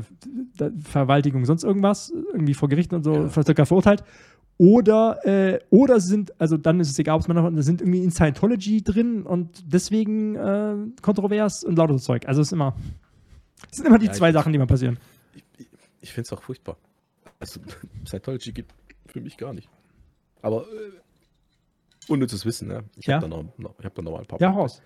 Vergewaltigung, 0.82 1.44
sonst 1.44 1.64
irgendwas, 1.64 2.12
irgendwie 2.32 2.54
vor 2.54 2.68
Gericht 2.68 2.92
und 2.92 3.04
so, 3.04 3.24
Ja. 3.26 3.42
sogar 3.42 3.66
verurteilt. 3.66 4.02
Oder, 4.58 5.18
äh, 5.26 5.60
oder 5.68 6.00
sind, 6.00 6.32
also 6.40 6.56
dann 6.56 6.80
ist 6.80 6.90
es 6.90 6.98
egal, 6.98 7.16
ob 7.16 7.20
es 7.22 7.28
Männer 7.28 7.42
sind, 7.44 7.62
sind 7.62 7.80
irgendwie 7.82 8.02
in 8.02 8.10
Scientology 8.10 8.82
drin 8.82 9.22
und 9.22 9.62
deswegen 9.72 10.34
äh, 10.34 10.74
kontrovers 11.02 11.62
und 11.62 11.76
lauter 11.76 11.92
so 11.98 11.98
Zeug. 12.06 12.26
Also 12.26 12.40
es 12.40 12.48
ist 12.48 12.52
immer, 12.52 12.74
es 13.70 13.76
sind 13.76 13.86
immer 13.86 13.98
die 13.98 14.06
Ja, 14.06 14.12
zwei 14.12 14.32
Sachen, 14.32 14.52
die 14.52 14.58
mal 14.58 14.66
passieren. 14.66 14.98
Ich, 15.34 15.44
ich, 15.58 15.68
ich 16.00 16.12
finde 16.12 16.26
es 16.26 16.32
auch 16.32 16.42
furchtbar. 16.42 16.78
Also, 17.38 17.60
Scientology 18.06 18.52
gibt 18.52 18.72
für 19.06 19.20
mich 19.20 19.36
gar 19.36 19.52
nicht. 19.52 19.68
Aber 20.46 20.62
äh, 20.62 20.92
unnützes 22.08 22.46
Wissen, 22.46 22.68
ne? 22.68 22.84
Ich 22.96 23.06
Ja. 23.06 23.16
habe 23.16 23.28
da, 23.28 23.36
noch, 23.36 23.74
ich 23.80 23.84
hab 23.84 23.94
da 23.96 24.02
noch 24.02 24.12
mal 24.12 24.20
ein 24.20 24.26
paar. 24.26 24.40
Ja, 24.40 24.50
raus. 24.50 24.80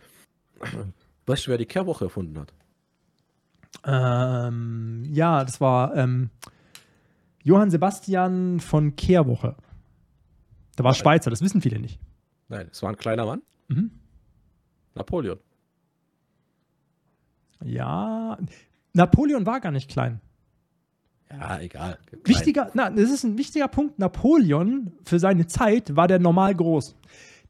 Weißt 1.27 1.47
du, 1.47 1.51
wer 1.51 1.59
die 1.59 1.67
Kehrwoche 1.67 2.07
erfunden 2.07 2.39
hat? 2.39 2.55
Ähm, 3.85 5.05
ja, 5.13 5.45
das 5.45 5.61
war 5.61 5.95
ähm, 5.97 6.31
Johann 7.43 7.71
Sebastian 7.71 8.61
von 8.61 8.97
Kehrwoche. 8.97 9.55
Der 10.79 10.85
war 10.85 10.93
Nein. 10.93 10.99
Schweizer, 10.99 11.29
das 11.29 11.43
wissen 11.43 11.61
viele 11.61 11.79
nicht. 11.79 12.01
Nein, 12.49 12.69
es 12.73 12.83
war 12.83 12.89
ein 12.89 12.97
kleiner 12.97 13.27
Mann. 13.27 13.43
Mhm. 13.69 13.91
Napoleon. 14.95 15.39
Ja, 17.63 18.39
Napoleon 18.95 19.45
war 19.45 19.61
gar 19.61 19.73
nicht 19.73 19.91
klein. 19.91 20.23
Ja, 21.31 21.61
egal. 21.61 21.99
Wichtiger, 22.25 22.71
na, 22.75 22.91
das 22.91 23.11
ist 23.11 23.25
ein 23.25 23.39
wichtiger 23.39 23.69
Punkt. 23.69 23.99
Napoleon 23.99 24.93
für 25.05 25.19
seine 25.19 25.47
Zeit 25.47 25.95
war 25.97 26.09
der 26.09 26.19
normal 26.19 26.55
groß. 26.55 26.97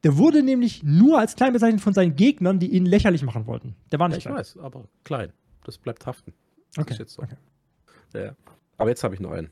Der 0.03 0.17
wurde 0.17 0.43
nämlich 0.43 0.83
nur 0.83 1.19
als 1.19 1.35
klein 1.35 1.53
bezeichnet 1.53 1.81
von 1.81 1.93
seinen 1.93 2.15
Gegnern, 2.15 2.59
die 2.59 2.67
ihn 2.71 2.85
lächerlich 2.85 3.23
machen 3.23 3.45
wollten. 3.47 3.75
Der 3.91 3.99
war 3.99 4.05
Ja, 4.07 4.09
nicht 4.09 4.17
ich 4.19 4.23
klein. 4.25 4.37
weiß, 4.37 4.57
aber 4.57 4.85
klein. 5.03 5.33
Das 5.63 5.77
bleibt 5.77 6.05
haften. 6.05 6.33
Das 6.75 6.85
Okay. 6.85 7.03
so. 7.07 7.21
okay. 7.23 7.35
Ja. 8.13 8.35
Aber 8.77 8.89
jetzt 8.89 9.03
habe 9.03 9.13
ich 9.15 9.19
noch 9.21 9.31
einen. 9.31 9.49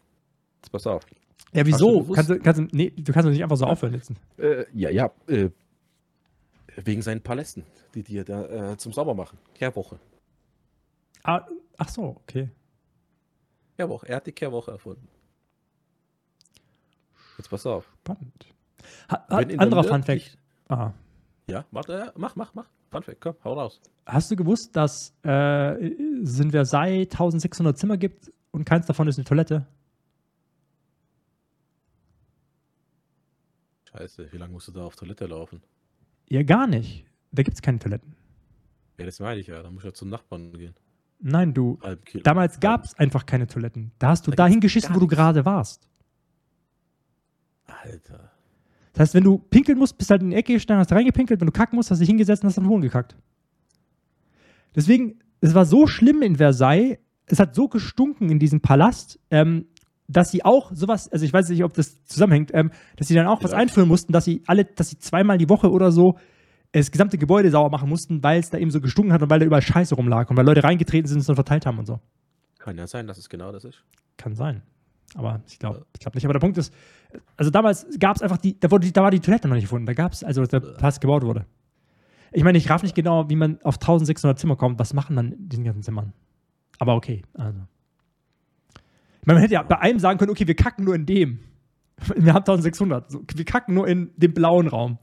Jetzt 0.61 0.71
pass 0.71 0.87
auf. 0.87 1.05
Ja, 1.53 1.63
du 1.63 1.67
wieso? 1.67 2.03
Kannst 2.03 2.29
du, 2.29 2.39
kannst 2.39 2.59
du, 2.61 2.67
nee, 2.71 2.89
du 2.91 3.11
kannst 3.13 3.25
doch 3.27 3.31
nicht 3.31 3.43
einfach 3.43 3.57
so 3.57 3.65
aufhören 3.65 3.93
jetzt. 3.93 4.11
Äh, 4.37 4.65
ja, 4.73 4.89
ja. 4.89 5.11
Äh, 5.27 5.49
wegen 6.83 7.01
seinen 7.01 7.21
Palästen, 7.21 7.63
die 7.95 8.03
die 8.03 8.23
da 8.23 8.71
äh, 8.73 8.77
zum 8.77 8.91
Sauber 8.93 9.13
machen. 9.13 9.37
Kehrwoche. 9.55 9.99
Ah, 11.23 11.45
ach 11.77 11.89
so, 11.89 12.03
okay. 12.23 12.49
Kehrwoche. 13.79 14.09
Er 14.09 14.17
hat 14.17 14.27
die 14.27 14.33
Kehrwoche 14.33 14.71
erfunden. 14.71 15.07
Jetzt 17.37 17.49
pass 17.49 17.65
auf. 17.65 17.89
Spannend. 18.01 18.53
Ha, 19.09 19.25
ha, 19.29 19.37
anderer 19.37 19.83
Fun 19.85 20.01
nördlich- 20.01 20.31
Fact. 20.31 20.37
Aha. 20.67 20.93
Ja, 21.47 21.65
mach, 21.71 21.87
mach, 22.17 22.35
mach, 22.35 22.53
mach. 22.53 22.69
Fun 22.91 23.03
Fact, 23.03 23.21
komm, 23.21 23.35
hau 23.45 23.53
raus. 23.53 23.79
Hast 24.05 24.29
du 24.31 24.35
gewusst, 24.35 24.75
dass 24.75 25.15
äh, 25.23 25.81
es 26.21 26.39
in 26.41 26.51
Versailles 26.51 27.07
1600 27.09 27.77
Zimmer 27.77 27.95
gibt 27.95 28.33
und 28.51 28.65
keins 28.65 28.85
davon 28.85 29.07
ist 29.07 29.17
eine 29.17 29.23
Toilette? 29.23 29.65
Scheiße, 33.91 34.31
wie 34.33 34.37
lange 34.37 34.51
musst 34.51 34.67
du 34.67 34.73
da 34.73 34.83
auf 34.83 34.97
Toilette 34.97 35.25
laufen? 35.25 35.61
Ja, 36.27 36.43
gar 36.43 36.67
nicht. 36.67 37.05
Da 37.31 37.43
gibt 37.43 37.55
es 37.55 37.61
keine 37.61 37.79
Toiletten. 37.79 38.13
Ja, 38.97 39.05
das 39.05 39.19
meine 39.21 39.39
ich 39.39 39.47
ja. 39.47 39.63
Da 39.63 39.71
muss 39.71 39.83
ich 39.83 39.87
ja 39.87 39.93
zum 39.93 40.09
Nachbarn 40.09 40.51
gehen. 40.51 40.75
Nein, 41.21 41.53
du. 41.53 41.77
Damals 42.23 42.59
gab 42.59 42.85
es 42.85 42.93
einfach 42.97 43.25
keine 43.25 43.47
Toiletten. 43.47 43.91
Da 43.99 44.09
hast 44.09 44.25
du 44.27 44.31
Da 44.31 44.37
dahin 44.45 44.59
geschissen, 44.61 44.95
wo 44.95 44.99
du 44.99 45.07
gerade 45.07 45.43
warst. 45.45 45.89
Alter. 47.67 48.31
Das 48.93 49.01
heißt, 49.01 49.13
wenn 49.13 49.23
du 49.23 49.37
pinkeln 49.37 49.77
musst, 49.77 49.97
bist 49.97 50.09
halt 50.09 50.21
in 50.21 50.31
die 50.31 50.35
Ecke 50.35 50.53
gestanden, 50.53 50.81
hast 50.81 50.91
reingepinkelt. 50.91 51.39
Wenn 51.39 51.45
du 51.47 51.51
kacken 51.53 51.75
musst, 51.75 51.91
hast 51.91 51.99
du 51.99 52.01
dich 52.01 52.09
hingesetzt 52.09 52.43
und 52.43 52.49
hast 52.49 52.57
am 52.57 52.67
Boden 52.67 52.81
gekackt. 52.81 53.15
Deswegen, 54.75 55.19
es 55.41 55.53
war 55.53 55.65
so 55.65 55.87
schlimm 55.87 56.21
in 56.21 56.35
Versailles, 56.37 56.97
es 57.25 57.39
hat 57.39 57.55
so 57.55 57.67
gestunken 57.67 58.29
in 58.29 58.39
diesem 58.39 58.61
Palast, 58.61 59.19
ähm, 59.29 59.65
dass 60.07 60.31
sie 60.31 60.43
auch 60.43 60.71
sowas, 60.73 61.07
also 61.11 61.23
ich 61.23 61.31
weiß 61.31 61.49
nicht, 61.49 61.63
ob 61.63 61.73
das 61.73 62.03
zusammenhängt, 62.05 62.51
ähm, 62.53 62.71
dass 62.97 63.07
sie 63.07 63.13
dann 63.13 63.27
auch 63.27 63.43
was 63.43 63.51
Ja. 63.51 63.57
einführen 63.57 63.87
mussten, 63.87 64.11
dass 64.11 64.25
sie 64.25 64.41
alle, 64.47 64.65
dass 64.65 64.89
sie 64.89 64.97
zweimal 64.97 65.37
die 65.37 65.49
Woche 65.49 65.69
oder 65.69 65.91
so 65.91 66.17
das 66.71 66.91
gesamte 66.91 67.17
Gebäude 67.17 67.49
sauber 67.49 67.69
machen 67.69 67.89
mussten, 67.89 68.23
weil 68.23 68.39
es 68.39 68.49
da 68.49 68.57
eben 68.57 68.71
so 68.71 68.79
gestunken 68.79 69.11
hat 69.13 69.21
und 69.21 69.29
weil 69.29 69.39
da 69.39 69.45
überall 69.45 69.61
Scheiße 69.61 69.95
rumlag 69.95 70.29
und 70.29 70.37
weil 70.37 70.45
Leute 70.45 70.63
reingetreten 70.63 71.07
sind 71.07 71.17
und 71.17 71.21
es 71.21 71.27
dann 71.27 71.35
verteilt 71.35 71.65
haben 71.65 71.79
und 71.79 71.85
so. 71.85 71.99
Kann 72.59 72.77
ja 72.77 72.87
sein, 72.87 73.07
dass 73.07 73.17
es 73.17 73.29
genau 73.29 73.51
das 73.51 73.63
ist. 73.63 73.83
Kann 74.17 74.35
sein. 74.35 74.61
Aber 75.15 75.41
ich 75.47 75.57
glaube 75.57 75.85
ich 75.93 75.99
glaub 75.99 76.13
nicht. 76.13 76.25
Aber 76.25 76.33
der 76.33 76.39
Punkt 76.39 76.57
ist, 76.57 76.73
also 77.35 77.49
damals 77.49 77.87
gab 77.99 78.15
es 78.15 78.21
einfach 78.21 78.37
die, 78.37 78.59
da, 78.59 78.69
wurde 78.69 78.85
die, 78.85 78.93
da 78.93 79.01
war 79.01 79.11
die 79.11 79.19
Toilette 79.19 79.47
noch 79.47 79.55
nicht 79.55 79.63
gefunden. 79.63 79.87
Da 79.87 79.93
gab 79.93 80.11
es, 80.11 80.23
also 80.23 80.45
der 80.45 80.59
Pass 80.59 80.99
gebaut 80.99 81.23
wurde. 81.23 81.45
Ich 82.31 82.43
meine, 82.43 82.59
ich 82.59 82.69
raff 82.69 82.83
nicht 82.83 82.95
genau, 82.95 83.27
wie 83.29 83.35
man 83.35 83.59
auf 83.63 83.75
1600 83.75 84.37
Zimmer 84.37 84.55
kommt. 84.55 84.77
Was 84.77 84.93
machen 84.93 85.15
dann 85.15 85.31
in 85.31 85.49
diesen 85.49 85.63
ganzen 85.63 85.81
Zimmern? 85.81 86.13
Aber 86.77 86.95
okay, 86.95 87.23
also. 87.33 87.59
Ich 89.21 89.25
meine, 89.25 89.37
man 89.37 89.41
hätte 89.41 89.55
ja 89.55 89.63
bei 89.63 89.79
einem 89.79 89.99
sagen 89.99 90.19
können, 90.19 90.31
okay, 90.31 90.47
wir 90.47 90.55
kacken 90.55 90.85
nur 90.85 90.95
in 90.95 91.05
dem. 91.05 91.39
Wir 92.15 92.33
haben 92.33 92.45
1600. 92.45 93.11
So, 93.11 93.21
wir 93.35 93.43
kacken 93.43 93.75
nur 93.75 93.85
in 93.85 94.11
dem 94.15 94.33
blauen 94.33 94.67
Raum. 94.69 94.99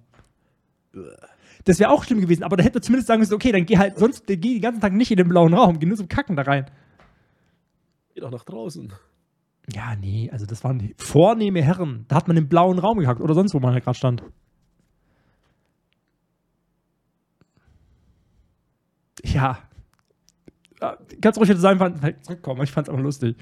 Das 1.66 1.80
wäre 1.80 1.90
auch 1.90 2.04
schlimm 2.04 2.20
gewesen, 2.20 2.44
aber 2.44 2.56
da 2.56 2.62
hätte 2.62 2.76
man 2.76 2.82
zumindest 2.84 3.08
sagen 3.08 3.18
müssen, 3.18 3.34
okay, 3.34 3.50
dann 3.50 3.66
geh 3.66 3.76
halt 3.76 3.98
sonst, 3.98 4.24
geh 4.28 4.36
den 4.36 4.60
ganzen 4.60 4.80
Tag 4.80 4.92
nicht 4.92 5.10
in 5.10 5.16
den 5.16 5.28
blauen 5.28 5.52
Raum, 5.52 5.80
geh 5.80 5.86
nur 5.86 5.96
zum 5.96 6.06
Kacken 6.06 6.36
da 6.36 6.42
rein. 6.42 6.70
Geh 8.14 8.20
doch 8.20 8.30
nach 8.30 8.44
draußen. 8.44 8.92
Ja, 9.74 9.96
nee, 9.96 10.30
also 10.30 10.46
das 10.46 10.62
waren 10.62 10.94
vornehme 10.96 11.60
Herren. 11.62 12.04
Da 12.06 12.14
hat 12.16 12.28
man 12.28 12.36
im 12.36 12.48
blauen 12.48 12.78
Raum 12.78 12.98
gehackt 12.98 13.20
oder 13.20 13.34
sonst, 13.34 13.52
wo 13.52 13.58
man 13.58 13.74
halt 13.74 13.82
gerade 13.82 13.98
stand. 13.98 14.22
Ja. 19.24 19.58
Ganz 21.20 21.36
ruhig 21.36 21.48
hätte 21.48 21.58
sein, 21.58 21.78
zurückkommen. 22.22 22.62
Ich 22.62 22.70
fand's 22.70 22.88
auch 22.88 22.98
lustig. 22.98 23.36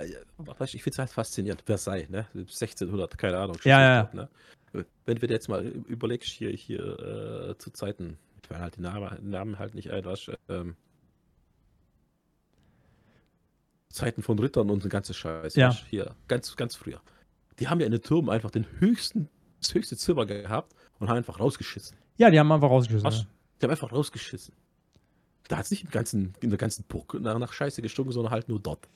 Ich 0.00 0.82
finde 0.82 0.94
es 0.94 0.98
halt 0.98 1.10
faszinierend. 1.10 1.62
Versailles, 1.62 2.08
ne? 2.10 2.26
1600, 2.34 3.16
keine 3.16 3.38
Ahnung. 3.38 3.56
Ja, 3.62 3.80
ja, 3.80 4.10
Ne? 4.12 4.28
Wenn 4.72 5.16
du 5.16 5.26
dir 5.26 5.34
jetzt 5.34 5.48
mal 5.48 5.64
überlegst, 5.64 6.28
hier, 6.28 6.50
hier 6.50 6.80
äh, 7.50 7.58
zu 7.58 7.70
Zeiten, 7.70 8.18
ich 8.42 8.50
weiß 8.50 8.58
halt 8.58 8.76
die 8.76 8.80
Namen, 8.80 9.30
Namen 9.30 9.58
halt 9.58 9.74
nicht 9.74 9.90
ein, 9.90 10.02
du, 10.28 10.32
ähm, 10.48 10.76
Zeiten 13.90 14.22
von 14.22 14.38
Rittern 14.38 14.70
und 14.70 14.82
den 14.82 14.88
ganzen 14.88 15.14
Scheiß. 15.14 15.54
Ja. 15.54 15.68
weißt 15.68 15.84
Hier, 15.90 16.14
ganz, 16.28 16.56
ganz 16.56 16.74
früher. 16.74 17.00
Die 17.58 17.68
haben 17.68 17.80
ja 17.80 17.86
in 17.86 17.92
den 17.92 18.00
Türmen 18.00 18.30
einfach 18.30 18.50
den 18.50 18.66
höchsten 18.80 19.28
das 19.62 19.74
höchste 19.74 19.96
Zimmer 19.96 20.26
gehabt 20.26 20.74
und 20.98 21.08
haben 21.08 21.16
einfach 21.16 21.40
rausgeschissen. 21.40 21.96
Ja, 22.16 22.30
die 22.30 22.38
haben 22.38 22.50
einfach 22.52 22.70
rausgeschissen. 22.70 23.04
Was? 23.04 23.20
Ja. 23.20 23.26
Die 23.60 23.64
haben 23.64 23.70
einfach 23.70 23.92
rausgeschissen. 23.92 24.54
Da 25.48 25.56
hat 25.58 25.64
es 25.64 25.70
nicht 25.70 25.84
im 25.84 25.90
ganzen, 25.90 26.34
in 26.40 26.50
der 26.50 26.58
ganzen 26.58 26.84
Burg 26.84 27.14
nach, 27.20 27.38
nach 27.38 27.52
Scheiße 27.52 27.82
gestunken, 27.82 28.12
sondern 28.12 28.32
halt 28.32 28.48
nur 28.48 28.60
dort. 28.60 28.88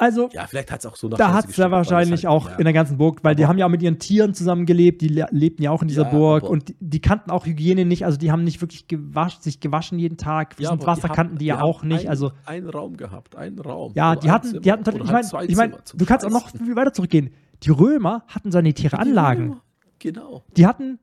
Also, 0.00 0.28
Ja, 0.32 0.46
vielleicht 0.46 0.70
hat 0.70 0.78
es 0.80 0.86
auch 0.86 0.94
so 0.94 1.08
da 1.08 1.32
hat 1.32 1.48
es 1.48 1.56
ja 1.56 1.70
wahrscheinlich 1.72 2.24
halt, 2.24 2.32
auch 2.32 2.48
ja. 2.48 2.56
in 2.56 2.64
der 2.64 2.72
ganzen 2.72 2.96
Burg, 2.98 3.24
weil 3.24 3.34
die 3.34 3.42
Aber- 3.42 3.50
haben 3.50 3.58
ja 3.58 3.66
auch 3.66 3.70
mit 3.70 3.82
ihren 3.82 3.98
Tieren 3.98 4.32
zusammengelebt, 4.32 5.00
die 5.02 5.08
le 5.08 5.26
lebten 5.32 5.62
ja 5.64 5.72
auch 5.72 5.82
in 5.82 5.88
dieser 5.88 6.04
Ja, 6.04 6.10
Burg 6.10 6.44
und 6.44 6.68
die, 6.68 6.76
die 6.78 7.00
kannten 7.00 7.32
auch 7.32 7.44
Hygiene 7.46 7.84
nicht, 7.84 8.04
also 8.04 8.16
die 8.16 8.30
haben 8.30 8.44
nicht 8.44 8.60
wirklich 8.60 8.86
gewasch, 8.86 9.38
sich 9.40 9.58
gewaschen 9.58 9.98
jeden 9.98 10.16
Tag. 10.16 10.54
Ja, 10.60 10.70
aber 10.70 10.86
Wasser 10.86 11.08
haben- 11.08 11.14
kannten 11.16 11.38
die 11.38 11.46
ja 11.46 11.56
haben 11.56 11.62
auch 11.64 11.82
nicht. 11.82 12.00
Einen, 12.02 12.08
Also 12.10 12.30
einen 12.46 12.70
Raum 12.70 12.96
gehabt, 12.96 13.34
einen 13.34 13.58
Raum. 13.58 13.92
ja, 13.96 14.14
die 14.14 14.30
hatten, 14.30 14.62
die 14.62 14.70
hatten, 14.70 14.84
ich 14.88 15.10
meine, 15.10 15.28
ich 15.48 15.56
mein, 15.56 15.74
du 15.94 16.04
kannst 16.06 16.24
auch 16.24 16.30
noch 16.30 16.48
viel 16.50 16.76
weiter 16.76 16.92
zurückgehen. 16.92 17.30
Die 17.64 17.70
Römer 17.70 18.22
hatten 18.28 18.52
sanitäre 18.52 19.00
Anlagen. 19.00 19.56
Genau. 19.98 20.44
Die 20.56 20.64
hatten, 20.64 21.00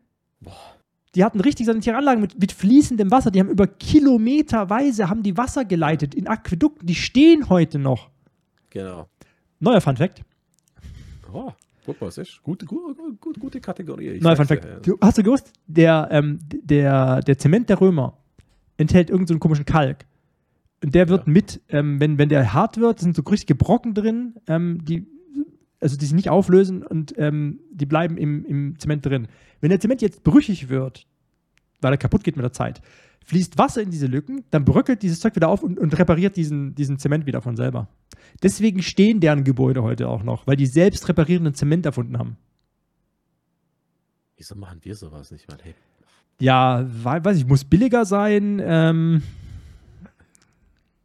die 1.15 1.23
hatten 1.25 1.41
richtig 1.41 1.65
sanitäre 1.65 1.97
Anlagen 1.97 2.21
mit, 2.21 2.39
mit 2.39 2.53
fließendem 2.53 3.11
Wasser. 3.11 3.29
Die 3.29 3.41
haben 3.41 3.49
über 3.49 3.67
Kilometerweise 3.67 5.09
haben 5.09 5.21
die 5.23 5.35
Wasser 5.37 5.65
geleitet 5.65 6.15
in 6.15 6.27
Aquädukten. 6.27 6.87
Die 6.87 6.95
stehen 6.95 7.49
heute 7.49 7.77
noch. 7.79 8.09
Genau. 8.75 9.07
Neuer 9.61 9.79
Fun 9.79 9.95
Fact. 9.95 10.21
Oh, 11.31 11.49
guck 11.85 12.01
mal, 12.01 12.09
ist 12.09 12.43
gute, 12.43 12.65
gute, 12.65 12.93
gute, 13.21 13.39
gute 13.39 13.61
Kategorie. 13.61 14.09
Ich 14.09 14.21
Neuer 14.21 14.35
Fun 14.35 14.45
Fact. 14.45 14.65
dir, 14.65 14.79
Du, 14.81 14.97
hast 14.99 15.17
du 15.17 15.23
gewusst, 15.23 15.53
der, 15.65 16.09
ähm, 16.11 16.39
der, 16.51 17.21
der 17.21 17.37
Zement 17.37 17.69
der 17.69 17.79
Römer 17.79 18.17
enthält 18.75 19.09
irgendeinen 19.09 19.27
so 19.27 19.33
einen 19.35 19.39
komischen 19.39 19.63
Kalk. 19.65 20.05
Und 20.83 20.93
der 20.93 21.07
wird 21.07 21.25
Ja. 21.25 21.31
mit, 21.31 21.61
ähm, 21.69 22.01
wenn, 22.01 22.17
wenn 22.17 22.27
der 22.27 22.53
hart 22.53 22.77
wird, 22.77 22.99
sind 22.99 23.15
so 23.15 23.21
richtige 23.23 23.55
Brocken 23.55 23.93
drin, 23.93 24.35
ähm, 24.47 24.83
die, 24.83 25.07
also 25.79 25.95
die 25.95 26.03
sich 26.05 26.13
nicht 26.13 26.29
auflösen 26.29 26.83
und 26.83 27.13
ähm, 27.17 27.61
die 27.71 27.85
bleiben 27.85 28.17
im, 28.17 28.43
im 28.43 28.77
Zement 28.77 29.05
drin. 29.05 29.29
Wenn 29.61 29.69
der 29.69 29.79
Zement 29.79 30.01
jetzt 30.01 30.25
brüchig 30.25 30.67
wird, 30.67 31.07
weil 31.79 31.93
er 31.93 31.97
kaputt 31.97 32.25
geht 32.25 32.35
mit 32.35 32.43
der 32.43 32.51
Zeit, 32.51 32.81
fließt 33.25 33.57
Wasser 33.57 33.81
in 33.81 33.89
diese 33.91 34.07
Lücken, 34.07 34.43
dann 34.51 34.65
bröckelt 34.65 35.01
dieses 35.01 35.19
Zeug 35.19 35.35
wieder 35.35 35.49
auf 35.49 35.61
und, 35.63 35.77
und 35.79 35.97
repariert 35.97 36.35
diesen, 36.37 36.73
diesen 36.75 36.97
Zement 36.99 37.25
wieder 37.25 37.41
von 37.41 37.55
selber. 37.55 37.87
Deswegen 38.43 38.81
stehen 38.81 39.19
deren 39.19 39.43
Gebäude 39.43 39.83
heute 39.83 40.07
auch 40.07 40.23
noch, 40.23 40.45
weil 40.47 40.55
die 40.55 40.65
selbst 40.67 41.07
reparierenden 41.09 41.53
Zement 41.53 41.85
erfunden 41.85 42.17
haben. 42.17 42.37
Wieso 44.37 44.55
machen 44.55 44.79
wir 44.81 44.95
sowas 44.95 45.31
nicht 45.31 45.47
mal? 45.49 45.57
Hey, 45.63 45.73
Ja, 46.39 46.85
wei- 47.03 47.23
weiß 47.23 47.37
ich, 47.37 47.45
muss 47.47 47.63
billiger 47.63 48.05
sein. 48.05 48.61
Ähm, 48.63 49.23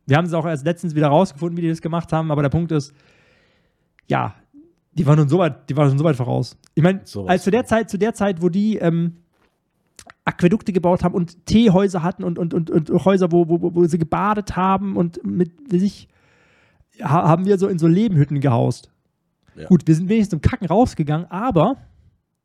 wir 0.07 0.17
haben 0.17 0.27
es 0.27 0.33
auch 0.35 0.47
erst 0.47 0.65
letztens 0.65 0.95
wieder 0.95 1.09
rausgefunden, 1.09 1.57
wie 1.57 1.63
die 1.63 1.69
das 1.69 1.81
gemacht 1.81 2.13
haben, 2.13 2.31
aber 2.31 2.43
der 2.43 2.49
Punkt 2.49 2.73
ist, 2.73 2.93
ja, 4.09 4.35
die 4.93 5.07
waren 5.07 5.19
nun 5.19 5.29
so 5.29 5.39
weit, 5.39 5.71
die 5.71 5.77
waren 5.77 5.89
schon 5.89 5.99
so 5.99 6.05
weit 6.05 6.17
voraus. 6.17 6.59
Ich 6.75 6.83
meine, 6.83 7.01
Sowas 7.05 7.31
als 7.31 7.45
zu 7.45 7.51
der. 7.53 7.65
Zeit, 7.65 7.89
zu 7.89 7.97
der 7.99 8.13
Zeit, 8.13 8.43
wo 8.43 8.49
die 8.49 8.77
ähm, 8.77 9.19
Aquädukte 10.31 10.73
gebaut 10.73 11.03
haben 11.03 11.15
und 11.15 11.47
Teehäuser 11.47 12.03
hatten 12.03 12.25
und, 12.25 12.39
und, 12.39 12.55
und, 12.55 12.71
und 12.71 13.05
Häuser, 13.05 13.33
wo, 13.33 13.49
wo, 13.49 13.75
wo 13.75 13.85
sie 13.85 13.99
gebadet 13.99 14.57
haben 14.57 14.97
und 14.97 15.25
mit 15.25 15.71
sich 15.71 16.09
ha, 17.01 17.29
haben 17.29 17.45
wir 17.45 17.59
so 17.59 17.69
in 17.69 17.79
so 17.79 17.87
Lehmhütten 17.87 18.41
gehaust. 18.41 18.91
Ja. 19.57 19.67
Gut, 19.67 19.87
wir 19.87 19.95
sind 19.95 20.09
wenigstens 20.09 20.31
zum 20.31 20.41
Kacken 20.41 20.67
rausgegangen, 20.67 21.27
aber 21.31 21.77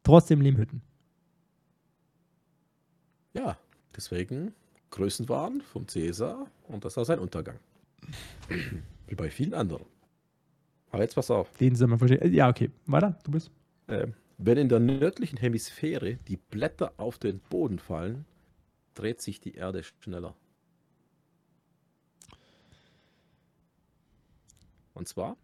trotzdem 0.03 0.41
Lehmhütten. 0.41 0.81
Ja, 3.33 3.57
deswegen 3.95 4.53
Größenwahn 4.91 5.61
vom 5.61 5.87
Cäsar 5.87 6.47
und 6.67 6.85
das 6.85 6.97
war 6.97 7.05
sein 7.05 7.19
Untergang. 7.19 7.57
Wie 9.07 9.15
bei 9.15 9.29
vielen 9.29 9.53
anderen. 9.53 9.85
Aber 10.89 11.03
jetzt 11.03 11.15
pass 11.15 11.29
auf. 11.29 11.51
Den 11.57 11.75
soll 11.75 11.89
man 11.89 11.99
verstehen. 11.99 12.33
Ja, 12.33 12.49
okay. 12.49 12.71
Weiter, 12.85 13.19
du 13.23 13.31
bist. 13.31 13.51
Ähm, 13.87 14.13
wenn 14.37 14.57
in 14.57 14.69
der 14.69 14.79
nördlichen 14.79 15.37
Hemisphäre 15.37 16.15
die 16.27 16.37
Blätter 16.37 16.93
auf 16.97 17.17
den 17.17 17.39
Boden 17.39 17.79
fallen, 17.79 18.25
dreht 18.93 19.21
sich 19.21 19.39
die 19.39 19.55
Erde 19.55 19.83
schneller. 20.01 20.35
Und 24.93 25.07
zwar, 25.07 25.37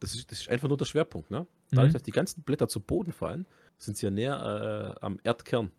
das 0.00 0.14
ist, 0.14 0.30
das 0.30 0.40
ist 0.42 0.48
einfach 0.48 0.68
nur 0.68 0.76
der 0.76 0.84
Schwerpunkt, 0.84 1.30
ne? 1.30 1.46
Dadurch, 1.70 1.90
Mhm. 1.90 1.92
dass 1.94 2.02
die 2.02 2.10
ganzen 2.12 2.42
Blätter 2.42 2.68
zu 2.68 2.80
Boden 2.80 3.12
fallen, 3.12 3.46
sind 3.78 3.96
sie 3.96 4.06
ja 4.06 4.10
näher 4.10 4.94
äh, 5.00 5.04
am 5.04 5.18
Erdkern. 5.24 5.70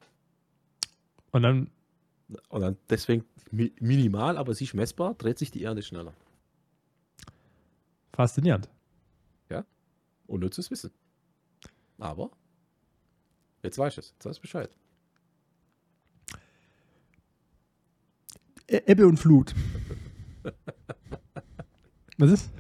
Und 1.32 1.44
dann, 1.44 1.72
Und 2.50 2.62
dann 2.62 2.78
deswegen 2.90 3.26
mi 3.52 3.72
minimal, 3.80 4.38
aber 4.38 4.54
sie 4.56 4.64
ist 4.66 4.74
messbar, 4.74 5.14
dreht 5.16 5.38
sich 5.38 5.52
die 5.52 5.62
Erde 5.62 5.82
schneller. 5.84 6.14
faszinierend. 8.14 8.70
Unnützes 10.26 10.72
Wissen. 10.72 10.90
Aber 12.00 12.32
jetzt 13.64 13.78
weiß 13.78 13.94
ich 13.94 14.00
es, 14.00 14.12
jetzt 14.14 14.26
weiß 14.26 14.36
ich 14.36 14.42
Bescheid. 14.42 14.70
E 18.68 18.80
Ebbe 18.86 19.06
und 19.08 19.18
Flut. 19.18 19.54
Was 22.18 22.32
ist? 22.32 22.52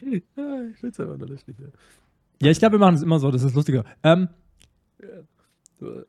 Ja, 0.00 0.10
ich 0.12 0.76
finde 0.78 0.88
es 0.92 1.00
einfach 1.00 1.16
nur 1.18 1.28
lustig. 1.28 1.56
Ja. 1.58 1.66
Ja, 2.40 2.50
ich 2.50 2.58
glaube, 2.58 2.74
wir 2.74 2.78
machen 2.78 2.94
es 2.94 3.02
immer 3.02 3.18
so, 3.18 3.30
das 3.30 3.42
ist 3.42 3.54
lustiger. 3.54 3.84
Ähm, 4.02 4.28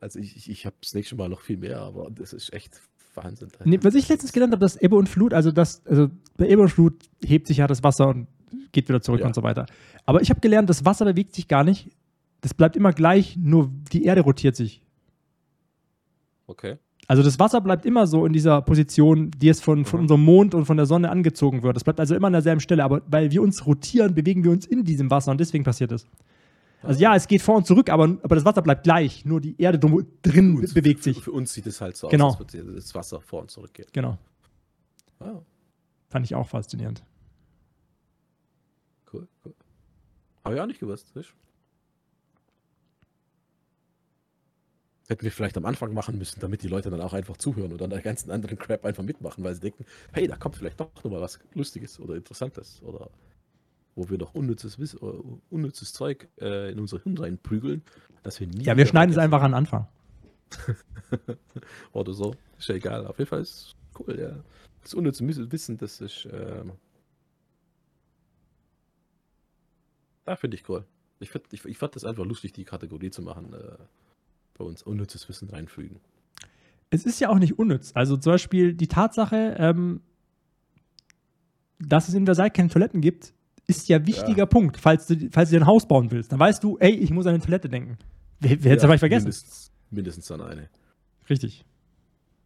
Also 0.00 0.18
ich, 0.18 0.36
ich, 0.36 0.50
ich 0.50 0.66
habe 0.66 0.76
das 0.80 0.94
nächste 0.94 1.16
Mal 1.16 1.28
noch 1.28 1.40
viel 1.40 1.56
mehr, 1.56 1.80
aber 1.80 2.10
das 2.10 2.32
ist 2.32 2.52
echt 2.52 2.80
Wahnsinn. 3.14 3.50
nee, 3.64 3.78
was 3.82 3.94
ich 3.94 4.08
letztens 4.08 4.32
gelernt 4.32 4.52
habe, 4.52 4.60
dass 4.60 4.76
Ebbe 4.76 4.96
und 4.96 5.08
Flut, 5.08 5.34
also 5.34 5.50
das, 5.50 5.84
also 5.86 6.08
bei 6.36 6.48
Ebbe 6.48 6.62
und 6.62 6.68
Flut 6.68 6.94
hebt 7.24 7.46
sich 7.48 7.56
ja 7.58 7.66
das 7.66 7.82
Wasser 7.82 8.08
und 8.08 8.28
geht 8.72 8.88
wieder 8.88 9.00
zurück 9.02 9.20
Ja. 9.20 9.26
und 9.26 9.34
so 9.34 9.42
weiter. 9.42 9.66
Aber 10.06 10.22
ich 10.22 10.30
habe 10.30 10.40
gelernt, 10.40 10.70
das 10.70 10.84
Wasser 10.84 11.04
bewegt 11.04 11.34
sich 11.34 11.48
gar 11.48 11.64
nicht. 11.64 11.90
Das 12.40 12.54
bleibt 12.54 12.76
immer 12.76 12.92
gleich, 12.92 13.36
nur 13.36 13.70
die 13.92 14.04
Erde 14.04 14.22
rotiert 14.22 14.56
sich. 14.56 14.82
Okay. 16.46 16.78
Also 17.06 17.22
das 17.22 17.38
Wasser 17.38 17.60
bleibt 17.60 17.84
immer 17.84 18.06
so 18.06 18.24
in 18.24 18.32
dieser 18.32 18.62
Position, 18.62 19.30
die 19.32 19.48
es 19.48 19.60
von, 19.60 19.84
von 19.84 20.00
Mhm. 20.00 20.04
unserem 20.04 20.24
Mond 20.24 20.54
und 20.54 20.64
von 20.64 20.76
der 20.76 20.86
Sonne 20.86 21.10
angezogen 21.10 21.62
wird. 21.62 21.74
Das 21.76 21.82
bleibt 21.84 21.98
also 22.00 22.14
immer 22.14 22.28
an 22.28 22.32
derselben 22.32 22.60
Stelle, 22.60 22.84
aber 22.84 23.02
weil 23.08 23.30
wir 23.30 23.42
uns 23.42 23.66
rotieren, 23.66 24.14
bewegen 24.14 24.44
wir 24.44 24.50
uns 24.52 24.64
in 24.66 24.84
diesem 24.84 25.10
Wasser 25.10 25.32
und 25.32 25.38
deswegen 25.40 25.64
passiert 25.64 25.92
es. 25.92 26.06
Also 26.82 27.00
ja, 27.00 27.14
es 27.14 27.28
geht 27.28 27.42
vor 27.42 27.56
und 27.56 27.66
zurück, 27.66 27.90
aber, 27.90 28.04
aber 28.04 28.34
das 28.36 28.44
Wasser 28.44 28.62
bleibt 28.62 28.84
gleich, 28.84 29.24
nur 29.26 29.40
die 29.40 29.54
Erde 29.60 29.78
drin 29.78 30.56
Für 30.56 30.62
uns- 30.62 30.72
bewegt 30.74 31.00
für, 31.00 31.12
sich. 31.12 31.22
Für 31.22 31.32
uns 31.32 31.52
sieht 31.52 31.66
es 31.66 31.80
halt 31.80 31.96
so 31.96 32.08
Genau. 32.08 32.28
aus, 32.28 32.40
als 32.40 32.54
würde 32.54 32.72
das 32.74 32.94
Wasser 32.94 33.20
vor 33.20 33.42
und 33.42 33.50
zurück 33.50 33.74
geht. 33.74 33.92
Genau, 33.92 34.16
Ah, 35.18 35.40
fand 36.08 36.24
ich 36.24 36.34
auch 36.34 36.48
faszinierend. 36.48 37.02
cool, 39.12 39.28
cool. 39.44 39.54
Habe 40.44 40.54
ich 40.54 40.60
auch 40.60 40.66
nicht 40.66 40.80
gewusst. 40.80 41.10
Siehst? 41.12 41.34
Hätten 45.10 45.24
wir 45.24 45.32
vielleicht 45.32 45.56
am 45.56 45.64
Anfang 45.66 45.92
machen 45.92 46.16
müssen, 46.18 46.38
damit 46.38 46.62
die 46.62 46.68
Leute 46.68 46.88
dann 46.88 47.00
auch 47.00 47.12
einfach 47.12 47.36
zuhören 47.36 47.72
und 47.72 47.80
dann 47.80 47.90
der 47.90 48.00
ganzen 48.00 48.30
anderen 48.30 48.56
Crap 48.56 48.84
einfach 48.84 49.02
mitmachen, 49.02 49.42
weil 49.42 49.56
sie 49.56 49.60
denken, 49.60 49.84
hey, 50.12 50.28
da 50.28 50.36
kommt 50.36 50.54
vielleicht 50.54 50.78
doch 50.78 50.92
noch 51.02 51.10
mal 51.10 51.20
was 51.20 51.40
Lustiges 51.52 51.98
oder 51.98 52.14
Interessantes 52.14 52.80
oder 52.84 53.10
wo 53.96 54.08
wir 54.08 54.18
noch 54.18 54.34
unnützes, 54.34 54.78
Wiss 54.78 54.94
äh, 54.94 54.98
unnützes 55.50 55.92
Zeug 55.94 56.28
äh, 56.40 56.70
in 56.70 56.78
unser 56.78 57.00
Hirn 57.00 57.18
reinprügeln, 57.18 57.82
dass 58.22 58.38
wir 58.38 58.46
nie 58.46 58.62
Ja, 58.62 58.76
wir 58.76 58.86
schneiden 58.86 59.10
es 59.10 59.18
einfach 59.18 59.42
an 59.42 59.50
den 59.50 59.56
Anfang. 59.56 59.88
oder 61.92 62.12
so. 62.12 62.36
Ist 62.56 62.68
ja 62.68 62.76
egal. 62.76 63.04
Auf 63.08 63.18
jeden 63.18 63.28
Fall 63.28 63.40
ist 63.40 63.74
cool, 63.98 64.16
ja. 64.16 64.44
Das 64.84 64.94
unnütze 64.94 65.26
Wissen, 65.50 65.76
das 65.76 66.00
ist. 66.00 66.28
Ähm, 66.30 66.74
ja, 70.24 70.36
finde 70.36 70.56
ich 70.56 70.68
cool. 70.68 70.84
Ich, 71.18 71.30
find, 71.30 71.52
ich, 71.52 71.64
ich 71.64 71.78
fand 71.78 71.96
das 71.96 72.04
einfach 72.04 72.24
lustig, 72.24 72.52
die 72.52 72.64
Kategorie 72.64 73.10
zu 73.10 73.22
machen. 73.22 73.52
Äh, 73.54 73.76
bei 74.60 74.66
uns 74.66 74.82
unnützes 74.82 75.26
Wissen 75.28 75.48
reinfügen. 75.48 76.00
Es 76.90 77.06
ist 77.06 77.18
ja 77.18 77.30
auch 77.30 77.38
nicht 77.38 77.58
unnütz. 77.58 77.92
Also 77.94 78.16
zum 78.18 78.32
Beispiel 78.32 78.74
die 78.74 78.88
Tatsache, 78.88 79.56
ähm, 79.58 80.02
dass 81.78 82.08
es 82.08 82.14
in 82.14 82.26
Versailles 82.26 82.52
keine 82.52 82.68
Toiletten 82.68 83.00
gibt, 83.00 83.32
ist 83.66 83.88
ja 83.88 84.06
wichtiger 84.06 84.44
Punkt, 84.46 84.76
falls 84.76 85.06
du, 85.06 85.30
falls 85.30 85.48
du 85.48 85.56
dir 85.56 85.62
ein 85.62 85.66
Haus 85.66 85.88
bauen 85.88 86.10
willst. 86.10 86.30
Dann 86.30 86.38
weißt 86.38 86.62
du, 86.62 86.76
ey, 86.78 86.90
ich 86.90 87.10
muss 87.10 87.26
an 87.26 87.34
eine 87.34 87.42
Toilette 87.42 87.68
denken. 87.68 87.96
Wer, 88.40 88.62
wer 88.62 88.72
hätte 88.72 88.86
es 88.86 88.90
Ja, 88.92 88.98
vergessen? 88.98 89.24
Mindestens, 89.24 89.72
mindestens 89.90 90.30
an 90.30 90.40
eine. 90.42 90.68
Richtig. 91.30 91.64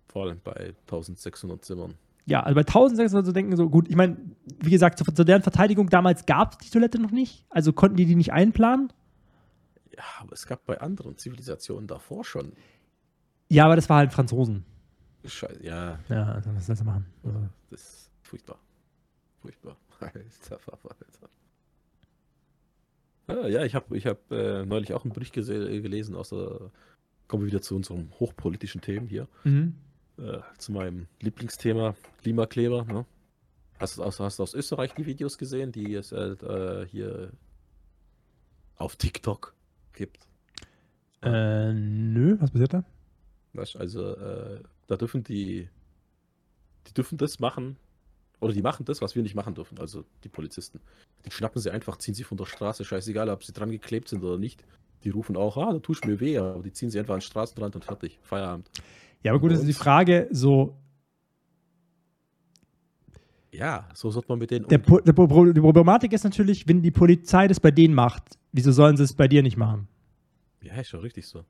Vor 0.07 0.25
allem 0.27 0.41
bei 0.45 0.75
1600 0.83 1.65
Zimmern. 1.65 1.95
Ja, 2.27 2.43
also 2.43 2.55
bei 2.55 2.61
1600 2.61 3.27
so 3.27 3.33
denken 3.33 3.57
so, 3.57 3.69
gut, 3.69 3.89
ich 3.89 3.97
meine, 3.97 4.17
wie 4.61 4.71
gesagt, 4.71 4.99
zu, 4.99 5.05
zu 5.05 5.25
deren 5.25 5.43
Verteidigung 5.43 5.89
damals 5.89 6.27
gab 6.27 6.53
es 6.53 6.59
die 6.59 6.71
Toilette 6.71 7.01
noch 7.01 7.11
nicht, 7.11 7.45
also 7.51 7.73
konnten 7.73 7.97
die 7.97 8.07
die 8.07 8.15
nicht 8.15 8.33
einplanen. 8.33 8.93
Ja, 9.97 10.05
aber 10.21 10.33
es 10.33 10.47
gab 10.47 10.65
bei 10.67 10.81
anderen 10.81 11.17
Zivilisationen 11.17 11.87
davor 11.87 12.25
schon. 12.25 12.53
Ja, 13.49 13.67
aber 13.67 13.77
das 13.77 13.89
war 13.89 13.99
halt 13.99 14.13
Franzosen. 14.13 14.65
Scheiße, 15.25 15.65
ja, 15.65 15.99
Ja, 16.09 16.33
also 16.33 16.55
was 16.55 16.67
sollst 16.67 16.83
du 16.83 16.87
machen? 16.87 17.07
Also, 17.23 17.49
das 17.71 17.81
ist 17.81 18.11
furchtbar. 18.23 18.59
Furchtbar. 19.41 19.77
Alter, 20.01 20.59
Verwalter. 20.59 21.29
Ah, 23.27 23.47
ja, 23.49 23.65
ich 23.65 23.75
habe 23.75 23.97
ich 23.97 24.07
hab, 24.07 24.31
äh, 24.31 24.67
neulich 24.67 24.93
auch 24.93 25.05
einen 25.05 25.15
Bericht 25.15 25.33
gelesen 25.33 26.15
aus 26.15 26.29
der. 26.31 26.71
Kommen 27.27 27.43
wir 27.45 27.47
wieder 27.47 27.63
zu 27.63 27.75
unserem 27.75 28.11
hochpolitischen 28.21 28.83
Themen 28.83 29.07
hier. 29.07 29.29
mhm. 29.45 29.77
Äh, 30.17 30.39
zu 30.59 30.71
meinem 30.71 31.09
Lieblingsthema 31.21 31.97
Klimakleber. 32.23 32.85
Ne? 32.85 33.05
Hast, 33.81 33.99
du 33.99 34.05
aus, 34.05 34.21
hast 34.21 34.39
du 34.39 34.45
aus 34.45 34.55
Österreich 34.55 34.95
die 34.95 35.07
Videos 35.07 35.39
gesehen, 35.39 35.73
die 35.73 35.95
es 35.95 36.13
äh, 36.13 36.87
hier 36.87 37.33
auf 38.77 38.95
TikTok 38.95 39.54
gibt? 39.95 40.27
Was 42.41 42.51
passiert 42.51 42.75
da? 42.75 42.85
Weißt, 43.55 43.77
also 43.77 44.15
äh, 44.15 44.61
da 44.89 44.97
dürfen 44.97 45.23
die, 45.23 45.69
die 46.87 46.95
dürfen 46.95 47.17
das 47.17 47.39
machen, 47.39 47.77
oder 48.41 48.53
die 48.53 48.63
machen 48.63 48.85
das, 48.85 49.01
was 49.01 49.15
wir 49.15 49.23
nicht 49.23 49.35
machen 49.35 49.55
dürfen, 49.55 49.79
also 49.79 50.05
die 50.23 50.29
Polizisten. 50.29 50.81
Die 51.25 51.31
schnappen 51.31 51.63
sie 51.63 51.71
einfach, 51.71 51.97
ziehen 51.97 52.15
sie 52.15 52.25
von 52.25 52.37
der 52.37 52.45
Straße, 52.45 52.85
scheißegal, 52.85 53.31
ob 53.31 53.43
sie 53.43 53.53
dran 53.53 53.71
geklebt 53.71 54.09
sind 54.09 54.23
oder 54.23 54.39
nicht. 54.39 54.63
Die 55.05 55.11
rufen 55.11 55.37
auch, 55.37 55.57
ah, 55.57 55.73
da 55.73 55.79
tust 55.79 56.05
mir 56.05 56.21
weh, 56.21 56.37
aber 56.37 56.63
die 56.63 56.73
ziehen 56.73 56.91
sie 56.91 56.99
einfach 56.99 57.15
an 57.15 57.21
den 57.21 57.27
Straßenrand 57.27 57.75
und 57.77 57.85
fertig, 57.85 58.19
Feierabend. 58.23 58.71
Ja, 59.23 59.33
aber 59.33 59.41
gut, 59.41 59.53
das 59.53 59.61
ist 59.61 59.69
die 59.69 59.73
Frage, 59.73 60.29
so, 60.31 60.77
Ja, 63.57 63.89
so 63.95 64.11
sollte 64.11 64.29
man 64.31 64.41
mit 64.41 64.51
denen 64.51 64.67
der, 64.67 64.79
umgehen. 64.81 65.15
Po- 65.15 65.45
die 65.53 65.61
Problematik 65.61 66.13
ist 66.13 66.25
natürlich, 66.25 66.67
wenn 66.67 66.83
die 66.83 66.91
Polizei 66.91 67.47
das 67.47 67.61
bei 67.61 67.71
denen 67.71 67.95
macht, 67.95 68.37
wieso 68.53 68.73
sollen 68.73 68.97
sie 68.97 69.05
es 69.05 69.15
bei 69.15 69.29
dir 69.29 69.43
nicht 69.43 69.57
machen? 69.57 69.87
Ja, 70.61 70.75
ist 70.75 70.89
schon 70.89 71.01
richtig 71.01 71.27
so. 71.27 71.45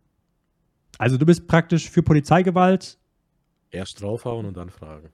Also 0.98 1.16
du 1.16 1.24
bist 1.24 1.46
praktisch 1.46 1.90
für 1.90 2.02
Polizeigewalt, 2.02 2.98
Erst 3.70 4.00
draufhauen 4.02 4.46
und 4.46 4.56
dann 4.56 4.70
fragen. 4.70 5.08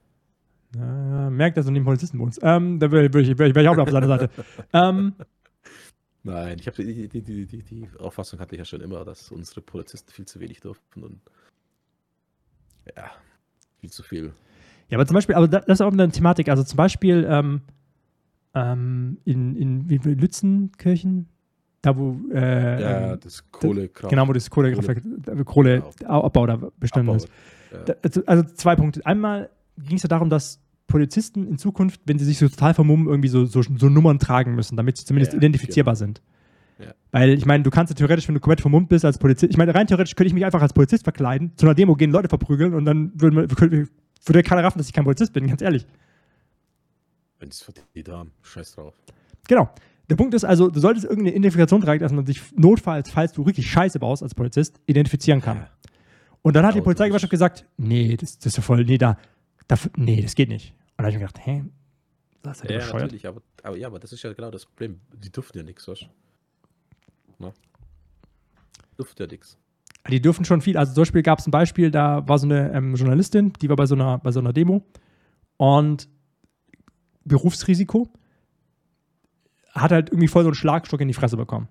äh, 0.75 1.29
merkt, 1.29 1.57
dass 1.57 1.65
du 1.65 1.71
neben 1.71 1.85
Polizisten 1.85 2.19
wohnst. 2.19 2.39
Ähm, 2.43 2.79
da 2.79 2.91
wäre 2.91 3.11
wär 3.11 3.21
ich, 3.21 3.37
wär 3.39 3.47
ich, 3.47 3.55
wär 3.55 3.63
ich 3.63 3.69
auch 3.69 3.77
auf 3.77 3.89
seiner 3.89 4.07
Seite. 4.07 4.29
ähm, 4.73 5.15
Nein, 6.23 6.59
ich 6.59 6.67
habe 6.67 6.83
die, 6.83 7.07
die, 7.07 7.21
die, 7.23 7.45
die, 7.47 7.63
die 7.63 7.87
Auffassung 7.99 8.39
hatte 8.39 8.53
ich 8.55 8.59
ja 8.59 8.65
schon 8.65 8.81
immer, 8.81 9.03
dass 9.05 9.31
unsere 9.31 9.61
Polizisten 9.61 10.11
viel 10.11 10.25
zu 10.25 10.39
wenig 10.39 10.59
dürfen 10.59 11.03
und 11.03 11.19
ja, 12.95 13.09
viel 13.79 13.89
zu 13.91 14.03
viel. 14.03 14.33
Ja, 14.91 14.97
aber 14.97 15.07
zum 15.07 15.15
Beispiel, 15.15 15.35
aber 15.35 15.47
da- 15.47 15.61
das 15.61 15.79
ist 15.79 15.81
auch 15.81 15.91
eine 15.91 16.09
Thematik. 16.11 16.49
Also 16.49 16.63
zum 16.63 16.77
Beispiel 16.77 17.25
ähm, 17.27 17.61
ähm, 18.53 19.17
in, 19.25 19.55
in 19.55 19.89
wie 19.89 19.97
Lützenkirchen, 19.97 21.27
da 21.81 21.97
wo 21.97 22.17
äh, 22.33 22.81
Ja, 22.81 23.13
ähm, 23.13 23.19
das 23.23 23.49
Kohlekraft. 23.51 24.09
genau, 24.09 24.27
wo 24.27 24.33
das 24.33 24.49
Kohlekraftwerk, 24.49 25.01
äh, 25.27 25.43
Kohleabbau 25.43 26.45
da 26.45 26.59
bestanden 26.79 27.09
Abbau. 27.09 27.17
ist. 27.17 27.29
Ja. 27.71 27.83
Da, 27.85 27.93
also, 28.03 28.21
also 28.25 28.43
zwei 28.55 28.75
Punkte. 28.75 29.05
Einmal 29.05 29.49
ging 29.77 29.95
es 29.97 30.03
ja 30.03 30.09
darum, 30.09 30.29
dass 30.29 30.59
Polizisten 30.87 31.47
in 31.47 31.57
Zukunft, 31.57 32.01
wenn 32.05 32.19
sie 32.19 32.25
sich 32.25 32.37
so 32.37 32.49
total 32.49 32.73
vermummen, 32.73 33.07
irgendwie 33.07 33.29
so, 33.29 33.45
so, 33.45 33.61
so 33.61 33.87
Nummern 33.87 34.19
tragen 34.19 34.55
müssen, 34.55 34.75
damit 34.75 34.97
sie 34.97 35.05
zumindest 35.05 35.31
Ja, 35.31 35.37
identifizierbar 35.37 35.95
sind. 35.95 36.21
Ja. 36.79 36.87
Weil 37.11 37.29
ich 37.29 37.45
meine, 37.45 37.63
du 37.63 37.69
kannst 37.69 37.91
ja 37.91 37.95
theoretisch, 37.95 38.27
wenn 38.27 38.35
du 38.35 38.41
komplett 38.41 38.59
vermummt 38.59 38.89
bist 38.89 39.05
als 39.05 39.17
Polizist, 39.17 39.51
ich 39.51 39.57
meine, 39.57 39.73
rein 39.73 39.87
theoretisch 39.87 40.15
könnte 40.15 40.27
ich 40.27 40.33
mich 40.33 40.43
einfach 40.43 40.61
als 40.61 40.73
Polizist 40.73 41.03
verkleiden, 41.05 41.51
zu 41.55 41.65
einer 41.65 41.75
Demo 41.75 41.95
gehen, 41.95 42.11
Leute 42.11 42.27
verprügeln 42.27 42.73
und 42.73 42.83
dann 42.83 43.11
würde, 43.15 43.35
man- 43.35 43.87
würde, 44.23 44.43
keiner 44.43 44.63
raffen, 44.63 44.77
dass 44.77 44.87
ich 44.87 44.93
kein 44.93 45.03
Polizist 45.03 45.33
bin, 45.33 45.47
ganz 45.47 45.61
ehrlich. 45.61 45.85
Wenn 47.39 47.51
sie 47.51 47.55
es 47.55 47.63
verdient 47.63 48.09
haben, 48.09 48.31
scheiß 48.43 48.73
drauf. 48.73 48.93
Genau. 49.47 49.69
Der 50.09 50.15
Punkt 50.15 50.33
ist 50.33 50.43
also, 50.43 50.69
du 50.69 50.79
solltest 50.79 51.05
irgendeine 51.05 51.31
Identifikation 51.31 51.81
tragen, 51.81 52.01
dass 52.01 52.11
man 52.11 52.25
sich 52.25 52.41
notfalls, 52.55 53.09
falls 53.09 53.31
du 53.33 53.43
richtig 53.43 53.69
Scheiße 53.69 53.97
baust 53.99 54.21
als 54.23 54.35
Polizist, 54.35 54.79
identifizieren 54.85 55.41
kann. 55.41 55.57
Ja. 55.57 55.69
Und 56.41 56.55
dann 56.55 56.65
hat 56.65 56.75
die 56.75 56.81
Polizeigewerkschaft 56.81 57.31
gesagt, 57.31 57.65
nee, 57.77 58.17
das, 58.17 58.37
das 58.37 58.47
ist 58.47 58.57
ja 58.57 58.63
voll, 58.63 58.83
nee, 58.83 58.97
da, 58.97 59.17
da, 59.67 59.77
nee, 59.95 60.21
das 60.21 60.35
geht 60.35 60.49
nicht. 60.49 60.71
Und 60.97 60.97
dann 60.97 61.05
habe 61.05 61.11
ich 61.11 61.19
mir 61.19 61.27
gedacht, 61.27 61.45
hä, 61.45 61.63
das 62.41 62.57
ist 62.61 62.63
ja, 62.65 62.71
Ja, 62.71 62.77
bescheuert. 62.79 63.01
natürlich, 63.03 63.27
aber, 63.27 63.41
aber 63.63 63.77
ja, 63.77 63.87
aber 63.87 63.99
das 63.99 64.11
ist 64.11 64.23
ja 64.23 64.33
genau 64.33 64.51
das 64.51 64.65
Problem. 64.65 64.99
Die 65.13 65.31
dürfen 65.31 65.57
ja 65.57 65.63
nichts, 65.63 65.85
du? 65.85 65.93
Na? 67.39 67.53
Dürfen 68.97 69.15
ja 69.19 69.27
nichts. 69.27 69.57
Die 70.09 70.21
dürfen 70.21 70.45
schon 70.45 70.61
viel. 70.61 70.77
Also 70.77 70.93
zum 70.93 71.01
Beispiel 71.01 71.21
gab 71.21 71.39
es 71.39 71.47
ein 71.47 71.51
Beispiel, 71.51 71.91
da 71.91 72.27
war 72.27 72.39
so 72.39 72.47
eine 72.47 72.73
ähm, 72.73 72.95
Journalistin, 72.95 73.53
die 73.61 73.69
war 73.69 73.75
bei 73.75 73.85
so 73.85 73.95
einer, 73.95 74.17
bei 74.17 74.31
so 74.31 74.39
einer 74.39 74.51
Demo 74.53 74.81
und 75.57 76.09
Berufsrisiko 77.23 78.09
hat 79.73 79.91
halt 79.91 80.09
irgendwie 80.09 80.27
voll 80.27 80.43
so 80.43 80.49
einen 80.49 80.55
Schlagstock 80.55 80.99
in 81.01 81.07
die 81.07 81.13
Fresse 81.13 81.37
bekommen. 81.37 81.67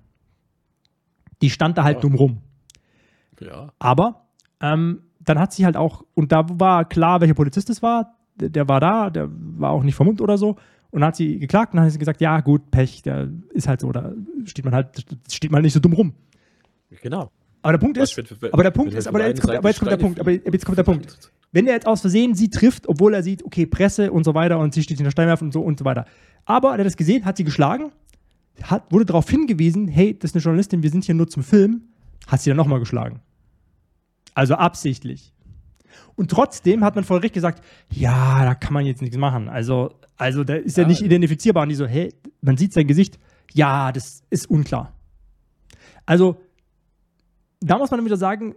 Die 1.43 1.51
stand 1.51 1.77
da 1.77 1.85
halt 1.85 1.97
Ja. 1.97 2.01
dumm 2.03 2.15
rum. 2.15 2.39
Ja, 3.41 3.73
Aber 3.79 4.27
ähm, 4.61 5.03
dann 5.21 5.39
hat 5.39 5.53
sie 5.53 5.65
halt 5.65 5.77
auch, 5.77 6.05
und 6.15 6.31
da 6.33 6.45
war 6.49 6.85
klar, 6.85 7.21
welcher 7.21 7.35
Polizist 7.35 7.69
es 7.71 7.83
war, 7.83 8.17
der, 8.37 8.51
der 8.51 8.69
war 8.69 8.81
da, 8.81 9.11
der 9.11 9.29
war 9.31 9.71
auch 9.71 9.83
nicht 9.83 9.95
vermummt 9.95 10.21
oder 10.21 10.39
so. 10.39 10.57
Und 10.91 11.01
dann 11.01 11.09
hat 11.09 11.17
sie 11.17 11.39
geklagt 11.39 11.73
und 11.73 11.77
dann 11.79 11.87
hat 11.87 11.93
sie 11.93 11.99
gesagt, 11.99 12.21
ja 12.21 12.41
gut, 12.41 12.71
Pech, 12.71 13.03
der 13.03 13.29
ist 13.53 13.69
halt 13.69 13.81
so, 13.81 13.91
da 13.93 14.13
steht 14.45 14.65
man 14.65 14.75
halt, 14.75 15.05
steht 15.31 15.51
man 15.51 15.63
nicht 15.63 15.73
so 15.73 15.81
dumm 15.81 15.93
rum. 15.95 16.15
genau. 17.03 17.31
Aber 17.63 17.73
der 17.73 17.79
Punkt 17.79 17.97
ist, 17.99 18.17
wenn- 18.17 18.25
wenn- 18.41 18.53
aber 18.53 18.63
der 18.63 18.71
Punkt 18.71 18.95
ist, 18.95 19.07
halt 19.07 19.15
aber 19.15 19.27
jetzt 19.27 19.41
kommt, 19.43 19.57
aber 19.57 19.69
jetzt 19.69 19.79
kommt 19.79 19.91
der 19.91 19.97
Punkt, 19.99 20.21
aber 20.21 20.31
jetzt 20.33 20.65
kommt 20.67 20.79
der 20.79 20.83
Punkt. 20.85 21.31
Wenn 21.53 21.67
er 21.67 21.75
jetzt 21.75 21.87
aus 21.87 22.01
Versehen 22.01 22.35
sie 22.35 22.49
trifft, 22.49 22.89
obwohl 22.89 23.13
er 23.13 23.23
sieht, 23.23 23.45
okay, 23.45 23.67
Presse 23.67 24.13
und 24.13 24.25
so 24.25 24.35
weiter 24.35 24.59
und 24.59 24.73
sie 24.73 24.83
steht 24.83 24.99
in 24.99 25.05
der 25.05 25.11
Steinwerfer 25.11 25.45
und 25.45 25.53
so 25.53 25.61
und 25.61 25.79
so 25.79 25.85
weiter. 25.85 26.07
Aber 26.45 26.71
er 26.73 26.79
hat 26.79 26.87
das 26.87 26.97
gesehen, 26.97 27.25
hat 27.25 27.37
sie 27.37 27.45
geschlagen, 27.45 27.91
hat, 28.63 28.91
wurde 28.93 29.05
darauf 29.05 29.29
hingewiesen, 29.29 29.89
hey, 29.89 30.17
das 30.19 30.31
ist 30.31 30.37
eine 30.37 30.43
Journalistin, 30.43 30.83
wir 30.83 30.91
sind 30.91 31.05
hier 31.05 31.15
nur 31.15 31.29
zum 31.29 31.43
Film, 31.43 31.83
hat 32.29 32.41
sie 32.41 32.51
dann 32.51 32.57
nochmal 32.57 32.79
geschlagen. 32.79 33.21
Also 34.35 34.55
absichtlich. 34.55 35.33
Und 36.15 36.31
trotzdem 36.31 36.85
hat 36.85 36.95
man 36.95 37.05
vor 37.05 37.19
Gericht 37.19 37.35
gesagt, 37.35 37.65
ja, 37.91 38.45
da 38.45 38.55
kann 38.55 38.73
man 38.73 38.87
jetzt 38.87 39.03
nichts 39.03 39.17
machen. 39.17 39.49
Also, 39.49 39.93
also 40.17 40.45
da 40.45 40.55
ist 40.55 40.77
ja 40.77 40.83
Ja, 40.85 40.89
nicht 40.89 41.03
identifizierbar. 41.03 41.65
Und 41.65 41.71
die 41.71 41.75
so, 41.75 41.87
hey, 41.87 42.13
man 42.43 42.57
sieht 42.57 42.73
sein 42.73 42.87
Gesicht, 42.87 43.19
ja, 43.53 43.91
das 43.91 44.23
ist 44.31 44.49
unklar. 44.49 44.93
Also, 46.07 46.41
da 47.61 47.79
muss 47.79 47.91
man 47.91 48.05
wieder 48.05 48.17
sagen, 48.17 48.57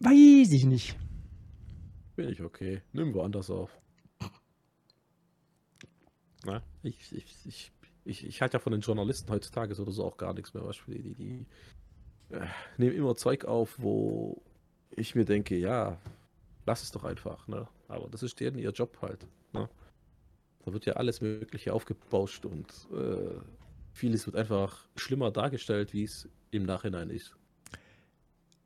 weiß 0.00 0.52
ich 0.52 0.64
nicht. 0.64 0.96
Bin 2.16 2.28
ich 2.28 2.42
okay. 2.42 2.82
Nimm 2.92 3.14
woanders 3.14 3.50
auf. 3.50 3.70
Na, 6.44 6.62
ich, 6.82 7.12
ich, 7.12 7.26
ich, 7.44 7.72
ich, 8.04 8.26
ich 8.26 8.40
halte 8.40 8.54
ja 8.54 8.60
von 8.60 8.72
den 8.72 8.80
Journalisten 8.80 9.30
heutzutage 9.30 9.74
so 9.74 9.82
oder 9.82 9.92
so 9.92 10.04
auch 10.04 10.16
gar 10.16 10.34
nichts 10.34 10.54
mehr. 10.54 10.62
Die, 10.86 11.02
die, 11.02 11.14
die 11.14 11.46
äh, 12.30 12.46
nehmen 12.76 12.94
immer 12.94 13.16
Zeug 13.16 13.44
auf, 13.44 13.76
wo 13.78 14.40
ich 14.90 15.14
mir 15.14 15.24
denke, 15.24 15.56
ja, 15.56 16.00
lass 16.66 16.82
es 16.82 16.92
doch 16.92 17.04
einfach. 17.04 17.48
Ne? 17.48 17.68
Aber 17.88 18.08
das 18.08 18.22
ist 18.22 18.38
deren 18.40 18.58
ihr 18.58 18.70
Job 18.70 18.98
halt. 19.02 19.26
Ne? 19.52 19.68
Da 20.64 20.72
wird 20.72 20.86
ja 20.86 20.94
alles 20.94 21.20
Mögliche 21.20 21.72
aufgebauscht 21.72 22.46
und 22.46 22.70
äh, 22.92 23.40
vieles 23.92 24.26
wird 24.26 24.36
einfach 24.36 24.88
schlimmer 24.96 25.30
dargestellt, 25.30 25.92
wie 25.92 26.04
es 26.04 26.28
im 26.50 26.64
Nachhinein 26.64 27.10
ist. 27.10 27.37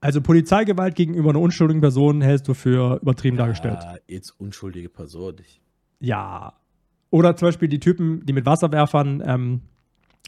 Also 0.02 0.20
Polizeigewalt 0.20 0.96
gegenüber 0.96 1.30
einer 1.30 1.38
unschuldigen 1.38 1.80
Person 1.80 2.22
hältst 2.22 2.48
du 2.48 2.54
für 2.54 2.98
übertrieben 3.00 3.36
dargestellt. 3.36 3.78
Ja, 3.80 3.96
jetzt 4.08 4.30
unschuldige 4.40 4.88
Person. 4.88 5.36
Ich, 5.40 5.62
Ja. 6.00 6.54
Oder 7.10 7.36
zum 7.36 7.46
Beispiel 7.46 7.68
die 7.68 7.78
Typen, 7.78 8.26
die 8.26 8.32
mit 8.32 8.44
Wasserwerfern, 8.44 9.22
ähm, 9.24 9.60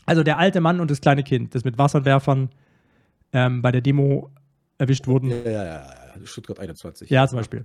also 0.07 0.23
der 0.23 0.39
alte 0.39 0.61
Mann 0.61 0.79
und 0.79 0.93
das 0.93 1.01
kleine 1.01 1.25
Kind, 1.25 1.57
das 1.57 1.65
mit 1.65 1.77
Wasserwerfern 1.77 2.51
ähm, 3.33 3.63
bei 3.63 3.73
der 3.73 3.81
Demo 3.81 4.31
erwischt 4.79 5.09
wurden. 5.09 5.31
ja, 5.31 5.35
Ja, 5.45 5.51
ja, 5.51 5.65
ja, 5.65 6.17
ja, 6.21 6.27
Stuttgart 6.27 6.61
21. 6.61 7.11
zum 7.27 7.39
Beispiel. 7.39 7.65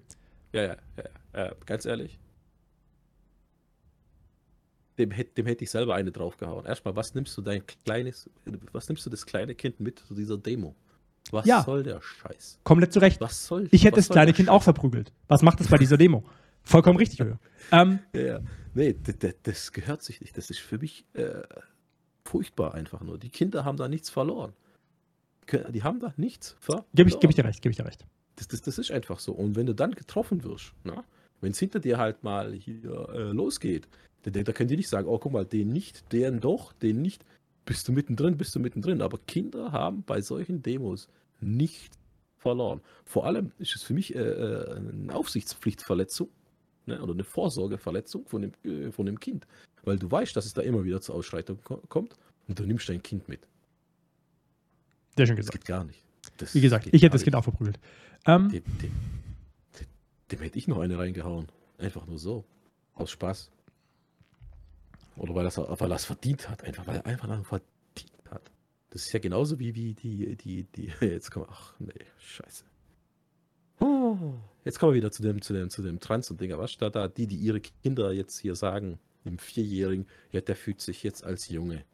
Ja, 0.51 0.63
ja, 0.63 0.77
ja, 0.97 1.03
ja. 1.35 1.45
Äh, 1.45 1.55
ganz 1.67 1.85
ehrlich. 1.85 2.17
Dem, 4.97 5.11
dem 5.37 5.45
hätte 5.45 5.63
ich 5.63 5.69
selber 5.69 5.93
eine 5.93 6.11
draufgehauen. 6.11 6.65
Erstmal, 6.65 6.95
was 6.95 7.13
nimmst 7.13 7.37
du 7.37 7.43
dein 7.43 7.61
kleines, 7.67 8.31
was 8.71 8.89
nimmst 8.89 9.05
du 9.05 9.11
das 9.11 9.27
kleine 9.27 9.53
Kind 9.53 9.79
mit 9.79 9.99
zu 9.99 10.15
dieser 10.15 10.39
Demo? 10.39 10.75
Was 11.31 11.45
Ja. 11.45 11.63
soll 11.63 11.83
der 11.83 12.01
Scheiß? 12.01 12.59
Komplett 12.63 12.93
zurecht. 12.93 13.21
Was 13.21 13.45
soll 13.45 13.67
Ich 13.71 13.83
hätte 13.85 13.97
das 13.97 14.09
kleine 14.09 14.33
Kind 14.33 14.49
auch 14.49 14.63
verprügelt. 14.63 15.11
Was 15.27 15.41
macht 15.41 15.59
das 15.59 15.67
bei 15.67 15.77
dieser 15.77 15.97
Demo? 15.97 16.23
Vollkommen 16.63 16.97
richtig. 16.97 17.19
Ähm, 17.19 17.37
Scheiß? 17.71 17.99
Ja, 18.13 18.21
ja. 18.21 18.39
Nee, 18.73 18.95
das 19.43 19.71
gehört 19.71 20.01
sich 20.03 20.21
nicht. 20.21 20.37
Das 20.37 20.49
ist 20.49 20.59
für 20.59 20.77
mich 20.77 21.05
äh, 21.13 21.41
furchtbar 22.23 22.73
einfach 22.75 23.01
nur. 23.01 23.17
Die 23.17 23.29
Kinder 23.29 23.65
haben 23.65 23.77
da 23.77 23.87
nichts 23.87 24.09
verloren. 24.09 24.53
Die 25.71 25.81
haben 25.83 25.99
da 25.99 26.13
nichts 26.17 26.55
verloren. 26.59 26.85
Gebe 26.93 27.09
ich, 27.09 27.19
geb 27.19 27.29
ich 27.31 27.35
dir 27.35 27.43
recht, 27.45 27.61
gebe 27.61 27.71
ich 27.71 27.77
dir 27.77 27.85
recht. 27.85 28.05
Das, 28.35 28.47
das, 28.47 28.61
das 28.61 28.77
ist 28.77 28.91
einfach 28.91 29.19
so. 29.19 29.33
Und 29.33 29.55
wenn 29.55 29.65
du 29.65 29.73
dann 29.73 29.91
getroffen 29.95 30.43
wirst, 30.43 30.73
wenn 31.41 31.51
es 31.51 31.59
hinter 31.59 31.79
dir 31.79 31.97
halt 31.97 32.23
mal 32.23 32.53
hier 32.53 33.09
äh, 33.09 33.31
losgeht, 33.31 33.87
da, 34.23 34.31
da 34.31 34.51
können 34.51 34.69
die 34.69 34.77
nicht 34.77 34.89
sagen, 34.89 35.07
oh 35.07 35.17
guck 35.17 35.31
mal, 35.31 35.45
den 35.45 35.69
nicht, 35.69 36.11
den 36.11 36.39
doch, 36.39 36.73
den 36.73 37.01
nicht. 37.01 37.25
Bist 37.69 37.87
du 37.87 37.91
mittendrin, 37.91 38.35
bist 38.35 38.55
du 38.55 38.59
mittendrin. 38.59 38.99
Aber 39.03 39.19
Kinder 39.27 39.71
haben 39.71 40.01
bei 40.01 40.21
solchen 40.21 40.63
Demos 40.63 41.07
nicht 41.39 41.93
verloren. 42.35 42.81
Vor 43.05 43.27
allem 43.27 43.51
ist 43.59 43.75
es 43.75 43.83
für 43.83 43.93
mich 43.93 44.15
äh, 44.15 44.17
äh, 44.19 44.75
eine 44.77 45.13
Aufsichtspflichtverletzung 45.13 46.29
ne, 46.87 46.99
oder 46.99 47.13
eine 47.13 47.23
Vorsorgeverletzung 47.23 48.25
von 48.25 48.41
dem, 48.41 48.53
äh, 48.63 48.91
von 48.91 49.05
dem 49.05 49.19
Kind. 49.19 49.45
Weil 49.83 49.99
du 49.99 50.09
weißt, 50.09 50.35
dass 50.35 50.47
es 50.47 50.55
da 50.55 50.63
immer 50.63 50.83
wieder 50.83 50.99
zur 50.99 51.13
Ausschreitung 51.13 51.59
ko 51.63 51.77
kommt 51.89 52.15
und 52.47 52.57
du 52.57 52.65
nimmst 52.65 52.89
dein 52.89 53.03
Kind 53.03 53.29
mit. 53.29 53.47
Sehr 55.15 55.27
schön 55.27 55.35
Das 55.35 55.45
gesagt. 55.45 55.59
geht 55.59 55.67
gar 55.67 55.83
nicht. 55.83 56.03
Das 56.37 56.55
Wie 56.55 56.61
gesagt, 56.61 56.87
ich 56.87 57.03
hätte 57.03 57.11
das 57.11 57.21
Kind 57.21 57.35
nicht. 57.35 57.39
auch 57.39 57.43
verprügelt. 57.43 57.79
Ähm, 58.25 58.49
Dem, 58.49 58.63
dem, 58.81 58.91
dem, 59.79 59.87
dem 60.31 60.39
hätte 60.39 60.57
ich 60.57 60.67
noch 60.67 60.79
eine 60.79 60.97
reingehauen. 60.97 61.45
Einfach 61.77 62.07
nur 62.07 62.17
so. 62.17 62.45
Aus 62.95 63.11
Spaß. 63.11 63.51
Oder 65.19 65.35
weil 65.35 65.45
er 65.45 65.79
weil 65.79 65.91
es 65.91 66.05
verdient 66.05 66.49
hat. 66.49 66.63
Einfach 66.63 66.87
weil 66.87 66.97
er 66.97 67.05
einfach 67.05 67.27
noch 67.27 67.45
verdient 67.45 68.31
hat. 68.31 68.51
Das 68.89 69.03
ist 69.03 69.13
ja 69.13 69.19
genauso 69.19 69.59
wie, 69.59 69.75
wie 69.75 69.93
die, 69.93 70.35
die, 70.35 70.63
die. 70.63 70.91
Jetzt 71.01 71.31
kommen 71.31 71.45
Ach 71.49 71.73
nee, 71.79 71.93
scheiße. 72.17 72.65
Oh, 73.81 74.33
jetzt 74.65 74.77
kommen 74.77 74.91
wir 74.91 74.97
wieder 74.97 75.11
zu 75.11 75.21
dem, 75.21 75.41
zu 75.41 75.53
dem, 75.53 75.69
zu 75.69 75.81
dem 75.81 76.01
Trans 76.01 76.29
und 76.29 76.41
Dinger. 76.41 76.57
Was 76.57 76.75
da, 76.75 76.89
da, 76.89 77.07
die, 77.07 77.27
die 77.27 77.37
ihre 77.37 77.61
Kinder 77.61 78.11
jetzt 78.11 78.37
hier 78.39 78.55
sagen, 78.55 78.99
dem 79.23 79.37
Vierjährigen, 79.37 80.05
ja, 80.33 80.41
der 80.41 80.57
fühlt 80.57 80.81
sich 80.81 81.01
jetzt 81.03 81.23
als 81.23 81.47
Junge. 81.47 81.85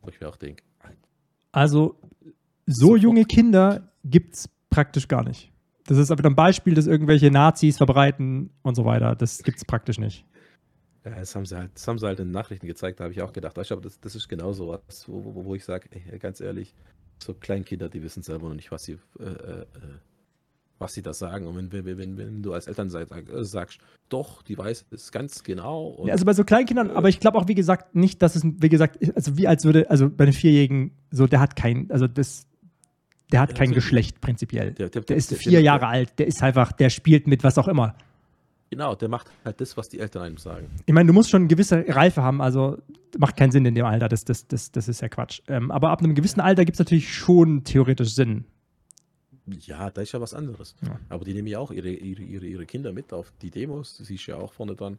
Wo 0.00 0.10
ich 0.10 0.20
mir 0.20 0.28
auch 0.28 0.36
denke, 0.36 0.62
also, 1.56 1.98
so 2.66 2.88
Sofort. 2.88 3.00
junge 3.00 3.24
Kinder 3.24 3.90
gibt 4.04 4.34
es 4.34 4.50
praktisch 4.68 5.08
gar 5.08 5.24
nicht. 5.24 5.50
Das 5.86 5.96
ist 5.96 6.10
aber 6.10 6.28
ein 6.28 6.36
Beispiel, 6.36 6.74
dass 6.74 6.86
irgendwelche 6.86 7.30
Nazis 7.30 7.78
verbreiten 7.78 8.50
und 8.60 8.74
so 8.74 8.84
weiter. 8.84 9.16
Das 9.16 9.42
gibt 9.42 9.56
es 9.56 9.64
praktisch 9.64 9.98
nicht. 9.98 10.26
Ja, 11.06 11.20
das 11.20 11.34
haben 11.36 11.46
sie 11.46 11.56
halt, 11.56 11.70
das 11.74 11.86
haben 11.86 11.98
sie 11.98 12.06
halt 12.06 12.18
in 12.18 12.26
den 12.28 12.32
Nachrichten 12.32 12.66
gezeigt, 12.66 12.98
da 12.98 13.04
habe 13.04 13.12
ich 13.14 13.22
auch 13.22 13.32
gedacht. 13.32 13.56
Ich 13.58 13.68
glaube, 13.68 13.82
das, 13.82 14.00
das 14.00 14.16
ist 14.16 14.28
genau 14.28 14.52
so 14.52 14.68
was, 14.68 15.08
wo, 15.08 15.24
wo, 15.24 15.44
wo 15.44 15.54
ich 15.54 15.64
sage, 15.64 15.88
ganz 16.18 16.40
ehrlich, 16.40 16.74
so 17.22 17.32
Kleinkinder, 17.32 17.88
die 17.88 18.02
wissen 18.02 18.22
selber 18.22 18.48
noch 18.48 18.56
nicht, 18.56 18.70
was 18.72 18.84
sie, 18.84 18.98
äh, 19.20 19.24
äh, 19.24 19.66
was 20.78 20.94
sie 20.94 21.02
da 21.02 21.12
sagen. 21.14 21.46
Und 21.46 21.72
wenn, 21.72 21.84
wenn, 21.86 21.96
wenn, 21.98 22.18
wenn 22.18 22.42
du 22.42 22.52
als 22.52 22.66
Eltern 22.66 22.90
sag, 22.90 23.08
äh, 23.12 23.44
sagst, 23.44 23.78
doch, 24.08 24.42
die 24.42 24.58
weiß 24.58 24.86
es 24.90 25.10
ganz 25.12 25.42
genau. 25.44 26.02
Ja, 26.06 26.12
also 26.12 26.24
bei 26.24 26.32
so 26.34 26.44
Kleinkindern, 26.44 26.90
aber 26.90 27.08
ich 27.08 27.20
glaube 27.20 27.38
auch, 27.38 27.48
wie 27.48 27.54
gesagt, 27.54 27.94
nicht, 27.94 28.20
dass 28.20 28.34
es, 28.36 28.42
wie 28.44 28.68
gesagt, 28.68 28.98
also 29.16 29.36
wie 29.38 29.46
als 29.46 29.64
würde, 29.64 29.88
also 29.88 30.10
bei 30.10 30.24
einem 30.24 30.32
Vierjährigen, 30.34 30.90
so, 31.10 31.26
der 31.26 31.40
hat 31.40 31.56
kein, 31.56 31.90
also 31.90 32.06
das, 32.06 32.46
der 33.32 33.40
hat 33.40 33.54
kein 33.54 33.68
so- 33.70 33.74
Geschlecht 33.76 34.20
prinzipiell. 34.20 34.72
Der, 34.72 34.88
der, 34.90 35.02
Der 35.02 35.16
ist 35.16 35.30
der- 35.30 35.38
vier 35.38 35.52
der- 35.52 35.60
Jahre 35.62 35.86
alt, 35.86 36.18
der 36.18 36.26
ist 36.26 36.42
einfach, 36.42 36.72
der 36.72 36.90
spielt 36.90 37.26
mit 37.26 37.42
was 37.44 37.58
auch 37.58 37.68
immer. 37.68 37.96
Genau, 38.70 38.94
der 38.94 39.08
macht 39.08 39.30
halt 39.44 39.60
das, 39.60 39.76
was 39.76 39.88
die 39.88 40.00
Eltern 40.00 40.22
einem 40.22 40.38
sagen. 40.38 40.68
Ich 40.86 40.94
meine, 40.94 41.06
du 41.06 41.12
musst 41.12 41.30
schon 41.30 41.42
eine 41.42 41.48
gewisse 41.48 41.84
Reife 41.88 42.22
haben, 42.22 42.42
also 42.42 42.78
macht 43.16 43.36
keinen 43.36 43.52
Sinn 43.52 43.64
in 43.64 43.74
dem 43.74 43.84
Alter, 43.84 44.08
das, 44.08 44.24
das, 44.24 44.46
das, 44.48 44.72
das 44.72 44.88
ist 44.88 45.00
ja 45.00 45.08
Quatsch. 45.08 45.40
Ähm, 45.46 45.70
aber 45.70 45.90
ab 45.90 46.00
einem 46.00 46.14
gewissen 46.14 46.40
Alter 46.40 46.64
gibt 46.64 46.74
es 46.74 46.78
natürlich 46.80 47.14
schon 47.14 47.62
theoretisch 47.62 48.14
Sinn. 48.14 48.44
Ja, 49.46 49.90
da 49.90 50.02
ist 50.02 50.12
ja 50.12 50.20
was 50.20 50.34
anderes. 50.34 50.74
Ja. 50.84 50.98
Aber 51.08 51.24
die 51.24 51.32
nehmen 51.32 51.46
ja 51.46 51.60
auch 51.60 51.70
ihre, 51.70 51.90
ihre, 51.90 52.22
ihre, 52.22 52.46
ihre 52.46 52.66
Kinder 52.66 52.92
mit 52.92 53.12
auf 53.12 53.32
die 53.40 53.50
Demos. 53.50 53.96
Siehst 53.98 54.26
du 54.26 54.32
ja 54.32 54.38
auch 54.38 54.52
vorne 54.52 54.74
dran. 54.74 54.98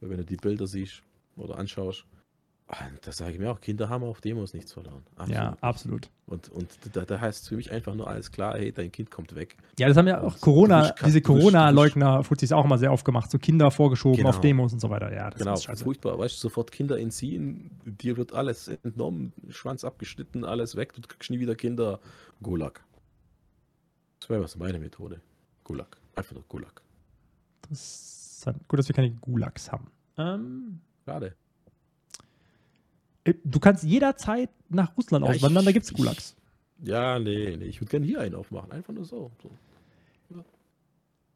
Wenn 0.00 0.16
du 0.16 0.24
die 0.24 0.36
Bilder 0.36 0.66
siehst 0.66 1.02
oder 1.36 1.56
anschaust. 1.58 2.04
Ah, 2.68 2.78
Da 3.02 3.12
sage 3.12 3.30
ich 3.32 3.38
mir 3.38 3.48
auch, 3.52 3.60
Kinder 3.60 3.88
haben 3.88 4.02
auf 4.02 4.20
Demos 4.20 4.52
nichts 4.52 4.72
verloren. 4.72 5.04
Ja, 5.28 5.50
nicht. 5.52 5.62
absolut. 5.62 6.10
Und, 6.26 6.48
und 6.48 6.68
da, 6.94 7.04
da 7.04 7.20
heißt 7.20 7.42
es 7.44 7.48
für 7.48 7.54
mich 7.54 7.70
einfach 7.70 7.94
nur 7.94 8.08
alles 8.08 8.32
klar, 8.32 8.54
hey, 8.58 8.72
dein 8.72 8.90
Kind 8.90 9.08
kommt 9.12 9.36
weg. 9.36 9.56
Ja, 9.78 9.86
das 9.86 9.96
haben 9.96 10.08
ja 10.08 10.20
auch 10.20 10.40
Corona, 10.40 10.92
diese 11.04 11.22
Corona-Leugner-Fuzis 11.22 12.50
auch 12.50 12.64
immer 12.64 12.78
sehr 12.78 12.92
oft 12.92 13.04
gemacht. 13.04 13.30
So 13.30 13.38
Kinder 13.38 13.70
vorgeschoben 13.70 14.16
Genau. 14.16 14.30
auf 14.30 14.40
Demos 14.40 14.72
und 14.72 14.80
so 14.80 14.90
weiter. 14.90 15.12
Ja, 15.14 15.30
das 15.30 15.38
genau, 15.38 15.54
ist 15.54 15.62
scheiße. 15.62 15.84
furchtbar. 15.84 16.18
Weißt 16.18 16.34
du, 16.34 16.40
sofort 16.40 16.72
Kinder 16.72 16.98
entziehen, 16.98 17.70
dir 17.84 18.16
wird 18.16 18.32
alles 18.34 18.66
entnommen, 18.66 19.32
Schwanz 19.50 19.84
abgeschnitten, 19.84 20.44
alles 20.44 20.74
weg, 20.74 20.92
du 20.94 21.02
kriegst 21.02 21.30
nie 21.30 21.38
wieder 21.38 21.54
Kinder. 21.54 22.00
Gulag. 22.42 22.84
Das 24.18 24.28
wäre 24.28 24.42
was 24.42 24.56
meine 24.56 24.80
Methode. 24.80 25.20
Gulag. 25.62 25.96
Einfach 26.16 26.32
nur 26.34 26.42
Gulag. 26.48 26.82
Interessant. 27.62 28.66
Gut, 28.66 28.78
dass 28.80 28.88
wir 28.88 28.94
keine 28.94 29.10
Gulags 29.12 29.70
haben. 29.70 29.86
Ähm, 30.18 30.80
Schade. 31.04 31.34
Äh, 33.26 33.34
du 33.44 33.60
kannst 33.60 33.84
jederzeit 33.84 34.50
nach 34.68 34.96
Russland 34.96 35.24
Ja, 35.26 35.32
ich- 35.32 35.36
auswandern, 35.38 35.64
da 35.64 35.72
gibt 35.72 35.84
es 35.84 35.90
ich- 35.90 35.96
Gulags. 35.96 36.34
Ja, 36.82 37.18
nee, 37.18 37.56
nee. 37.56 37.64
Ich 37.64 37.80
würde 37.80 37.90
gerne 37.90 38.06
hier 38.06 38.20
einen 38.20 38.34
aufmachen. 38.34 38.70
Einfach 38.72 38.92
nur 38.92 39.04
so. 39.04 39.30
so. 39.42 39.50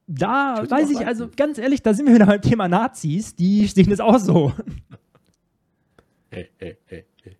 Da 0.06 0.62
Ich 0.64 0.70
weiß 0.70 0.90
ich, 0.90 1.06
also 1.06 1.28
ganz 1.36 1.56
ehrlich, 1.58 1.82
da 1.82 1.94
sind 1.94 2.06
wir 2.06 2.14
wieder 2.14 2.26
beim 2.26 2.42
Thema 2.42 2.66
Nazis, 2.66 3.36
die 3.36 3.64
sehen 3.66 3.90
das 3.90 4.00
auch 4.00 4.18
so. 4.18 4.52
Hey, 6.30 6.50
hey, 6.58 6.76
hey, 6.86 7.04
hey. 7.22 7.36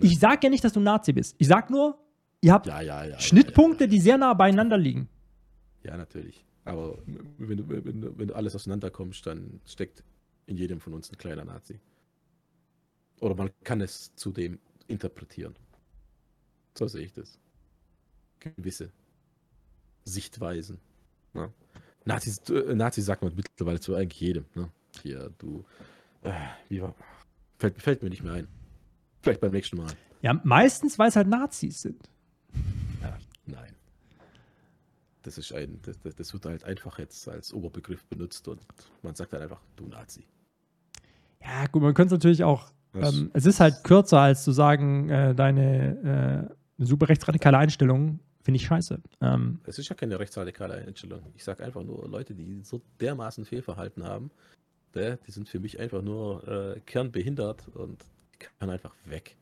Ich 0.00 0.18
sag 0.18 0.42
ja 0.42 0.50
nicht, 0.50 0.64
dass 0.64 0.72
du 0.72 0.80
Nazi 0.80 1.12
bist. 1.12 1.36
Ich 1.38 1.46
sag 1.46 1.70
nur, 1.70 1.96
ihr 2.40 2.52
habt 2.52 2.66
Ja, 2.66 2.80
ja, 2.80 3.04
ja. 3.04 3.18
Schnittpunkte, 3.20 3.86
die 3.88 4.00
sehr 4.00 4.18
nah 4.18 4.34
beieinander 4.34 4.76
liegen. 4.76 5.08
Ja, 5.84 5.92
ja, 5.92 5.96
natürlich. 5.96 6.44
Aber 6.64 6.98
wenn 7.38 7.56
du, 7.56 7.68
wenn, 7.68 8.00
du, 8.00 8.18
wenn 8.18 8.28
du 8.28 8.34
alles 8.34 8.54
auseinanderkommst, 8.54 9.24
dann 9.26 9.60
steckt 9.64 10.02
in 10.46 10.56
jedem 10.56 10.80
von 10.80 10.92
uns 10.94 11.10
ein 11.10 11.18
kleiner 11.18 11.44
Nazi. 11.44 11.78
Oder 13.22 13.36
man 13.36 13.50
kann 13.62 13.80
es 13.80 14.12
zudem 14.16 14.58
interpretieren. 14.88 15.54
So 16.76 16.88
sehe 16.88 17.04
ich 17.04 17.12
das. 17.12 17.38
Gewisse 18.40 18.90
Sichtweisen. 20.04 20.80
Ne? 21.32 21.52
Nazis, 22.04 22.38
äh, 22.50 22.74
Nazi 22.74 23.00
sagt 23.00 23.22
man 23.22 23.32
mittlerweile 23.36 23.78
zu 23.78 23.94
eigentlich 23.94 24.20
jedem. 24.20 24.44
Ne? 24.56 24.68
Hier, 25.02 25.32
du. 25.38 25.64
Äh, 26.22 26.32
wie 26.68 26.82
war. 26.82 26.96
Fällt, 27.58 27.80
fällt 27.80 28.02
mir 28.02 28.10
nicht 28.10 28.24
mehr 28.24 28.32
ein. 28.32 28.48
Vielleicht 29.20 29.40
beim 29.40 29.52
nächsten 29.52 29.76
Mal. 29.76 29.92
Ja, 30.22 30.34
meistens, 30.42 30.98
weil 30.98 31.08
es 31.08 31.14
halt 31.16 31.28
Nazis 31.28 31.82
sind. 31.82 32.10
Ja, 33.00 33.16
nein. 33.46 33.76
Das 35.22 35.38
ist 35.38 35.52
ein, 35.52 35.78
das, 35.82 36.00
das- 36.00 36.16
das 36.16 36.32
wird 36.32 36.46
halt 36.46 36.64
einfach 36.64 36.98
jetzt 36.98 37.28
als 37.28 37.52
Oberbegriff 37.52 38.04
benutzt 38.06 38.48
und 38.48 38.60
man 39.02 39.14
sagt 39.14 39.32
dann 39.32 39.42
einfach, 39.42 39.60
du 39.76 39.86
Nazi. 39.86 40.26
Ja, 41.40 41.66
gut, 41.68 41.82
man 41.82 41.94
könnte 41.94 42.16
es 42.16 42.18
natürlich 42.18 42.42
auch. 42.42 42.72
Ähm, 42.94 43.30
es 43.32 43.46
ist 43.46 43.60
halt 43.60 43.84
kürzer, 43.84 44.20
als 44.20 44.44
zu 44.44 44.52
sagen, 44.52 45.08
äh, 45.08 45.34
deine 45.34 46.48
äh, 46.78 46.84
super 46.84 47.08
rechtsradikale 47.08 47.58
Einstellung 47.58 48.20
finde 48.42 48.56
ich 48.56 48.66
scheiße. 48.66 49.00
Ähm, 49.20 49.60
Es 49.64 49.78
ist 49.78 49.88
ja 49.88 49.94
keine 49.94 50.18
rechtsradikale 50.18 50.74
Einstellung. 50.74 51.20
Ich 51.36 51.44
sage 51.44 51.64
einfach 51.64 51.82
nur, 51.82 52.08
Leute, 52.08 52.34
die 52.34 52.60
so 52.62 52.82
dermaßen 53.00 53.44
Fehlverhalten 53.44 54.04
haben, 54.04 54.30
ne, 54.94 55.18
die 55.26 55.30
sind 55.30 55.48
für 55.48 55.60
mich 55.60 55.78
einfach 55.78 56.02
nur 56.02 56.46
äh, 56.76 56.80
kernbehindert 56.80 57.68
und 57.74 58.04
die 58.34 58.46
kann 58.58 58.70
einfach 58.70 58.94
weg. 59.04 59.36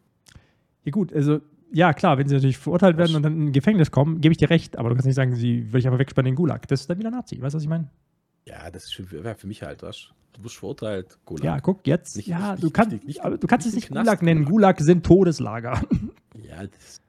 ja, 0.85 0.91
gut, 0.91 1.13
also, 1.13 1.41
ja, 1.73 1.93
klar, 1.93 2.19
wenn 2.19 2.29
sie 2.29 2.35
natürlich 2.35 2.59
verurteilt 2.59 2.97
werden 2.97 3.17
und 3.17 3.23
dann 3.23 3.41
in 3.41 3.53
Gefängnis 3.53 3.91
kommen, 3.91 4.21
gebe 4.21 4.33
ich 4.33 4.39
dir 4.39 4.51
recht, 4.51 4.77
aber 4.77 4.89
du 4.89 4.95
kannst 4.95 5.07
nicht 5.07 5.15
sagen, 5.15 5.35
sie 5.35 5.67
würde 5.67 5.79
ich 5.79 5.87
einfach 5.87 6.01
wegsperren 6.01 6.27
in 6.27 6.33
den 6.33 6.37
Gulag. 6.37 6.67
Das 6.69 6.83
ist 6.83 6.91
dann 6.91 6.99
wieder 6.99 7.11
Nazi. 7.11 7.41
Weißt 7.41 7.55
du, 7.55 7.57
was 7.57 7.63
ich 7.63 7.69
meine? 7.69 7.89
Ja, 8.47 8.71
das 8.71 8.85
ist 8.85 8.95
für 8.95 9.47
mich 9.47 9.63
halt 9.63 9.83
was. 9.83 10.13
Du 10.33 10.45
wirst 10.45 10.57
verurteilt, 10.57 11.19
Gulag. 11.25 11.45
Ja, 11.45 11.61
guck, 11.61 11.87
jetzt. 11.87 12.17
Nicht- 12.17 12.29
ja, 12.29 12.53
nicht- 12.53 12.63
du, 12.63 12.67
nicht- 12.67 12.75
kannst, 12.75 12.93
nicht- 12.93 13.05
nicht- 13.07 13.21
aber 13.25 13.37
du 13.39 13.47
kannst 13.47 13.67
nicht 13.67 13.73
es 13.73 13.77
nicht 13.77 13.89
Knast 13.89 14.07
Gulag 14.07 14.23
nennen. 14.23 14.45
Gulag. 14.45 14.77
Gulag 14.77 14.81
sind 14.87 15.05
Todeslager. 15.07 15.83
Ja, 16.43 16.67
das. 16.67 17.01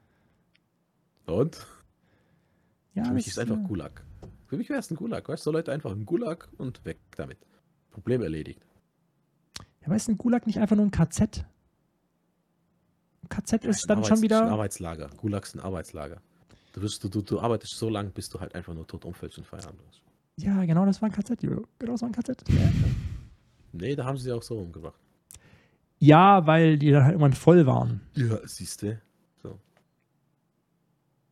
Und? 1.26 1.66
ja, 2.94 3.04
Für 3.04 3.12
mich 3.12 3.26
ist 3.28 3.38
einfach 3.38 3.56
äh, 3.56 3.62
Gulag. 3.62 4.04
Für 4.46 4.56
mich 4.56 4.68
wäre 4.68 4.80
es 4.80 4.90
ein 4.90 4.96
Gulag. 4.96 5.28
Weißt 5.28 5.42
du, 5.42 5.50
so 5.50 5.52
Leute 5.52 5.72
einfach 5.72 5.92
ein 5.92 6.04
Gulag 6.04 6.48
und 6.58 6.84
weg 6.84 6.98
damit. 7.16 7.38
Problem 7.90 8.22
erledigt. 8.22 8.60
Ja, 9.80 9.86
aber 9.86 9.96
ist 9.96 10.08
ein 10.08 10.18
Gulag 10.18 10.46
nicht 10.46 10.58
einfach 10.58 10.76
nur 10.76 10.84
ein 10.86 10.90
KZ? 10.90 11.44
Ein 13.22 13.28
KZ 13.28 13.64
Ja, 13.64 13.70
ist 13.70 13.84
dann 13.88 13.98
Arbeits- 13.98 14.08
schon 14.08 14.16
ist 14.16 14.20
Ein 14.20 14.24
wieder. 14.24 14.44
Arbeitslager. 14.50 15.10
Gulag 15.16 15.44
ist 15.44 15.54
ein 15.54 15.60
Arbeitslager. 15.60 16.20
Du, 16.72 16.82
wirst, 16.82 17.02
du, 17.04 17.08
du, 17.08 17.22
du 17.22 17.40
arbeitest 17.40 17.76
so 17.78 17.88
lange, 17.88 18.10
bis 18.10 18.28
du 18.28 18.40
halt 18.40 18.54
einfach 18.54 18.74
nur 18.74 18.86
tot 18.86 19.04
umfällst 19.04 19.38
und 19.38 19.46
Feierabend 19.46 19.80
hast. 19.88 20.02
Ja, 20.36 20.64
genau, 20.64 20.84
das 20.86 21.00
war 21.02 21.08
ein 21.08 21.12
KZ, 21.14 21.42
Julo. 21.42 21.66
Genau, 21.78 21.92
das 21.92 22.02
war 22.02 22.08
ein 22.08 22.12
KZ. 22.14 22.42
Nee, 23.72 23.94
da 23.96 24.04
haben 24.04 24.16
sie 24.18 24.30
auch 24.32 24.42
so 24.42 24.56
umgebracht. 24.58 24.98
Ja, 25.98 26.46
weil 26.46 26.78
die 26.78 26.90
dann 26.90 27.04
halt 27.04 27.12
irgendwann 27.12 27.32
voll 27.32 27.64
waren. 27.66 28.00
Ja, 28.14 28.38
siehst 28.46 28.82
du. 28.82 29.00
So. 29.42 29.58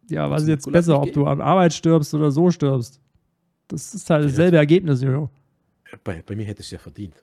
Ja, 0.08 0.30
was 0.30 0.42
ist 0.42 0.48
jetzt 0.48 0.70
besser, 0.70 1.00
ob 1.00 1.12
du 1.12 1.26
an 1.26 1.40
Arbeit 1.40 1.72
stirbst 1.72 2.14
oder 2.14 2.30
so 2.30 2.50
stirbst? 2.50 3.00
Das 3.68 3.94
ist 3.94 4.08
halt 4.10 4.22
Ja. 4.24 4.28
dasselbe 4.28 4.56
Ergebnis, 4.56 5.02
Julo. 5.02 5.30
Bei, 6.04 6.22
bei 6.22 6.36
mir 6.36 6.44
hätte 6.46 6.60
ich 6.60 6.68
es 6.68 6.70
ja 6.70 6.78
verdient. 6.78 7.14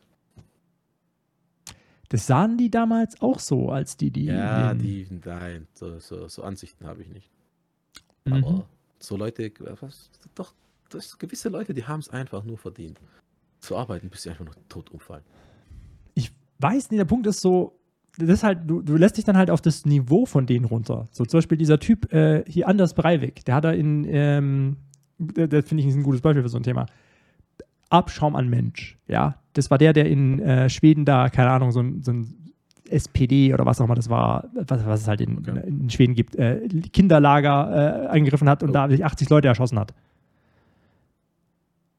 Das 2.10 2.26
sahen 2.28 2.58
die 2.58 2.70
damals 2.70 3.22
auch 3.22 3.40
so, 3.40 3.70
als 3.70 3.98
die 3.98 4.12
die. 4.12 4.26
Ja, 4.26 4.74
die, 4.74 5.08
nein, 5.26 5.68
so, 5.74 6.00
so, 6.00 6.28
so 6.28 6.44
Ansichten 6.44 6.86
habe 6.86 7.02
ich 7.02 7.10
nicht. 7.10 7.30
Mhm. 8.26 8.34
Aber 8.34 8.66
so 9.00 9.18
Leute, 9.18 9.52
was, 9.82 10.10
doch, 10.36 10.54
das 10.90 11.18
gewisse 11.18 11.50
Leute, 11.50 11.74
die 11.74 11.84
haben 11.86 12.00
es 12.00 12.10
einfach 12.10 12.44
nur 12.44 12.58
verdient. 12.58 13.00
Zu 13.60 13.76
arbeiten, 13.78 14.10
bis 14.10 14.24
sie 14.24 14.30
einfach 14.30 14.46
nur 14.46 14.56
tot 14.70 14.90
umfallen. 14.92 15.24
ich 16.14 16.32
weiß 16.60 16.92
nicht, 16.92 17.00
der 17.00 17.06
Punkt 17.06 17.28
ist 17.28 17.42
so, 17.42 17.80
das 18.18 18.30
ist 18.30 18.44
halt, 18.44 18.60
du, 18.66 18.82
du 18.82 18.96
lässt 18.98 19.18
dich 19.18 19.26
dann 19.26 19.38
halt 19.38 19.50
auf 19.52 19.62
das 19.62 19.86
Niveau 19.86 20.26
von 20.26 20.46
denen 20.48 20.66
runter. 20.66 21.08
So 21.12 21.24
zum 21.26 21.38
Beispiel 21.38 21.58
dieser 21.58 21.80
Typ 21.80 22.12
äh, 22.14 22.44
hier, 22.48 22.68
Anders 22.68 22.94
Breivik, 22.96 23.46
der 23.46 23.56
hat 23.56 23.64
da 23.64 23.72
in, 23.72 24.06
ähm, 24.10 24.78
der, 25.20 25.48
der 25.48 25.64
finde 25.64 25.84
ich 25.84 25.94
ein 25.94 26.04
gutes 26.04 26.22
Beispiel 26.22 26.42
für 26.44 26.50
so 26.50 26.58
ein 26.58 26.64
Thema. 26.64 26.86
Abschaum 27.90 28.36
an 28.36 28.50
Mensch, 28.50 28.98
ja. 29.08 29.36
Das 29.54 29.72
war 29.72 29.78
der, 29.78 29.94
der 29.94 30.06
in 30.08 30.40
äh, 30.40 30.70
Schweden 30.70 31.06
da, 31.06 31.30
keine 31.30 31.52
Ahnung, 31.52 31.72
so 31.72 31.80
ein, 31.82 32.02
so 32.02 32.12
ein 32.12 32.34
SPD 32.90 33.54
oder 33.54 33.66
was 33.66 33.80
auch 33.82 33.86
immer 33.86 33.96
das 33.96 34.10
war, 34.10 34.50
was, 34.54 34.86
was 34.86 35.02
es 35.02 35.08
halt 35.08 35.22
in, 35.22 35.40
Okay. 35.40 35.62
in 35.68 35.90
Schweden 35.90 36.14
gibt, 36.16 36.36
äh, 36.36 36.68
Kinderlager 36.92 38.06
äh, 38.06 38.08
eingegriffen 38.08 38.50
hat 38.50 38.64
und 38.64 38.70
Oh. 38.70 38.74
da 38.74 38.90
sich 38.90 39.04
80 39.06 39.30
Leute 39.30 39.48
erschossen 39.48 39.80
hat. 39.80 39.94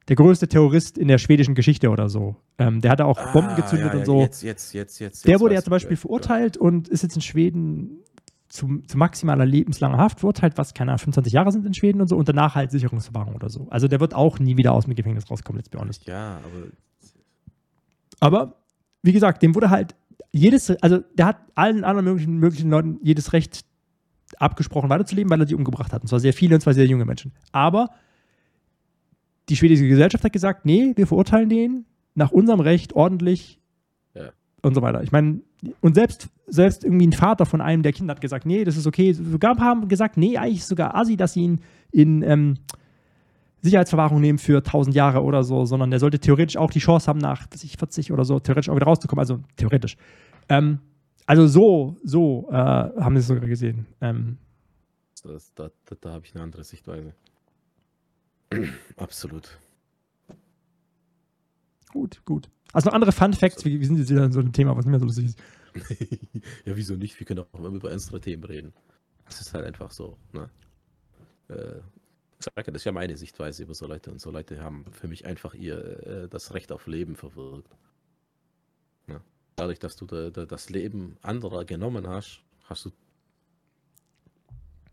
Der 0.08 0.16
größte 0.16 0.48
Terrorist 0.48 0.96
in 0.96 1.08
der 1.08 1.18
schwedischen 1.18 1.54
Geschichte 1.54 1.90
oder 1.90 2.08
so. 2.08 2.36
Ähm, 2.58 2.80
der 2.80 2.90
hatte 2.90 3.04
auch 3.04 3.32
Bomben 3.32 3.54
gezündet 3.56 3.90
Ah, 3.90 3.92
ja, 3.92 3.98
und 3.98 4.06
so. 4.06 4.20
Jetzt, 4.20 4.42
jetzt, 4.42 4.72
jetzt, 4.72 4.98
jetzt. 4.98 5.26
Der 5.26 5.38
wurde 5.40 5.54
ja 5.54 5.62
zum 5.62 5.70
Beispiel 5.70 5.96
ja. 5.96 6.00
verurteilt 6.00 6.56
und 6.56 6.88
ist 6.88 7.02
jetzt 7.02 7.16
in 7.16 7.22
Schweden 7.22 7.98
zu, 8.48 8.78
zu 8.86 8.96
maximaler 8.96 9.44
lebenslanger 9.44 9.98
Haft 9.98 10.20
verurteilt, 10.20 10.56
was 10.56 10.72
keine 10.72 10.92
Ahnung, 10.92 11.00
25 11.00 11.32
Jahre 11.32 11.52
sind 11.52 11.66
in 11.66 11.74
Schweden 11.74 12.00
und 12.00 12.08
so 12.08 12.16
und 12.16 12.28
danach 12.28 12.54
halt 12.54 12.70
Sicherungsverwahrung 12.70 13.34
oder 13.34 13.50
so. 13.50 13.66
Also 13.70 13.88
der 13.88 14.00
wird 14.00 14.14
auch 14.14 14.38
nie 14.38 14.56
wieder 14.56 14.72
aus 14.72 14.84
dem 14.84 14.94
Gefängnis 14.94 15.30
rauskommen, 15.30 15.58
let's 15.58 15.68
be 15.68 15.78
honest. 15.78 16.06
Ja, 16.06 16.38
aber 16.38 16.70
Aber 18.20 18.54
wie 19.02 19.12
gesagt, 19.12 19.42
dem 19.42 19.54
wurde 19.54 19.70
halt 19.70 19.94
jedes, 20.32 20.70
also 20.82 20.98
der 21.14 21.26
hat 21.26 21.36
allen 21.54 21.84
anderen 21.84 22.06
möglichen, 22.06 22.38
möglichen 22.38 22.70
Leuten 22.70 22.98
jedes 23.02 23.32
Recht 23.32 23.64
abgesprochen, 24.38 24.90
weiterzuleben, 24.90 25.30
weil 25.30 25.40
er 25.40 25.46
sie 25.46 25.54
umgebracht 25.54 25.92
hat. 25.92 26.02
Und 26.02 26.08
zwar 26.08 26.20
sehr 26.20 26.32
viele 26.32 26.54
und 26.54 26.60
zwar 26.60 26.74
sehr 26.74 26.86
junge 26.86 27.04
Menschen. 27.04 27.32
Aber 27.52 27.90
die 29.48 29.56
schwedische 29.56 29.86
Gesellschaft 29.88 30.24
hat 30.24 30.32
gesagt, 30.32 30.64
nee, 30.66 30.92
wir 30.96 31.06
verurteilen 31.06 31.48
den 31.48 31.86
nach 32.14 32.30
unserem 32.30 32.60
Recht 32.60 32.92
ordentlich 32.94 33.60
Ja. 34.14 34.30
und 34.62 34.74
so 34.74 34.82
weiter. 34.82 35.02
Ich 35.02 35.12
meine, 35.12 35.40
und 35.80 35.94
selbst, 35.94 36.28
selbst 36.46 36.84
irgendwie 36.84 37.06
ein 37.06 37.12
Vater 37.12 37.46
von 37.46 37.60
einem 37.60 37.82
der 37.82 37.92
Kinder 37.92 38.12
hat 38.14 38.20
gesagt, 38.20 38.46
nee, 38.46 38.64
das 38.64 38.76
ist 38.76 38.86
okay. 38.86 39.12
Sogar 39.12 39.52
ein 39.52 39.56
paar 39.56 39.68
haben 39.68 39.88
gesagt, 39.88 40.16
nee, 40.16 40.36
eigentlich 40.36 40.58
ist 40.58 40.68
sogar 40.68 40.94
assi, 40.94 41.16
dass 41.16 41.32
sie 41.32 41.42
ihn 41.42 41.60
in 41.90 42.22
ähm, 42.22 42.54
Sicherheitsverwahrung 43.60 44.20
nehmen 44.20 44.38
für 44.38 44.58
1000 44.58 44.94
Jahre 44.94 45.22
oder 45.22 45.42
so, 45.42 45.64
sondern 45.64 45.90
der 45.90 45.98
sollte 45.98 46.20
theoretisch 46.20 46.56
auch 46.56 46.70
die 46.70 46.78
Chance 46.78 47.08
haben, 47.08 47.18
nach 47.18 47.46
dass 47.46 47.64
ich 47.64 47.76
40 47.76 48.12
oder 48.12 48.24
so 48.24 48.38
theoretisch 48.38 48.68
auch 48.68 48.76
wieder 48.76 48.86
rauszukommen. 48.86 49.20
Also 49.20 49.40
theoretisch. 49.56 49.96
Ähm, 50.48 50.78
also 51.26 51.46
so, 51.46 51.96
so 52.04 52.48
äh, 52.50 52.54
haben 52.54 53.14
wir 53.14 53.20
es 53.20 53.26
sogar 53.26 53.46
gesehen. 53.46 53.86
Ähm, 54.00 54.38
Das, 55.24 55.52
da 55.54 55.70
da, 55.86 55.96
da 56.00 56.12
habe 56.12 56.24
ich 56.24 56.34
eine 56.34 56.44
andere 56.44 56.62
Sichtweise. 56.62 57.12
Absolut. 58.96 59.58
gut, 61.92 62.24
gut. 62.24 62.48
Also 62.72 62.88
noch 62.88 62.94
andere 62.94 63.12
Fun 63.12 63.32
Facts, 63.32 63.64
wie, 63.64 63.80
wie 63.80 63.84
sind 63.84 63.98
jetzt 63.98 64.10
wieder 64.10 64.24
in 64.24 64.32
so 64.32 64.40
einem 64.40 64.52
Thema, 64.52 64.76
was 64.76 64.84
nicht 64.84 64.90
mehr 64.90 65.00
so 65.00 65.06
lustig 65.06 65.26
ist. 65.26 65.38
ja, 66.64 66.76
wieso 66.76 66.96
nicht? 66.96 67.18
Wir 67.18 67.26
können 67.26 67.40
auch 67.40 67.58
mal 67.58 67.74
über 67.74 67.90
ernstere 67.90 68.20
Themen 68.20 68.44
reden. 68.44 68.72
Das 69.24 69.40
ist 69.40 69.54
halt 69.54 69.64
einfach 69.64 69.90
so. 69.90 70.16
Ne? 70.32 70.50
Äh, 71.48 71.80
ich 72.40 72.46
ja, 72.46 72.62
das 72.62 72.76
ist 72.76 72.84
ja 72.84 72.92
meine 72.92 73.16
Sichtweise 73.16 73.64
über 73.64 73.74
so 73.74 73.86
Leute 73.86 74.10
und 74.10 74.20
so 74.20 74.30
Leute 74.30 74.62
haben 74.62 74.84
für 74.92 75.08
mich 75.08 75.26
einfach 75.26 75.54
ihr 75.54 76.06
äh, 76.06 76.28
das 76.28 76.54
Recht 76.54 76.70
auf 76.70 76.86
Leben 76.86 77.16
verwirkt. 77.16 77.74
Ne? 79.06 79.20
Dadurch, 79.56 79.78
dass 79.78 79.96
du 79.96 80.06
da, 80.06 80.30
da, 80.30 80.46
das 80.46 80.70
Leben 80.70 81.16
anderer 81.22 81.64
genommen 81.64 82.06
hast, 82.06 82.42
hast 82.64 82.84
du, 82.84 82.90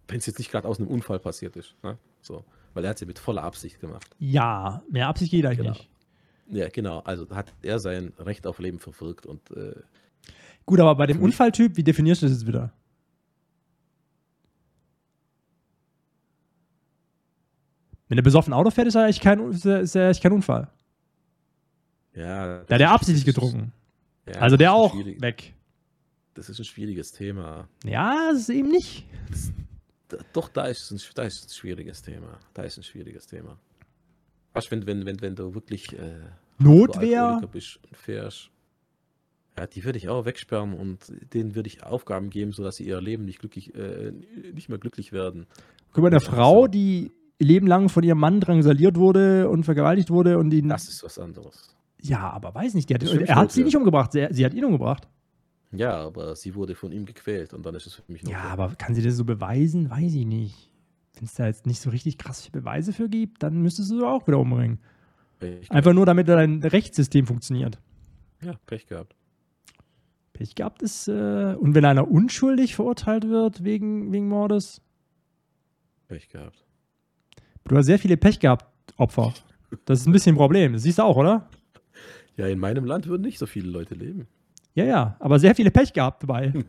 wenn 0.08 0.18
es 0.18 0.26
jetzt 0.26 0.40
nicht 0.40 0.52
gerade 0.52 0.68
aus 0.68 0.80
einem 0.80 0.88
Unfall 0.88 1.20
passiert 1.20 1.56
ist, 1.56 1.76
ne? 1.84 1.98
so, 2.22 2.44
weil 2.76 2.84
er 2.84 2.92
hat 2.92 3.00
sie 3.00 3.06
mit 3.08 3.18
voller 3.18 3.44
Absicht 3.44 3.80
gemacht. 3.80 4.16
Ja, 4.20 4.84
mehr 4.92 5.08
Absicht 5.08 5.32
geht 5.32 5.46
eigentlich 5.46 5.58
Genau. 5.60 5.72
nicht. 5.72 5.90
Ja, 6.48 6.70
genau. 6.70 7.00
Also 7.00 7.28
hat 7.32 7.52
er 7.64 7.80
sein 7.80 8.14
Recht 8.20 8.46
auf 8.46 8.60
Leben 8.60 8.78
verwirkt 8.80 9.26
und 9.26 9.50
äh, 9.52 9.74
Gut, 10.68 10.80
aber 10.80 10.94
bei 10.96 11.08
dem 11.08 11.22
Unfalltyp, 11.22 11.76
wie 11.78 11.84
definierst 11.84 12.22
du 12.22 12.26
das 12.28 12.34
jetzt 12.38 12.48
wieder? 12.48 12.72
Wenn 18.08 18.18
er 18.20 18.24
besoffen 18.24 18.54
Auto 18.54 18.70
fährt, 18.70 18.88
ist 18.88 18.96
er 18.96 19.04
eigentlich 19.06 19.20
kein, 19.22 19.50
ist 19.52 19.66
er, 19.66 19.80
ist 19.82 19.96
er 19.96 20.10
echt 20.10 20.22
kein 20.22 20.32
Unfall. 20.32 20.68
ja. 22.14 22.64
Da 22.64 22.76
hat 22.76 22.82
er 22.82 22.92
absichtlich 22.92 23.26
getrunken. 23.26 23.72
also 24.40 24.58
der 24.58 24.74
auch 24.74 24.96
weg. 24.96 25.54
Das 26.36 26.50
ist 26.50 26.60
ein 26.60 26.66
schwieriges 26.66 27.12
Thema. 27.14 27.68
Ja, 27.86 28.30
das 28.32 28.42
ist 28.42 28.50
eben 28.50 28.70
nicht. 28.70 29.06
Da, 29.30 29.38
doch, 30.34 30.50
da 30.50 30.66
ist, 30.66 30.92
es 30.92 30.92
ein, 30.92 31.14
da 31.16 31.24
ist 31.24 31.46
ein 31.46 31.54
schwieriges 31.54 32.02
Thema. 32.02 32.40
Da 32.54 32.64
ist 32.64 32.78
ein 32.78 32.84
schwieriges 32.84 33.26
Thema. 33.26 33.58
Was, 34.54 34.72
wenn, 34.72 34.86
wenn, 34.86 35.06
wenn, 35.06 35.22
wenn 35.22 35.36
du 35.36 35.54
wirklich 35.54 35.94
äh, 35.94 36.20
Notwehr. 36.58 37.42
Bist 37.52 37.80
und 37.84 37.98
fährst, 37.98 38.50
ja, 39.58 39.68
die 39.68 39.84
würde 39.84 39.98
ich 39.98 40.10
auch 40.10 40.26
wegsperren 40.26 40.74
und 40.74 41.00
denen 41.34 41.56
würde 41.56 41.68
ich 41.68 41.84
Aufgaben 41.84 42.30
geben, 42.30 42.52
sodass 42.52 42.76
sie 42.76 42.86
ihr 42.86 43.00
Leben 43.02 43.26
nicht 43.26 43.40
glücklich, 43.40 43.74
äh, 43.74 44.12
nicht 44.54 44.70
mehr 44.70 44.78
glücklich 44.78 45.12
werden. 45.12 45.48
Guck 45.94 46.04
mal, 46.04 46.10
eine 46.10 46.20
Frau, 46.20 46.68
die 46.68 47.12
ihr 47.40 47.48
Leben 47.48 47.68
lang 47.68 47.90
von 47.90 48.04
ihrem 48.04 48.20
Mann 48.20 48.40
drangsaliert 48.40 48.98
wurde 48.98 49.50
und 49.50 49.64
vergewaltigt 49.64 50.10
wurde 50.10 50.38
und 50.38 50.54
ihn. 50.54 50.70
Das 50.70 50.88
ist 50.88 51.04
was 51.04 51.20
anderes. 51.20 51.76
ja, 52.02 52.30
aber 52.30 52.54
weiß 52.54 52.74
nicht. 52.74 52.94
Hat, 52.94 53.04
er 53.04 53.36
hat 53.36 53.52
sie 53.52 53.64
nicht 53.64 53.76
umgebracht. 53.76 54.12
Sie, 54.12 54.28
sie 54.32 54.46
hat 54.46 54.54
ihn 54.54 54.66
umgebracht. 54.66 55.08
Ja, 55.78 55.94
aber 56.06 56.36
sie 56.36 56.56
wurde 56.56 56.76
von 56.76 56.92
ihm 56.92 57.06
gequält 57.06 57.54
und 57.54 57.66
dann 57.66 57.76
ist 57.76 57.86
es 57.88 57.96
für 57.96 58.04
mich 58.12 58.22
Ja, 58.24 58.30
Notwehr. 58.38 58.52
aber 58.52 58.76
kann 58.76 58.96
sie 58.96 59.02
das 59.02 59.16
so 59.16 59.26
beweisen? 59.26 59.90
Weiß 59.90 60.14
ich 60.14 60.26
nicht. 60.26 60.72
Wenn 61.16 61.26
es 61.26 61.34
da 61.36 61.46
jetzt 61.48 61.66
nicht 61.66 61.80
so 61.80 61.90
richtig 61.90 62.18
krasse 62.18 62.52
Beweise 62.52 62.92
für 62.94 63.08
gibt, 63.10 63.42
dann 63.44 63.62
müsstest 63.62 63.92
du 63.92 64.00
sie 64.00 64.06
auch 64.08 64.28
wieder 64.28 64.38
umbringen. 64.40 64.80
Pech, 65.40 65.72
Einfach 65.72 65.94
nur, 65.94 66.06
damit 66.06 66.28
dein 66.28 66.62
Rechtssystem 66.64 67.26
funktioniert. 67.26 67.80
ja, 68.42 68.54
Pech 68.66 68.88
gehabt. 68.88 69.16
Pech 70.34 70.56
gehabt 70.56 70.82
ist, 70.82 71.08
äh, 71.08 71.56
und 71.58 71.76
wenn 71.76 71.86
einer 71.86 72.10
unschuldig 72.10 72.76
verurteilt 72.76 73.30
wird 73.30 73.64
wegen, 73.64 74.12
wegen 74.12 74.28
Mordes, 74.28 74.82
Pech 76.08 76.28
gehabt. 76.30 76.64
du 77.64 77.78
hast 77.78 77.86
sehr 77.86 78.00
viele 78.00 78.18
Pech 78.18 78.40
gehabt, 78.40 78.66
Opfer. 78.98 79.34
Das 79.86 80.02
ist 80.02 80.08
ein 80.08 80.12
bisschen 80.12 80.36
ein 80.36 80.38
Problem. 80.38 80.74
Das 80.74 80.84
siehst 80.84 81.00
du 81.00 81.04
auch, 81.04 81.16
oder? 81.18 81.48
Ja, 82.38 82.48
in 82.48 82.60
meinem 82.60 82.84
Land 82.84 83.08
würden 83.08 83.22
nicht 83.22 83.40
so 83.40 83.46
viele 83.46 83.70
Leute 83.70 83.96
leben. 83.96 84.28
Ja, 84.76 84.84
ja, 84.86 85.16
aber 85.20 85.40
sehr 85.40 85.56
viele 85.56 85.72
Pech 85.72 85.92
gehabt 85.94 86.24
dabei. 86.24 86.54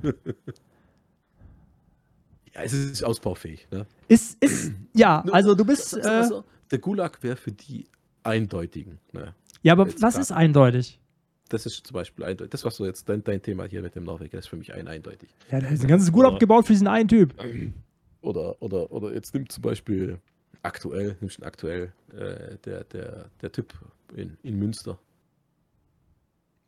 Ja, 2.55 2.63
es 2.63 2.73
ist 2.73 3.03
ausbaufähig. 3.05 3.69
Ne? 3.71 3.87
Ist, 4.09 4.43
ist, 4.43 4.73
ja, 4.95 5.23
also 5.31 5.55
du 5.55 5.65
bist, 5.65 5.93
äh, 5.95 6.03
mal 6.03 6.25
so, 6.27 6.45
der 6.71 6.79
Gulag 6.79 7.23
wäre 7.23 7.37
für 7.37 7.53
die 7.53 7.87
eindeutigen. 8.23 8.99
Ne? 9.13 9.35
ja, 9.63 9.75
aber 9.75 9.87
jetzt 9.87 10.01
was 10.01 10.15
grad- 10.15 10.23
ist 10.23 10.33
eindeutig? 10.33 10.99
Das 11.51 11.67
ist 11.67 11.87
zum 11.87 11.95
Beispiel 11.95 12.25
eindeutig. 12.25 12.51
Das, 12.53 12.65
was 12.65 12.77
du 12.79 12.87
jetzt, 12.87 13.09
dein, 13.11 13.23
dein 13.23 13.43
Thema 13.43 13.65
hier 13.67 13.83
mit 13.83 13.95
dem 13.95 14.05
Norweger, 14.05 14.39
ist 14.39 14.49
für 14.49 14.57
mich 14.57 14.73
ein 14.73 14.89
eindeutig. 14.89 15.29
Ja, 15.51 15.61
da 15.61 15.69
ist 15.69 15.83
ein 15.83 15.89
ganzes 15.89 16.11
Gut 16.11 16.21
Oder- 16.25 16.33
abgebaut 16.33 16.67
für 16.67 16.73
diesen 16.73 16.87
einen 16.89 17.09
Typ. 17.09 17.35
Oder, 18.23 18.61
oder, 18.61 18.91
oder 18.91 19.13
jetzt 19.15 19.35
nimmt 19.35 19.53
zum 19.53 19.63
Beispiel 19.63 20.19
aktuell, 20.63 21.17
nimmst 21.21 21.45
aktuell 21.45 21.93
äh, 22.13 22.57
der, 22.65 22.83
der, 22.85 23.27
der 23.41 23.53
Typ 23.53 23.73
in, 24.17 24.37
in 24.43 24.59
Münster. 24.59 24.99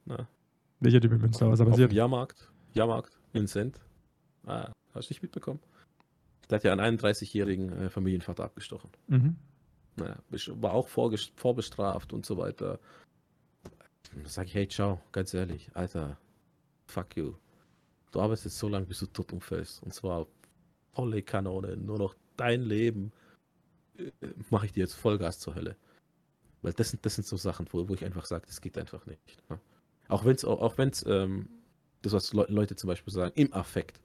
Na, 0.04 0.28
Welcher 0.80 1.00
Typ 1.00 1.12
in 1.12 1.20
Münster, 1.20 1.50
was 1.50 1.58
da 1.58 1.64
auf 1.64 1.70
passiert? 1.70 1.92
Jahrmarkt, 1.92 2.50
Jahrmarkt 2.72 3.18
in 3.32 3.46
Send. 3.46 3.80
Ah, 4.46 4.72
hast 4.94 5.08
du 5.08 5.12
nicht 5.12 5.22
mitbekommen? 5.22 5.60
Der 6.48 6.56
hat 6.56 6.64
ja 6.64 6.72
einen 6.72 6.98
31-jährigen 6.98 7.72
äh, 7.72 7.90
Familienvater 7.90 8.44
abgestochen. 8.44 8.90
Mhm. 9.08 9.36
Naja, 9.96 10.16
war 10.60 10.72
auch 10.72 10.88
vorbestraft 10.88 12.12
und 12.12 12.24
so 12.24 12.38
weiter. 12.38 12.78
Da 14.22 14.28
sag 14.28 14.46
ich, 14.46 14.54
hey, 14.54 14.68
ciao, 14.68 15.00
ganz 15.12 15.34
ehrlich, 15.34 15.70
Alter, 15.74 16.16
fuck 16.86 17.16
you. 17.16 17.34
Du 18.12 18.20
arbeitest 18.20 18.56
so 18.56 18.68
lange, 18.68 18.86
bis 18.86 19.00
du 19.00 19.06
tot 19.06 19.32
umfällst. 19.32 19.82
Und 19.82 19.92
zwar 19.92 20.26
volle 20.92 21.22
Kanone, 21.22 21.76
nur 21.76 21.98
noch 21.98 22.14
dein 22.36 22.62
Leben 22.62 23.12
mache 24.50 24.66
ich 24.66 24.72
dir 24.72 24.80
jetzt 24.80 24.94
Vollgas 24.94 25.40
zur 25.40 25.54
Hölle. 25.54 25.76
Weil 26.62 26.72
das 26.72 26.90
sind, 26.90 27.04
das 27.04 27.16
sind 27.16 27.26
so 27.26 27.36
Sachen, 27.36 27.66
wo, 27.70 27.88
wo 27.88 27.94
ich 27.94 28.04
einfach 28.04 28.24
sage, 28.24 28.46
das 28.46 28.60
geht 28.60 28.78
einfach 28.78 29.04
nicht. 29.06 29.20
Ne? 29.50 29.60
Auch 30.08 30.24
wenn 30.24 30.34
es, 30.34 30.44
auch 30.44 30.78
wenn's, 30.78 31.04
ähm, 31.06 31.48
das, 32.02 32.12
was 32.12 32.32
Le 32.32 32.46
Leute 32.48 32.76
zum 32.76 32.88
Beispiel 32.88 33.12
sagen, 33.12 33.32
im 33.36 33.52
Affekt. 33.52 34.00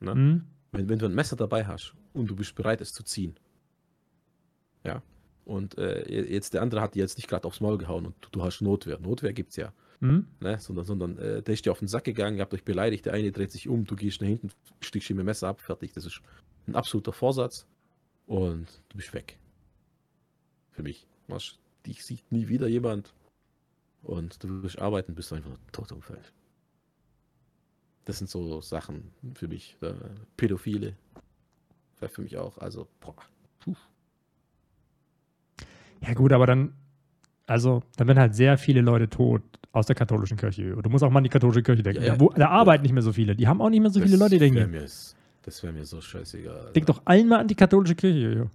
Ne? 0.00 0.14
Mhm. 0.14 0.44
Wenn, 0.72 0.88
wenn 0.88 0.98
du 0.98 1.06
ein 1.06 1.14
Messer 1.14 1.36
dabei 1.36 1.66
hast 1.66 1.94
und 2.12 2.28
du 2.28 2.36
bist 2.36 2.54
bereit, 2.54 2.80
es 2.80 2.92
zu 2.92 3.02
ziehen. 3.02 3.36
Ja. 4.84 5.02
Und 5.44 5.78
äh, 5.78 6.10
jetzt 6.32 6.54
der 6.54 6.62
andere 6.62 6.80
hat 6.80 6.94
dir 6.94 7.00
jetzt 7.00 7.16
nicht 7.16 7.28
gerade 7.28 7.46
aufs 7.46 7.60
Maul 7.60 7.78
gehauen 7.78 8.06
und 8.06 8.16
du, 8.20 8.28
du 8.32 8.42
hast 8.42 8.60
Notwehr. 8.60 8.98
Notwehr 8.98 9.32
gibt 9.32 9.50
es 9.50 9.56
ja. 9.56 9.72
Mhm. 10.00 10.26
Ne? 10.40 10.58
Sondern, 10.58 10.84
sondern 10.84 11.18
äh, 11.18 11.42
der 11.42 11.54
ist 11.54 11.64
dir 11.64 11.70
auf 11.70 11.78
den 11.78 11.88
Sack 11.88 12.04
gegangen, 12.04 12.36
ihr 12.36 12.42
habt 12.42 12.52
euch 12.52 12.64
beleidigt, 12.64 13.06
der 13.06 13.14
eine 13.14 13.30
dreht 13.32 13.52
sich 13.52 13.68
um, 13.68 13.84
du 13.84 13.94
gehst 13.94 14.20
nach 14.20 14.28
hinten, 14.28 14.50
stichst 14.80 15.08
ihm 15.08 15.18
ein 15.20 15.24
Messer 15.24 15.48
ab, 15.48 15.60
fertig. 15.60 15.92
Das 15.92 16.04
ist 16.04 16.20
ein 16.66 16.74
absoluter 16.74 17.12
Vorsatz. 17.12 17.66
Und 18.26 18.66
du 18.88 18.96
bist 18.96 19.14
weg. 19.14 19.38
Für 20.72 20.82
mich. 20.82 21.06
Dich 21.86 22.04
sieht 22.04 22.30
nie 22.32 22.48
wieder 22.48 22.66
jemand. 22.66 23.14
Und 24.06 24.42
du 24.44 24.62
wirst 24.62 24.78
arbeiten, 24.78 25.16
bis 25.16 25.30
du 25.30 25.34
einfach 25.34 25.50
tot 25.72 25.90
umfällst. 25.90 26.32
Das 28.04 28.18
sind 28.18 28.30
so 28.30 28.60
Sachen 28.60 29.10
für 29.34 29.48
mich. 29.48 29.76
Äh, 29.80 29.94
Pädophile. 30.36 30.94
Wäre 31.98 32.12
für 32.12 32.22
mich 32.22 32.36
auch. 32.36 32.56
Also, 32.58 32.86
boah. 33.00 33.16
Ja, 36.02 36.14
gut, 36.14 36.32
aber 36.32 36.46
dann, 36.46 36.72
also, 37.46 37.82
dann 37.96 38.06
werden 38.06 38.20
halt 38.20 38.36
sehr 38.36 38.58
viele 38.58 38.80
Leute 38.80 39.08
tot 39.08 39.42
aus 39.72 39.86
der 39.86 39.96
katholischen 39.96 40.36
Kirche. 40.36 40.76
Du 40.80 40.88
musst 40.88 41.02
auch 41.02 41.10
mal 41.10 41.18
an 41.18 41.24
die 41.24 41.30
katholische 41.30 41.64
Kirche 41.64 41.82
denken. 41.82 42.02
Ja, 42.02 42.14
ja. 42.14 42.16
Da, 42.16 42.26
da 42.36 42.48
arbeiten 42.48 42.82
nicht 42.84 42.92
mehr 42.92 43.02
so 43.02 43.12
viele. 43.12 43.34
Die 43.34 43.48
haben 43.48 43.60
auch 43.60 43.70
nicht 43.70 43.80
mehr 43.80 43.90
so 43.90 44.00
viele 44.00 44.16
Leute, 44.16 44.38
denken. 44.38 44.70
mir, 44.70 44.82
Das 44.82 45.62
wäre 45.64 45.72
mir 45.72 45.84
so 45.84 46.00
scheißegal. 46.00 46.70
Denk 46.76 46.86
doch 46.86 47.02
einmal 47.06 47.40
an 47.40 47.48
die 47.48 47.56
katholische 47.56 47.96
Kirche. 47.96 48.50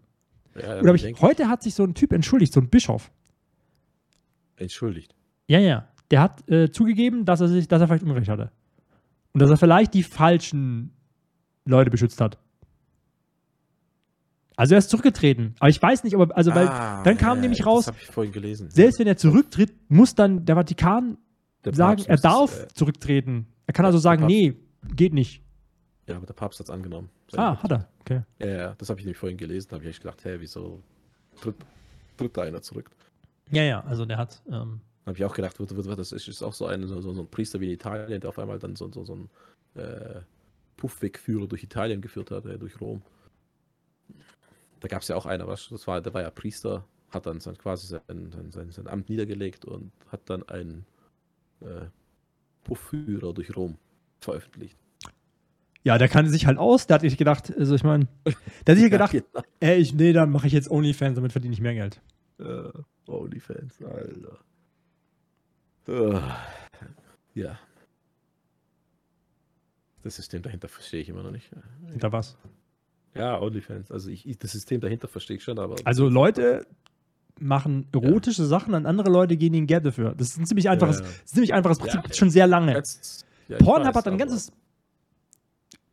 Ja, 0.56 0.80
Oder 0.80 0.94
ich, 0.94 1.22
heute 1.22 1.49
hat 1.49 1.61
sich 1.61 1.76
so 1.76 1.84
ein 1.84 1.94
Typ 1.94 2.14
entschuldigt, 2.14 2.53
so 2.53 2.61
ein 2.61 2.69
Bischof. 2.69 3.11
Entschuldigt. 4.56 5.14
Ja, 5.52 5.60
ja. 5.60 5.88
Der 6.11 6.22
hat 6.22 6.49
äh, 6.49 6.72
zugegeben, 6.72 7.26
dass 7.26 7.41
er 7.41 7.49
sich, 7.49 7.68
dass 7.68 7.82
er 7.82 7.88
vielleicht 7.88 8.03
Unrecht 8.03 8.30
hatte. 8.30 8.52
Und 9.34 9.41
dass 9.41 9.49
er 9.49 9.57
vielleicht 9.57 9.94
die 9.94 10.03
falschen 10.03 10.94
Leute 11.65 11.90
beschützt 11.91 12.22
hat. 12.22 12.38
Also 14.56 14.76
er 14.76 14.80
ist 14.80 14.90
zurückgetreten. 14.90 15.56
Aber 15.60 15.69
ich 15.69 15.82
weiß 15.82 16.03
nicht, 16.06 16.15
ob 16.15 16.30
er, 16.30 16.38
also 16.38 16.53
weil 16.56 16.68
Ah, 16.68 17.03
dann 17.03 17.18
kam 17.18 17.38
ja, 17.38 17.41
nämlich 17.41 17.60
das 17.60 17.68
raus, 17.68 17.88
habe 17.88 17.98
ich 17.99 18.07
vorhin 18.07 18.32
gelesen. 18.32 18.69
selbst 18.69 18.99
wenn 18.99 19.07
er 19.07 19.18
zurücktritt, 19.18 19.73
muss 19.90 20.15
dann 20.15 20.45
der 20.45 20.56
Vatikan 20.56 21.18
Der 21.65 21.73
sagen, 21.73 22.02
er 22.07 22.15
das, 22.15 22.22
darf 22.22 22.64
äh, 22.64 22.68
zurücktreten. 22.73 23.48
Er 23.65 23.73
kann 23.73 23.86
also 23.86 23.98
sagen, 23.98 24.26
nee, 24.26 24.56
geht 24.95 25.14
nicht. 25.14 25.44
Ja, 26.07 26.15
aber 26.15 26.26
der 26.26 26.34
Papst 26.34 26.60
hat 26.60 26.68
es 26.68 26.69
angenommen. 26.69 27.10
Ah, 27.36 27.61
hat 27.61 27.72
er. 27.72 27.88
Okay. 28.02 28.22
Ja, 28.40 28.48
ja, 28.48 28.76
das 28.78 28.90
habe 28.90 28.99
ich 28.99 29.06
nämlich 29.06 29.18
vorhin 29.18 29.38
gelesen. 29.38 29.68
Da 29.69 29.76
habe 29.76 29.84
ich 29.86 29.90
echt 29.91 30.02
gedacht, 30.02 30.23
hä, 30.23 30.36
wieso 30.40 30.82
tritt, 31.41 31.56
tritt 32.18 32.36
da 32.38 32.44
einer 32.44 32.61
zurück? 32.61 32.90
Ja, 33.52 33.64
ja, 33.64 33.82
also 33.82 34.06
der 34.06 34.18
hat. 34.18 34.41
Ähm, 34.49 34.80
habe 35.06 35.18
ich 35.18 35.26
auch 35.26 35.34
gedacht, 35.34 35.60
wird, 35.60 35.76
wird, 35.76 35.88
wird, 35.88 35.99
das 35.99 36.11
ist, 36.11 36.44
auch 36.44 36.53
so 36.53 36.65
ein, 36.65 36.86
so, 36.88 37.02
so 37.02 37.22
ein 37.22 37.28
Priester 37.28 37.60
wie 37.60 37.68
in 37.68 37.72
Italien, 37.72 38.22
der 38.22 38.30
auf 38.30 38.40
einmal 38.40 38.60
dann 38.60 38.76
so, 38.76 38.91
so, 38.91 39.03
so 39.03 39.14
einen 39.14 39.30
äh, 39.76 40.22
Puffwegführer 40.78 41.48
durch 41.48 41.64
Italien 41.64 42.02
geführt 42.02 42.32
hat, 42.32 42.45
äh, 42.45 42.57
durch 42.57 42.80
Rom. 42.80 43.02
Da 44.80 44.88
gab 44.88 45.02
es 45.02 45.07
ja 45.07 45.15
auch 45.15 45.26
einer, 45.26 45.48
was, 45.48 45.69
das 45.69 45.88
war, 45.88 46.02
der 46.02 46.14
war 46.14 46.22
ja 46.22 46.30
Priester, 46.30 46.86
hat 47.10 47.26
dann 47.26 47.40
sein, 47.40 47.57
quasi 47.57 47.88
sein, 47.88 48.02
sein, 48.32 48.52
sein, 48.52 48.72
sein 48.72 48.88
Amt 48.88 49.10
niedergelegt 49.10 49.65
und 49.65 49.91
hat 50.11 50.22
dann 50.26 50.48
einen 50.49 50.86
äh, 51.61 51.86
Puffführer 52.64 53.34
durch 53.34 53.56
Rom 53.56 53.78
veröffentlicht. 54.19 54.78
Ja, 55.84 55.98
der 55.98 56.10
kannte 56.10 56.30
sich 56.30 56.45
halt 56.45 56.60
aus. 56.60 56.86
Der 56.86 56.95
hat 56.95 57.02
sich 57.02 57.18
gedacht, 57.18 57.52
also 57.57 57.73
ich 57.73 57.84
meine, 57.84 58.07
der 58.26 58.76
hat 58.76 58.82
sich 58.82 58.91
gedacht, 58.91 59.11
genau. 59.11 59.44
ey, 59.60 59.78
ich, 59.80 59.94
nee, 59.94 60.14
dann 60.14 60.30
mache 60.30 60.48
ich 60.48 60.53
jetzt 60.53 60.69
OnlyFans, 60.69 61.15
damit 61.15 61.32
verdiene 61.32 61.53
ich 61.53 61.61
mehr 61.61 61.73
Geld. 61.73 62.02
Äh, 62.40 62.69
Onlyfans, 63.07 63.82
Alter. 63.82 64.40
Äh, 65.87 66.19
ja. 67.33 67.59
Das 70.03 70.15
System 70.15 70.41
dahinter 70.41 70.67
verstehe 70.67 71.01
ich 71.01 71.09
immer 71.09 71.23
noch 71.23 71.31
nicht. 71.31 71.49
Hinter 71.91 72.11
was? 72.11 72.37
Ja, 73.13 73.39
Onlyfans. 73.39 73.91
Also 73.91 74.09
ich, 74.09 74.27
ich, 74.27 74.37
das 74.39 74.51
System 74.53 74.79
dahinter 74.81 75.07
verstehe 75.07 75.37
ich 75.37 75.43
schon, 75.43 75.59
aber. 75.59 75.75
Also 75.83 76.07
Leute 76.09 76.65
machen 77.39 77.87
erotische 77.91 78.45
Sachen 78.45 78.73
an 78.73 78.85
andere 78.85 79.09
Leute, 79.09 79.35
geben 79.37 79.55
ihnen 79.55 79.67
Geld 79.67 79.85
dafür. 79.85 80.13
Das 80.15 80.29
ist 80.29 80.37
ein 80.37 80.45
ziemlich 80.45 80.69
einfaches, 80.69 80.99
Ja. 80.99 81.05
ziemlich 81.25 81.53
einfaches 81.53 81.77
Ja, 81.79 81.83
Prinzip, 81.85 82.07
ja. 82.09 82.13
schon 82.15 82.29
sehr 82.29 82.47
lange. 82.47 82.73
Jetzt, 82.73 83.25
ja, 83.47 83.57
Pornhub 83.57 83.95
hat 83.95 84.07
ein 84.07 84.17
ganzes 84.17 84.51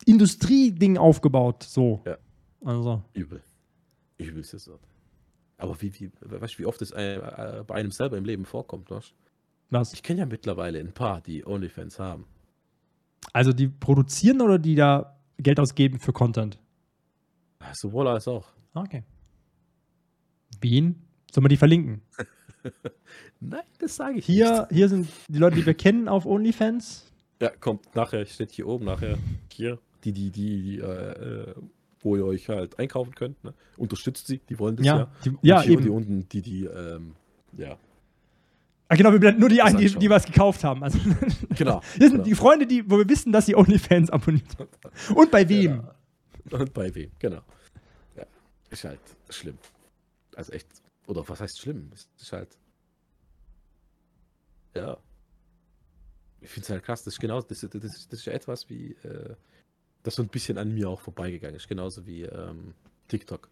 Industrieding 0.06 0.97
aufgebaut, 0.97 1.62
so. 1.65 2.02
Ja. 2.06 2.19
Also, 2.65 3.02
Übel. 3.15 3.43
Übel 4.19 4.40
ist 4.40 4.52
das. 4.55 4.70
Aber 5.59 5.81
wie, 5.81 5.93
wie, 6.01 6.10
weißt 6.20 6.55
du, 6.55 6.59
wie 6.60 6.66
oft 6.66 6.81
es 6.82 6.93
äh, 6.93 7.62
bei 7.66 7.74
einem 7.74 7.90
selber 7.90 8.16
im 8.16 8.24
Leben 8.24 8.44
vorkommt, 8.44 8.90
weißt? 8.90 9.12
Was? 9.70 9.93
Ich 9.93 10.03
kenne 10.03 10.20
ja 10.20 10.27
mittlerweile 10.27 10.81
ein 10.81 10.93
paar, 10.93 11.20
die 11.20 11.47
Onlyfans 11.47 11.99
haben. 11.99 12.27
Also 13.32 13.53
die 13.53 13.69
produzieren 13.69 14.40
oder 14.40 14.59
die 14.59 14.74
da 14.74 15.19
Geld 15.39 15.61
ausgeben 15.61 15.99
für 15.99 16.12
Content? 16.12 16.59
Sowohl 17.73 18.09
als 18.09 18.27
auch. 18.28 18.47
Okay. 18.74 19.03
Wen? 20.61 21.03
Sollen 21.31 21.45
wir 21.45 21.49
die 21.49 21.57
verlinken? 21.57 22.03
Nein, 23.40 23.62
das 23.78 23.97
sage 23.97 24.19
ich 24.19 24.27
Hier, 24.27 24.66
hier 24.70 24.89
sind 24.89 25.09
die 25.28 25.39
Leute, 25.39 25.57
die 25.57 25.66
wir 25.66 25.74
kennen 25.74 26.09
auf 26.09 26.27
OnlyFans. 26.27 27.05
Ja, 27.40 27.51
kommt 27.51 27.95
nachher, 27.95 28.24
steht 28.27 28.51
hier 28.51 28.66
oben 28.66 28.86
nachher, 28.86 29.16
hier, 29.53 29.78
die, 30.05 30.12
die, 30.12 30.31
die, 30.31 30.62
die 30.62 30.78
äh, 30.78 31.55
wo 32.01 32.16
ihr 32.16 32.24
euch 32.24 32.49
halt 32.49 32.78
einkaufen 32.78 33.15
könnt, 33.15 33.43
ne? 33.45 33.55
Unterstützt 33.77 34.27
sie, 34.27 34.39
die 34.49 34.59
wollen 34.59 34.77
das 34.77 34.86
ja. 34.86 34.97
Ja, 34.97 35.11
die, 35.24 35.31
Und 35.31 35.39
ja 35.43 35.62
hier 35.62 35.73
eben. 35.73 35.78
Und 35.78 35.85
die 35.85 35.90
unten, 35.90 36.28
die, 36.28 36.43
die, 36.43 36.65
ähm, 36.65 37.15
ja, 37.57 37.77
Ah, 38.90 38.94
genau, 38.97 39.12
wir 39.12 39.19
blenden 39.20 39.40
nur 39.40 39.51
die 39.51 39.56
Das 39.59 39.66
ein, 39.74 39.77
die, 39.77 39.94
die 39.94 40.09
was 40.10 40.24
gekauft 40.24 40.65
haben. 40.65 40.82
Also, 40.82 40.98
genau. 41.56 41.81
hier 41.97 42.06
sind 42.09 42.12
genau. 42.12 42.24
die 42.24 42.35
Freunde, 42.35 42.66
die, 42.66 42.90
wo 42.90 42.97
wir 42.98 43.09
wissen, 43.09 43.32
dass 43.32 43.47
sie 43.47 43.55
OnlyFans 43.55 44.09
abonniert 44.10 44.59
haben. 44.59 44.69
Und 45.15 45.31
bei 45.31 45.47
wem? 45.48 45.82
Ja. 46.51 46.59
Und 46.59 46.73
bei 46.73 46.94
wem, 46.94 47.10
genau. 47.19 47.43
Ja, 48.16 48.24
ist 48.70 48.85
halt 48.85 49.01
schlimm. 49.28 49.59
Also 50.36 50.52
echt, 50.52 50.66
oder 51.06 51.28
was 51.28 51.40
heißt 51.40 51.60
schlimm? 51.60 51.90
Ist 51.93 52.32
halt, 52.32 52.56
ja. 54.74 54.97
Ich 56.40 56.48
finde 56.51 56.65
es 56.65 56.70
halt 56.70 56.85
krass, 56.85 57.02
das 57.05 57.15
ist 57.15 57.20
genau, 57.20 57.40
das, 57.43 57.60
das, 57.60 57.70
das, 57.70 57.85
ist- 57.85 58.12
das 58.12 58.20
ist 58.20 58.24
ja 58.27 58.32
etwas 58.32 58.69
wie, 58.70 58.93
äh, 59.02 59.35
das 60.05 60.15
so 60.15 60.23
ein 60.23 60.28
bisschen 60.28 60.56
an 60.56 60.73
mir 60.73 60.89
auch 60.89 61.01
vorbeigegangen 61.01 61.56
ist, 61.56 61.69
genauso 61.69 62.06
wie 62.06 62.23
ähm, 62.23 62.74
TikTok. 63.09 63.48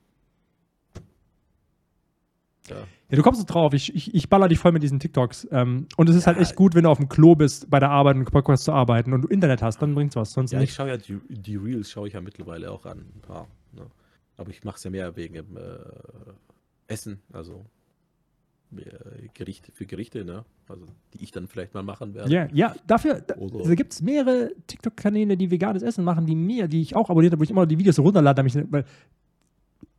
Ja, 2.71 2.77
Ja, 3.11 3.17
du 3.17 3.23
kommst 3.23 3.41
so 3.41 3.47
drauf. 3.47 3.73
Ich, 3.75 3.95
ich, 3.95 4.15
ich 4.15 4.29
baller 4.29 4.49
dich 4.49 4.59
voll 4.59 4.73
mit 4.73 4.83
diesen 4.83 4.99
TikToks. 5.01 5.49
Ähm, 5.53 5.87
und 5.97 6.09
es 6.09 6.17
ist 6.17 6.27
halt 6.27 6.37
Ja. 6.37 6.43
echt 6.43 6.57
gut, 6.57 6.75
wenn 6.75 6.85
du 6.85 6.91
auf 6.91 6.99
dem 6.99 7.09
Klo 7.09 7.35
bist, 7.35 7.71
bei 7.71 7.79
der 7.81 7.91
Arbeit 7.91 8.17
und 8.17 8.31
Podcast 8.31 8.65
zu 8.65 8.73
arbeiten 8.73 9.13
und 9.13 9.23
du 9.23 9.29
Internet 9.29 9.63
hast, 9.63 9.81
dann 9.83 9.95
bringt's 9.95 10.17
was. 10.17 10.33
Sonst 10.33 10.53
ja 10.53 10.59
ich 10.59 10.69
nicht. 10.69 10.75
schaue 10.75 10.89
ja 10.89 10.97
die, 10.97 11.19
die 11.29 11.57
Reels, 11.57 11.91
schaue 11.91 12.09
ich 12.09 12.15
ja 12.15 12.21
mittlerweile 12.21 12.71
auch 12.71 12.85
an, 12.87 12.99
ein 12.99 13.21
paar. 13.23 13.47
Ne? 13.73 13.83
Aber 14.37 14.51
ich 14.51 14.65
mache 14.65 14.77
es 14.77 14.85
ja 14.85 14.91
mehr 14.91 15.15
wegen 15.17 15.35
dem 15.35 15.57
äh, 15.57 15.61
Essen, 16.89 17.21
also 17.33 17.65
äh, 18.77 18.83
Gerichte 19.35 19.73
für 19.73 19.87
Gerichte, 19.87 20.25
ne? 20.25 20.45
Also 20.69 20.85
die 21.15 21.23
ich 21.23 21.31
dann 21.31 21.47
vielleicht 21.47 21.75
mal 21.75 21.83
machen 21.85 22.15
werde. 22.15 22.33
Ja, 22.33 22.49
ja, 22.53 22.75
dafür 22.87 23.21
da, 23.21 23.35
also 23.35 23.75
gibt 23.77 23.93
es 23.93 24.03
mehrere 24.03 24.51
TikTok-Kanäle, 24.67 25.37
die 25.37 25.51
veganes 25.51 25.83
Essen 25.83 26.03
machen, 26.05 26.27
die 26.27 26.35
mir, 26.35 26.67
die 26.67 26.83
ich 26.83 26.97
auch 26.97 27.09
abonniert 27.09 27.33
habe, 27.33 27.41
wo 27.41 27.45
ich 27.45 27.51
immer 27.51 27.67
die 27.67 27.79
Videos 27.79 27.99
runterlade, 28.01 28.37
damit 28.37 28.55
ich, 28.55 28.65
weil, 28.73 28.85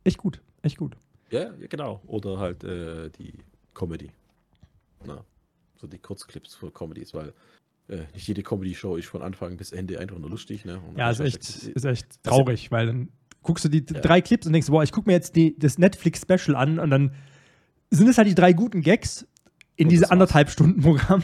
echt 0.04 0.18
gut, 0.18 0.40
echt 0.62 0.76
gut. 0.76 0.96
Ja, 1.30 1.40
ja, 1.40 1.66
genau. 1.68 2.00
Oder 2.06 2.38
halt 2.38 2.64
äh, 2.64 3.10
die 3.10 3.34
Comedy. 3.74 4.10
Na, 5.04 5.24
so 5.76 5.86
die 5.86 5.98
Kurzclips 5.98 6.54
für 6.54 6.70
Comedies, 6.70 7.14
weil 7.14 7.32
äh, 7.88 8.04
nicht 8.14 8.26
jede 8.28 8.42
Comedy-Show 8.42 8.96
ist 8.96 9.06
von 9.08 9.22
Anfang 9.22 9.56
bis 9.56 9.72
Ende 9.72 9.98
einfach 10.00 10.18
nur 10.18 10.30
lustig, 10.30 10.64
ne? 10.64 10.80
Und 10.80 10.98
Ja, 10.98 11.10
ist 11.10 11.20
echt, 11.20 11.44
steckt- 11.44 11.76
ist 11.76 11.84
echt 11.84 12.22
traurig, 12.24 12.70
weil 12.70 12.86
dann 12.86 13.08
guckst 13.42 13.64
du 13.64 13.68
die 13.68 13.84
Ja. 13.92 14.00
drei 14.00 14.20
Clips 14.20 14.46
und 14.46 14.52
denkst, 14.52 14.68
boah, 14.68 14.82
ich 14.82 14.92
gucke 14.92 15.08
mir 15.08 15.14
jetzt 15.14 15.36
die, 15.36 15.56
das 15.58 15.78
Netflix-Special 15.78 16.56
an 16.56 16.78
und 16.78 16.90
dann 16.90 17.14
sind 17.90 18.08
es 18.08 18.18
halt 18.18 18.28
die 18.28 18.34
drei 18.34 18.52
guten 18.52 18.82
Gags 18.82 19.26
in 19.76 19.88
diese 19.88 20.10
anderthalb 20.10 20.50
Stunden 20.50 20.80
Programm. 20.82 21.22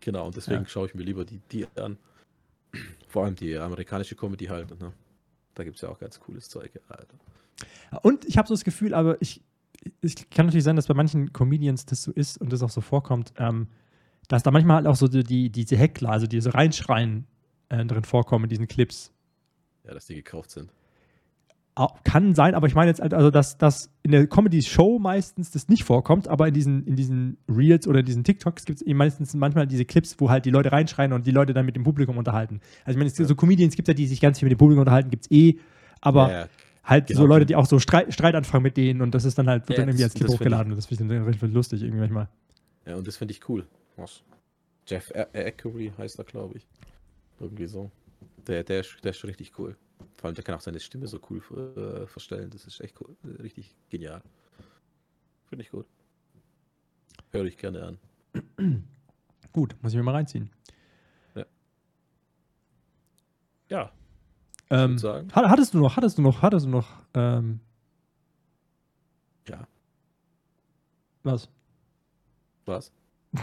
Genau, 0.00 0.26
und 0.26 0.36
deswegen 0.36 0.62
Ja. 0.62 0.68
schaue 0.68 0.86
ich 0.86 0.94
mir 0.94 1.02
lieber 1.02 1.24
die, 1.24 1.40
die 1.50 1.66
an. 1.76 1.96
Vor 3.08 3.24
allem 3.24 3.34
die 3.34 3.56
amerikanische 3.56 4.14
Comedy 4.14 4.44
halt, 4.46 4.78
ne? 4.78 4.92
Da 5.54 5.64
gibt 5.64 5.76
es 5.76 5.82
ja 5.82 5.88
auch 5.88 5.98
ganz 5.98 6.20
cooles 6.20 6.48
Zeug, 6.48 6.70
Alter. 6.88 7.14
Und 8.02 8.24
ich 8.24 8.38
habe 8.38 8.48
so 8.48 8.54
das 8.54 8.64
Gefühl, 8.64 8.94
aber 8.94 9.20
ich, 9.20 9.42
es 10.02 10.14
kann 10.30 10.46
natürlich 10.46 10.64
sein, 10.64 10.76
dass 10.76 10.86
bei 10.86 10.94
manchen 10.94 11.32
Comedians 11.32 11.86
das 11.86 12.02
so 12.02 12.12
ist 12.12 12.38
und 12.38 12.52
das 12.52 12.62
auch 12.62 12.70
so 12.70 12.80
vorkommt, 12.80 13.32
ähm, 13.38 13.68
dass 14.28 14.42
da 14.42 14.50
manchmal 14.50 14.76
halt 14.76 14.86
auch 14.86 14.96
so 14.96 15.08
die, 15.08 15.24
die, 15.24 15.50
diese 15.50 15.76
Heckler, 15.76 16.10
also 16.10 16.26
diese 16.26 16.54
Reinschreien 16.54 17.26
äh, 17.68 17.84
drin 17.84 18.04
vorkommen 18.04 18.44
in 18.44 18.50
diesen 18.50 18.68
Clips. 18.68 19.12
Ja, 19.84 19.94
dass 19.94 20.06
die 20.06 20.14
gekauft 20.14 20.50
sind. 20.50 20.70
Kann 22.02 22.34
sein, 22.34 22.56
aber 22.56 22.66
ich 22.66 22.74
meine 22.74 22.90
jetzt, 22.90 23.00
halt, 23.00 23.14
also 23.14 23.30
dass, 23.30 23.56
dass 23.56 23.88
in 24.02 24.10
der 24.10 24.26
Comedy-Show 24.26 24.98
meistens 24.98 25.52
das 25.52 25.68
nicht 25.68 25.84
vorkommt, 25.84 26.26
aber 26.26 26.48
in 26.48 26.54
diesen, 26.54 26.84
in 26.84 26.96
diesen 26.96 27.38
Reels 27.48 27.86
oder 27.86 28.00
in 28.00 28.04
diesen 28.06 28.24
TikToks 28.24 28.64
gibt 28.64 28.80
es 28.80 28.86
eben 28.86 28.98
meistens 28.98 29.32
manchmal 29.34 29.68
diese 29.68 29.84
Clips, 29.84 30.16
wo 30.18 30.28
halt 30.28 30.44
die 30.44 30.50
Leute 30.50 30.72
reinschreien 30.72 31.12
und 31.12 31.24
die 31.24 31.30
Leute 31.30 31.52
dann 31.52 31.64
mit 31.64 31.76
dem 31.76 31.84
Publikum 31.84 32.18
unterhalten. 32.18 32.60
Also 32.84 32.98
ich 32.98 33.04
meine, 33.04 33.16
Ja. 33.16 33.24
so 33.24 33.36
Comedians 33.36 33.76
gibt 33.76 33.86
es 33.86 33.92
ja, 33.92 33.94
die 33.94 34.08
sich 34.08 34.20
ganz 34.20 34.40
viel 34.40 34.46
mit 34.46 34.56
dem 34.56 34.58
Publikum 34.58 34.80
unterhalten, 34.80 35.08
gibt 35.10 35.26
es 35.26 35.30
eh, 35.30 35.60
aber 36.00 36.30
ja, 36.30 36.40
ja, 36.40 36.48
halt 36.88 37.06
Genau. 37.08 37.20
so 37.20 37.26
Leute, 37.26 37.46
die 37.46 37.54
auch 37.56 37.66
so 37.66 37.78
Streit, 37.78 38.12
Streit 38.12 38.34
anfangen 38.34 38.62
mit 38.62 38.76
denen 38.76 39.00
und 39.02 39.14
das 39.14 39.24
ist 39.24 39.38
dann 39.38 39.48
halt, 39.48 39.68
wird 39.68 39.78
Ja, 39.78 39.82
dann 39.84 39.88
irgendwie 39.90 40.04
als 40.04 40.14
Clip 40.14 40.26
das 40.26 40.32
find 40.32 40.40
ich- 40.40 40.40
hochgeladen 40.46 40.72
und 40.72 40.76
das 40.76 40.86
finde 40.86 41.04
ich 41.04 41.18
dann 41.18 41.26
richtig 41.26 41.52
lustig 41.52 41.82
irgendwie 41.82 42.00
manchmal. 42.00 42.28
ja, 42.86 42.96
und 42.96 43.06
das 43.06 43.16
finde 43.16 43.32
ich 43.32 43.48
cool. 43.48 43.66
Was? 43.96 44.22
Jeff 44.86 45.12
Ackery 45.14 45.92
heißt 45.98 46.18
er, 46.18 46.24
glaube 46.24 46.56
ich. 46.58 46.66
Irgendwie 47.40 47.66
so. 47.66 47.90
Der, 48.46 48.64
der, 48.64 48.80
ist, 48.80 48.96
der 49.04 49.10
ist 49.10 49.18
schon 49.18 49.28
richtig 49.28 49.58
cool. 49.58 49.76
Vor 50.16 50.26
allem, 50.26 50.34
der 50.34 50.42
kann 50.44 50.54
auch 50.54 50.60
seine 50.60 50.80
Stimme 50.80 51.06
so 51.06 51.20
cool 51.28 51.42
äh, 51.76 52.06
verstellen. 52.06 52.48
Das 52.50 52.64
ist 52.66 52.80
echt 52.80 52.98
cool. 53.00 53.14
Richtig 53.42 53.76
genial. 53.90 54.22
Finde 55.46 55.64
ich 55.64 55.70
gut. 55.70 55.86
Höre 57.30 57.44
ich 57.44 57.58
gerne 57.58 57.82
an. 57.84 57.98
Gut, 59.52 59.76
muss 59.82 59.92
ich 59.92 59.96
mir 59.98 60.02
mal 60.04 60.12
reinziehen. 60.14 60.50
Ja, 63.68 63.92
Ähm, 64.70 64.98
sagen. 64.98 65.32
hat- 65.32 65.48
hattest 65.48 65.74
du 65.74 65.78
noch, 65.78 65.96
hattest 65.96 66.18
du 66.18 66.22
noch, 66.22 66.42
hattest 66.42 66.66
du 66.66 66.70
noch, 66.70 66.88
ähm, 67.14 67.60
Ja. 69.48 69.66
was? 71.22 71.48
was? 72.66 72.92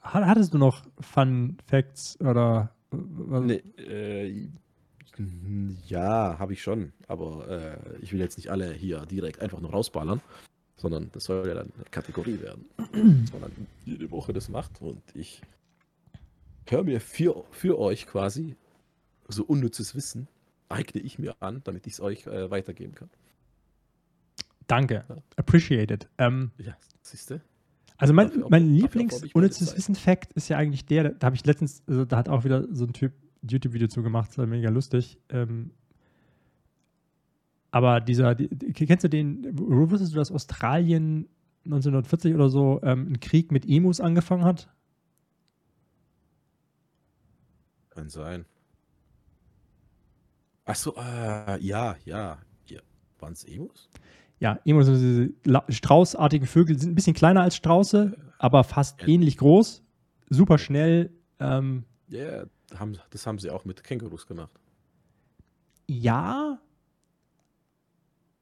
Hat- 0.00 0.24
Hattest 0.24 0.54
du 0.54 0.58
noch 0.58 0.84
Fun 1.00 1.56
Facts 1.66 2.18
oder 2.20 2.70
äh, 2.92 2.96
was? 2.96 3.44
Nee, 3.44 3.62
äh, 3.78 4.48
ja, 5.88 6.38
habe 6.38 6.52
ich 6.52 6.62
schon. 6.62 6.92
Aber 7.08 7.48
äh, 7.48 7.98
ich 8.02 8.12
will 8.12 8.20
jetzt 8.20 8.36
nicht 8.36 8.50
alle 8.50 8.72
hier 8.72 9.04
direkt 9.06 9.40
einfach 9.40 9.60
nur 9.60 9.70
rausballern, 9.70 10.20
sondern 10.76 11.10
das 11.12 11.24
soll 11.24 11.48
ja 11.48 11.54
dann 11.54 11.72
eine 11.74 11.84
Kategorie 11.90 12.38
werden. 12.40 12.66
dass 12.76 13.32
man 13.32 13.42
dann 13.42 13.66
jede 13.84 14.10
Woche 14.10 14.32
das 14.32 14.48
macht 14.48 14.80
und 14.80 15.02
ich 15.14 15.40
höre 16.68 16.84
mir 16.84 17.00
für, 17.00 17.44
für 17.50 17.78
euch 17.78 18.06
quasi 18.06 18.56
so 19.28 19.44
unnützes 19.44 19.94
Wissen, 19.94 20.28
eigne 20.68 21.00
ich 21.00 21.18
mir 21.18 21.34
an, 21.40 21.60
damit 21.64 21.86
ich 21.86 21.94
es 21.94 22.00
euch 22.00 22.26
äh, 22.26 22.50
weitergeben 22.50 22.94
kann. 22.94 23.10
Danke. 24.66 25.04
Ja. 25.08 25.16
Appreciate 25.36 25.92
it. 25.92 26.08
Ähm, 26.18 26.50
Ja, 26.58 26.76
siehst 27.02 27.30
du? 27.30 27.40
also 27.98 28.12
mein, 28.12 28.28
Dafür 28.28 28.46
mein 28.50 28.62
dafür 28.62 28.76
auch 28.76 28.82
Lieblings 28.82 29.14
habe 29.14 29.26
ich 29.26 29.34
meine 29.34 29.44
unnützes 29.44 29.68
Zeit. 29.68 29.78
Wissen-Fact 29.78 30.32
ist 30.32 30.48
ja 30.48 30.56
eigentlich 30.58 30.84
der, 30.86 31.10
da 31.10 31.26
habe 31.26 31.36
ich 31.36 31.44
letztens, 31.44 31.82
also 31.86 32.04
da 32.04 32.16
hat 32.16 32.28
auch 32.28 32.44
wieder 32.44 32.66
so 32.74 32.84
ein 32.84 32.92
Typ 32.92 33.12
ein 33.42 33.48
YouTube-Video 33.48 33.88
zu 33.88 34.02
gemacht, 34.02 34.30
das 34.30 34.38
war 34.38 34.46
mega 34.46 34.70
lustig. 34.70 35.18
Ähm, 35.28 35.70
aber 37.70 38.00
dieser, 38.00 38.34
die, 38.34 38.48
die, 38.48 38.86
kennst 38.86 39.04
du 39.04 39.08
den, 39.08 39.46
wo 39.52 39.90
wusstest 39.90 40.12
du, 40.12 40.16
dass 40.16 40.32
Australien 40.32 41.28
1940 41.64 42.34
oder 42.34 42.48
so 42.48 42.80
ähm, 42.82 43.06
einen 43.06 43.20
Krieg 43.20 43.52
mit 43.52 43.68
Emus 43.68 44.00
angefangen 44.00 44.44
hat? 44.44 44.68
Kann 47.90 48.08
sein. 48.08 48.44
Achso, 50.66 50.94
äh, 50.96 51.58
ja, 51.64 51.96
ja. 52.04 52.38
ja. 52.66 52.80
Waren 53.18 53.32
es 53.32 53.44
Emus? 53.44 53.88
Ja, 54.38 54.58
Emus 54.66 54.84
sind 54.86 54.94
diese 54.96 55.50
la- 55.50 55.64
straußartigen 55.68 56.46
Vögel, 56.46 56.78
sind 56.78 56.90
ein 56.90 56.94
bisschen 56.94 57.14
kleiner 57.14 57.40
als 57.40 57.56
Strauße, 57.56 58.14
aber 58.38 58.64
fast 58.64 59.00
Ja. 59.00 59.08
ähnlich 59.08 59.38
groß, 59.38 59.82
super 60.28 60.58
schnell. 60.58 61.10
Ähm, 61.40 61.84
Ja, 62.08 62.44
haben, 62.78 62.98
das 63.10 63.26
haben 63.26 63.38
sie 63.38 63.48
auch 63.50 63.64
mit 63.64 63.82
Kängurus 63.82 64.26
gemacht. 64.26 64.50
ja, 65.88 66.58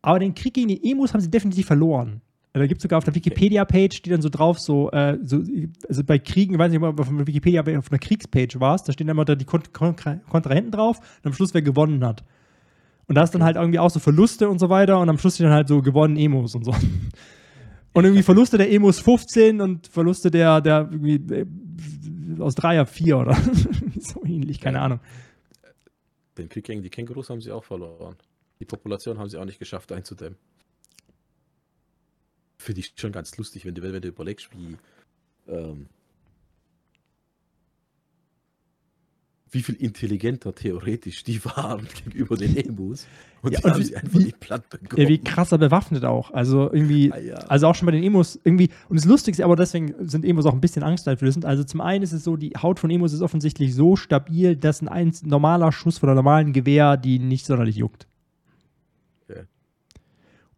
aber 0.02 0.18
den 0.18 0.34
Krieg 0.34 0.54
gegen 0.54 0.68
die 0.68 0.90
Emus 0.90 1.12
haben 1.14 1.20
sie 1.20 1.30
definitiv 1.30 1.66
verloren. 1.66 2.20
Da 2.56 2.68
gibt 2.68 2.78
es 2.78 2.82
sogar 2.82 2.98
auf 2.98 3.04
der 3.04 3.16
Wikipedia-Page, 3.16 4.02
die 4.02 4.10
dann 4.10 4.22
so 4.22 4.28
drauf, 4.28 4.60
so, 4.60 4.88
äh, 4.92 5.18
so, 5.24 5.42
also 5.88 6.04
bei 6.04 6.20
Kriegen, 6.20 6.54
ich 6.54 6.58
weiß 6.58 6.70
nicht, 6.70 6.80
ob 6.80 7.00
auf 7.00 7.08
der 7.08 7.26
Wikipedia 7.26 7.62
auf 7.62 7.90
einer 7.90 7.98
Kriegspage 7.98 8.60
warst, 8.60 8.88
da 8.88 8.92
stehen 8.92 9.08
immer 9.08 9.24
da 9.24 9.34
die 9.34 9.44
Kon 9.44 9.62
Kon 9.72 9.96
Kontrahenten 9.96 10.70
drauf 10.70 10.98
und 10.98 11.26
am 11.26 11.32
Schluss, 11.32 11.52
wer 11.52 11.62
gewonnen 11.62 12.04
hat. 12.04 12.22
Und 13.08 13.16
da 13.16 13.24
ist 13.24 13.32
dann 13.34 13.42
halt 13.42 13.56
irgendwie 13.56 13.80
auch 13.80 13.90
so 13.90 13.98
Verluste 13.98 14.48
und 14.48 14.60
so 14.60 14.70
weiter 14.70 15.00
und 15.00 15.08
am 15.08 15.18
Schluss 15.18 15.34
stehen 15.34 15.46
dann 15.46 15.54
halt 15.54 15.68
so 15.68 15.82
gewonnen 15.82 16.16
Emos 16.16 16.54
und 16.54 16.64
so. 16.64 16.72
Und 17.92 18.04
irgendwie 18.04 18.22
Verluste 18.22 18.56
der 18.56 18.70
Emos 18.72 19.00
15 19.00 19.60
und 19.60 19.88
Verluste 19.88 20.30
der, 20.30 20.60
der 20.60 20.88
irgendwie 20.92 21.34
äh, 21.34 21.46
aus 22.40 22.54
Dreier 22.54 22.86
4 22.86 23.18
oder 23.18 23.36
so 23.98 24.24
ähnlich, 24.24 24.60
keine 24.60 24.80
Ahnung. 24.80 25.00
Den 26.38 26.48
Krieg 26.48 26.64
gegen 26.64 26.82
die 26.82 26.90
Kängurus 26.90 27.30
haben 27.30 27.40
sie 27.40 27.50
auch 27.50 27.64
verloren. 27.64 28.16
Die 28.60 28.64
Population 28.64 29.18
haben 29.18 29.28
sie 29.28 29.38
auch 29.38 29.44
nicht 29.44 29.58
geschafft 29.58 29.90
einzudämmen. 29.90 30.38
Finde 32.64 32.80
ich 32.80 32.94
schon 32.96 33.12
ganz 33.12 33.36
lustig, 33.36 33.66
wenn 33.66 33.74
du, 33.74 33.82
wenn 33.82 34.00
du 34.00 34.08
überlegst, 34.08 34.48
wie, 34.56 34.76
ähm, 35.52 35.86
wie 39.50 39.62
viel 39.62 39.74
intelligenter 39.76 40.54
theoretisch 40.54 41.22
die 41.24 41.44
waren 41.44 41.86
gegenüber 42.04 42.36
den 42.36 42.56
Emus. 42.56 43.06
Und 43.42 43.52
Ja, 43.52 43.58
die 43.60 43.64
und 43.66 43.72
haben 43.74 43.86
wie- 43.88 43.96
einfach 43.96 44.18
wie- 44.18 44.24
nicht 44.24 44.40
platt 44.40 44.70
bekommen. 44.70 45.02
Ja, 45.02 45.06
wie 45.08 45.18
krasser 45.18 45.58
bewaffnet 45.58 46.04
auch. 46.06 46.30
Also 46.30 46.72
irgendwie, 46.72 47.12
Ah, 47.12 47.18
ja. 47.18 47.34
also 47.34 47.66
auch 47.66 47.74
schon 47.74 47.84
bei 47.84 47.92
den 47.92 48.02
Emos 48.02 48.40
irgendwie, 48.42 48.70
und 48.88 48.96
das 48.98 49.04
Lustigste, 49.04 49.44
aber 49.44 49.56
deswegen 49.56 49.94
sind 50.08 50.24
Emos 50.24 50.46
auch 50.46 50.54
ein 50.54 50.60
bisschen 50.62 50.82
angsteinflößend. 50.82 51.44
Also 51.44 51.62
zum 51.64 51.82
einen 51.82 52.02
ist 52.02 52.12
es 52.12 52.24
so, 52.24 52.36
die 52.36 52.52
Haut 52.60 52.80
von 52.80 52.90
Emos 52.90 53.12
ist 53.12 53.20
offensichtlich 53.20 53.74
so 53.74 53.94
stabil, 53.96 54.56
dass 54.56 54.80
ein 54.82 55.12
normaler 55.22 55.70
Schuss 55.70 55.98
von 55.98 56.08
einem 56.08 56.16
normalen 56.16 56.54
Gewehr 56.54 56.96
die 56.96 57.18
nicht 57.18 57.44
sonderlich 57.44 57.76
juckt. 57.76 58.08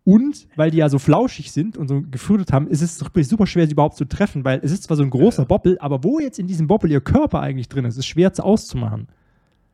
Und 0.07 0.47
weil 0.55 0.71
die 0.71 0.77
ja 0.77 0.89
so 0.89 1.01
flauschig 1.01 1.51
sind 1.51 1.77
und 1.77 1.89
so 1.89 2.01
geführt 2.01 2.53
haben, 2.53 2.69
ist 2.69 2.81
es 2.81 3.01
wirklich 3.03 3.27
super 3.27 3.45
schwer, 3.45 3.67
sie 3.67 3.73
überhaupt 3.73 3.97
zu 3.97 4.05
treffen, 4.05 4.45
weil 4.45 4.61
es 4.63 4.71
ist 4.71 4.85
zwar 4.85 4.97
so 4.97 5.03
ein 5.03 5.11
großer 5.11 5.43
Ja. 5.43 5.47
Boppel, 5.49 5.79
aber 5.81 6.05
wo 6.05 6.21
jetzt 6.21 6.39
in 6.39 6.47
diesem 6.47 6.69
Boppel 6.69 6.93
ihr 6.93 7.01
Körper 7.01 7.41
eigentlich 7.41 7.69
drin 7.69 7.85
ist, 7.85 7.97
ist 7.97 8.07
schwer 8.07 8.33
zu 8.33 8.45
auszumachen. 8.45 9.09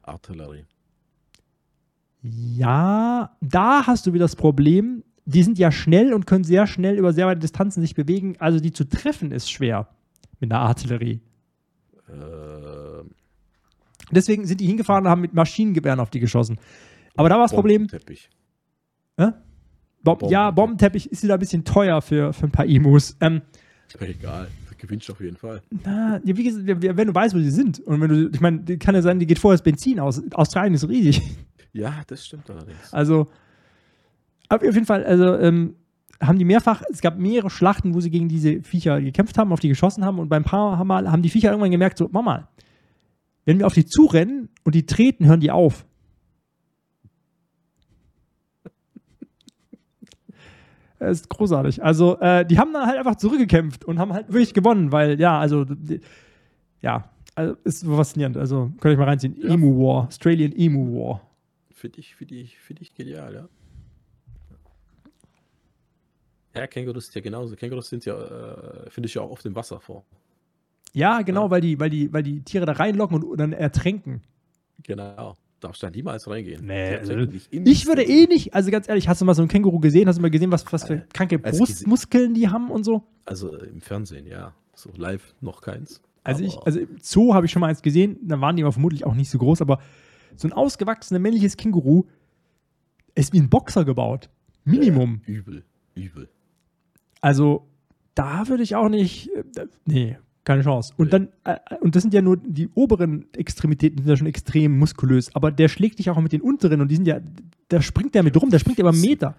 Artillerie. 0.00 0.64
Ja, 2.22 3.36
da 3.42 3.86
hast 3.86 4.06
du 4.06 4.14
wieder 4.14 4.24
das 4.24 4.36
Problem. 4.36 5.04
Die 5.26 5.42
sind 5.42 5.58
ja 5.58 5.70
schnell 5.70 6.14
und 6.14 6.26
können 6.26 6.44
sehr 6.44 6.66
schnell 6.66 6.96
über 6.98 7.12
sehr 7.12 7.26
weite 7.26 7.40
Distanzen 7.40 7.82
sich 7.82 7.94
bewegen. 7.94 8.36
Also 8.38 8.58
die 8.58 8.72
zu 8.72 8.88
treffen 8.88 9.32
ist 9.32 9.50
schwer 9.50 9.88
mit 10.40 10.50
einer 10.50 10.62
Artillerie. 10.62 11.20
Ähm, 12.08 13.10
Deswegen 14.10 14.46
sind 14.46 14.60
die 14.60 14.66
hingefahren 14.66 15.04
und 15.04 15.10
haben 15.10 15.20
mit 15.20 15.34
Maschinengewehren 15.34 16.00
auf 16.00 16.08
die 16.08 16.20
geschossen. 16.20 16.58
Aber 17.16 17.28
da 17.28 17.34
war 17.34 17.42
das 17.42 17.52
Problem, 17.52 17.86
Teppich. 17.88 18.30
Bom 20.02 20.18
ja, 20.28 20.50
Bombenteppich. 20.50 21.10
Ist 21.10 21.22
wieder 21.22 21.34
ein 21.34 21.40
bisschen 21.40 21.64
teuer 21.64 22.02
für, 22.02 22.32
für 22.32 22.46
ein 22.46 22.50
paar 22.50 22.66
Emus. 22.66 23.16
Ähm, 23.20 23.42
egal. 24.00 24.48
Du 24.68 24.76
gewinnst 24.76 25.10
auf 25.10 25.20
jeden 25.20 25.36
Fall. 25.36 25.62
na, 25.70 26.20
wie 26.24 26.44
gesagt, 26.44 26.66
wenn 26.66 27.06
du 27.06 27.14
weißt, 27.14 27.34
wo 27.34 27.38
sie 27.38 27.50
sind. 27.50 27.80
Und 27.80 28.00
wenn 28.00 28.08
du, 28.08 28.30
ich 28.32 28.40
meine, 28.40 28.62
kann 28.78 28.94
ja 28.94 29.02
sein, 29.02 29.18
die 29.18 29.26
geht 29.26 29.38
vorher 29.38 29.56
das 29.56 29.64
Benzin 29.64 30.00
aus. 30.00 30.22
Australien 30.32 30.74
ist 30.74 30.88
riesig. 30.88 31.22
Ja, 31.74 32.02
das 32.06 32.26
stimmt 32.26 32.50
allerdings. 32.50 32.92
Also, 32.92 33.28
auf 34.50 34.62
jeden 34.62 34.84
Fall, 34.84 35.04
also 35.04 35.38
ähm, 35.38 35.74
haben 36.20 36.38
die 36.38 36.44
mehrfach, 36.44 36.82
es 36.90 37.00
gab 37.00 37.18
mehrere 37.18 37.50
Schlachten, 37.50 37.94
wo 37.94 38.00
sie 38.00 38.10
gegen 38.10 38.28
diese 38.28 38.62
Viecher 38.62 39.00
gekämpft 39.00 39.38
haben, 39.38 39.52
auf 39.52 39.60
die 39.60 39.68
geschossen 39.68 40.04
haben 40.04 40.18
und 40.18 40.28
beim 40.28 40.44
paar 40.44 40.84
Mal 40.84 41.10
haben 41.10 41.22
die 41.22 41.30
Viecher 41.30 41.50
irgendwann 41.50 41.70
gemerkt, 41.70 41.98
so, 41.98 42.08
mach 42.12 42.22
mal, 42.22 42.48
wenn 43.44 43.58
wir 43.58 43.66
auf 43.66 43.74
die 43.74 43.86
zurennen 43.86 44.50
und 44.64 44.74
die 44.74 44.86
treten, 44.86 45.26
hören 45.26 45.40
die 45.40 45.50
auf. 45.50 45.84
Das 51.02 51.20
ist 51.20 51.28
großartig. 51.30 51.82
Also, 51.82 52.18
äh, 52.20 52.46
die 52.46 52.58
haben 52.58 52.72
dann 52.72 52.86
halt 52.86 52.98
einfach 52.98 53.16
zurückgekämpft 53.16 53.84
und 53.84 53.98
haben 53.98 54.12
halt 54.12 54.28
wirklich 54.28 54.54
gewonnen, 54.54 54.92
weil, 54.92 55.18
ja, 55.20 55.38
also, 55.38 55.64
die, 55.64 56.00
ja, 56.80 57.10
also, 57.34 57.56
ist 57.64 57.84
faszinierend. 57.84 58.36
Also, 58.36 58.70
könnt 58.80 58.94
ihr 58.94 58.98
mal 58.98 59.08
reinziehen. 59.08 59.36
Ja. 59.40 59.54
Emu 59.54 59.78
War, 59.78 60.06
Australian 60.06 60.52
Emu 60.52 60.96
War. 60.96 61.20
Finde 61.72 61.98
ich, 61.98 62.14
finde 62.14 62.36
ich, 62.36 62.58
finde 62.58 62.82
ich 62.82 62.94
genial, 62.94 63.34
ja. 63.34 63.48
Ja, 66.54 66.66
Kängurus 66.66 67.08
ist 67.08 67.14
ja 67.14 67.20
genauso. 67.20 67.56
Kängurus 67.56 67.88
sind 67.88 68.04
ja, 68.04 68.14
äh, 68.14 68.90
finde 68.90 69.08
ich 69.08 69.14
ja 69.14 69.22
auch 69.22 69.30
auf 69.30 69.42
dem 69.42 69.54
Wasser 69.54 69.80
vor. 69.80 70.04
Ja, 70.92 71.22
genau, 71.22 71.44
Ja. 71.44 71.50
Weil, 71.50 71.60
die, 71.62 71.80
weil, 71.80 71.90
die, 71.90 72.12
weil 72.12 72.22
die 72.22 72.42
Tiere 72.42 72.66
da 72.66 72.72
reinlocken 72.72 73.22
und 73.22 73.38
dann 73.38 73.52
ertränken. 73.52 74.22
Genau. 74.82 75.36
Darfst 75.62 75.80
da 75.80 75.90
niemals 75.90 76.28
reingehen. 76.28 76.66
Nee, 76.66 76.90
Die 76.90 76.96
also, 76.96 77.14
Ich 77.52 77.86
würde 77.86 78.02
eh 78.02 78.26
nicht, 78.26 78.52
also 78.52 78.72
ganz 78.72 78.88
ehrlich, 78.88 79.06
hast 79.06 79.20
du 79.20 79.24
mal 79.24 79.34
so 79.34 79.42
ein 79.42 79.48
Känguru 79.48 79.78
gesehen? 79.78 80.08
Hast 80.08 80.16
du 80.16 80.22
mal 80.22 80.30
gesehen, 80.30 80.50
was, 80.50 80.70
was 80.72 80.84
für 80.84 81.06
kranke 81.14 81.38
als 81.40 81.56
Brustmuskeln 81.56 82.34
die 82.34 82.48
haben 82.48 82.68
und 82.70 82.82
so? 82.82 83.04
Also 83.26 83.56
äh, 83.56 83.66
im 83.66 83.80
Fernsehen, 83.80 84.26
ja. 84.26 84.54
So 84.74 84.90
live 84.96 85.34
noch 85.40 85.60
keins. 85.60 86.02
Also 86.24 86.42
ich, 86.42 86.58
also 86.58 86.80
im 86.80 86.98
Zoo 87.00 87.32
habe 87.34 87.46
ich 87.46 87.52
schon 87.52 87.60
mal 87.60 87.68
eins 87.68 87.80
gesehen, 87.80 88.18
da 88.22 88.40
waren 88.40 88.56
die 88.56 88.64
aber 88.64 88.72
vermutlich 88.72 89.06
auch 89.06 89.14
nicht 89.14 89.30
so 89.30 89.38
groß, 89.38 89.60
aber 89.60 89.80
so 90.34 90.48
ein 90.48 90.52
ausgewachsenes 90.52 91.20
männliches 91.20 91.56
Känguru 91.56 92.04
ist 93.14 93.32
wie 93.32 93.38
ein 93.38 93.48
Boxer 93.48 93.84
gebaut. 93.84 94.30
Minimum. 94.64 95.20
übel, 95.26 95.64
übel. 95.94 96.28
Also 97.20 97.68
da 98.16 98.48
würde 98.48 98.64
ich 98.64 98.74
auch 98.74 98.88
nicht, 98.88 99.30
äh, 99.56 99.66
nee, 99.84 100.18
keine 100.44 100.62
Chance. 100.62 100.92
Und 100.96 101.12
dann, 101.12 101.28
äh, 101.44 101.56
und 101.80 101.94
das 101.94 102.02
sind 102.02 102.14
ja 102.14 102.20
nur 102.20 102.36
die 102.36 102.68
oberen 102.74 103.32
Extremitäten, 103.34 103.96
die 103.96 104.02
sind 104.02 104.10
ja 104.10 104.16
schon 104.16 104.26
extrem 104.26 104.78
muskulös, 104.78 105.34
aber 105.34 105.50
der 105.52 105.68
schlägt 105.68 105.98
dich 105.98 106.10
auch 106.10 106.20
mit 106.20 106.32
den 106.32 106.40
unteren 106.40 106.80
und 106.80 106.88
die 106.88 106.96
sind 106.96 107.06
ja, 107.06 107.20
da 107.68 107.80
springt 107.80 108.14
der 108.14 108.22
mit 108.22 108.36
rum, 108.40 108.50
der 108.50 108.58
springt 108.58 108.78
ja 108.78 108.82
über 108.82 108.92
Meter. 108.92 109.36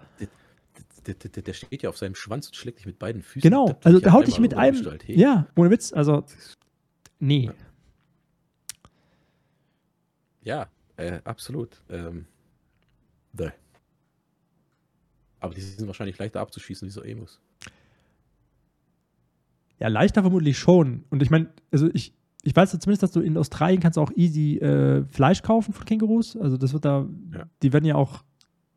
Der, 1.06 1.14
der, 1.14 1.42
der, 1.42 1.52
steht 1.52 1.82
ja 1.82 1.90
auf 1.90 1.98
seinem 1.98 2.14
Schwanz 2.14 2.46
und 2.46 2.56
schlägt 2.56 2.78
dich 2.78 2.86
mit 2.86 2.98
beiden 2.98 3.22
Füßen. 3.22 3.42
Genau, 3.42 3.78
also 3.84 4.00
der 4.00 4.12
haut 4.12 4.26
dich 4.26 4.38
mit 4.38 4.54
einem, 4.54 4.76
Gestalt. 4.76 5.06
Hey, 5.06 5.18
ja, 5.18 5.46
ohne 5.54 5.70
Witz, 5.70 5.92
also, 5.92 6.24
nee. 7.18 7.44
Ja. 7.44 7.54
Ja, 10.44 10.68
äh, 10.96 11.20
absolut. 11.24 11.82
Ähm, 11.90 12.26
ne. 13.32 13.52
Aber 15.40 15.54
die 15.54 15.60
sind 15.60 15.86
wahrscheinlich 15.86 16.18
leichter 16.18 16.40
abzuschießen, 16.40 16.88
wie 16.88 16.92
so 16.92 17.02
Emus. 17.02 17.40
Ja, 19.80 19.88
leichter 19.88 20.22
vermutlich 20.22 20.56
schon. 20.58 21.04
Und 21.10 21.22
ich 21.22 21.30
meine, 21.30 21.48
also 21.72 21.88
ich, 21.92 22.14
ich 22.42 22.54
weiß 22.54 22.72
ja 22.72 22.78
zumindest, 22.78 23.02
dass 23.02 23.12
du 23.12 23.20
in 23.20 23.36
Australien 23.36 23.80
kannst 23.80 23.98
auch 23.98 24.12
easy 24.14 24.58
äh, 24.58 25.04
Fleisch 25.10 25.42
kaufen 25.42 25.72
von 25.72 25.84
Kängurus. 25.84 26.36
Also 26.36 26.56
das 26.56 26.72
wird 26.72 26.84
da, 26.84 27.06
Ja. 27.32 27.44
die 27.62 27.72
werden 27.72 27.84
ja 27.84 27.94
auch 27.96 28.22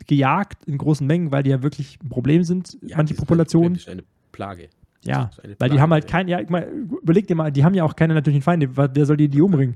gejagt 0.07 0.63
in 0.65 0.77
großen 0.77 1.05
Mengen, 1.05 1.31
weil 1.31 1.43
die 1.43 1.49
ja 1.49 1.61
wirklich 1.63 1.99
ein 2.03 2.09
Problem 2.09 2.43
sind, 2.43 2.77
Ja, 2.81 2.97
manche 2.97 3.13
Populationen. 3.13 3.73
Das 3.73 3.83
ist 3.83 3.89
eine 3.89 4.03
Plage. 4.31 4.69
Ja, 5.03 5.29
eine 5.43 5.55
weil 5.59 5.69
die 5.69 5.75
Plage, 5.75 5.81
haben 5.81 5.91
halt 5.93 6.07
kein, 6.07 6.27
ja, 6.27 6.39
ich 6.39 6.49
mein, 6.49 6.89
überleg 7.01 7.27
dir 7.27 7.35
mal, 7.35 7.51
die 7.51 7.63
haben 7.63 7.73
ja 7.73 7.83
auch 7.83 7.95
keine 7.95 8.13
natürlichen 8.13 8.41
Feinde. 8.43 8.75
Wer 8.75 9.05
soll 9.05 9.17
die, 9.17 9.29
die 9.29 9.41
umbringen? 9.41 9.75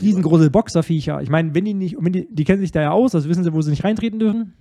Riesengroße 0.00 0.50
Boxerviecher. 0.50 1.22
Ich 1.22 1.30
meine, 1.30 1.54
wenn 1.54 1.64
die 1.64 1.74
nicht, 1.74 1.96
wenn 1.98 2.12
die, 2.12 2.28
die 2.30 2.44
kennen 2.44 2.60
sich 2.60 2.72
da 2.72 2.82
ja 2.82 2.90
aus, 2.90 3.14
also 3.14 3.28
wissen 3.28 3.42
sie, 3.42 3.52
wo 3.52 3.62
sie 3.62 3.70
nicht 3.70 3.84
reintreten 3.84 4.18
dürfen. 4.18 4.52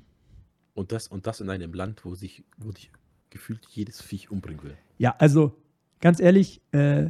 Und 0.74 0.92
das, 0.92 1.08
und 1.08 1.28
das 1.28 1.42
in 1.42 1.50
einem 1.50 1.74
Land, 1.74 2.06
wo 2.06 2.16
sich, 2.16 2.44
wo 2.58 2.72
dich 2.72 2.92
gefühlt 3.30 3.66
jedes 3.70 4.02
Viech 4.02 4.32
umbringen 4.32 4.64
will. 4.64 4.78
Ja, 4.98 5.16
also 5.20 5.56
ganz 6.00 6.20
ehrlich, 6.20 6.62
äh, 6.72 7.08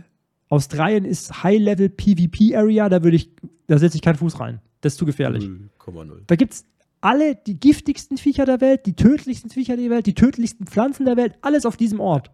Australien 0.49 1.05
ist 1.05 1.43
High-Level 1.43 1.89
PvP-Area, 1.89 2.89
da 2.89 3.03
würde 3.03 3.17
ich, 3.17 3.31
da 3.67 3.77
setze 3.77 3.97
ich 3.97 4.01
keinen 4.01 4.15
Fuß 4.15 4.39
rein. 4.39 4.61
Das 4.81 4.93
ist 4.93 4.99
zu 4.99 5.05
gefährlich. 5.05 5.43
0,0. 5.43 6.21
Da 6.27 6.35
gibt 6.35 6.53
es 6.53 6.65
alle 7.01 7.35
die 7.35 7.59
giftigsten 7.59 8.17
Viecher 8.17 8.45
der 8.45 8.61
Welt, 8.61 8.85
die 8.85 8.95
tödlichsten 8.95 9.49
Viecher 9.49 9.77
der 9.77 9.89
Welt, 9.89 10.05
die 10.05 10.13
tödlichsten 10.13 10.67
Pflanzen 10.67 11.05
der 11.05 11.17
Welt, 11.17 11.35
alles 11.41 11.65
auf 11.65 11.77
diesem 11.77 11.99
Ort. 11.99 12.31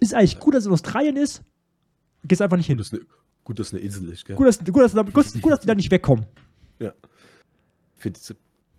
Ist 0.00 0.14
eigentlich 0.14 0.38
gut, 0.38 0.54
dass 0.54 0.64
es 0.64 0.70
Australien 0.70 1.16
ist. 1.16 1.42
Gehst 2.24 2.42
einfach 2.42 2.56
nicht 2.56 2.66
hin. 2.66 2.76
Gut, 2.78 2.86
dass 2.86 2.92
eine, 2.92 3.06
gut, 3.44 3.58
dass 3.58 3.72
eine 3.72 3.82
Insel 3.82 4.08
ist, 4.10 4.24
gell? 4.24 4.36
Gut, 4.36 4.46
dass, 4.46 4.58
gut, 4.58 4.76
dass, 4.76 4.94
gut, 4.94 5.14
gut, 5.42 5.52
dass 5.52 5.60
die 5.60 5.66
da 5.66 5.74
nicht 5.74 5.90
wegkommen. 5.90 6.26
Ja. 6.78 6.92
Find, 7.96 8.18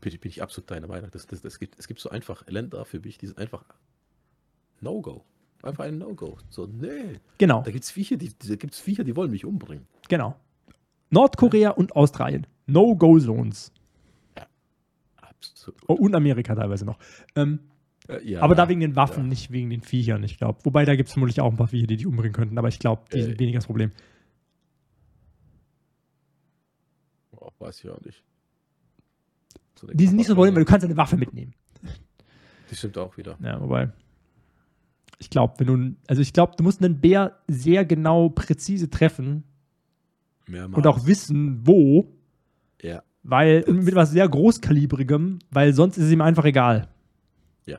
bin, 0.01 0.19
bin 0.19 0.29
ich 0.29 0.41
absolut 0.41 0.69
deiner 0.71 0.87
Meinung. 0.87 1.09
Das, 1.11 1.27
das, 1.27 1.41
das 1.41 1.59
gibt, 1.59 1.77
es 1.77 1.87
gibt 1.87 1.99
so 1.99 2.09
einfach 2.09 2.47
Länder 2.47 2.85
für 2.85 2.99
mich, 2.99 3.17
die 3.17 3.27
sind 3.27 3.37
einfach 3.37 3.63
No-Go. 4.81 5.23
Einfach 5.63 5.85
ein 5.85 5.97
No-Go. 5.97 6.37
So, 6.49 6.65
nee. 6.67 7.19
Genau, 7.37 7.61
Da 7.63 7.71
gibt 7.71 7.83
es 7.83 7.91
Viecher, 7.91 8.17
die, 8.17 8.31
da 8.37 8.55
gibt's 8.55 8.79
Viecher, 8.79 9.03
die 9.03 9.15
wollen 9.15 9.31
mich 9.31 9.45
umbringen. 9.45 9.87
genau. 10.09 10.35
Nordkorea 11.13 11.71
und 11.71 11.93
Australien. 11.95 12.47
No-Go-Zones. 12.67 13.73
Absolut. 15.17 15.79
Oh, 15.87 15.93
und 15.95 16.15
Amerika 16.15 16.55
teilweise 16.55 16.85
noch. 16.85 16.97
Ähm, 17.35 17.59
Äh, 18.07 18.23
ja, 18.27 18.41
aber 18.41 18.55
da 18.55 18.69
wegen 18.69 18.79
den 18.79 18.95
Waffen, 18.95 19.23
ja. 19.23 19.29
nicht 19.29 19.51
wegen 19.51 19.69
den 19.69 19.81
Viechern, 19.81 20.23
ich 20.23 20.37
glaube. 20.37 20.59
Wobei, 20.63 20.85
da 20.85 20.95
gibt 20.95 21.07
es 21.09 21.13
vermutlich 21.13 21.41
auch 21.41 21.51
ein 21.51 21.57
paar 21.57 21.67
Viecher, 21.67 21.85
die 21.87 21.97
dich 21.97 22.07
umbringen 22.07 22.31
könnten, 22.33 22.57
aber 22.57 22.69
ich 22.69 22.79
glaube, 22.79 23.03
die 23.13 23.17
Äh. 23.19 23.23
sind 23.23 23.39
weniger 23.39 23.57
das 23.59 23.65
Problem. 23.67 23.91
Oh, 27.31 27.49
weiß 27.59 27.83
ich 27.83 27.89
auch 27.89 28.01
nicht. 28.01 28.23
So 29.75 29.87
Die 29.87 30.07
sind 30.07 30.15
nicht 30.17 30.27
so 30.27 30.35
Problem, 30.35 30.55
weil 30.55 30.63
du 30.63 30.69
kannst 30.69 30.85
eine 30.85 30.97
Waffe 30.97 31.17
mitnehmen. 31.17 31.53
Das 32.69 32.77
stimmt 32.77 32.97
auch 32.97 33.17
wieder. 33.17 33.37
Ja, 33.41 33.59
wobei. 33.61 33.89
Ich 35.21 35.29
glaube, 35.29 35.53
wenn 35.59 35.67
du, 35.67 35.95
also 36.07 36.19
ich 36.19 36.33
glaube, 36.33 36.53
du 36.57 36.63
musst 36.63 36.83
einen 36.83 36.99
Bär 36.99 37.37
sehr 37.47 37.85
genau, 37.85 38.29
präzise 38.29 38.89
treffen 38.89 39.43
Mehrmals. 40.47 40.75
und 40.77 40.87
auch 40.87 41.05
wissen, 41.05 41.59
wo, 41.65 42.11
Ja. 42.81 43.03
weil 43.21 43.63
mit 43.71 43.93
was 43.93 44.09
sehr 44.09 44.27
großkalibrigem, 44.27 45.37
weil 45.51 45.73
sonst 45.75 45.97
ist 45.99 46.05
es 46.05 46.11
ihm 46.11 46.21
einfach 46.21 46.45
egal. 46.45 46.87
Ja. 47.67 47.77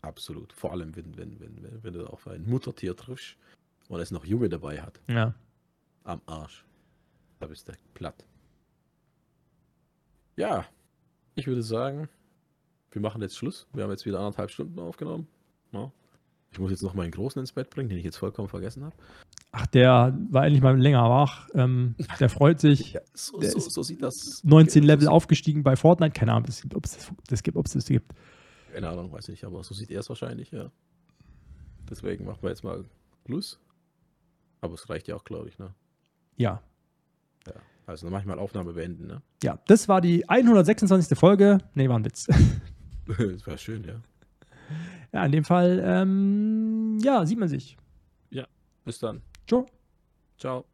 Absolut. 0.00 0.52
Vor 0.52 0.72
allem, 0.72 0.96
wenn, 0.96 1.16
wenn, 1.16 1.38
wenn, 1.38 1.62
wenn, 1.62 1.84
wenn 1.84 1.92
du 1.94 2.04
auf 2.06 2.26
ein 2.26 2.44
Muttertier 2.50 2.96
triffst 2.96 3.36
und 3.88 4.00
es 4.00 4.10
noch 4.10 4.24
Junge 4.24 4.48
dabei 4.48 4.82
hat. 4.82 5.00
Ja. 5.08 5.34
Am 6.02 6.20
Arsch. 6.26 6.64
Da 7.38 7.46
bist 7.46 7.68
du 7.68 7.74
platt. 7.94 8.26
Ja, 10.36 10.64
ich 11.36 11.46
würde 11.46 11.62
sagen, 11.62 12.08
wir 12.90 13.00
machen 13.00 13.22
jetzt 13.22 13.36
Schluss. 13.36 13.68
Wir 13.72 13.84
haben 13.84 13.90
jetzt 13.92 14.04
wieder 14.04 14.18
anderthalb 14.18 14.50
Stunden 14.50 14.80
aufgenommen. 14.80 15.28
Ja. 15.72 15.90
Ich 16.52 16.58
muss 16.58 16.70
jetzt 16.70 16.82
noch 16.82 16.94
meinen 16.94 17.10
Großen 17.10 17.40
ins 17.40 17.52
Bett 17.52 17.70
bringen, 17.70 17.88
den 17.88 17.98
ich 17.98 18.04
jetzt 18.04 18.18
vollkommen 18.18 18.48
vergessen 18.48 18.84
habe. 18.84 18.94
Ach, 19.52 19.66
der 19.66 20.16
war 20.30 20.44
endlich 20.44 20.62
mal 20.62 20.78
länger 20.78 21.08
wach. 21.08 21.48
Ähm, 21.54 21.94
der 22.20 22.28
freut 22.28 22.60
sich. 22.60 22.92
Ja, 22.92 23.00
so, 23.14 23.40
Der 23.40 23.50
so, 23.50 23.58
so 23.60 23.82
sieht 23.82 24.02
das. 24.02 24.42
19 24.44 24.82
Level 24.82 25.06
so, 25.06 25.10
aufgestiegen 25.10 25.62
bei 25.62 25.76
Fortnite. 25.76 26.12
Keine 26.12 26.32
Ahnung, 26.32 26.44
ob 26.74 26.84
es 26.84 26.96
das, 26.96 27.12
das 27.28 27.42
gibt, 27.42 27.56
ob 27.56 27.66
es 27.66 27.72
das 27.72 27.86
gibt. 27.86 28.12
Keine 28.72 28.88
Ahnung, 28.88 29.12
weiß 29.12 29.28
nicht, 29.28 29.44
aber 29.44 29.62
so 29.62 29.74
sieht 29.74 29.90
er 29.90 30.00
es 30.00 30.08
wahrscheinlich, 30.08 30.50
ja. 30.50 30.70
Deswegen 31.88 32.24
machen 32.24 32.38
wir 32.42 32.50
jetzt 32.50 32.64
mal 32.64 32.84
Schluss. 33.26 33.58
Aber 34.60 34.74
es 34.74 34.88
reicht 34.88 35.08
ja 35.08 35.16
auch, 35.16 35.24
glaube 35.24 35.48
ich, 35.48 35.58
ne? 35.58 35.74
Ja. 36.36 36.62
Ja. 37.46 37.54
Also 37.86 38.06
dann 38.06 38.12
mach 38.12 38.20
ich 38.20 38.26
mal 38.26 38.38
Aufnahme 38.38 38.72
beenden, 38.72 39.06
ne? 39.06 39.22
Ja, 39.42 39.58
das 39.66 39.88
war 39.88 40.00
die 40.00 40.28
126. 40.28 41.18
Folge. 41.18 41.58
Nee, 41.74 41.88
war 41.88 41.98
ein 41.98 42.04
Witz. 42.04 42.26
das 43.06 43.46
wäre 43.46 43.58
schön, 43.58 43.84
ja. 43.84 44.00
Ja, 45.12 45.24
in 45.24 45.32
dem 45.32 45.44
Fall, 45.44 45.82
ähm, 45.84 46.98
ja, 47.02 47.24
sieht 47.26 47.38
man 47.38 47.48
sich. 47.48 47.76
Bis 48.84 48.98
dann. 48.98 49.22
Ciao. 49.46 49.66
Ciao. 50.38 50.64